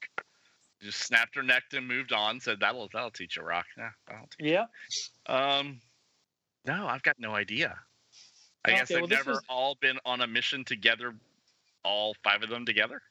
Just 0.81 0.99
snapped 0.99 1.35
her 1.35 1.43
neck 1.43 1.63
and 1.73 1.87
moved 1.87 2.11
on. 2.13 2.39
Said 2.39 2.59
that'll 2.59 2.89
that'll 2.93 3.11
teach 3.11 3.37
you 3.37 3.43
rock. 3.43 3.65
Yeah, 3.77 3.89
that'll 4.07 4.27
teach. 4.37 4.47
Yep. 4.51 4.69
Um, 5.27 5.79
no, 6.65 6.87
I've 6.87 7.03
got 7.03 7.17
no 7.19 7.35
idea. 7.35 7.77
I 8.65 8.71
guess 8.71 8.87
they've 8.89 8.99
well, 9.01 9.07
never 9.07 9.31
was- 9.31 9.41
all 9.49 9.75
been 9.81 9.97
on 10.05 10.21
a 10.21 10.27
mission 10.27 10.63
together, 10.63 11.13
all 11.83 12.15
five 12.23 12.43
of 12.43 12.49
them 12.49 12.65
together. 12.65 13.01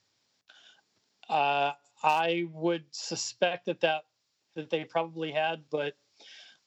Uh, 1.28 1.72
I 2.02 2.46
would 2.52 2.84
suspect 2.90 3.66
that, 3.66 3.80
that 3.80 4.04
that 4.54 4.68
they 4.70 4.84
probably 4.84 5.30
had, 5.32 5.62
but 5.70 5.96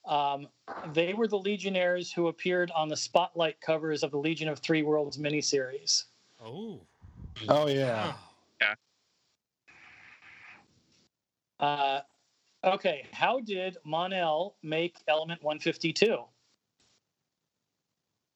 um, 0.06 0.48
they 0.92 1.14
were 1.14 1.26
the 1.26 1.38
Legionnaires 1.38 2.12
who 2.12 2.28
appeared 2.28 2.70
on 2.72 2.88
the 2.88 2.96
spotlight 2.96 3.60
covers 3.60 4.02
of 4.02 4.10
the 4.10 4.18
Legion 4.18 4.48
of 4.48 4.58
Three 4.60 4.82
Worlds 4.82 5.18
miniseries. 5.18 6.04
Oh. 6.44 6.80
Oh 7.48 7.68
yeah. 7.68 8.06
Wow. 8.06 8.74
Uh, 11.58 12.00
okay, 12.64 13.06
how 13.12 13.40
did 13.40 13.78
Mon-El 13.84 14.56
make 14.62 14.98
Element 15.08 15.42
152? 15.42 16.18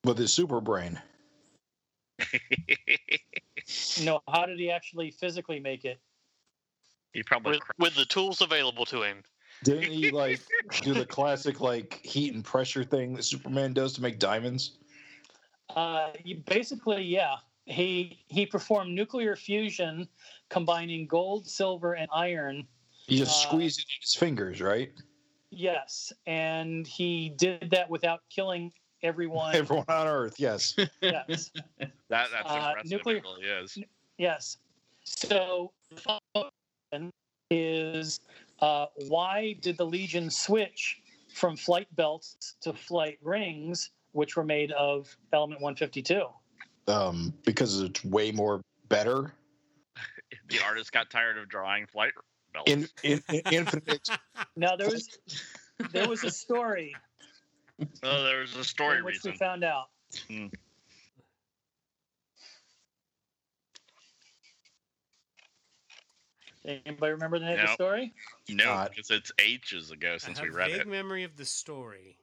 With 0.05 0.19
his 0.19 0.33
super 0.33 0.61
brain. 0.61 1.01
No, 4.03 4.21
how 4.27 4.47
did 4.47 4.59
he 4.59 4.71
actually 4.71 5.11
physically 5.13 5.61
make 5.61 5.85
it? 5.85 6.01
he 7.13 7.23
probably 7.23 7.53
with, 7.53 7.63
with 7.79 7.95
the 7.95 8.05
tools 8.05 8.41
available 8.41 8.85
to 8.87 9.03
him. 9.03 9.23
Didn't 9.65 9.91
he 9.93 10.11
like 10.12 10.41
do 10.82 10.95
the 10.95 11.07
classic 11.07 11.61
like 11.61 12.01
heat 12.03 12.35
and 12.35 12.45
pressure 12.45 12.85
thing 12.85 13.15
that 13.15 13.24
Superman 13.24 13.73
does 13.73 13.93
to 13.95 14.03
make 14.03 14.19
diamonds? 14.19 14.78
Uh, 15.77 16.11
basically, 16.47 17.03
yeah. 17.03 17.37
He 17.66 18.24
he 18.27 18.47
performed 18.47 18.93
nuclear 18.95 19.37
fusion, 19.37 20.09
combining 20.49 21.07
gold, 21.07 21.47
silver, 21.47 21.95
and 21.95 22.09
iron. 22.12 22.66
He 23.07 23.16
just 23.19 23.45
Uh, 23.47 23.49
squeezed 23.51 23.78
it 23.81 23.87
in 23.87 24.01
his 24.01 24.15
fingers, 24.15 24.61
right? 24.61 24.93
Yes, 25.51 26.12
and 26.27 26.87
he 26.87 27.28
did 27.31 27.70
that 27.70 27.89
without 27.91 28.23
killing 28.31 28.73
everyone. 29.03 29.55
Everyone 29.55 29.85
on 29.89 30.07
Earth, 30.07 30.41
yes. 30.41 30.74
yes, 31.01 31.51
that 31.78 31.91
that's 32.09 32.32
uh, 32.45 32.73
impressive. 32.78 32.91
nuclear- 32.91 33.16
It 33.19 33.23
really 33.23 33.47
is. 33.47 33.78
yes. 34.19 34.59
So 35.05 35.73
is, 37.51 38.20
uh, 38.61 38.87
why 39.09 39.57
did 39.61 39.77
the 39.77 39.87
Legion 39.87 40.31
switch 40.31 41.01
from 41.32 41.57
flight 41.57 41.89
belts 41.97 42.57
to 42.62 42.73
flight 42.73 43.19
rings, 43.23 43.91
which 44.12 44.37
were 44.37 44.45
made 44.45 44.73
of 44.73 45.15
Element 45.32 45.61
152? 45.61 46.24
Um, 46.89 47.32
because 47.45 47.81
it's 47.81 48.05
way 48.05 48.32
more 48.32 48.61
better. 48.89 49.32
The 50.49 50.61
artist 50.65 50.93
got 50.93 51.11
tired 51.11 51.39
of 51.39 51.49
drawing 51.49 51.87
flight 51.87 52.12
belts. 52.53 52.70
In, 52.70 52.89
in, 53.05 53.23
in 53.28 53.43
infinite 53.53 54.09
Now 54.57 54.74
there 54.74 54.89
was 54.89 55.09
there 55.93 56.09
was 56.09 56.24
a 56.24 56.31
story 56.31 56.93
oh, 58.03 58.24
there 58.24 58.41
was 58.41 58.57
a 58.57 58.65
story 58.65 58.99
in 58.99 59.05
which 59.05 59.16
reason. 59.16 59.32
we 59.32 59.37
found 59.39 59.65
out. 59.65 59.87
Hmm. 60.28 60.47
Anybody 66.65 67.12
remember 67.12 67.39
the 67.39 67.47
name 67.47 67.59
of 67.61 67.66
the 67.69 67.74
story? 67.74 68.12
No, 68.49 68.87
because 68.89 69.11
it's 69.11 69.32
ages 69.41 69.91
ago 69.91 70.15
I 70.15 70.19
since 70.19 70.39
have 70.39 70.49
we 70.49 70.55
read 70.55 70.70
it. 70.70 70.74
I 70.74 70.77
have 70.78 70.81
a 70.81 70.85
vague 70.85 70.87
it. 70.87 70.91
memory 70.91 71.24
of 71.24 71.37
the 71.37 71.45
story, 71.47 72.19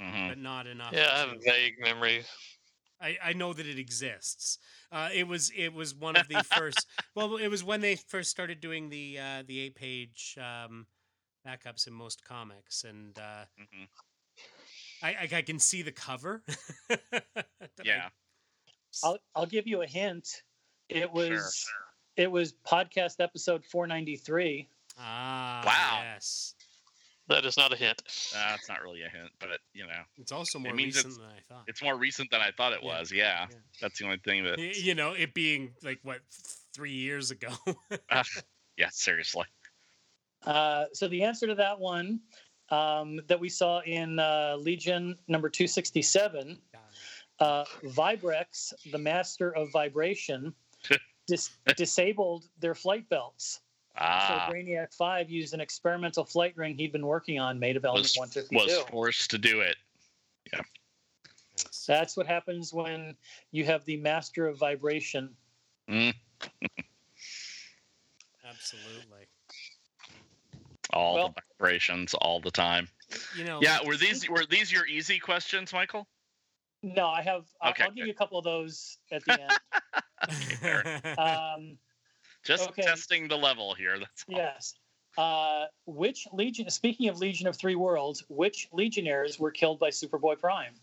Mhm. 0.00 0.28
but 0.30 0.38
not 0.38 0.66
enough. 0.66 0.92
Yeah, 0.94 1.08
I 1.12 1.18
have 1.18 1.32
a 1.32 1.34
to- 1.36 1.40
vague 1.44 1.78
memory. 1.78 2.24
I, 3.02 3.18
I 3.22 3.32
know 3.34 3.52
that 3.52 3.66
it 3.66 3.78
exists. 3.78 4.58
Uh, 4.92 5.08
it 5.12 5.26
was 5.26 5.50
it 5.50 5.72
was 5.72 5.94
one 5.94 6.16
of 6.16 6.28
the 6.28 6.42
first. 6.56 6.86
Well, 7.14 7.36
it 7.36 7.48
was 7.48 7.62
when 7.64 7.80
they 7.80 7.96
first 7.96 8.30
started 8.30 8.60
doing 8.60 8.88
the 8.88 9.18
uh, 9.18 9.42
the 9.46 9.60
eight 9.60 9.74
page 9.74 10.38
um, 10.38 10.86
backups 11.46 11.86
in 11.86 11.92
most 11.92 12.24
comics, 12.24 12.84
and 12.84 13.18
uh, 13.18 13.44
Mhm. 13.58 13.88
I, 15.02 15.08
I 15.14 15.28
I 15.38 15.42
can 15.42 15.58
see 15.58 15.82
the 15.82 15.92
cover. 15.92 16.42
That 16.88 17.02
I- 17.36 17.44
Yeah. 17.84 18.08
I'll 19.04 19.18
I'll 19.34 19.46
give 19.46 19.66
you 19.66 19.82
a 19.82 19.86
hint. 19.86 20.42
It 20.88 21.10
was 21.12 21.66
it 22.16 22.30
was 22.30 22.52
podcast 22.66 23.16
episode 23.20 23.64
493. 23.64 24.68
ah, 24.98 25.62
Wow. 25.64 26.00
Yes, 26.02 26.54
That 27.28 27.44
is 27.44 27.56
not 27.56 27.72
a 27.72 27.76
hint. 27.76 28.02
Uh, 28.36 28.54
it's 28.58 28.68
not 28.68 28.82
really 28.82 29.02
a 29.02 29.08
hint, 29.08 29.30
but 29.38 29.50
it, 29.50 29.60
you 29.72 29.84
know, 29.86 30.02
it's 30.18 30.32
also 30.32 30.58
more 30.58 30.74
means 30.74 30.96
recent 30.96 31.12
it's- 31.14 31.16
than 31.18 31.36
I 31.36 31.40
thought. 31.54 31.64
it's 31.68 31.82
more 31.82 31.96
recent 31.96 32.30
than 32.30 32.40
I 32.40 32.50
thought 32.56 32.72
it 32.72 32.80
Yeah. 32.82 32.98
was. 32.98 33.12
Yeah, 33.12 33.46
Yeah. 33.50 33.56
that's 33.80 33.98
the 34.00 34.04
only 34.06 34.18
thing 34.18 34.42
that. 34.44 34.58
You 34.58 34.94
know, 34.96 35.12
it 35.12 35.32
being 35.32 35.72
like 35.82 36.00
what 36.02 36.20
three 36.74 36.92
years 36.92 37.30
ago. 37.30 37.50
Uh, 38.10 38.24
yeah, 38.76 38.88
seriously. 38.90 39.44
Uh, 40.44 40.86
so 40.92 41.06
the 41.06 41.22
answer 41.22 41.46
to 41.46 41.54
that 41.54 41.78
one 41.78 42.20
um, 42.70 43.20
that 43.28 43.38
we 43.38 43.48
saw 43.48 43.80
in 43.80 44.18
uh, 44.18 44.56
Legion 44.58 45.16
number 45.28 45.48
267, 45.50 46.56
uh, 47.40 47.64
Vibrex, 47.84 48.72
the 48.92 48.98
master 48.98 49.54
of 49.54 49.70
vibration, 49.72 50.54
dis- 51.30 51.50
disabled 51.76 52.48
their 52.60 52.74
flight 52.74 53.08
belts. 53.08 53.60
Ah, 53.96 54.46
So 54.46 54.52
Brainiac 54.54 54.94
5 54.94 55.30
used 55.30 55.54
an 55.54 55.60
experimental 55.60 56.24
flight 56.24 56.56
ring 56.56 56.76
he'd 56.76 56.92
been 56.92 57.06
working 57.06 57.38
on 57.40 57.58
made 57.58 57.76
of 57.76 57.84
element 57.84 58.02
was, 58.04 58.16
152. 58.16 58.54
was 58.78 58.88
forced 58.90 59.30
to 59.30 59.38
do 59.38 59.60
it. 59.60 59.76
Yeah. 60.52 60.60
That's 61.86 62.16
what 62.16 62.26
happens 62.26 62.72
when 62.72 63.16
you 63.50 63.64
have 63.64 63.84
the 63.84 63.96
master 63.96 64.46
of 64.46 64.58
vibration. 64.58 65.30
Mm, 65.88 66.14
Absolutely. 68.48 69.26
all 70.92 71.14
Well- 71.14 71.28
the 71.34 71.42
vibrations, 71.58 72.14
all 72.14 72.40
the 72.40 72.50
time. 72.50 72.88
You 73.36 73.42
know. 73.44 73.58
Yeah, 73.60 73.80
were 73.84 73.96
these 73.96 74.28
were 74.28 74.46
these 74.46 74.70
your 74.70 74.86
easy 74.86 75.18
questions, 75.18 75.72
Michael? 75.72 76.06
No, 76.82 77.06
I 77.08 77.22
have. 77.22 77.44
I'll- 77.60 77.70
Okay, 77.70 77.84
I'll 77.84 77.90
give 77.90 78.06
you 78.06 78.12
a 78.12 78.16
couple 78.16 78.38
of 78.38 78.44
those 78.44 78.98
at 79.12 79.22
the 79.24 79.38
end. 81.08 81.18
um, 81.18 81.78
Just 82.44 82.68
Okay. 82.70 82.82
testing 82.82 83.28
the 83.28 83.36
level 83.36 83.74
here. 83.74 83.98
That's 83.98 84.24
all. 84.28 84.36
yes. 84.36 84.74
Uh, 85.18 85.66
which 85.86 86.26
Legion? 86.32 86.70
Speaking 86.70 87.08
of 87.08 87.18
Legion 87.18 87.46
of 87.48 87.56
Three 87.56 87.74
Worlds, 87.74 88.22
which 88.28 88.68
Legionnaires 88.72 89.38
were 89.38 89.50
killed 89.50 89.78
by 89.78 89.90
Superboy 89.90 90.38
Prime? 90.38 90.74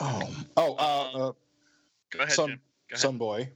Oh, 0.00 0.36
oh, 0.56 0.74
uh, 0.74 1.28
uh, 1.28 1.32
Go 2.10 2.18
ahead, 2.20 2.32
Sun, 2.32 2.48
Jim. 2.50 2.60
Go 2.90 2.94
ahead. 2.94 3.48
Sunboy. 3.48 3.50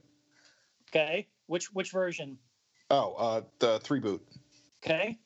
Okay, 0.89 1.27
which 1.47 1.71
which 1.73 1.91
version? 1.91 2.37
Oh, 2.89 3.13
uh, 3.13 3.41
the 3.59 3.79
three 3.79 3.99
boot. 3.99 4.25
Okay, 4.83 5.17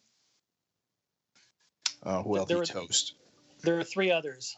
Uh, 2.03 2.21
who 2.21 2.37
else? 2.37 2.47
There 2.47 2.57
He 2.57 2.59
was- 2.59 2.69
toast. 2.69 3.13
there 3.63 3.79
are 3.79 3.83
three 3.83 4.11
others. 4.11 4.55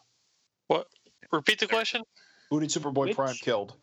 Repeat 1.32 1.60
the 1.60 1.68
question. 1.68 2.04
Who 2.50 2.60
did 2.60 2.70
Superboy 2.70 3.08
Which- 3.08 3.16
Prime 3.16 3.36
killed? 3.36 3.76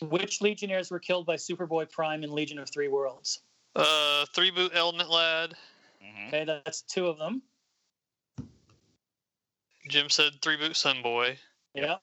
Which 0.00 0.40
Legionnaires 0.40 0.90
were 0.90 0.98
killed 0.98 1.24
by 1.26 1.36
Superboy 1.36 1.90
Prime 1.90 2.24
in 2.24 2.32
Legion 2.32 2.58
of 2.58 2.68
Three 2.70 2.88
Worlds? 2.88 3.40
Uh, 3.76 4.26
three 4.34 4.50
boot 4.50 4.72
element 4.74 5.08
lad. 5.10 5.54
Mhm. 6.02 6.28
Okay, 6.28 6.44
that's 6.44 6.82
two 6.82 7.06
of 7.06 7.18
them. 7.18 7.42
Jim 9.88 10.08
said 10.10 10.40
three 10.42 10.56
boot 10.56 10.76
sun 10.76 11.02
boy. 11.02 11.38
Yeah. 11.74 11.98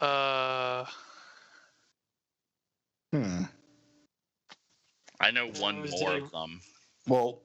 Uh, 0.00 0.86
Hmm. 3.12 3.44
I 5.18 5.30
know 5.32 5.48
one 5.52 5.80
more 5.90 6.10
the- 6.18 6.22
of 6.24 6.30
them. 6.30 6.62
Well, 7.06 7.42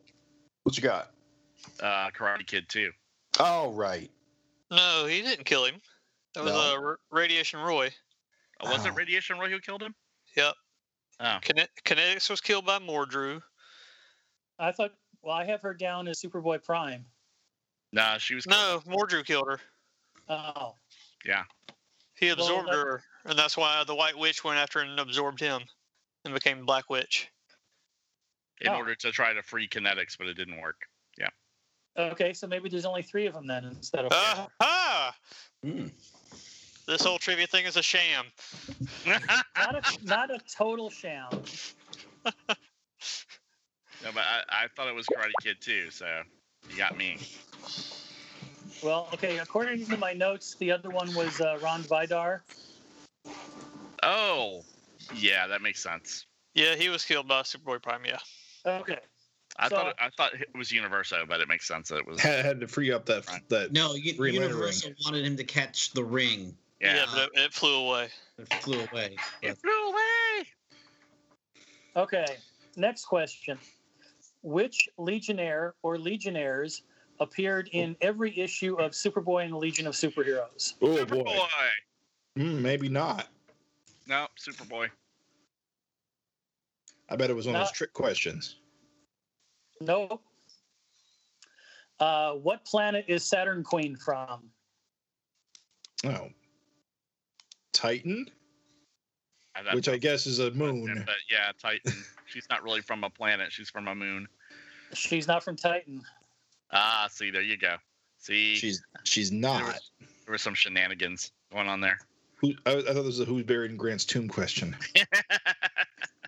what 0.63 0.77
you 0.77 0.83
got? 0.83 1.11
Uh, 1.79 2.11
Karate 2.11 2.45
Kid 2.45 2.69
too. 2.69 2.93
Oh, 3.39 3.71
right. 3.73 4.11
No, 4.71 5.05
he 5.05 5.21
didn't 5.21 5.45
kill 5.45 5.65
him. 5.65 5.81
That 6.33 6.43
was 6.43 6.53
No. 6.53 6.91
uh, 6.91 6.95
Radiation 7.11 7.59
Roy. 7.59 7.89
Oh, 8.61 8.71
was 8.71 8.85
it 8.85 8.93
Radiation 8.93 9.37
Roy 9.37 9.49
who 9.49 9.59
killed 9.59 9.81
him? 9.83 9.93
Yep. 10.35 10.53
Oh, 11.19 11.37
Kine- 11.41 11.67
Kinetix 11.85 12.29
was 12.29 12.41
killed 12.41 12.65
by 12.65 12.79
Mordru. 12.79 13.41
I 14.59 14.71
thought. 14.71 14.93
Well, 15.21 15.35
I 15.35 15.45
have 15.45 15.61
her 15.61 15.73
down 15.73 16.07
as 16.07 16.21
Superboy 16.21 16.63
Prime. 16.63 17.05
nah, 17.91 18.17
she 18.17 18.35
was. 18.35 18.45
No, 18.47 18.81
Mordru 18.85 19.25
killed 19.25 19.47
her. 19.47 19.59
Oh, 20.29 20.75
Yeah. 21.23 21.43
He 22.15 22.29
absorbed 22.29 22.69
that- 22.69 22.75
her, 22.75 23.03
and 23.25 23.37
that's 23.37 23.57
why 23.57 23.83
the 23.83 23.95
White 23.95 24.17
Witch 24.17 24.43
went 24.43 24.57
after 24.59 24.79
and 24.79 24.99
absorbed 24.99 25.39
him, 25.39 25.63
and 26.23 26.33
became 26.33 26.65
Black 26.65 26.89
Witch. 26.89 27.29
in 28.61 28.69
Oh. 28.69 28.75
order 28.77 28.95
to 28.95 29.11
try 29.11 29.33
to 29.33 29.43
free 29.43 29.67
Kinetix, 29.67 30.17
but 30.17 30.27
it 30.27 30.33
didn't 30.35 30.61
work. 30.61 30.87
Okay. 31.97 32.33
So 32.33 32.47
maybe 32.47 32.69
there's 32.69 32.85
only 32.85 33.01
three 33.01 33.25
of 33.25 33.33
them 33.33 33.47
then 33.47 33.65
instead 33.65 34.05
of. 34.05 34.11
Ah! 34.13 35.15
Hmm. 35.63 35.87
This 36.87 37.03
whole 37.03 37.17
trivia 37.17 37.47
thing 37.47 37.65
is 37.65 37.77
a 37.77 37.81
sham. 37.81 38.25
not 39.07 39.75
a 39.75 39.81
not 40.03 40.29
a 40.29 40.39
total 40.55 40.89
sham. 40.89 41.29
No, 44.05 44.11
but 44.13 44.23
I, 44.23 44.65
I 44.65 44.67
thought 44.75 44.87
it 44.87 44.93
was 44.93 45.07
Karate 45.07 45.31
Kid 45.41 45.57
too, 45.59 45.89
so 45.89 46.05
you 46.69 46.77
got 46.77 46.95
me. 46.95 47.17
Well, 48.83 49.07
okay. 49.13 49.39
According 49.39 49.85
to 49.87 49.97
my 49.97 50.13
notes, 50.13 50.55
the 50.59 50.71
other 50.71 50.89
one 50.89 51.11
was 51.15 51.41
uh, 51.41 51.57
Rond 51.61 51.87
Vidar. 51.87 52.43
Oh, 54.03 54.63
yeah, 55.15 55.47
that 55.47 55.63
makes 55.63 55.81
sense. 55.81 56.27
Yeah, 56.53 56.75
he 56.75 56.89
was 56.89 57.03
killed 57.03 57.27
by 57.27 57.41
Superboy 57.41 57.81
Prime. 57.81 58.05
Yeah. 58.05 58.19
Okay. 58.65 58.99
I 59.57 59.69
So- 59.69 59.75
thought 59.75 59.87
it, 59.87 59.95
I 59.99 60.09
thought 60.09 60.33
it 60.33 60.49
was 60.55 60.71
Universo, 60.71 61.25
but 61.27 61.39
it 61.39 61.47
makes 61.47 61.67
sense 61.67 61.89
that 61.89 61.97
it 61.97 62.05
was. 62.07 62.19
Had, 62.21 62.45
had 62.45 62.59
to 62.59 62.67
free 62.67 62.91
up 62.91 63.05
that 63.05 63.27
Right. 63.27 63.47
that. 63.49 63.71
No, 63.71 63.93
U- 63.95 64.13
Green 64.15 64.35
Lantern 64.35 64.51
Universo 64.57 64.89
wanted 65.05 65.25
him 65.25 65.37
to 65.37 65.43
catch 65.43 65.91
the 65.91 66.03
ring. 66.03 66.55
Yeah, 66.81 67.05
but 67.13 67.29
it, 67.33 67.39
it 67.45 67.53
flew 67.53 67.87
away. 67.87 68.09
It 68.37 68.53
flew 68.55 68.79
away. 68.91 69.15
it 69.41 69.57
flew 69.57 69.89
away. 69.89 70.45
Okay. 71.95 72.25
Next 72.75 73.05
question. 73.05 73.57
Which 74.43 74.89
Legionnaire 74.97 75.73
or 75.83 75.97
Legionnaires 75.97 76.83
appeared 77.21 77.69
in 77.71 77.95
every 78.01 78.37
issue 78.37 78.75
of 78.75 78.91
Superboy 78.91 79.45
and 79.45 79.53
the 79.53 79.57
Legion 79.57 79.87
of 79.87 79.93
Superheroes? 79.95 80.73
Oh 80.81 81.05
boy. 81.05 81.23
Superboy. 81.23 81.47
Hmm, 82.35 82.61
maybe 82.61 82.89
not. 82.89 83.29
No, 84.05 84.27
Superboy. 84.37 84.89
I 87.09 87.15
bet 87.15 87.29
it 87.29 87.35
was 87.35 87.45
one 87.47 87.55
of 87.55 87.61
those 87.61 87.71
trick 87.71 87.93
questions. 87.93 88.57
Nope. 89.81 90.21
Uh, 91.99 92.33
what 92.33 92.65
planet 92.65 93.05
is 93.07 93.23
Saturn 93.23 93.63
Queen 93.63 93.95
from? 93.95 94.49
Oh. 96.05 96.29
Titan, 97.73 98.25
I- 99.55 99.75
which 99.75 99.87
I 99.89 99.97
guess 99.97 100.25
is 100.27 100.39
a 100.39 100.51
moon. 100.51 101.03
But 101.05 101.15
yeah, 101.29 101.51
Titan. 101.61 101.93
She's 102.25 102.47
not 102.49 102.63
really 102.63 102.81
from 102.81 103.03
a 103.03 103.09
planet. 103.09 103.51
She's 103.51 103.69
from 103.69 103.87
a 103.87 103.95
moon. 103.95 104.27
She's 104.93 105.27
not 105.27 105.43
from 105.43 105.55
Titan. 105.55 106.01
Ah, 106.71 107.07
see, 107.09 107.31
there 107.31 107.41
you 107.41 107.57
go. 107.57 107.75
See, 108.17 108.55
She's 108.55 108.83
she's 109.03 109.29
there, 109.29 109.39
not. 109.39 109.63
was, 109.63 109.91
there 109.99 110.31
were 110.33 110.37
some 110.37 110.53
shenanigans 110.55 111.31
going 111.53 111.67
on 111.67 111.79
there. 111.79 111.99
Who, 112.37 112.53
I, 112.65 112.71
I 112.77 112.81
thought 112.81 112.93
this 112.95 113.05
was 113.05 113.19
a 113.21 113.25
who's 113.25 113.43
buried 113.43 113.71
in 113.71 113.77
Grant's 113.77 114.05
tomb 114.05 114.27
question. 114.27 114.75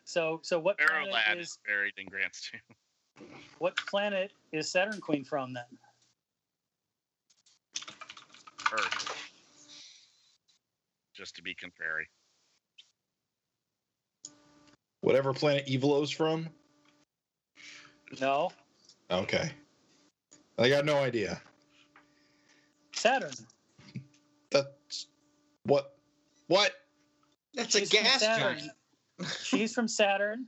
So, 0.08 0.40
so 0.42 0.58
what 0.58 0.80
Arrow 0.80 1.06
planet 1.06 1.14
Lad 1.14 1.38
is 1.38 1.48
is 1.50 1.60
buried 1.68 1.92
in 1.98 2.06
Grant's 2.06 2.50
tomb. 2.50 2.62
What 3.60 3.76
planet 3.78 4.32
is 4.52 4.70
Saturn 4.72 5.00
Queen 5.00 5.24
from 5.24 5.54
then? 5.54 5.64
Earth. 8.74 9.14
Just 11.16 11.36
to 11.36 11.42
be 11.42 11.54
contrary. 11.56 12.08
Whatever 15.02 15.34
planet 15.34 15.66
Evilo's 15.68 16.12
from. 16.12 16.50
No, 18.22 18.52
Okay. 19.12 19.52
I 20.60 20.70
got 20.70 20.86
no 20.86 20.98
idea. 20.98 21.42
Saturn. 22.94 23.32
That's 24.50 25.08
what 25.64 25.96
what? 26.48 26.72
That's 27.54 27.76
a 27.76 27.80
She's 27.80 27.92
from 27.94 28.04
gas 28.04 28.20
Saturn. 28.20 28.58
giant. 29.20 29.34
She's 29.44 29.74
from 29.74 29.88
Saturn, 29.88 30.46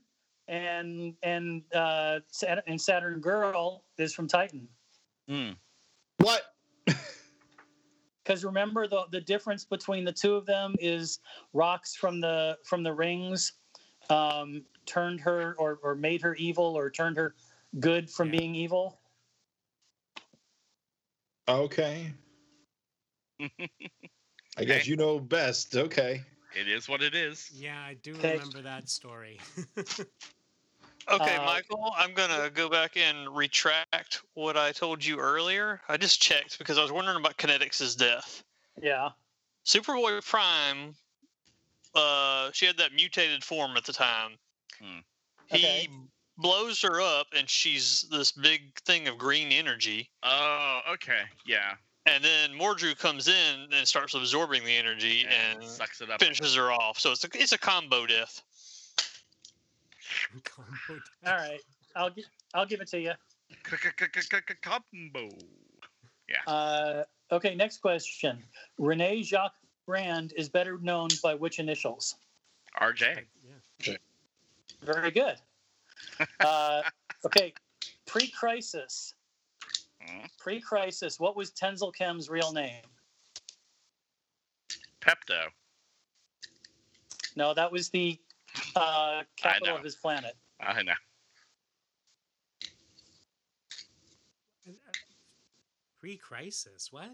and 0.49 1.13
and 1.23 1.61
uh, 1.73 2.19
Saturn, 2.27 2.63
and 2.67 2.81
Saturn 2.81 3.21
Girl 3.21 3.85
is 3.97 4.13
from 4.13 4.27
Titan. 4.27 4.67
Hmm. 5.30 5.51
What? 6.17 6.41
Because 8.26 8.45
remember 8.45 8.85
the 8.85 9.05
the 9.11 9.21
difference 9.21 9.65
between 9.65 10.05
the 10.05 10.11
two 10.11 10.35
of 10.35 10.45
them 10.45 10.76
is 10.80 11.19
rocks 11.53 11.95
from 11.95 12.19
the 12.21 12.59
from 12.63 12.84
the 12.84 12.93
rings 12.93 13.53
um, 14.11 14.63
turned 14.85 15.19
her 15.21 15.55
or 15.57 15.80
or 15.81 15.95
made 15.95 16.21
her 16.21 16.35
evil 16.35 16.77
or 16.77 16.91
turned 16.91 17.17
her 17.17 17.34
good 17.80 18.07
from 18.07 18.27
Yeah. 18.27 18.39
being 18.39 18.53
evil. 18.53 18.99
Okay. 21.47 22.13
I 23.39 24.63
guess 24.63 24.85
you 24.85 24.95
know 24.95 25.19
best. 25.19 25.76
Okay. 25.76 26.21
It 26.55 26.67
is 26.67 26.88
what 26.88 27.01
it 27.01 27.15
is. 27.15 27.49
Yeah, 27.51 27.81
I 27.81 27.95
do 27.95 28.13
Okay. 28.13 28.34
remember 28.34 28.61
that 28.61 28.89
story. 28.89 29.39
Okay, 31.11 31.36
Uh, 31.38 31.44
Michael, 31.45 31.94
I'm 31.98 32.14
gonna 32.14 32.49
go 32.49 32.69
back 32.69 32.95
and 32.98 33.36
retract 33.36 34.22
what 34.34 34.57
I 34.57 34.72
told 34.72 35.03
you 35.03 35.18
earlier. 35.19 35.81
I 35.90 35.98
just 35.98 36.22
checked 36.22 36.60
because 36.60 36.77
I 36.77 36.81
was 36.84 36.91
wondering 36.91 37.18
about 37.18 37.38
Kinetix' 37.38 37.98
death. 37.98 38.44
Yeah. 38.81 39.10
Superboy 39.65 40.23
Prime, 40.26 40.95
uh, 41.95 42.52
she 42.53 42.65
had 42.65 42.77
that 42.77 42.94
mutated 42.94 43.44
form 43.44 43.76
at 43.77 43.86
the 43.86 43.94
time. 43.94 44.38
Hmm. 44.80 44.99
He 45.48 45.57
Okay. 45.57 45.90
blows 46.38 46.81
her 46.81 47.02
up, 47.02 47.27
and 47.34 47.49
she's 47.49 48.03
this 48.10 48.31
big 48.31 48.80
thing 48.81 49.07
of 49.07 49.18
green 49.18 49.52
energy. 49.52 50.10
Oh, 50.23 50.81
okay. 50.90 51.23
Yeah. 51.45 51.76
And 52.06 52.23
then 52.23 52.52
Mordru 52.53 52.98
comes 52.98 53.27
in 53.27 53.68
and 53.73 53.88
starts 53.88 54.14
absorbing 54.14 54.64
the 54.64 54.76
energy 54.76 55.22
And 55.26 55.61
and 55.61 55.69
sucks 55.69 56.02
it 56.02 56.10
up. 56.10 56.19
finishes 56.19 56.56
her 56.56 56.72
off. 56.72 56.99
So 56.99 57.11
it's 57.11 57.23
a, 57.23 57.30
it's 57.34 57.52
a 57.52 57.57
combo 57.57 58.06
death. 58.07 58.41
Combo 60.43 61.01
All 61.26 61.35
right. 61.35 61.60
I'll 61.95 62.10
gi- 62.10 62.26
I'll 62.53 62.65
give 62.65 62.81
it 62.81 62.88
to 62.89 62.99
you. 62.99 63.14
Combo. 64.61 65.30
Uh, 66.45 67.03
okay. 67.31 67.56
Next 67.56 67.80
question. 67.80 68.43
Renee 68.77 69.23
Jacques 69.23 69.56
Brand 69.85 70.34
is 70.38 70.49
better 70.49 70.77
known 70.80 71.10
by 71.23 71.34
which 71.34 71.60
initials? 71.60 72.15
RJ. 72.80 73.26
Yeah. 73.84 73.95
Very 74.84 75.11
good. 75.11 75.35
Uh, 76.39 76.81
okay. 77.26 77.53
Pre-crisis. 78.06 79.14
Hmm. 80.01 80.26
Pre-crisis. 80.39 81.19
What 81.19 81.35
was 81.35 81.51
Tenzil 81.51 81.93
Kem's 81.93 82.30
real 82.30 82.53
name? 82.53 82.81
Pepto. 85.01 85.47
No, 87.35 87.53
that 87.53 87.72
was 87.72 87.89
the 87.89 88.18
uh, 88.76 89.23
capital 89.38 89.76
of 89.77 89.84
his 89.84 89.95
planet. 89.95 90.35
I 90.59 90.84
know. 90.84 90.93
Pre-crisis, 95.99 96.89
what? 96.91 97.11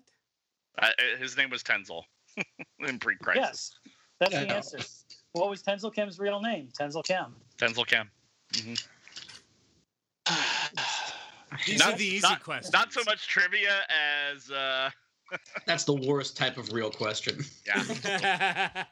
Uh, 0.77 0.89
his 1.19 1.35
name 1.37 1.49
was 1.49 1.63
Tenzil 1.63 2.03
in 2.87 2.99
pre-crisis. 2.99 3.41
Yes, 3.41 3.73
that's 4.19 4.33
the 4.33 4.45
Yeah. 4.45 4.53
answer. 4.53 4.79
What 5.31 5.49
was 5.49 5.63
Tenzil 5.63 5.93
Kem's 5.93 6.19
real 6.19 6.39
name? 6.41 6.69
Tenzil 6.79 7.03
Kem. 7.03 7.35
Tenzil 7.57 7.85
Kem. 7.87 8.09
These 11.65 11.79
Not- 11.79 11.93
are 11.93 11.97
the 11.97 12.05
easy 12.05 12.19
not- 12.27 12.43
questions. 12.43 12.73
Not 12.73 12.93
so 12.93 13.01
much 13.05 13.27
trivia 13.27 13.79
as 14.29 14.51
uh, 14.51 14.89
That's 15.65 15.83
the 15.85 15.93
worst 15.93 16.37
type 16.37 16.57
of 16.57 16.71
real 16.71 16.91
question. 16.91 17.43
yeah. 17.65 18.83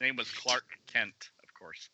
Name 0.00 0.16
was 0.16 0.30
Clark 0.30 0.64
Kent, 0.92 1.30
of 1.42 1.54
course. 1.54 1.88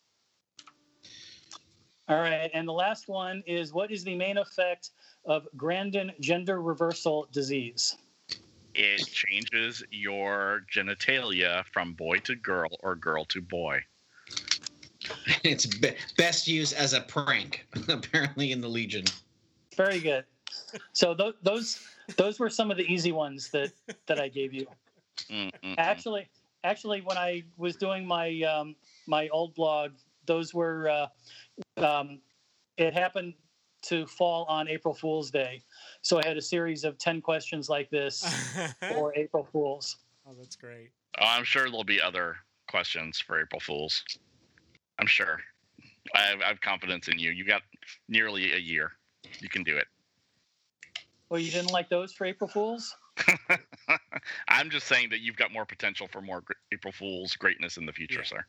All 2.07 2.19
right, 2.19 2.51
and 2.53 2.67
the 2.67 2.73
last 2.73 3.07
one 3.07 3.43
is 3.47 3.73
what 3.73 3.91
is 3.91 4.03
the 4.03 4.15
main 4.15 4.37
effect 4.37 4.91
of 5.25 5.47
Grandin 5.57 6.11
gender 6.19 6.61
reversal 6.61 7.27
disease? 7.31 7.97
It 8.75 9.07
changes 9.07 9.83
your 9.89 10.65
genitalia 10.71 11.63
from 11.71 11.93
boy 11.93 12.19
to 12.19 12.35
girl 12.35 12.69
or 12.83 12.95
girl 12.95 13.25
to 13.25 13.41
boy. 13.41 13.81
it's 15.43 15.65
be- 15.65 15.95
best 16.17 16.47
used 16.47 16.73
as 16.73 16.93
a 16.93 17.01
prank, 17.01 17.65
apparently 17.87 18.51
in 18.51 18.61
the 18.61 18.67
Legion. 18.67 19.05
Very 19.75 19.99
good. 19.99 20.25
So 20.93 21.15
th- 21.15 21.35
those 21.41 21.79
those 22.17 22.39
were 22.39 22.49
some 22.49 22.69
of 22.69 22.77
the 22.77 22.83
easy 22.83 23.11
ones 23.11 23.49
that 23.51 23.71
that 24.07 24.19
I 24.19 24.27
gave 24.27 24.53
you. 24.53 24.67
Mm, 25.29 25.45
mm, 25.45 25.51
mm. 25.63 25.75
Actually, 25.77 26.27
actually, 26.65 27.01
when 27.01 27.17
I 27.17 27.43
was 27.57 27.75
doing 27.75 28.05
my 28.05 28.41
um, 28.41 28.75
my 29.07 29.29
old 29.29 29.53
blog, 29.55 29.91
those 30.25 30.53
were 30.53 30.89
uh, 30.89 31.07
um, 31.77 32.19
it 32.77 32.93
happened 32.93 33.33
to 33.83 34.07
fall 34.07 34.45
on 34.49 34.67
April 34.67 34.93
Fool's 34.93 35.29
Day. 35.29 35.61
So 36.01 36.19
I 36.19 36.25
had 36.25 36.37
a 36.37 36.41
series 36.41 36.83
of 36.83 36.97
10 36.97 37.21
questions 37.21 37.69
like 37.69 37.89
this 37.91 38.25
for 38.91 39.13
April 39.15 39.47
Fools. 39.51 39.97
oh, 40.27 40.33
that's 40.37 40.55
great. 40.55 40.89
Oh, 41.19 41.25
I'm 41.27 41.43
sure 41.43 41.65
there'll 41.65 41.83
be 41.83 42.01
other 42.01 42.37
questions 42.67 43.19
for 43.19 43.39
April 43.39 43.59
Fools. 43.59 44.03
I'm 44.97 45.05
sure. 45.05 45.39
I 46.15 46.21
have, 46.21 46.41
I 46.41 46.47
have 46.47 46.61
confidence 46.61 47.09
in 47.09 47.19
you. 47.19 47.29
You 47.29 47.45
got 47.45 47.61
nearly 48.09 48.53
a 48.53 48.57
year. 48.57 48.93
You 49.39 49.49
can 49.49 49.63
do 49.63 49.77
it. 49.77 49.85
Well, 51.29 51.39
you 51.39 51.51
didn't 51.51 51.71
like 51.71 51.89
those 51.89 52.11
for 52.11 52.25
April 52.25 52.49
Fools? 52.49 52.95
I'm 54.47 54.69
just 54.69 54.87
saying 54.87 55.09
that 55.09 55.19
you've 55.21 55.35
got 55.35 55.51
more 55.51 55.65
potential 55.65 56.07
for 56.11 56.21
more 56.21 56.43
April 56.73 56.91
Fools 56.93 57.33
greatness 57.35 57.77
in 57.77 57.85
the 57.85 57.93
future, 57.93 58.19
Yeah. 58.19 58.23
sir. 58.25 58.45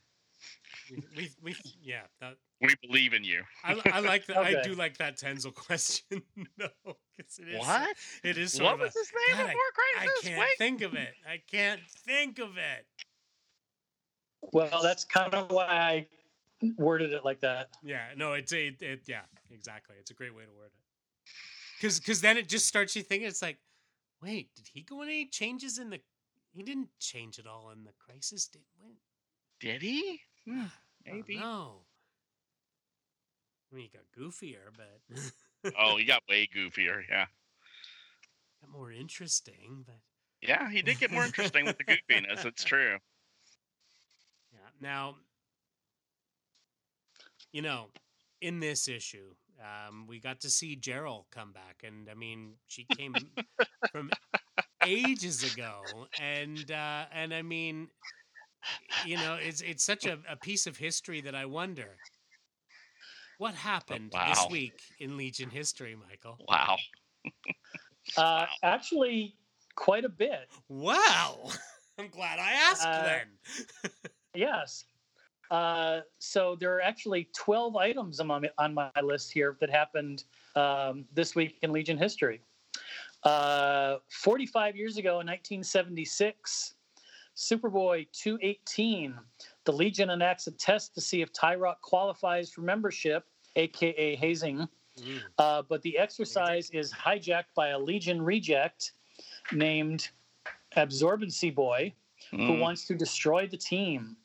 We, 0.91 1.03
we, 1.15 1.29
we 1.41 1.55
yeah. 1.81 2.01
That, 2.21 2.35
We 2.61 2.73
believe 2.87 3.13
in 3.13 3.23
you. 3.23 3.41
I, 3.63 3.81
I 3.91 3.99
like 3.99 4.25
that. 4.27 4.37
I 4.37 4.61
do 4.61 4.73
like 4.75 4.97
that 4.97 5.17
Tenzil 5.17 5.53
question. 5.55 6.21
no, 6.57 6.67
'cause 6.85 7.39
it 7.39 7.49
is. 7.49 7.59
What? 7.59 7.97
It 8.23 8.37
is 8.37 8.61
What 8.61 8.75
of 8.75 8.79
a- 8.81 8.83
was 8.83 8.93
his 8.93 9.11
name 9.27 9.37
God, 9.37 9.47
before 9.47 9.61
I 9.61 9.99
greatness? 10.05 10.21
can't 10.21 10.39
Wait. 10.39 10.57
think 10.57 10.81
of 10.81 10.93
it. 10.93 11.13
I 11.27 11.41
can't 11.51 11.81
think 12.05 12.39
of 12.39 12.57
it. 12.57 12.85
Well, 14.53 14.81
that's 14.81 15.03
kind 15.03 15.33
of 15.33 15.51
why 15.51 15.65
I 15.67 16.07
worded 16.77 17.11
it 17.13 17.25
like 17.25 17.39
that. 17.41 17.69
Yeah, 17.83 18.05
no, 18.15 18.33
it's 18.33 18.53
a, 18.53 18.67
it, 18.67 18.81
it, 18.81 19.01
yeah, 19.07 19.21
exactly. 19.51 19.95
It's 19.99 20.11
a 20.11 20.13
great 20.13 20.33
way 20.33 20.43
to 20.43 20.51
word 20.51 20.67
it. 20.67 21.31
Because, 21.77 21.99
because 21.99 22.21
then 22.21 22.37
it 22.37 22.47
just 22.47 22.65
starts 22.67 22.95
you 22.95 23.03
thinking. 23.03 23.27
It's 23.27 23.41
like, 23.41 23.57
wait, 24.21 24.53
did 24.55 24.67
he 24.73 24.81
go 24.81 25.01
any 25.01 25.25
changes 25.25 25.77
in 25.77 25.89
the? 25.89 25.99
He 26.53 26.63
didn't 26.63 26.89
change 26.99 27.37
at 27.39 27.47
all 27.47 27.69
in 27.71 27.83
the 27.83 27.93
crisis, 27.99 28.47
did? 28.47 28.61
When? 28.79 28.93
Did 29.59 29.81
he? 29.81 30.21
Hmm, 30.45 30.65
Maybe. 31.05 31.37
No. 31.37 31.81
I 33.71 33.75
mean, 33.75 33.89
he 33.91 33.97
got 33.97 34.05
goofier, 34.17 34.71
but 34.75 35.73
Oh, 35.79 35.97
he 35.97 36.05
got 36.05 36.23
way 36.29 36.47
goofier. 36.47 37.01
Yeah. 37.09 37.25
got 38.61 38.71
more 38.71 38.91
interesting. 38.91 39.83
But 39.85 39.99
Yeah, 40.41 40.69
he 40.69 40.81
did 40.81 40.99
get 40.99 41.11
more 41.11 41.25
interesting 41.25 41.65
with 41.65 41.77
the 41.77 41.83
goofiness. 41.83 42.45
It's 42.45 42.63
true. 42.63 42.97
Yeah. 44.53 44.59
Now, 44.79 45.15
you 47.51 47.61
know, 47.61 47.87
in 48.41 48.59
this 48.59 48.87
issue, 48.87 49.33
um, 49.61 50.05
we 50.07 50.19
got 50.19 50.41
to 50.41 50.49
see 50.49 50.75
Gerald 50.75 51.25
come 51.31 51.51
back, 51.51 51.83
and 51.83 52.09
I 52.09 52.13
mean, 52.13 52.53
she 52.67 52.85
came 52.95 53.15
from 53.91 54.11
ages 54.85 55.43
ago, 55.53 55.81
and 56.19 56.69
uh, 56.71 57.05
and 57.11 57.33
I 57.33 57.41
mean, 57.41 57.89
you 59.05 59.17
know, 59.17 59.37
it's 59.39 59.61
it's 59.61 59.83
such 59.83 60.05
a, 60.05 60.19
a 60.29 60.35
piece 60.35 60.67
of 60.67 60.77
history 60.77 61.21
that 61.21 61.35
I 61.35 61.45
wonder 61.45 61.97
what 63.37 63.53
happened 63.53 64.11
this 64.11 64.39
wow. 64.39 64.47
week 64.49 64.79
in 64.99 65.17
Legion 65.17 65.49
history, 65.49 65.95
Michael. 65.95 66.37
Wow. 66.47 66.77
Uh, 68.15 68.45
actually, 68.63 69.35
quite 69.75 70.05
a 70.05 70.09
bit. 70.09 70.47
Wow. 70.69 71.49
I'm 71.99 72.07
glad 72.07 72.39
I 72.39 72.53
asked 72.53 72.85
Uh, 72.85 73.03
then. 73.03 73.91
Yes. 74.33 74.85
Uh, 75.51 76.01
so 76.19 76.55
there 76.59 76.75
are 76.75 76.81
actually 76.81 77.29
12 77.33 77.75
items 77.75 78.19
on 78.19 78.27
my, 78.27 78.41
on 78.57 78.73
my 78.73 78.91
list 79.01 79.31
here 79.31 79.57
that 79.59 79.69
happened 79.69 80.23
um, 80.55 81.05
this 81.13 81.35
week 81.35 81.57
in 81.61 81.71
Legion 81.71 81.97
history. 81.97 82.41
Uh, 83.23 83.97
45 84.09 84.75
years 84.75 84.97
ago 84.97 85.19
in 85.21 85.27
1976, 85.27 86.73
Superboy 87.35 88.07
218, 88.13 89.15
the 89.65 89.71
Legion 89.71 90.09
enacts 90.09 90.47
a 90.47 90.51
test 90.51 90.93
to 90.95 91.01
see 91.01 91.21
if 91.21 91.31
Tyroc 91.33 91.81
qualifies 91.81 92.51
for 92.51 92.61
membership, 92.61 93.25
aka 93.55 94.15
hazing. 94.15 94.67
Mm. 94.99 95.19
Uh, 95.37 95.61
but 95.67 95.81
the 95.83 95.97
exercise 95.97 96.69
is 96.71 96.91
hijacked 96.91 97.53
by 97.55 97.69
a 97.69 97.79
Legion 97.79 98.21
reject 98.21 98.93
named 99.51 100.09
Absorbancy 100.75 101.53
Boy 101.53 101.93
who 102.31 102.37
Mm. 102.37 102.59
wants 102.59 102.85
to 102.87 102.95
destroy 102.95 103.47
the 103.47 103.57
team. 103.57 104.17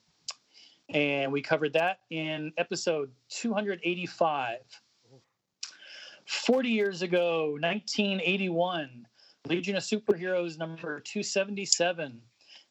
And 0.92 1.32
we 1.32 1.40
covered 1.40 1.72
that 1.72 2.00
in 2.10 2.52
episode 2.58 3.10
285. 3.30 4.58
40 6.26 6.68
years 6.68 7.02
ago, 7.02 7.52
1981, 7.60 9.06
Legion 9.48 9.76
of 9.76 9.82
Superheroes 9.82 10.58
number 10.58 11.00
277. 11.00 12.20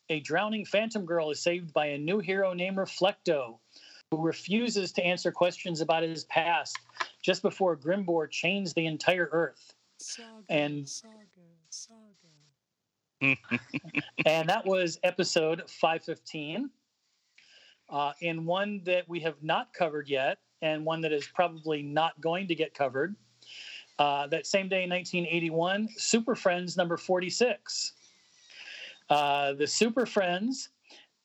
A 0.10 0.20
drowning 0.20 0.66
Phantom 0.66 1.06
Girl 1.06 1.32
is 1.32 1.42
saved 1.42 1.74
by 1.74 1.88
a 1.88 1.98
new 1.98 2.20
hero 2.20 2.54
named 2.54 2.78
Reflecto, 2.78 3.58
who 4.10 4.22
refuses 4.22 4.92
to 4.94 5.04
answer 5.04 5.32
questions 5.32 5.82
about 5.82 6.04
his 6.04 6.26
past 6.26 6.78
just 7.22 7.42
before 7.42 7.76
Grimbor 7.76 8.30
chains 8.30 8.74
the 8.74 8.86
entire 8.86 9.30
Earth. 9.32 9.74
Saga, 10.00 10.28
And- 10.50 10.88
saga, 10.88 11.16
saga. 11.70 11.98
and 14.26 14.50
that 14.50 14.66
was 14.66 15.00
episode 15.04 15.70
515 15.70 16.72
uh, 17.92 18.14
and 18.22 18.46
one 18.46 18.82
that 18.86 19.08
we 19.08 19.20
have 19.20 19.36
not 19.42 19.74
covered 19.74 20.10
yet 20.10 20.40
and 20.62 20.86
one 20.86 21.02
that 21.02 21.12
is 21.12 21.28
probably 21.28 21.82
not 21.82 22.20
going 22.22 22.48
to 22.48 22.56
get 22.56 22.74
covered 22.74 23.16
uh, 24.00 24.28
that 24.28 24.48
same 24.48 24.68
day 24.68 24.84
in 24.84 24.90
1981 24.90 25.88
super 25.98 26.36
friends 26.36 26.78
number 26.78 26.98
46 26.98 27.94
uh, 29.10 29.54
the 29.54 29.68
super 29.68 30.06
friends 30.06 30.70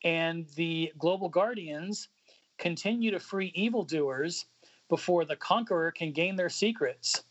and 0.03 0.47
the 0.55 0.91
global 0.97 1.29
guardians 1.29 2.09
continue 2.57 3.11
to 3.11 3.19
free 3.19 3.51
evildoers 3.55 4.45
before 4.89 5.25
the 5.25 5.35
conqueror 5.35 5.91
can 5.91 6.11
gain 6.11 6.35
their 6.35 6.49
secrets. 6.49 7.23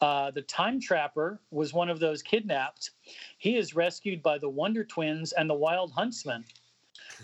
Uh, 0.00 0.30
the 0.30 0.42
time 0.42 0.80
trapper 0.80 1.40
was 1.50 1.72
one 1.72 1.88
of 1.88 1.98
those 1.98 2.22
kidnapped. 2.22 2.92
He 3.38 3.56
is 3.56 3.74
rescued 3.74 4.22
by 4.22 4.38
the 4.38 4.48
Wonder 4.48 4.84
Twins 4.84 5.32
and 5.32 5.50
the 5.50 5.54
Wild 5.54 5.90
Huntsman. 5.92 6.44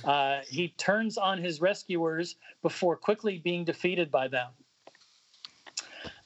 Uh, 0.03 0.41
he 0.49 0.69
turns 0.77 1.17
on 1.17 1.39
his 1.39 1.61
rescuers 1.61 2.37
before 2.63 2.97
quickly 2.97 3.39
being 3.39 3.65
defeated 3.65 4.11
by 4.11 4.29
them. 4.29 4.49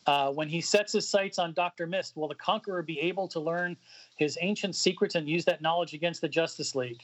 Uh, 0.07 0.31
when 0.31 0.49
he 0.49 0.61
sets 0.61 0.95
his 0.95 1.07
sights 1.07 1.39
on 1.39 1.53
Dr. 1.53 1.87
Mist, 1.87 2.17
will 2.17 2.29
the 2.29 2.35
Conqueror 2.35 2.83
be 2.83 2.99
able 2.99 3.29
to 3.29 3.41
learn 3.41 3.77
his 4.17 4.39
ancient 4.41 4.75
secrets 4.75 5.17
and 5.17 5.29
use 5.29 5.45
that 5.45 5.61
knowledge 5.61 5.93
against 5.93 6.23
the 6.23 6.29
Justice 6.29 6.75
League? 6.75 7.03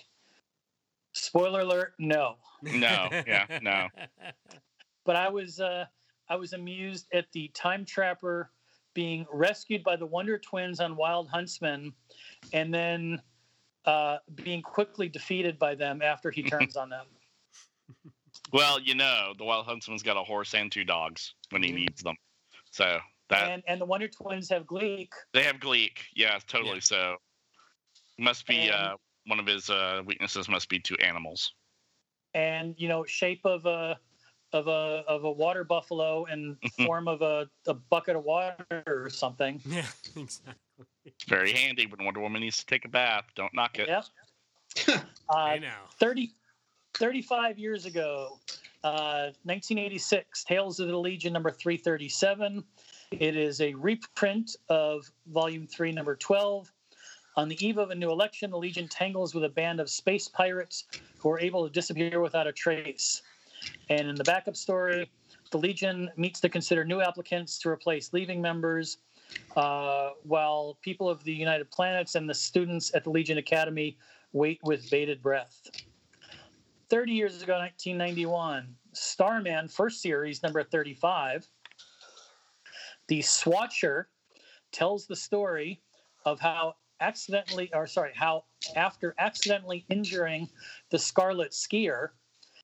Spoiler 1.13 1.61
alert: 1.61 1.93
No. 1.99 2.37
No, 2.63 3.09
yeah, 3.27 3.59
no. 3.63 3.89
But 5.05 5.17
I 5.17 5.29
was 5.29 5.61
uh, 5.61 5.85
I 6.31 6.37
was 6.37 6.55
amused 6.55 7.07
at 7.13 7.27
the 7.33 7.49
Time 7.49 7.85
Trapper 7.85 8.51
being 8.95 9.27
rescued 9.31 9.85
by 9.85 9.97
the 9.97 10.07
Wonder 10.07 10.39
Twins 10.39 10.81
on 10.81 10.97
Wild 10.97 11.29
Huntsman, 11.29 11.93
and 12.53 12.73
then 12.73 13.21
uh, 13.87 14.19
being 14.35 14.63
quickly 14.63 15.09
defeated 15.09 15.59
by 15.59 15.75
them 15.75 16.03
after 16.03 16.31
he 16.31 16.43
turns 16.43 16.77
on 16.77 16.89
them. 16.91 17.07
Well, 18.53 18.81
you 18.81 18.95
know, 18.95 19.33
the 19.39 19.45
Wild 19.45 19.67
Huntsman's 19.67 20.03
got 20.03 20.17
a 20.17 20.23
horse 20.23 20.55
and 20.55 20.71
two 20.71 20.85
dogs 20.85 21.35
when 21.51 21.63
he 21.63 21.73
needs 21.73 22.03
them. 22.03 22.17
So 22.71 22.99
that 23.29 23.49
And 23.51 23.63
and 23.67 23.81
the 23.81 23.85
Wonder 23.85 24.07
Twins 24.09 24.49
have 24.51 24.67
Gleek, 24.67 25.13
they 25.33 25.43
have 25.45 25.57
Gleek. 25.61 25.99
Yeah, 26.15 26.39
totally. 26.47 26.75
Yeah. 26.75 26.81
So 26.81 27.17
must 28.19 28.47
be 28.47 28.69
And- 28.69 28.71
uh, 28.73 28.97
one 29.27 29.41
of 29.41 29.47
his 29.47 29.71
uh, 29.71 30.03
weaknesses 30.05 30.49
must 30.49 30.69
be 30.69 30.79
to 30.81 30.97
animals. 30.99 31.53
and 32.35 32.75
you 32.79 32.89
know, 32.89 33.05
shape 33.05 33.41
of 33.45 33.67
a 33.67 33.99
of 34.53 34.67
a 34.69 35.03
of 35.09 35.25
a 35.25 35.31
water 35.31 35.65
buffalo 35.65 36.25
and 36.27 36.57
form 36.87 37.09
of 37.09 37.23
a, 37.23 37.49
a 37.67 37.75
bucket 37.75 38.17
of 38.17 38.25
water 38.25 38.83
or 38.87 39.09
something. 39.11 39.61
yeah, 39.65 39.87
exactly. 40.17 40.55
It's 41.05 41.25
very 41.25 41.53
handy 41.53 41.87
when 41.87 42.05
Wonder 42.05 42.21
Woman 42.21 42.41
needs 42.41 42.59
to 42.59 42.67
take 42.67 42.85
a 42.85 42.89
bath. 42.89 43.25
Don't 43.35 43.53
knock 43.55 43.79
it. 43.79 43.89
Yep. 43.89 44.05
I 45.31 45.57
Uh, 45.57 45.61
know. 45.61 45.75
30, 45.99 46.33
35 46.95 47.59
years 47.59 47.85
ago, 47.87 48.39
uh, 48.83 49.31
1986, 49.45 50.45
Tales 50.45 50.81
of 50.81 50.89
the 50.89 50.97
Legion 50.99 51.33
number 51.33 51.51
337. 51.51 52.65
It 53.13 53.37
is 53.37 53.61
a 53.61 53.75
reprint 53.75 54.57
of 54.69 55.11
volume 55.27 55.67
3, 55.67 55.93
number 55.93 56.17
12. 56.17 56.73
On 57.37 57.49
the 57.49 57.67
eve 57.67 57.79
of 57.79 57.91
a 57.91 57.95
new 57.95 58.11
election, 58.11 58.51
the 58.51 58.59
Legion 58.59 58.89
tangles 58.89 59.35
with 59.35 59.45
a 59.45 59.49
band 59.49 59.81
of 59.81 59.91
space 59.91 60.29
pirates 60.29 60.85
who 61.19 61.31
are 61.31 61.41
able 61.41 61.65
to 61.67 61.73
disappear 61.73 62.21
without 62.21 62.47
a 62.47 62.53
trace. 62.53 63.23
And 63.89 64.09
in 64.09 64.15
the 64.15 64.25
backup 64.25 64.57
story, 64.57 65.11
the 65.51 65.59
Legion 65.59 66.11
meets 66.17 66.41
to 66.41 66.49
consider 66.49 66.85
new 66.85 67.01
applicants 67.01 67.59
to 67.61 67.69
replace 67.69 68.13
leaving 68.13 68.41
members, 68.41 68.99
uh, 69.57 70.11
while 70.23 70.79
people 70.83 71.09
of 71.09 71.23
the 71.25 71.33
United 71.33 71.71
Planets 71.71 72.15
and 72.15 72.29
the 72.29 72.35
students 72.35 72.95
at 72.95 73.05
the 73.05 73.11
Legion 73.11 73.39
Academy 73.39 73.97
wait 74.33 74.61
with 74.65 74.89
bated 74.91 75.23
breath. 75.23 75.71
30 76.91 77.13
years 77.13 77.43
ago, 77.43 77.59
1991, 77.59 78.75
Starman, 78.93 79.69
first 79.69 80.03
series, 80.03 80.43
number 80.43 80.63
35. 80.63 81.49
The 83.09 83.21
Swatcher 83.21 84.07
tells 84.73 85.07
the 85.07 85.17
story 85.17 85.81
of 86.25 86.41
how 86.41 86.75
accidentally, 87.01 87.71
or 87.75 87.87
sorry, 87.87 88.13
how 88.15 88.45
after 88.77 89.15
accidentally 89.19 89.85
injuring 89.89 90.49
the 90.91 90.99
Scarlet 90.99 91.53
Skier, 91.53 92.11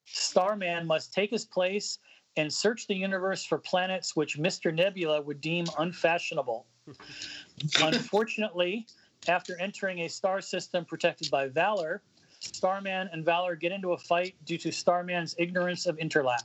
Starman 0.06 0.86
must 0.86 1.12
take 1.12 1.30
his 1.30 1.44
place 1.44 1.98
and 2.36 2.52
search 2.52 2.86
the 2.86 2.94
universe 2.94 3.44
for 3.44 3.58
planets 3.58 4.14
which 4.14 4.38
Mr. 4.38 4.74
Nebula 4.74 5.20
would 5.20 5.40
deem 5.40 5.66
unfashionable. 5.78 6.66
Unfortunately, 7.82 8.86
after 9.28 9.58
entering 9.60 10.00
a 10.00 10.08
star 10.08 10.40
system 10.40 10.84
protected 10.84 11.30
by 11.30 11.48
Valor, 11.48 12.02
Starman 12.40 13.10
and 13.12 13.24
Valor 13.24 13.54
get 13.54 13.72
into 13.72 13.92
a 13.92 13.98
fight 13.98 14.34
due 14.44 14.58
to 14.58 14.72
Starman's 14.72 15.34
ignorance 15.38 15.86
of 15.86 15.96
Interlac. 15.98 16.42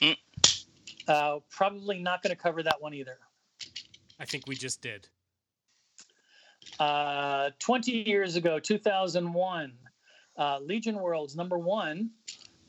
Mm. 0.00 0.16
Uh, 1.08 1.38
probably 1.50 1.98
not 1.98 2.22
going 2.22 2.34
to 2.34 2.40
cover 2.40 2.62
that 2.62 2.80
one 2.80 2.94
either. 2.94 3.18
I 4.20 4.24
think 4.24 4.46
we 4.46 4.54
just 4.54 4.82
did. 4.82 5.08
Uh, 6.78 7.50
20 7.58 7.90
years 8.08 8.36
ago, 8.36 8.58
2001, 8.58 9.72
uh, 10.36 10.58
Legion 10.60 10.96
Worlds 10.96 11.36
number 11.36 11.58
one, 11.58 12.10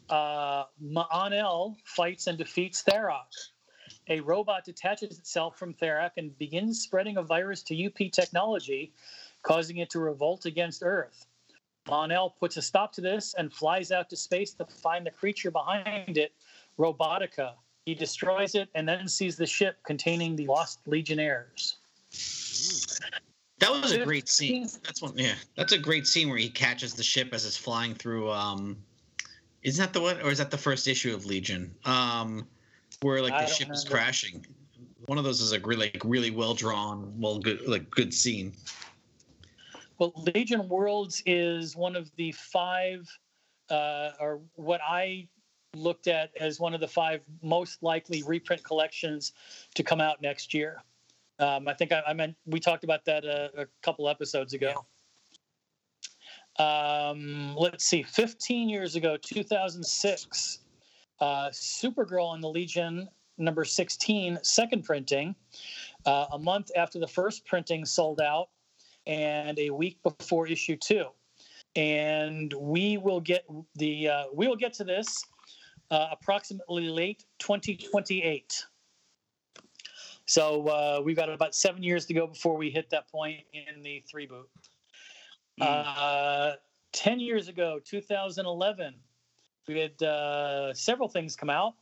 uh, 0.10 0.64
Mon-El 0.80 1.78
fights 1.84 2.28
and 2.28 2.38
defeats 2.38 2.84
Tharok. 2.84 3.32
A 4.08 4.20
robot 4.20 4.66
detaches 4.66 5.18
itself 5.18 5.58
from 5.58 5.74
Tharok 5.74 6.12
and 6.18 6.38
begins 6.38 6.82
spreading 6.82 7.18
a 7.18 7.24
virus 7.24 7.64
to 7.64 7.86
UP 7.86 8.12
technology, 8.12 8.94
causing 9.42 9.78
it 9.78 9.90
to 9.92 10.00
revolt 10.00 10.46
against 10.46 10.84
Earth. 10.84 11.26
Mon-El 11.88 12.32
puts 12.32 12.58
a 12.58 12.62
stop 12.62 12.92
to 12.94 13.02
this 13.02 13.36
and 13.38 13.54
flies 13.54 13.92
out 13.92 14.10
to 14.10 14.16
space 14.16 14.54
to 14.54 14.66
find 14.66 15.06
the 15.06 15.12
creature 15.12 15.52
behind 15.52 16.18
it, 16.18 16.34
Robotica. 16.78 17.54
He 17.86 17.94
destroys 17.94 18.56
it 18.56 18.70
and 18.74 18.88
then 18.88 19.08
sees 19.08 19.38
the 19.38 19.46
ship 19.46 19.78
containing 19.86 20.36
the 20.36 20.48
lost 20.48 20.80
Legionnaires. 20.88 21.78
That 23.60 23.72
was 23.72 23.92
a 23.92 24.04
great 24.04 24.28
scene. 24.28 24.68
That's 24.84 25.02
one. 25.02 25.14
Yeah, 25.16 25.36
that's 25.56 25.72
a 25.72 25.78
great 25.78 26.08
scene 26.08 26.30
where 26.30 26.38
he 26.38 26.50
catches 26.50 26.94
the 26.94 27.04
ship 27.04 27.30
as 27.34 27.46
it's 27.46 27.58
flying 27.58 27.94
through. 27.94 28.32
Um, 28.32 28.78
isn't 29.66 29.84
that 29.84 29.94
the 29.94 30.02
one, 30.02 30.22
or 30.22 30.30
is 30.30 30.38
that 30.38 30.52
the 30.52 30.58
first 30.58 30.88
issue 30.88 31.14
of 31.14 31.26
Legion? 31.26 31.74
Um, 31.86 32.48
where 33.02 33.20
like 33.20 33.34
the 33.34 33.48
don't 33.48 33.50
ship 33.50 33.72
is 33.72 33.84
crashing. 33.84 34.46
One 35.08 35.18
of 35.18 35.24
those 35.24 35.42
is 35.42 35.54
a 35.54 35.60
really, 35.60 35.92
like, 35.92 36.02
really 36.06 36.30
well 36.30 36.54
drawn, 36.54 37.12
well, 37.20 37.40
good, 37.40 37.68
like 37.68 37.90
good 37.90 38.14
scene. 38.14 38.54
Well, 39.98 40.14
Legion 40.36 40.70
Worlds 40.70 41.24
is 41.26 41.76
one 41.76 41.96
of 41.96 42.12
the 42.16 42.32
five, 42.34 43.08
uh, 43.72 44.12
or 44.20 44.40
what 44.54 44.82
I 44.88 45.28
looked 45.76 46.08
at 46.08 46.30
as 46.40 46.60
one 46.60 46.76
of 46.76 46.80
the 46.80 46.88
five 46.88 47.22
most 47.42 47.82
likely 47.82 48.22
reprint 48.24 48.64
collections 48.64 49.34
to 49.74 49.84
come 49.84 50.00
out 50.00 50.22
next 50.22 50.54
year. 50.54 50.84
Um, 51.40 51.68
I 51.68 51.74
think 51.74 51.92
I, 51.92 52.04
I 52.08 52.14
meant 52.14 52.36
we 52.46 52.60
talked 52.60 52.84
about 52.84 53.04
that 53.06 53.26
a, 53.26 53.64
a 53.64 53.66
couple 53.82 54.08
episodes 54.08 54.54
ago. 54.54 54.86
Um, 56.58 57.56
let's 57.56 57.86
see, 57.86 58.04
15 58.04 58.70
years 58.70 58.96
ago, 58.96 59.18
2006, 59.18 60.60
uh, 61.20 61.50
Supergirl 61.50 62.34
and 62.34 62.44
the 62.44 62.48
Legion 62.48 63.10
number 63.38 63.66
16, 63.66 64.40
second 64.42 64.84
printing. 64.84 65.36
Uh, 66.06 66.28
a 66.34 66.40
month 66.40 66.72
after 66.76 67.00
the 67.00 67.08
first 67.08 67.46
printing 67.46 67.84
sold 67.84 68.22
out, 68.22 68.50
and 69.08 69.58
a 69.60 69.70
week 69.70 70.00
before 70.04 70.48
issue 70.48 70.76
two. 70.76 71.06
And 71.76 72.54
we 72.54 72.98
will 72.98 73.20
get 73.20 73.46
the 73.76 74.08
uh, 74.08 74.24
we 74.34 74.48
will 74.48 74.56
get 74.56 74.74
to 74.74 74.84
this 74.84 75.24
uh, 75.92 76.08
approximately 76.12 76.90
late 76.90 77.26
2028. 77.40 78.66
So 80.28 80.68
uh, 80.68 81.02
we've 81.04 81.16
got 81.16 81.30
about 81.30 81.54
seven 81.54 81.84
years 81.84 82.06
to 82.08 82.14
go 82.14 82.28
before 82.28 82.58
we 82.58 82.70
hit 82.70 82.90
that 82.92 83.10
point 83.12 83.42
in 83.54 83.82
the 83.82 84.04
three 84.10 84.26
boot. 84.26 84.50
Uh, 85.62 86.54
Ten 86.96 87.20
years 87.20 87.50
ago, 87.50 87.82
2011, 87.84 88.96
we 89.68 89.78
had 89.78 90.02
uh, 90.02 90.74
several 90.74 91.10
things 91.10 91.36
come 91.36 91.50
out. 91.50 91.74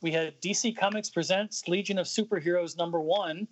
We 0.00 0.12
had 0.12 0.40
DC 0.40 0.76
Comics 0.76 1.10
presents 1.10 1.66
Legion 1.66 1.98
of 1.98 2.06
Superheroes 2.06 2.78
number 2.78 3.00
one. 3.00 3.48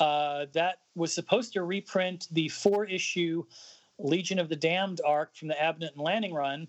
Uh, 0.00 0.46
that 0.54 0.78
was 0.94 1.12
supposed 1.12 1.52
to 1.52 1.64
reprint 1.64 2.28
the 2.32 2.48
four 2.48 2.86
issue 2.86 3.44
Legion 3.98 4.38
of 4.38 4.48
the 4.48 4.56
Damned 4.56 5.02
arc 5.04 5.36
from 5.36 5.48
the 5.48 5.54
Abnett 5.54 5.92
and 5.92 6.00
Lanning 6.00 6.32
run, 6.32 6.66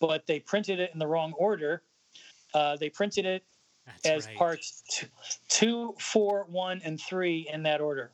but 0.00 0.26
they 0.26 0.40
printed 0.40 0.80
it 0.80 0.90
in 0.92 0.98
the 0.98 1.06
wrong 1.06 1.32
order. 1.34 1.84
Uh, 2.54 2.76
they 2.76 2.90
printed 2.90 3.24
it 3.24 3.44
That's 3.86 4.06
as 4.06 4.26
right. 4.26 4.36
parts 4.36 4.82
two, 4.90 5.06
two, 5.48 5.94
four, 6.00 6.46
one, 6.50 6.80
and 6.84 7.00
three 7.00 7.48
in 7.52 7.62
that 7.62 7.80
order. 7.80 8.10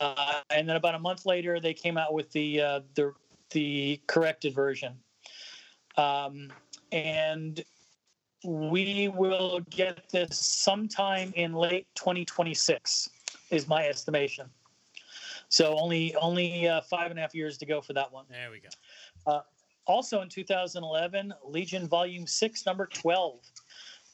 Uh, 0.00 0.40
and 0.50 0.68
then 0.68 0.76
about 0.76 0.94
a 0.94 0.98
month 0.98 1.26
later, 1.26 1.60
they 1.60 1.74
came 1.74 1.96
out 1.96 2.12
with 2.12 2.30
the 2.32 2.60
uh, 2.60 2.80
the 2.94 3.12
the 3.50 4.00
corrected 4.06 4.54
version. 4.54 4.94
Um, 5.96 6.52
and 6.90 7.62
we 8.44 9.08
will 9.08 9.60
get 9.70 10.08
this 10.10 10.38
sometime 10.38 11.32
in 11.36 11.52
late 11.52 11.86
2026, 11.94 13.10
is 13.50 13.68
my 13.68 13.86
estimation. 13.86 14.48
So 15.48 15.76
only 15.78 16.14
only 16.16 16.68
uh, 16.68 16.80
five 16.82 17.10
and 17.10 17.18
a 17.18 17.22
half 17.22 17.34
years 17.34 17.58
to 17.58 17.66
go 17.66 17.80
for 17.80 17.92
that 17.92 18.10
one. 18.10 18.24
There 18.30 18.50
we 18.50 18.60
go. 18.60 19.42
Also 19.86 20.20
in 20.20 20.28
2011, 20.28 21.34
Legion 21.44 21.88
Volume 21.88 22.26
6, 22.26 22.66
number 22.66 22.86
12. 22.86 23.40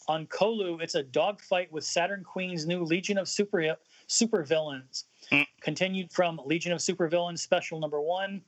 On 0.08 0.26
Kolu, 0.26 0.80
it's 0.80 0.94
a 0.94 1.02
dogfight 1.02 1.70
with 1.70 1.84
Saturn 1.84 2.24
Queen's 2.24 2.66
new 2.66 2.82
Legion 2.82 3.18
of 3.18 3.28
Super 3.28 3.76
supervillains. 4.08 5.04
Mm. 5.32 5.46
Continued 5.60 6.12
from 6.12 6.40
Legion 6.44 6.72
of 6.72 6.78
Supervillains 6.78 7.38
Special 7.38 7.78
Number 7.78 8.00
1. 8.00 8.40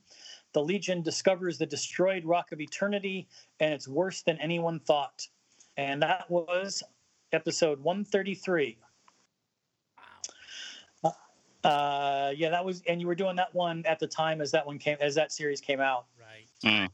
The 0.53 0.63
Legion 0.63 1.01
discovers 1.01 1.57
the 1.57 1.65
destroyed 1.65 2.25
Rock 2.25 2.51
of 2.51 2.59
Eternity, 2.59 3.27
and 3.59 3.73
it's 3.73 3.87
worse 3.87 4.21
than 4.21 4.37
anyone 4.39 4.79
thought. 4.79 5.27
And 5.77 6.01
that 6.01 6.29
was 6.29 6.83
episode 7.31 7.79
133. 7.81 8.77
Uh, 11.63 12.31
yeah, 12.35 12.49
that 12.49 12.65
was, 12.65 12.81
and 12.87 12.99
you 12.99 13.05
were 13.05 13.15
doing 13.15 13.35
that 13.35 13.53
one 13.53 13.85
at 13.85 13.99
the 13.99 14.07
time 14.07 14.41
as 14.41 14.51
that 14.51 14.65
one 14.65 14.79
came, 14.79 14.97
as 14.99 15.13
that 15.15 15.31
series 15.31 15.61
came 15.61 15.79
out. 15.79 16.05
Right. 16.19 16.89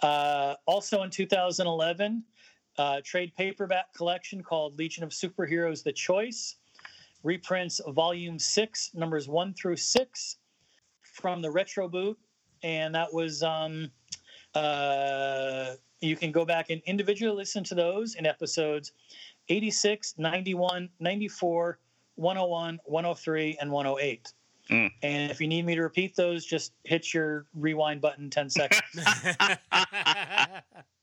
Uh, 0.00 0.56
also 0.66 1.02
in 1.04 1.10
2011, 1.10 2.24
uh, 2.76 3.00
trade 3.04 3.32
paperback 3.36 3.94
collection 3.94 4.42
called 4.42 4.76
Legion 4.76 5.04
of 5.04 5.10
Superheroes: 5.10 5.82
The 5.84 5.92
Choice 5.92 6.56
reprints 7.22 7.80
Volume 7.88 8.38
Six, 8.38 8.90
numbers 8.94 9.28
one 9.28 9.54
through 9.54 9.76
six, 9.76 10.36
from 11.02 11.42
the 11.42 11.50
Retro 11.50 11.88
Boot, 11.88 12.18
and 12.62 12.94
that 12.94 13.12
was. 13.12 13.42
Um, 13.42 13.90
uh, 14.54 15.74
you 16.00 16.16
can 16.16 16.30
go 16.32 16.44
back 16.44 16.70
and 16.70 16.82
individually 16.86 17.34
listen 17.34 17.64
to 17.64 17.74
those 17.74 18.14
in 18.14 18.26
episodes 18.26 18.92
86, 19.48 20.14
91, 20.18 20.88
94, 21.00 21.78
101, 22.16 22.78
103, 22.84 23.58
and 23.60 23.70
108. 23.70 24.32
Mm. 24.70 24.90
And 25.02 25.30
if 25.30 25.40
you 25.40 25.46
need 25.46 25.64
me 25.64 25.74
to 25.74 25.82
repeat 25.82 26.16
those, 26.16 26.44
just 26.44 26.72
hit 26.84 27.14
your 27.14 27.46
rewind 27.54 28.00
button 28.00 28.30
10 28.30 28.50
seconds. 28.50 28.82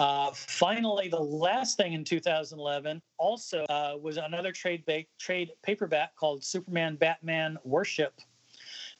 Uh, 0.00 0.30
finally, 0.32 1.08
the 1.08 1.20
last 1.20 1.76
thing 1.76 1.92
in 1.92 2.04
2011 2.04 3.00
also 3.18 3.64
uh, 3.64 3.96
was 4.00 4.16
another 4.16 4.52
trade 4.52 4.84
ba- 4.86 5.04
trade 5.18 5.50
paperback 5.62 6.14
called 6.16 6.44
Superman 6.44 6.96
Batman 6.96 7.56
Worship. 7.64 8.14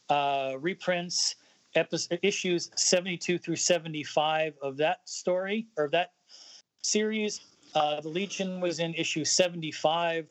Uh, 0.08 0.56
reprints 0.60 1.36
issues 2.22 2.70
72 2.76 3.38
through 3.38 3.56
75 3.56 4.54
of 4.60 4.76
that 4.76 5.08
story 5.08 5.66
or 5.78 5.88
that 5.88 6.12
series. 6.82 7.40
Uh, 7.74 8.00
the 8.00 8.08
Legion 8.08 8.60
was 8.60 8.78
in 8.78 8.92
issue 8.94 9.24
75. 9.24 10.26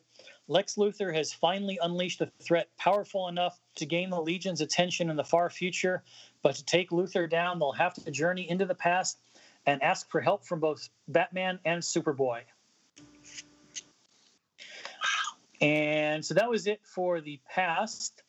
Lex 0.48 0.74
Luthor 0.74 1.14
has 1.14 1.32
finally 1.32 1.78
unleashed 1.82 2.20
a 2.20 2.30
threat 2.40 2.68
powerful 2.78 3.28
enough 3.28 3.58
to 3.76 3.86
gain 3.86 4.10
the 4.10 4.20
Legion's 4.20 4.60
attention 4.60 5.10
in 5.10 5.16
the 5.16 5.24
far 5.24 5.50
future. 5.50 6.02
But 6.42 6.54
to 6.56 6.64
take 6.64 6.90
Luthor 6.90 7.28
down, 7.28 7.58
they'll 7.58 7.72
have 7.72 7.94
to 7.94 8.10
journey 8.10 8.48
into 8.48 8.66
the 8.66 8.74
past 8.74 9.18
and 9.66 9.82
ask 9.82 10.10
for 10.10 10.20
help 10.20 10.44
from 10.44 10.60
both 10.60 10.88
Batman 11.08 11.58
and 11.64 11.82
Superboy. 11.82 12.40
And 15.60 16.24
so 16.24 16.34
that 16.34 16.48
was 16.50 16.66
it 16.66 16.80
for 16.84 17.20
the 17.20 17.40
past. 17.48 18.22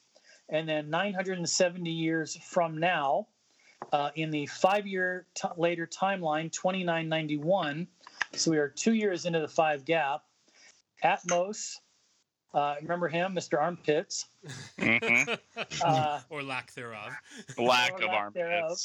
And 0.49 0.69
then 0.69 0.89
970 0.89 1.89
years 1.89 2.35
from 2.35 2.77
now, 2.80 3.27
uh, 3.91 4.11
in 4.15 4.30
the 4.30 4.45
five 4.45 4.85
year 4.85 5.26
t- 5.34 5.47
later 5.57 5.88
timeline, 5.88 6.51
2991, 6.51 7.88
so 8.34 8.51
we 8.51 8.57
are 8.57 8.69
two 8.69 8.93
years 8.93 9.26
into 9.26 9.39
the 9.39 9.47
five 9.47 9.84
gap, 9.85 10.23
Atmos, 11.03 11.77
uh, 12.53 12.76
remember 12.81 13.07
him, 13.07 13.34
Mr. 13.34 13.60
Armpits, 13.60 14.26
Mhm. 14.77 15.39
uh, 15.84 16.19
or 16.30 16.43
lack 16.43 16.72
thereof. 16.73 17.11
Lack 17.57 17.93
Or 17.93 18.03
of 18.03 18.10
armpits. 18.10 18.34
thereof. 18.35 18.80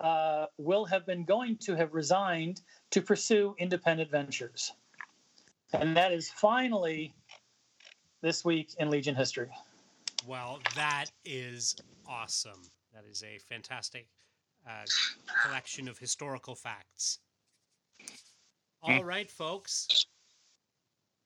Armpits. 0.00 0.52
uh, 0.58 0.62
will 0.62 0.84
have 0.84 1.06
been 1.06 1.24
going 1.24 1.56
to 1.58 1.76
have 1.76 1.94
resigned 1.94 2.62
to 2.90 3.02
pursue 3.02 3.54
independent 3.58 4.10
ventures. 4.10 4.72
And 5.72 5.96
that 5.96 6.12
is 6.12 6.30
finally 6.30 7.14
this 8.22 8.44
week 8.44 8.70
in 8.78 8.90
Legion 8.90 9.14
history. 9.14 9.50
Well, 10.26 10.60
that 10.74 11.06
is 11.24 11.76
awesome. 12.08 12.62
That 12.94 13.04
is 13.10 13.22
a 13.22 13.38
fantastic 13.38 14.06
uh, 14.66 14.84
collection 15.44 15.88
of 15.88 15.98
historical 15.98 16.54
facts. 16.54 17.18
All 18.82 19.04
right, 19.04 19.30
folks. 19.30 20.06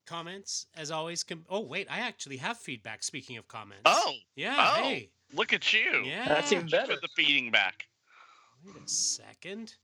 Comments, 0.05 0.67
as 0.75 0.91
always. 0.91 1.23
Can... 1.23 1.45
Oh, 1.49 1.61
wait, 1.61 1.87
I 1.89 1.99
actually 1.99 2.37
have 2.37 2.57
feedback. 2.57 3.03
Speaking 3.03 3.37
of 3.37 3.47
comments. 3.47 3.83
Oh, 3.85 4.13
yeah. 4.35 4.73
oh. 4.77 4.83
Hey, 4.83 5.09
look 5.33 5.53
at 5.53 5.71
you. 5.73 6.03
yeah. 6.05 6.27
That's 6.27 6.51
even 6.51 6.67
better. 6.67 6.93
Put 6.93 7.01
the 7.01 7.09
feeding 7.15 7.51
back. 7.51 7.87
Wait 8.65 8.75
a 8.75 8.87
second. 8.87 9.75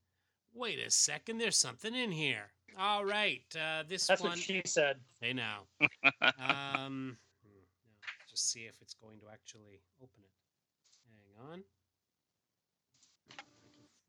Wait 0.54 0.80
a 0.80 0.90
second. 0.90 1.38
There's 1.38 1.58
something 1.58 1.94
in 1.94 2.12
here. 2.12 2.52
All 2.78 3.04
right. 3.04 3.44
Uh, 3.56 3.84
this 3.88 4.08
one 4.08 4.14
That's 4.14 4.22
one. 4.22 4.30
what 4.32 4.40
she 4.40 4.62
said. 4.66 4.98
Hey 5.22 5.34
now. 5.34 5.62
um, 6.40 7.18
no, 7.44 7.52
just 8.30 8.52
see 8.52 8.62
if 8.62 8.76
it's 8.82 8.94
going 8.94 9.20
to 9.20 9.26
actually 9.32 9.82
open 10.02 10.24
it. 10.24 10.32
Hang 11.38 11.52
on. 11.52 11.64
I 13.32 13.44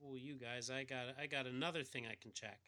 fool 0.00 0.16
you 0.16 0.34
guys. 0.34 0.70
I 0.70 0.84
got 0.84 1.14
I 1.20 1.26
got 1.26 1.46
another 1.46 1.82
thing 1.82 2.06
I 2.06 2.14
can 2.20 2.32
check. 2.32 2.60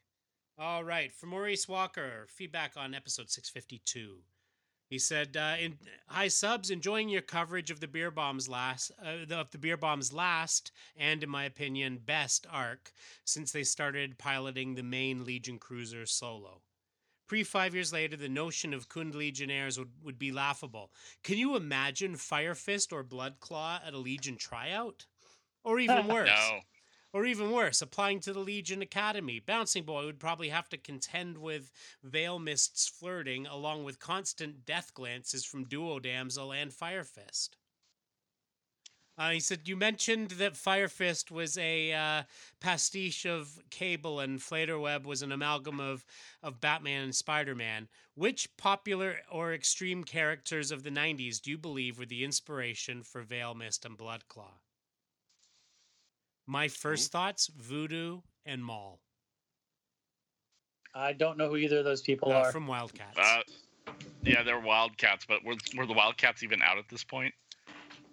All 0.58 0.84
right, 0.84 1.10
for 1.10 1.26
Maurice 1.26 1.66
Walker, 1.66 2.26
feedback 2.28 2.72
on 2.76 2.94
episode 2.94 3.30
652. 3.30 4.18
He 4.92 4.98
said, 4.98 5.38
uh, 5.38 5.56
in, 5.58 5.78
"Hi 6.08 6.28
subs, 6.28 6.70
enjoying 6.70 7.08
your 7.08 7.22
coverage 7.22 7.70
of 7.70 7.80
the 7.80 7.88
Bierbaums 7.88 8.46
last 8.46 8.92
uh, 9.02 9.24
the- 9.24 9.38
of 9.38 9.50
the 9.50 9.56
Bierbaums 9.56 10.12
last 10.12 10.70
and, 10.94 11.22
in 11.22 11.30
my 11.30 11.44
opinion, 11.44 11.96
best 11.96 12.46
arc 12.50 12.92
since 13.24 13.52
they 13.52 13.64
started 13.64 14.18
piloting 14.18 14.74
the 14.74 14.82
main 14.82 15.24
Legion 15.24 15.58
cruiser 15.58 16.04
solo. 16.04 16.60
Pre 17.26 17.42
five 17.42 17.74
years 17.74 17.90
later, 17.90 18.18
the 18.18 18.28
notion 18.28 18.74
of 18.74 18.90
Khund 18.90 19.14
Legionnaires 19.14 19.78
would, 19.78 19.92
would 20.02 20.18
be 20.18 20.30
laughable. 20.30 20.92
Can 21.24 21.38
you 21.38 21.56
imagine 21.56 22.16
Fire 22.16 22.54
Fist 22.54 22.92
or 22.92 23.02
Blood 23.02 23.40
Claw 23.40 23.80
at 23.82 23.94
a 23.94 23.98
Legion 23.98 24.36
tryout? 24.36 25.06
Or 25.64 25.80
even 25.80 26.06
worse. 26.06 26.28
No. 26.28 26.60
Or 27.12 27.26
even 27.26 27.50
worse, 27.50 27.82
applying 27.82 28.20
to 28.20 28.32
the 28.32 28.40
Legion 28.40 28.80
Academy. 28.80 29.38
Bouncing 29.38 29.84
Boy 29.84 30.06
would 30.06 30.18
probably 30.18 30.48
have 30.48 30.70
to 30.70 30.78
contend 30.78 31.36
with 31.36 31.70
Veil 32.02 32.38
Mist's 32.38 32.88
flirting, 32.88 33.46
along 33.46 33.84
with 33.84 33.98
constant 33.98 34.64
death 34.64 34.94
glances 34.94 35.44
from 35.44 35.64
Duo 35.64 35.98
Damsel 35.98 36.52
and 36.52 36.72
Fire 36.72 37.04
Fist. 37.04 37.56
Uh, 39.18 39.30
he 39.30 39.40
said, 39.40 39.68
You 39.68 39.76
mentioned 39.76 40.32
that 40.32 40.56
Fire 40.56 40.88
Fist 40.88 41.30
was 41.30 41.58
a 41.58 41.92
uh, 41.92 42.22
pastiche 42.60 43.26
of 43.26 43.60
Cable 43.68 44.20
and 44.20 44.40
Flederweb 44.40 45.04
was 45.04 45.20
an 45.20 45.32
amalgam 45.32 45.80
of, 45.80 46.06
of 46.42 46.60
Batman 46.62 47.04
and 47.04 47.14
Spider 47.14 47.54
Man. 47.54 47.88
Which 48.14 48.56
popular 48.56 49.18
or 49.30 49.52
extreme 49.52 50.04
characters 50.04 50.70
of 50.70 50.82
the 50.82 50.90
90s 50.90 51.42
do 51.42 51.50
you 51.50 51.58
believe 51.58 51.98
were 51.98 52.06
the 52.06 52.24
inspiration 52.24 53.02
for 53.02 53.22
Veil 53.22 53.54
Mist 53.54 53.84
and 53.84 53.98
Bloodclaw? 53.98 54.61
My 56.46 56.68
first 56.68 57.12
thoughts 57.12 57.50
Voodoo 57.56 58.20
and 58.44 58.64
Maul 58.64 59.00
I 60.94 61.12
don't 61.12 61.38
know 61.38 61.48
who 61.48 61.56
either 61.56 61.78
of 61.78 61.84
those 61.84 62.02
people 62.02 62.32
uh, 62.32 62.36
are. 62.36 62.52
from 62.52 62.66
Wildcats. 62.66 63.18
Uh, 63.18 63.92
yeah, 64.24 64.42
they're 64.42 64.60
Wildcats, 64.60 65.24
but 65.26 65.44
were, 65.44 65.54
were 65.76 65.86
the 65.86 65.94
Wildcats 65.94 66.42
even 66.42 66.62
out 66.62 66.78
at 66.78 66.88
this 66.88 67.04
point? 67.04 67.32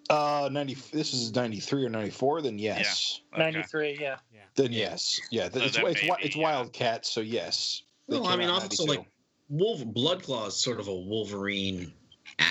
Uh, 0.09 0.49
ninety. 0.51 0.75
This 0.91 1.13
is 1.13 1.35
ninety 1.35 1.59
three 1.59 1.85
or 1.85 1.89
ninety 1.89 2.09
four. 2.09 2.41
Then 2.41 2.57
yes. 2.57 3.21
Okay. 3.33 3.43
93, 3.43 3.97
yeah. 4.01 4.15
Then 4.55 4.73
yes. 4.73 5.19
Yeah. 5.29 5.49
So 5.49 5.59
it's 5.59 5.75
that 5.75 5.85
it's, 5.85 6.01
may 6.01 6.07
wi- 6.07 6.17
it's 6.23 6.35
yeah. 6.35 6.41
Wildcat. 6.41 7.05
So 7.05 7.21
yes. 7.21 7.83
They 8.07 8.17
Well, 8.17 8.27
I 8.27 8.35
mean, 8.35 8.49
also 8.49 8.85
92. 8.85 8.85
like 8.85 9.07
Wolf 9.49 9.81
Bloodclaw 9.81 10.47
is 10.47 10.55
sort 10.55 10.79
of 10.79 10.87
a 10.87 10.95
Wolverine 10.95 11.93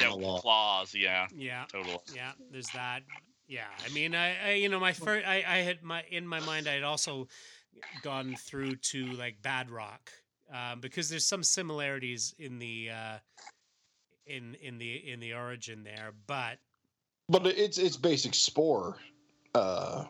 Yeah, 0.00 0.10
claws. 0.38 0.94
Yeah, 0.94 1.26
yeah. 1.34 1.64
Total. 1.72 2.00
Yeah, 2.14 2.30
there's 2.52 2.68
that. 2.74 3.02
Yeah, 3.48 3.64
I 3.84 3.88
mean, 3.94 4.14
I, 4.14 4.50
I 4.50 4.52
you 4.52 4.68
know, 4.68 4.78
my 4.78 4.92
first, 4.92 5.26
I, 5.26 5.42
I 5.46 5.56
had 5.58 5.82
my 5.82 6.04
in 6.10 6.26
my 6.26 6.40
mind, 6.40 6.68
I 6.68 6.74
had 6.74 6.82
also 6.82 7.28
gone 8.02 8.36
through 8.36 8.76
to 8.76 9.12
like 9.12 9.40
Badrock, 9.42 10.10
um, 10.52 10.80
because 10.80 11.08
there's 11.08 11.24
some 11.24 11.42
similarities 11.42 12.34
in 12.38 12.58
the 12.58 12.90
uh, 12.90 13.18
in 14.26 14.54
in 14.62 14.76
the 14.78 14.96
in 15.10 15.18
the 15.20 15.32
origin 15.32 15.82
there, 15.82 16.12
but 16.26 16.58
But 17.30 17.46
it's 17.46 17.78
it's 17.78 17.96
basic 17.96 18.34
spore. 18.34 18.96
Uh, 19.54 20.04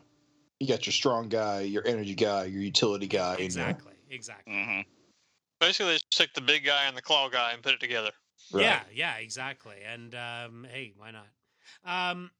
you 0.58 0.66
got 0.66 0.84
your 0.84 0.92
strong 0.92 1.28
guy, 1.28 1.60
your 1.60 1.86
energy 1.86 2.16
guy, 2.16 2.44
your 2.46 2.60
utility 2.62 3.06
guy. 3.06 3.34
and 3.34 3.38
your- 3.38 3.44
exactly, 3.44 3.94
exactly. 4.10 4.52
hmm 4.52 4.80
Basically, 5.60 5.92
they 5.92 5.94
just 5.94 6.10
took 6.10 6.32
the 6.34 6.40
big 6.40 6.64
guy 6.64 6.84
and 6.84 6.96
the 6.96 7.02
claw 7.02 7.28
guy 7.28 7.52
and 7.52 7.62
put 7.62 7.74
it 7.74 7.80
together. 7.80 8.10
right. 8.52 8.62
Yeah, 8.62 8.80
yeah, 8.92 9.16
exactly. 9.16 9.76
And 9.84 10.14
um, 10.14 10.66
hey, 10.70 10.92
why 10.96 11.10
not? 11.10 11.26
Um, 11.84 12.30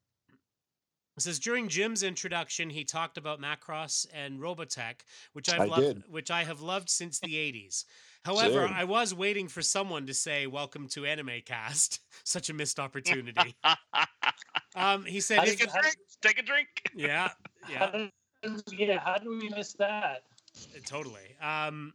it 1.19 1.23
says 1.23 1.41
during 1.41 1.69
Jim's 1.69 2.05
introduction, 2.05 2.71
he 2.71 2.85
talked 2.85 3.19
about 3.19 3.41
Macross 3.41 4.07
and 4.15 4.39
Robotech, 4.39 5.01
which 5.33 5.49
I've 5.53 5.63
I 5.63 5.65
loved, 5.65 5.83
did. 5.83 6.03
which 6.09 6.31
I 6.31 6.45
have 6.45 6.61
loved 6.61 6.89
since 6.89 7.19
the 7.19 7.35
'80s. 7.35 7.85
However, 8.25 8.67
Same. 8.67 8.77
I 8.77 8.85
was 8.85 9.13
waiting 9.13 9.49
for 9.49 9.61
someone 9.61 10.07
to 10.07 10.15
say 10.15 10.47
"Welcome 10.47 10.87
to 10.91 11.05
Anime 11.07 11.41
Cast." 11.45 12.01
Such 12.25 12.51
a 12.51 12.55
missed 12.55 12.79
opportunity. 12.79 13.57
um, 14.77 15.05
he 15.05 15.21
said, 15.21 15.41
Take 15.45 15.63
a 15.65 15.67
drink. 15.67 15.97
Take 16.23 16.39
a 16.39 16.43
drink. 16.43 16.69
"Yeah, 16.95 17.31
How 17.63 17.71
yeah, 17.93 18.09
did, 18.43 18.63
yeah, 18.79 19.01
how 19.01 19.19
do 19.19 19.31
we 19.31 19.49
miss 19.49 19.73
that? 19.75 20.23
totally." 20.87 21.37
Um, 21.43 21.95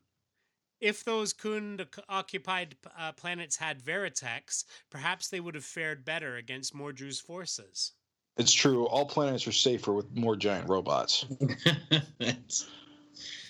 if 0.81 1.05
those 1.05 1.33
Khund 1.33 1.87
occupied 2.09 2.75
uh, 2.99 3.13
planets 3.13 3.55
had 3.55 3.81
Veritechs, 3.81 4.65
perhaps 4.89 5.29
they 5.29 5.39
would 5.39 5.55
have 5.55 5.63
fared 5.63 6.03
better 6.03 6.35
against 6.35 6.75
Mordru's 6.75 7.21
forces. 7.21 7.93
It's 8.37 8.51
true. 8.51 8.87
All 8.87 9.05
planets 9.05 9.47
are 9.47 9.51
safer 9.51 9.93
with 9.93 10.15
more 10.15 10.35
giant 10.35 10.67
robots. 10.69 11.25
That's- 12.19 12.65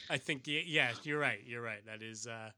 I 0.10 0.18
think 0.18 0.44
y- 0.46 0.64
yeah, 0.66 0.92
you're 1.04 1.20
right. 1.20 1.40
You're 1.46 1.62
right. 1.62 1.84
That 1.86 2.04
is 2.04 2.28
uh, 2.28 2.50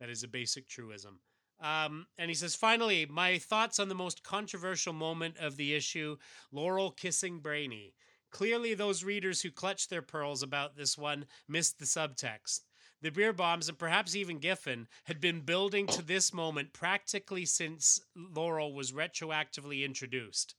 that 0.00 0.10
is 0.10 0.22
a 0.24 0.28
basic 0.28 0.68
truism. 0.68 1.20
Um, 1.62 2.06
and 2.18 2.28
he 2.30 2.34
says, 2.34 2.54
finally, 2.56 3.06
my 3.06 3.38
thoughts 3.38 3.78
on 3.78 3.88
the 3.88 3.94
most 3.94 4.22
controversial 4.24 4.92
moment 4.92 5.36
of 5.38 5.56
the 5.56 5.74
issue: 5.74 6.16
Laurel 6.50 6.90
kissing 6.90 7.38
Brainy. 7.40 7.94
Clearly, 8.30 8.74
those 8.74 9.04
readers 9.04 9.40
who 9.42 9.50
clutched 9.50 9.90
their 9.90 10.02
pearls 10.02 10.42
about 10.42 10.76
this 10.76 10.98
one 10.98 11.26
missed 11.48 11.78
the 11.78 11.84
subtext. 11.84 12.60
The 13.02 13.10
Bierbaums 13.10 13.68
and 13.68 13.78
perhaps 13.78 14.14
even 14.14 14.38
Giffen 14.38 14.86
had 15.04 15.20
been 15.20 15.40
building 15.40 15.86
to 15.88 16.02
this 16.02 16.34
moment 16.34 16.72
practically 16.72 17.46
since 17.46 18.00
Laurel 18.14 18.74
was 18.74 18.92
retroactively 18.92 19.84
introduced. 19.84 20.54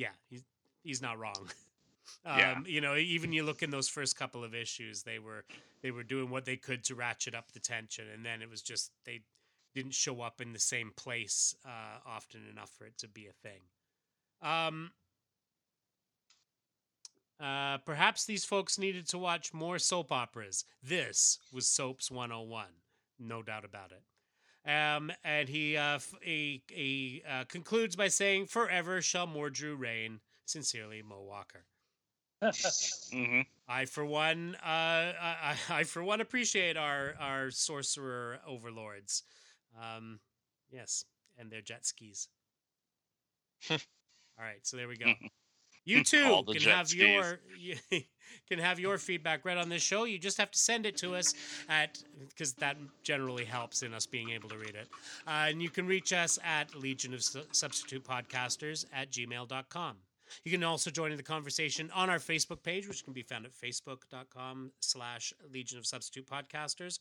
Yeah, 0.00 0.08
he's, 0.30 0.42
he's 0.82 1.02
not 1.02 1.18
wrong. 1.18 1.50
Um, 2.24 2.38
Yeah. 2.38 2.58
You 2.66 2.80
know, 2.80 2.96
even 2.96 3.32
you 3.32 3.44
look 3.44 3.62
in 3.62 3.70
those 3.70 3.88
first 3.88 4.16
couple 4.16 4.42
of 4.42 4.52
issues, 4.52 5.04
they 5.04 5.20
were 5.20 5.44
they 5.80 5.92
were 5.92 6.02
doing 6.02 6.28
what 6.28 6.44
they 6.44 6.56
could 6.56 6.82
to 6.84 6.96
ratchet 6.96 7.36
up 7.36 7.52
the 7.52 7.60
tension, 7.60 8.06
and 8.12 8.26
then 8.26 8.42
it 8.42 8.50
was 8.50 8.62
just 8.62 8.90
they 9.04 9.20
didn't 9.76 9.94
show 9.94 10.20
up 10.20 10.40
in 10.40 10.52
the 10.52 10.58
same 10.58 10.90
place 10.96 11.54
uh, 11.64 12.00
often 12.04 12.40
enough 12.50 12.70
for 12.76 12.84
it 12.84 12.98
to 12.98 13.06
be 13.06 13.28
a 13.28 13.32
thing. 13.48 13.60
Um, 14.42 14.90
uh, 17.38 17.78
perhaps 17.78 18.24
these 18.24 18.44
folks 18.44 18.76
needed 18.78 19.06
to 19.08 19.18
watch 19.18 19.54
more 19.54 19.78
soap 19.78 20.10
operas. 20.10 20.64
This 20.82 21.38
was 21.52 21.68
Soaps 21.68 22.10
101, 22.10 22.66
no 23.20 23.42
doubt 23.42 23.64
about 23.64 23.92
it. 23.92 24.02
Um, 24.66 25.12
and 25.24 25.48
he, 25.48 25.76
uh, 25.76 25.96
f- 25.96 26.14
he, 26.22 26.62
he 26.68 27.22
uh, 27.28 27.44
concludes 27.44 27.96
by 27.96 28.08
saying, 28.08 28.46
Forever 28.46 29.00
shall 29.02 29.26
Mordru 29.26 29.78
reign. 29.78 30.20
Sincerely, 30.44 31.02
Mo 31.02 31.22
Walker. 31.22 31.64
hmm 33.12 33.40
I, 33.68 33.84
for 33.84 34.04
one, 34.04 34.56
uh, 34.62 34.66
I, 34.66 35.56
I, 35.70 35.74
I 35.80 35.84
for 35.84 36.02
one 36.02 36.20
appreciate 36.20 36.76
our 36.76 37.14
our 37.20 37.50
sorcerer 37.50 38.40
overlords. 38.46 39.22
Um, 39.80 40.20
yes, 40.70 41.04
and 41.38 41.50
their 41.50 41.60
jet 41.62 41.86
skis. 41.86 42.28
All 43.70 43.78
right, 44.44 44.60
so 44.62 44.76
there 44.76 44.88
we 44.88 44.96
go. 44.96 45.12
You 45.90 46.04
too 46.04 46.42
can 46.46 46.62
have 46.62 46.88
skis. 46.88 47.00
your 47.00 47.40
you 47.58 47.76
can 48.48 48.58
have 48.58 48.78
your 48.78 48.98
feedback 48.98 49.44
read 49.44 49.58
on 49.58 49.68
this 49.68 49.82
show. 49.82 50.04
You 50.04 50.18
just 50.18 50.38
have 50.38 50.50
to 50.50 50.58
send 50.58 50.86
it 50.86 50.96
to 50.98 51.14
us 51.14 51.34
at 51.68 52.02
because 52.28 52.52
that 52.54 52.76
generally 53.02 53.44
helps 53.44 53.82
in 53.82 53.94
us 53.94 54.06
being 54.06 54.30
able 54.30 54.48
to 54.50 54.56
read 54.58 54.74
it. 54.74 54.88
Uh, 55.26 55.46
and 55.48 55.62
you 55.62 55.70
can 55.70 55.86
reach 55.86 56.12
us 56.12 56.38
at 56.44 56.74
Legion 56.74 57.14
of 57.14 57.22
Su- 57.22 57.42
Substitute 57.52 58.04
Podcasters 58.04 58.84
at 58.92 59.10
gmail.com. 59.10 59.96
You 60.44 60.52
can 60.52 60.62
also 60.62 60.90
join 60.90 61.10
in 61.10 61.16
the 61.16 61.24
conversation 61.24 61.90
on 61.92 62.08
our 62.08 62.18
Facebook 62.18 62.62
page, 62.62 62.86
which 62.86 63.04
can 63.04 63.12
be 63.12 63.22
found 63.22 63.46
at 63.46 63.52
facebook.com 63.52 64.70
slash 64.80 65.32
Legion 65.52 65.78
of 65.78 65.86
Substitute 65.86 66.26
Podcasters. 66.28 67.00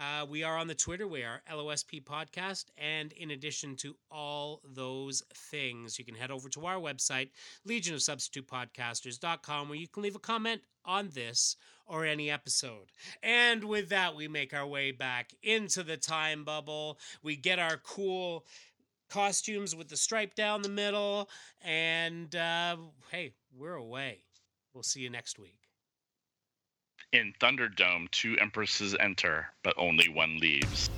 Uh, 0.00 0.24
we 0.24 0.42
are 0.42 0.56
on 0.56 0.66
the 0.66 0.74
Twitter. 0.74 1.06
We 1.06 1.24
are 1.24 1.42
LOSP 1.52 2.02
Podcast. 2.04 2.66
And 2.78 3.12
in 3.12 3.32
addition 3.32 3.76
to 3.76 3.94
all 4.10 4.62
those 4.64 5.22
things, 5.34 5.98
you 5.98 6.06
can 6.06 6.14
head 6.14 6.30
over 6.30 6.48
to 6.48 6.64
our 6.64 6.76
website, 6.76 7.28
Legion 7.66 7.94
of 7.94 8.02
Substitute 8.02 8.48
Podcasters.com, 8.48 9.68
where 9.68 9.76
you 9.76 9.88
can 9.88 10.02
leave 10.02 10.16
a 10.16 10.20
comment 10.20 10.62
on 10.86 11.10
this 11.12 11.56
or 11.86 12.06
any 12.06 12.30
episode. 12.30 12.92
And 13.22 13.62
with 13.64 13.90
that, 13.90 14.16
we 14.16 14.26
make 14.26 14.54
our 14.54 14.66
way 14.66 14.90
back 14.90 15.34
into 15.42 15.82
the 15.82 15.98
time 15.98 16.44
bubble. 16.44 16.98
We 17.22 17.36
get 17.36 17.58
our 17.58 17.76
cool 17.76 18.46
costumes 19.10 19.76
with 19.76 19.88
the 19.88 19.98
stripe 19.98 20.34
down 20.34 20.62
the 20.62 20.70
middle. 20.70 21.28
And 21.60 22.34
uh, 22.34 22.76
hey, 23.10 23.34
we're 23.54 23.74
away. 23.74 24.20
We'll 24.72 24.82
see 24.82 25.00
you 25.00 25.10
next 25.10 25.38
week. 25.38 25.59
In 27.12 27.34
Thunderdome, 27.40 28.08
two 28.12 28.38
empresses 28.38 28.94
enter, 29.00 29.48
but 29.64 29.74
only 29.76 30.08
one 30.08 30.38
leaves. 30.38 30.88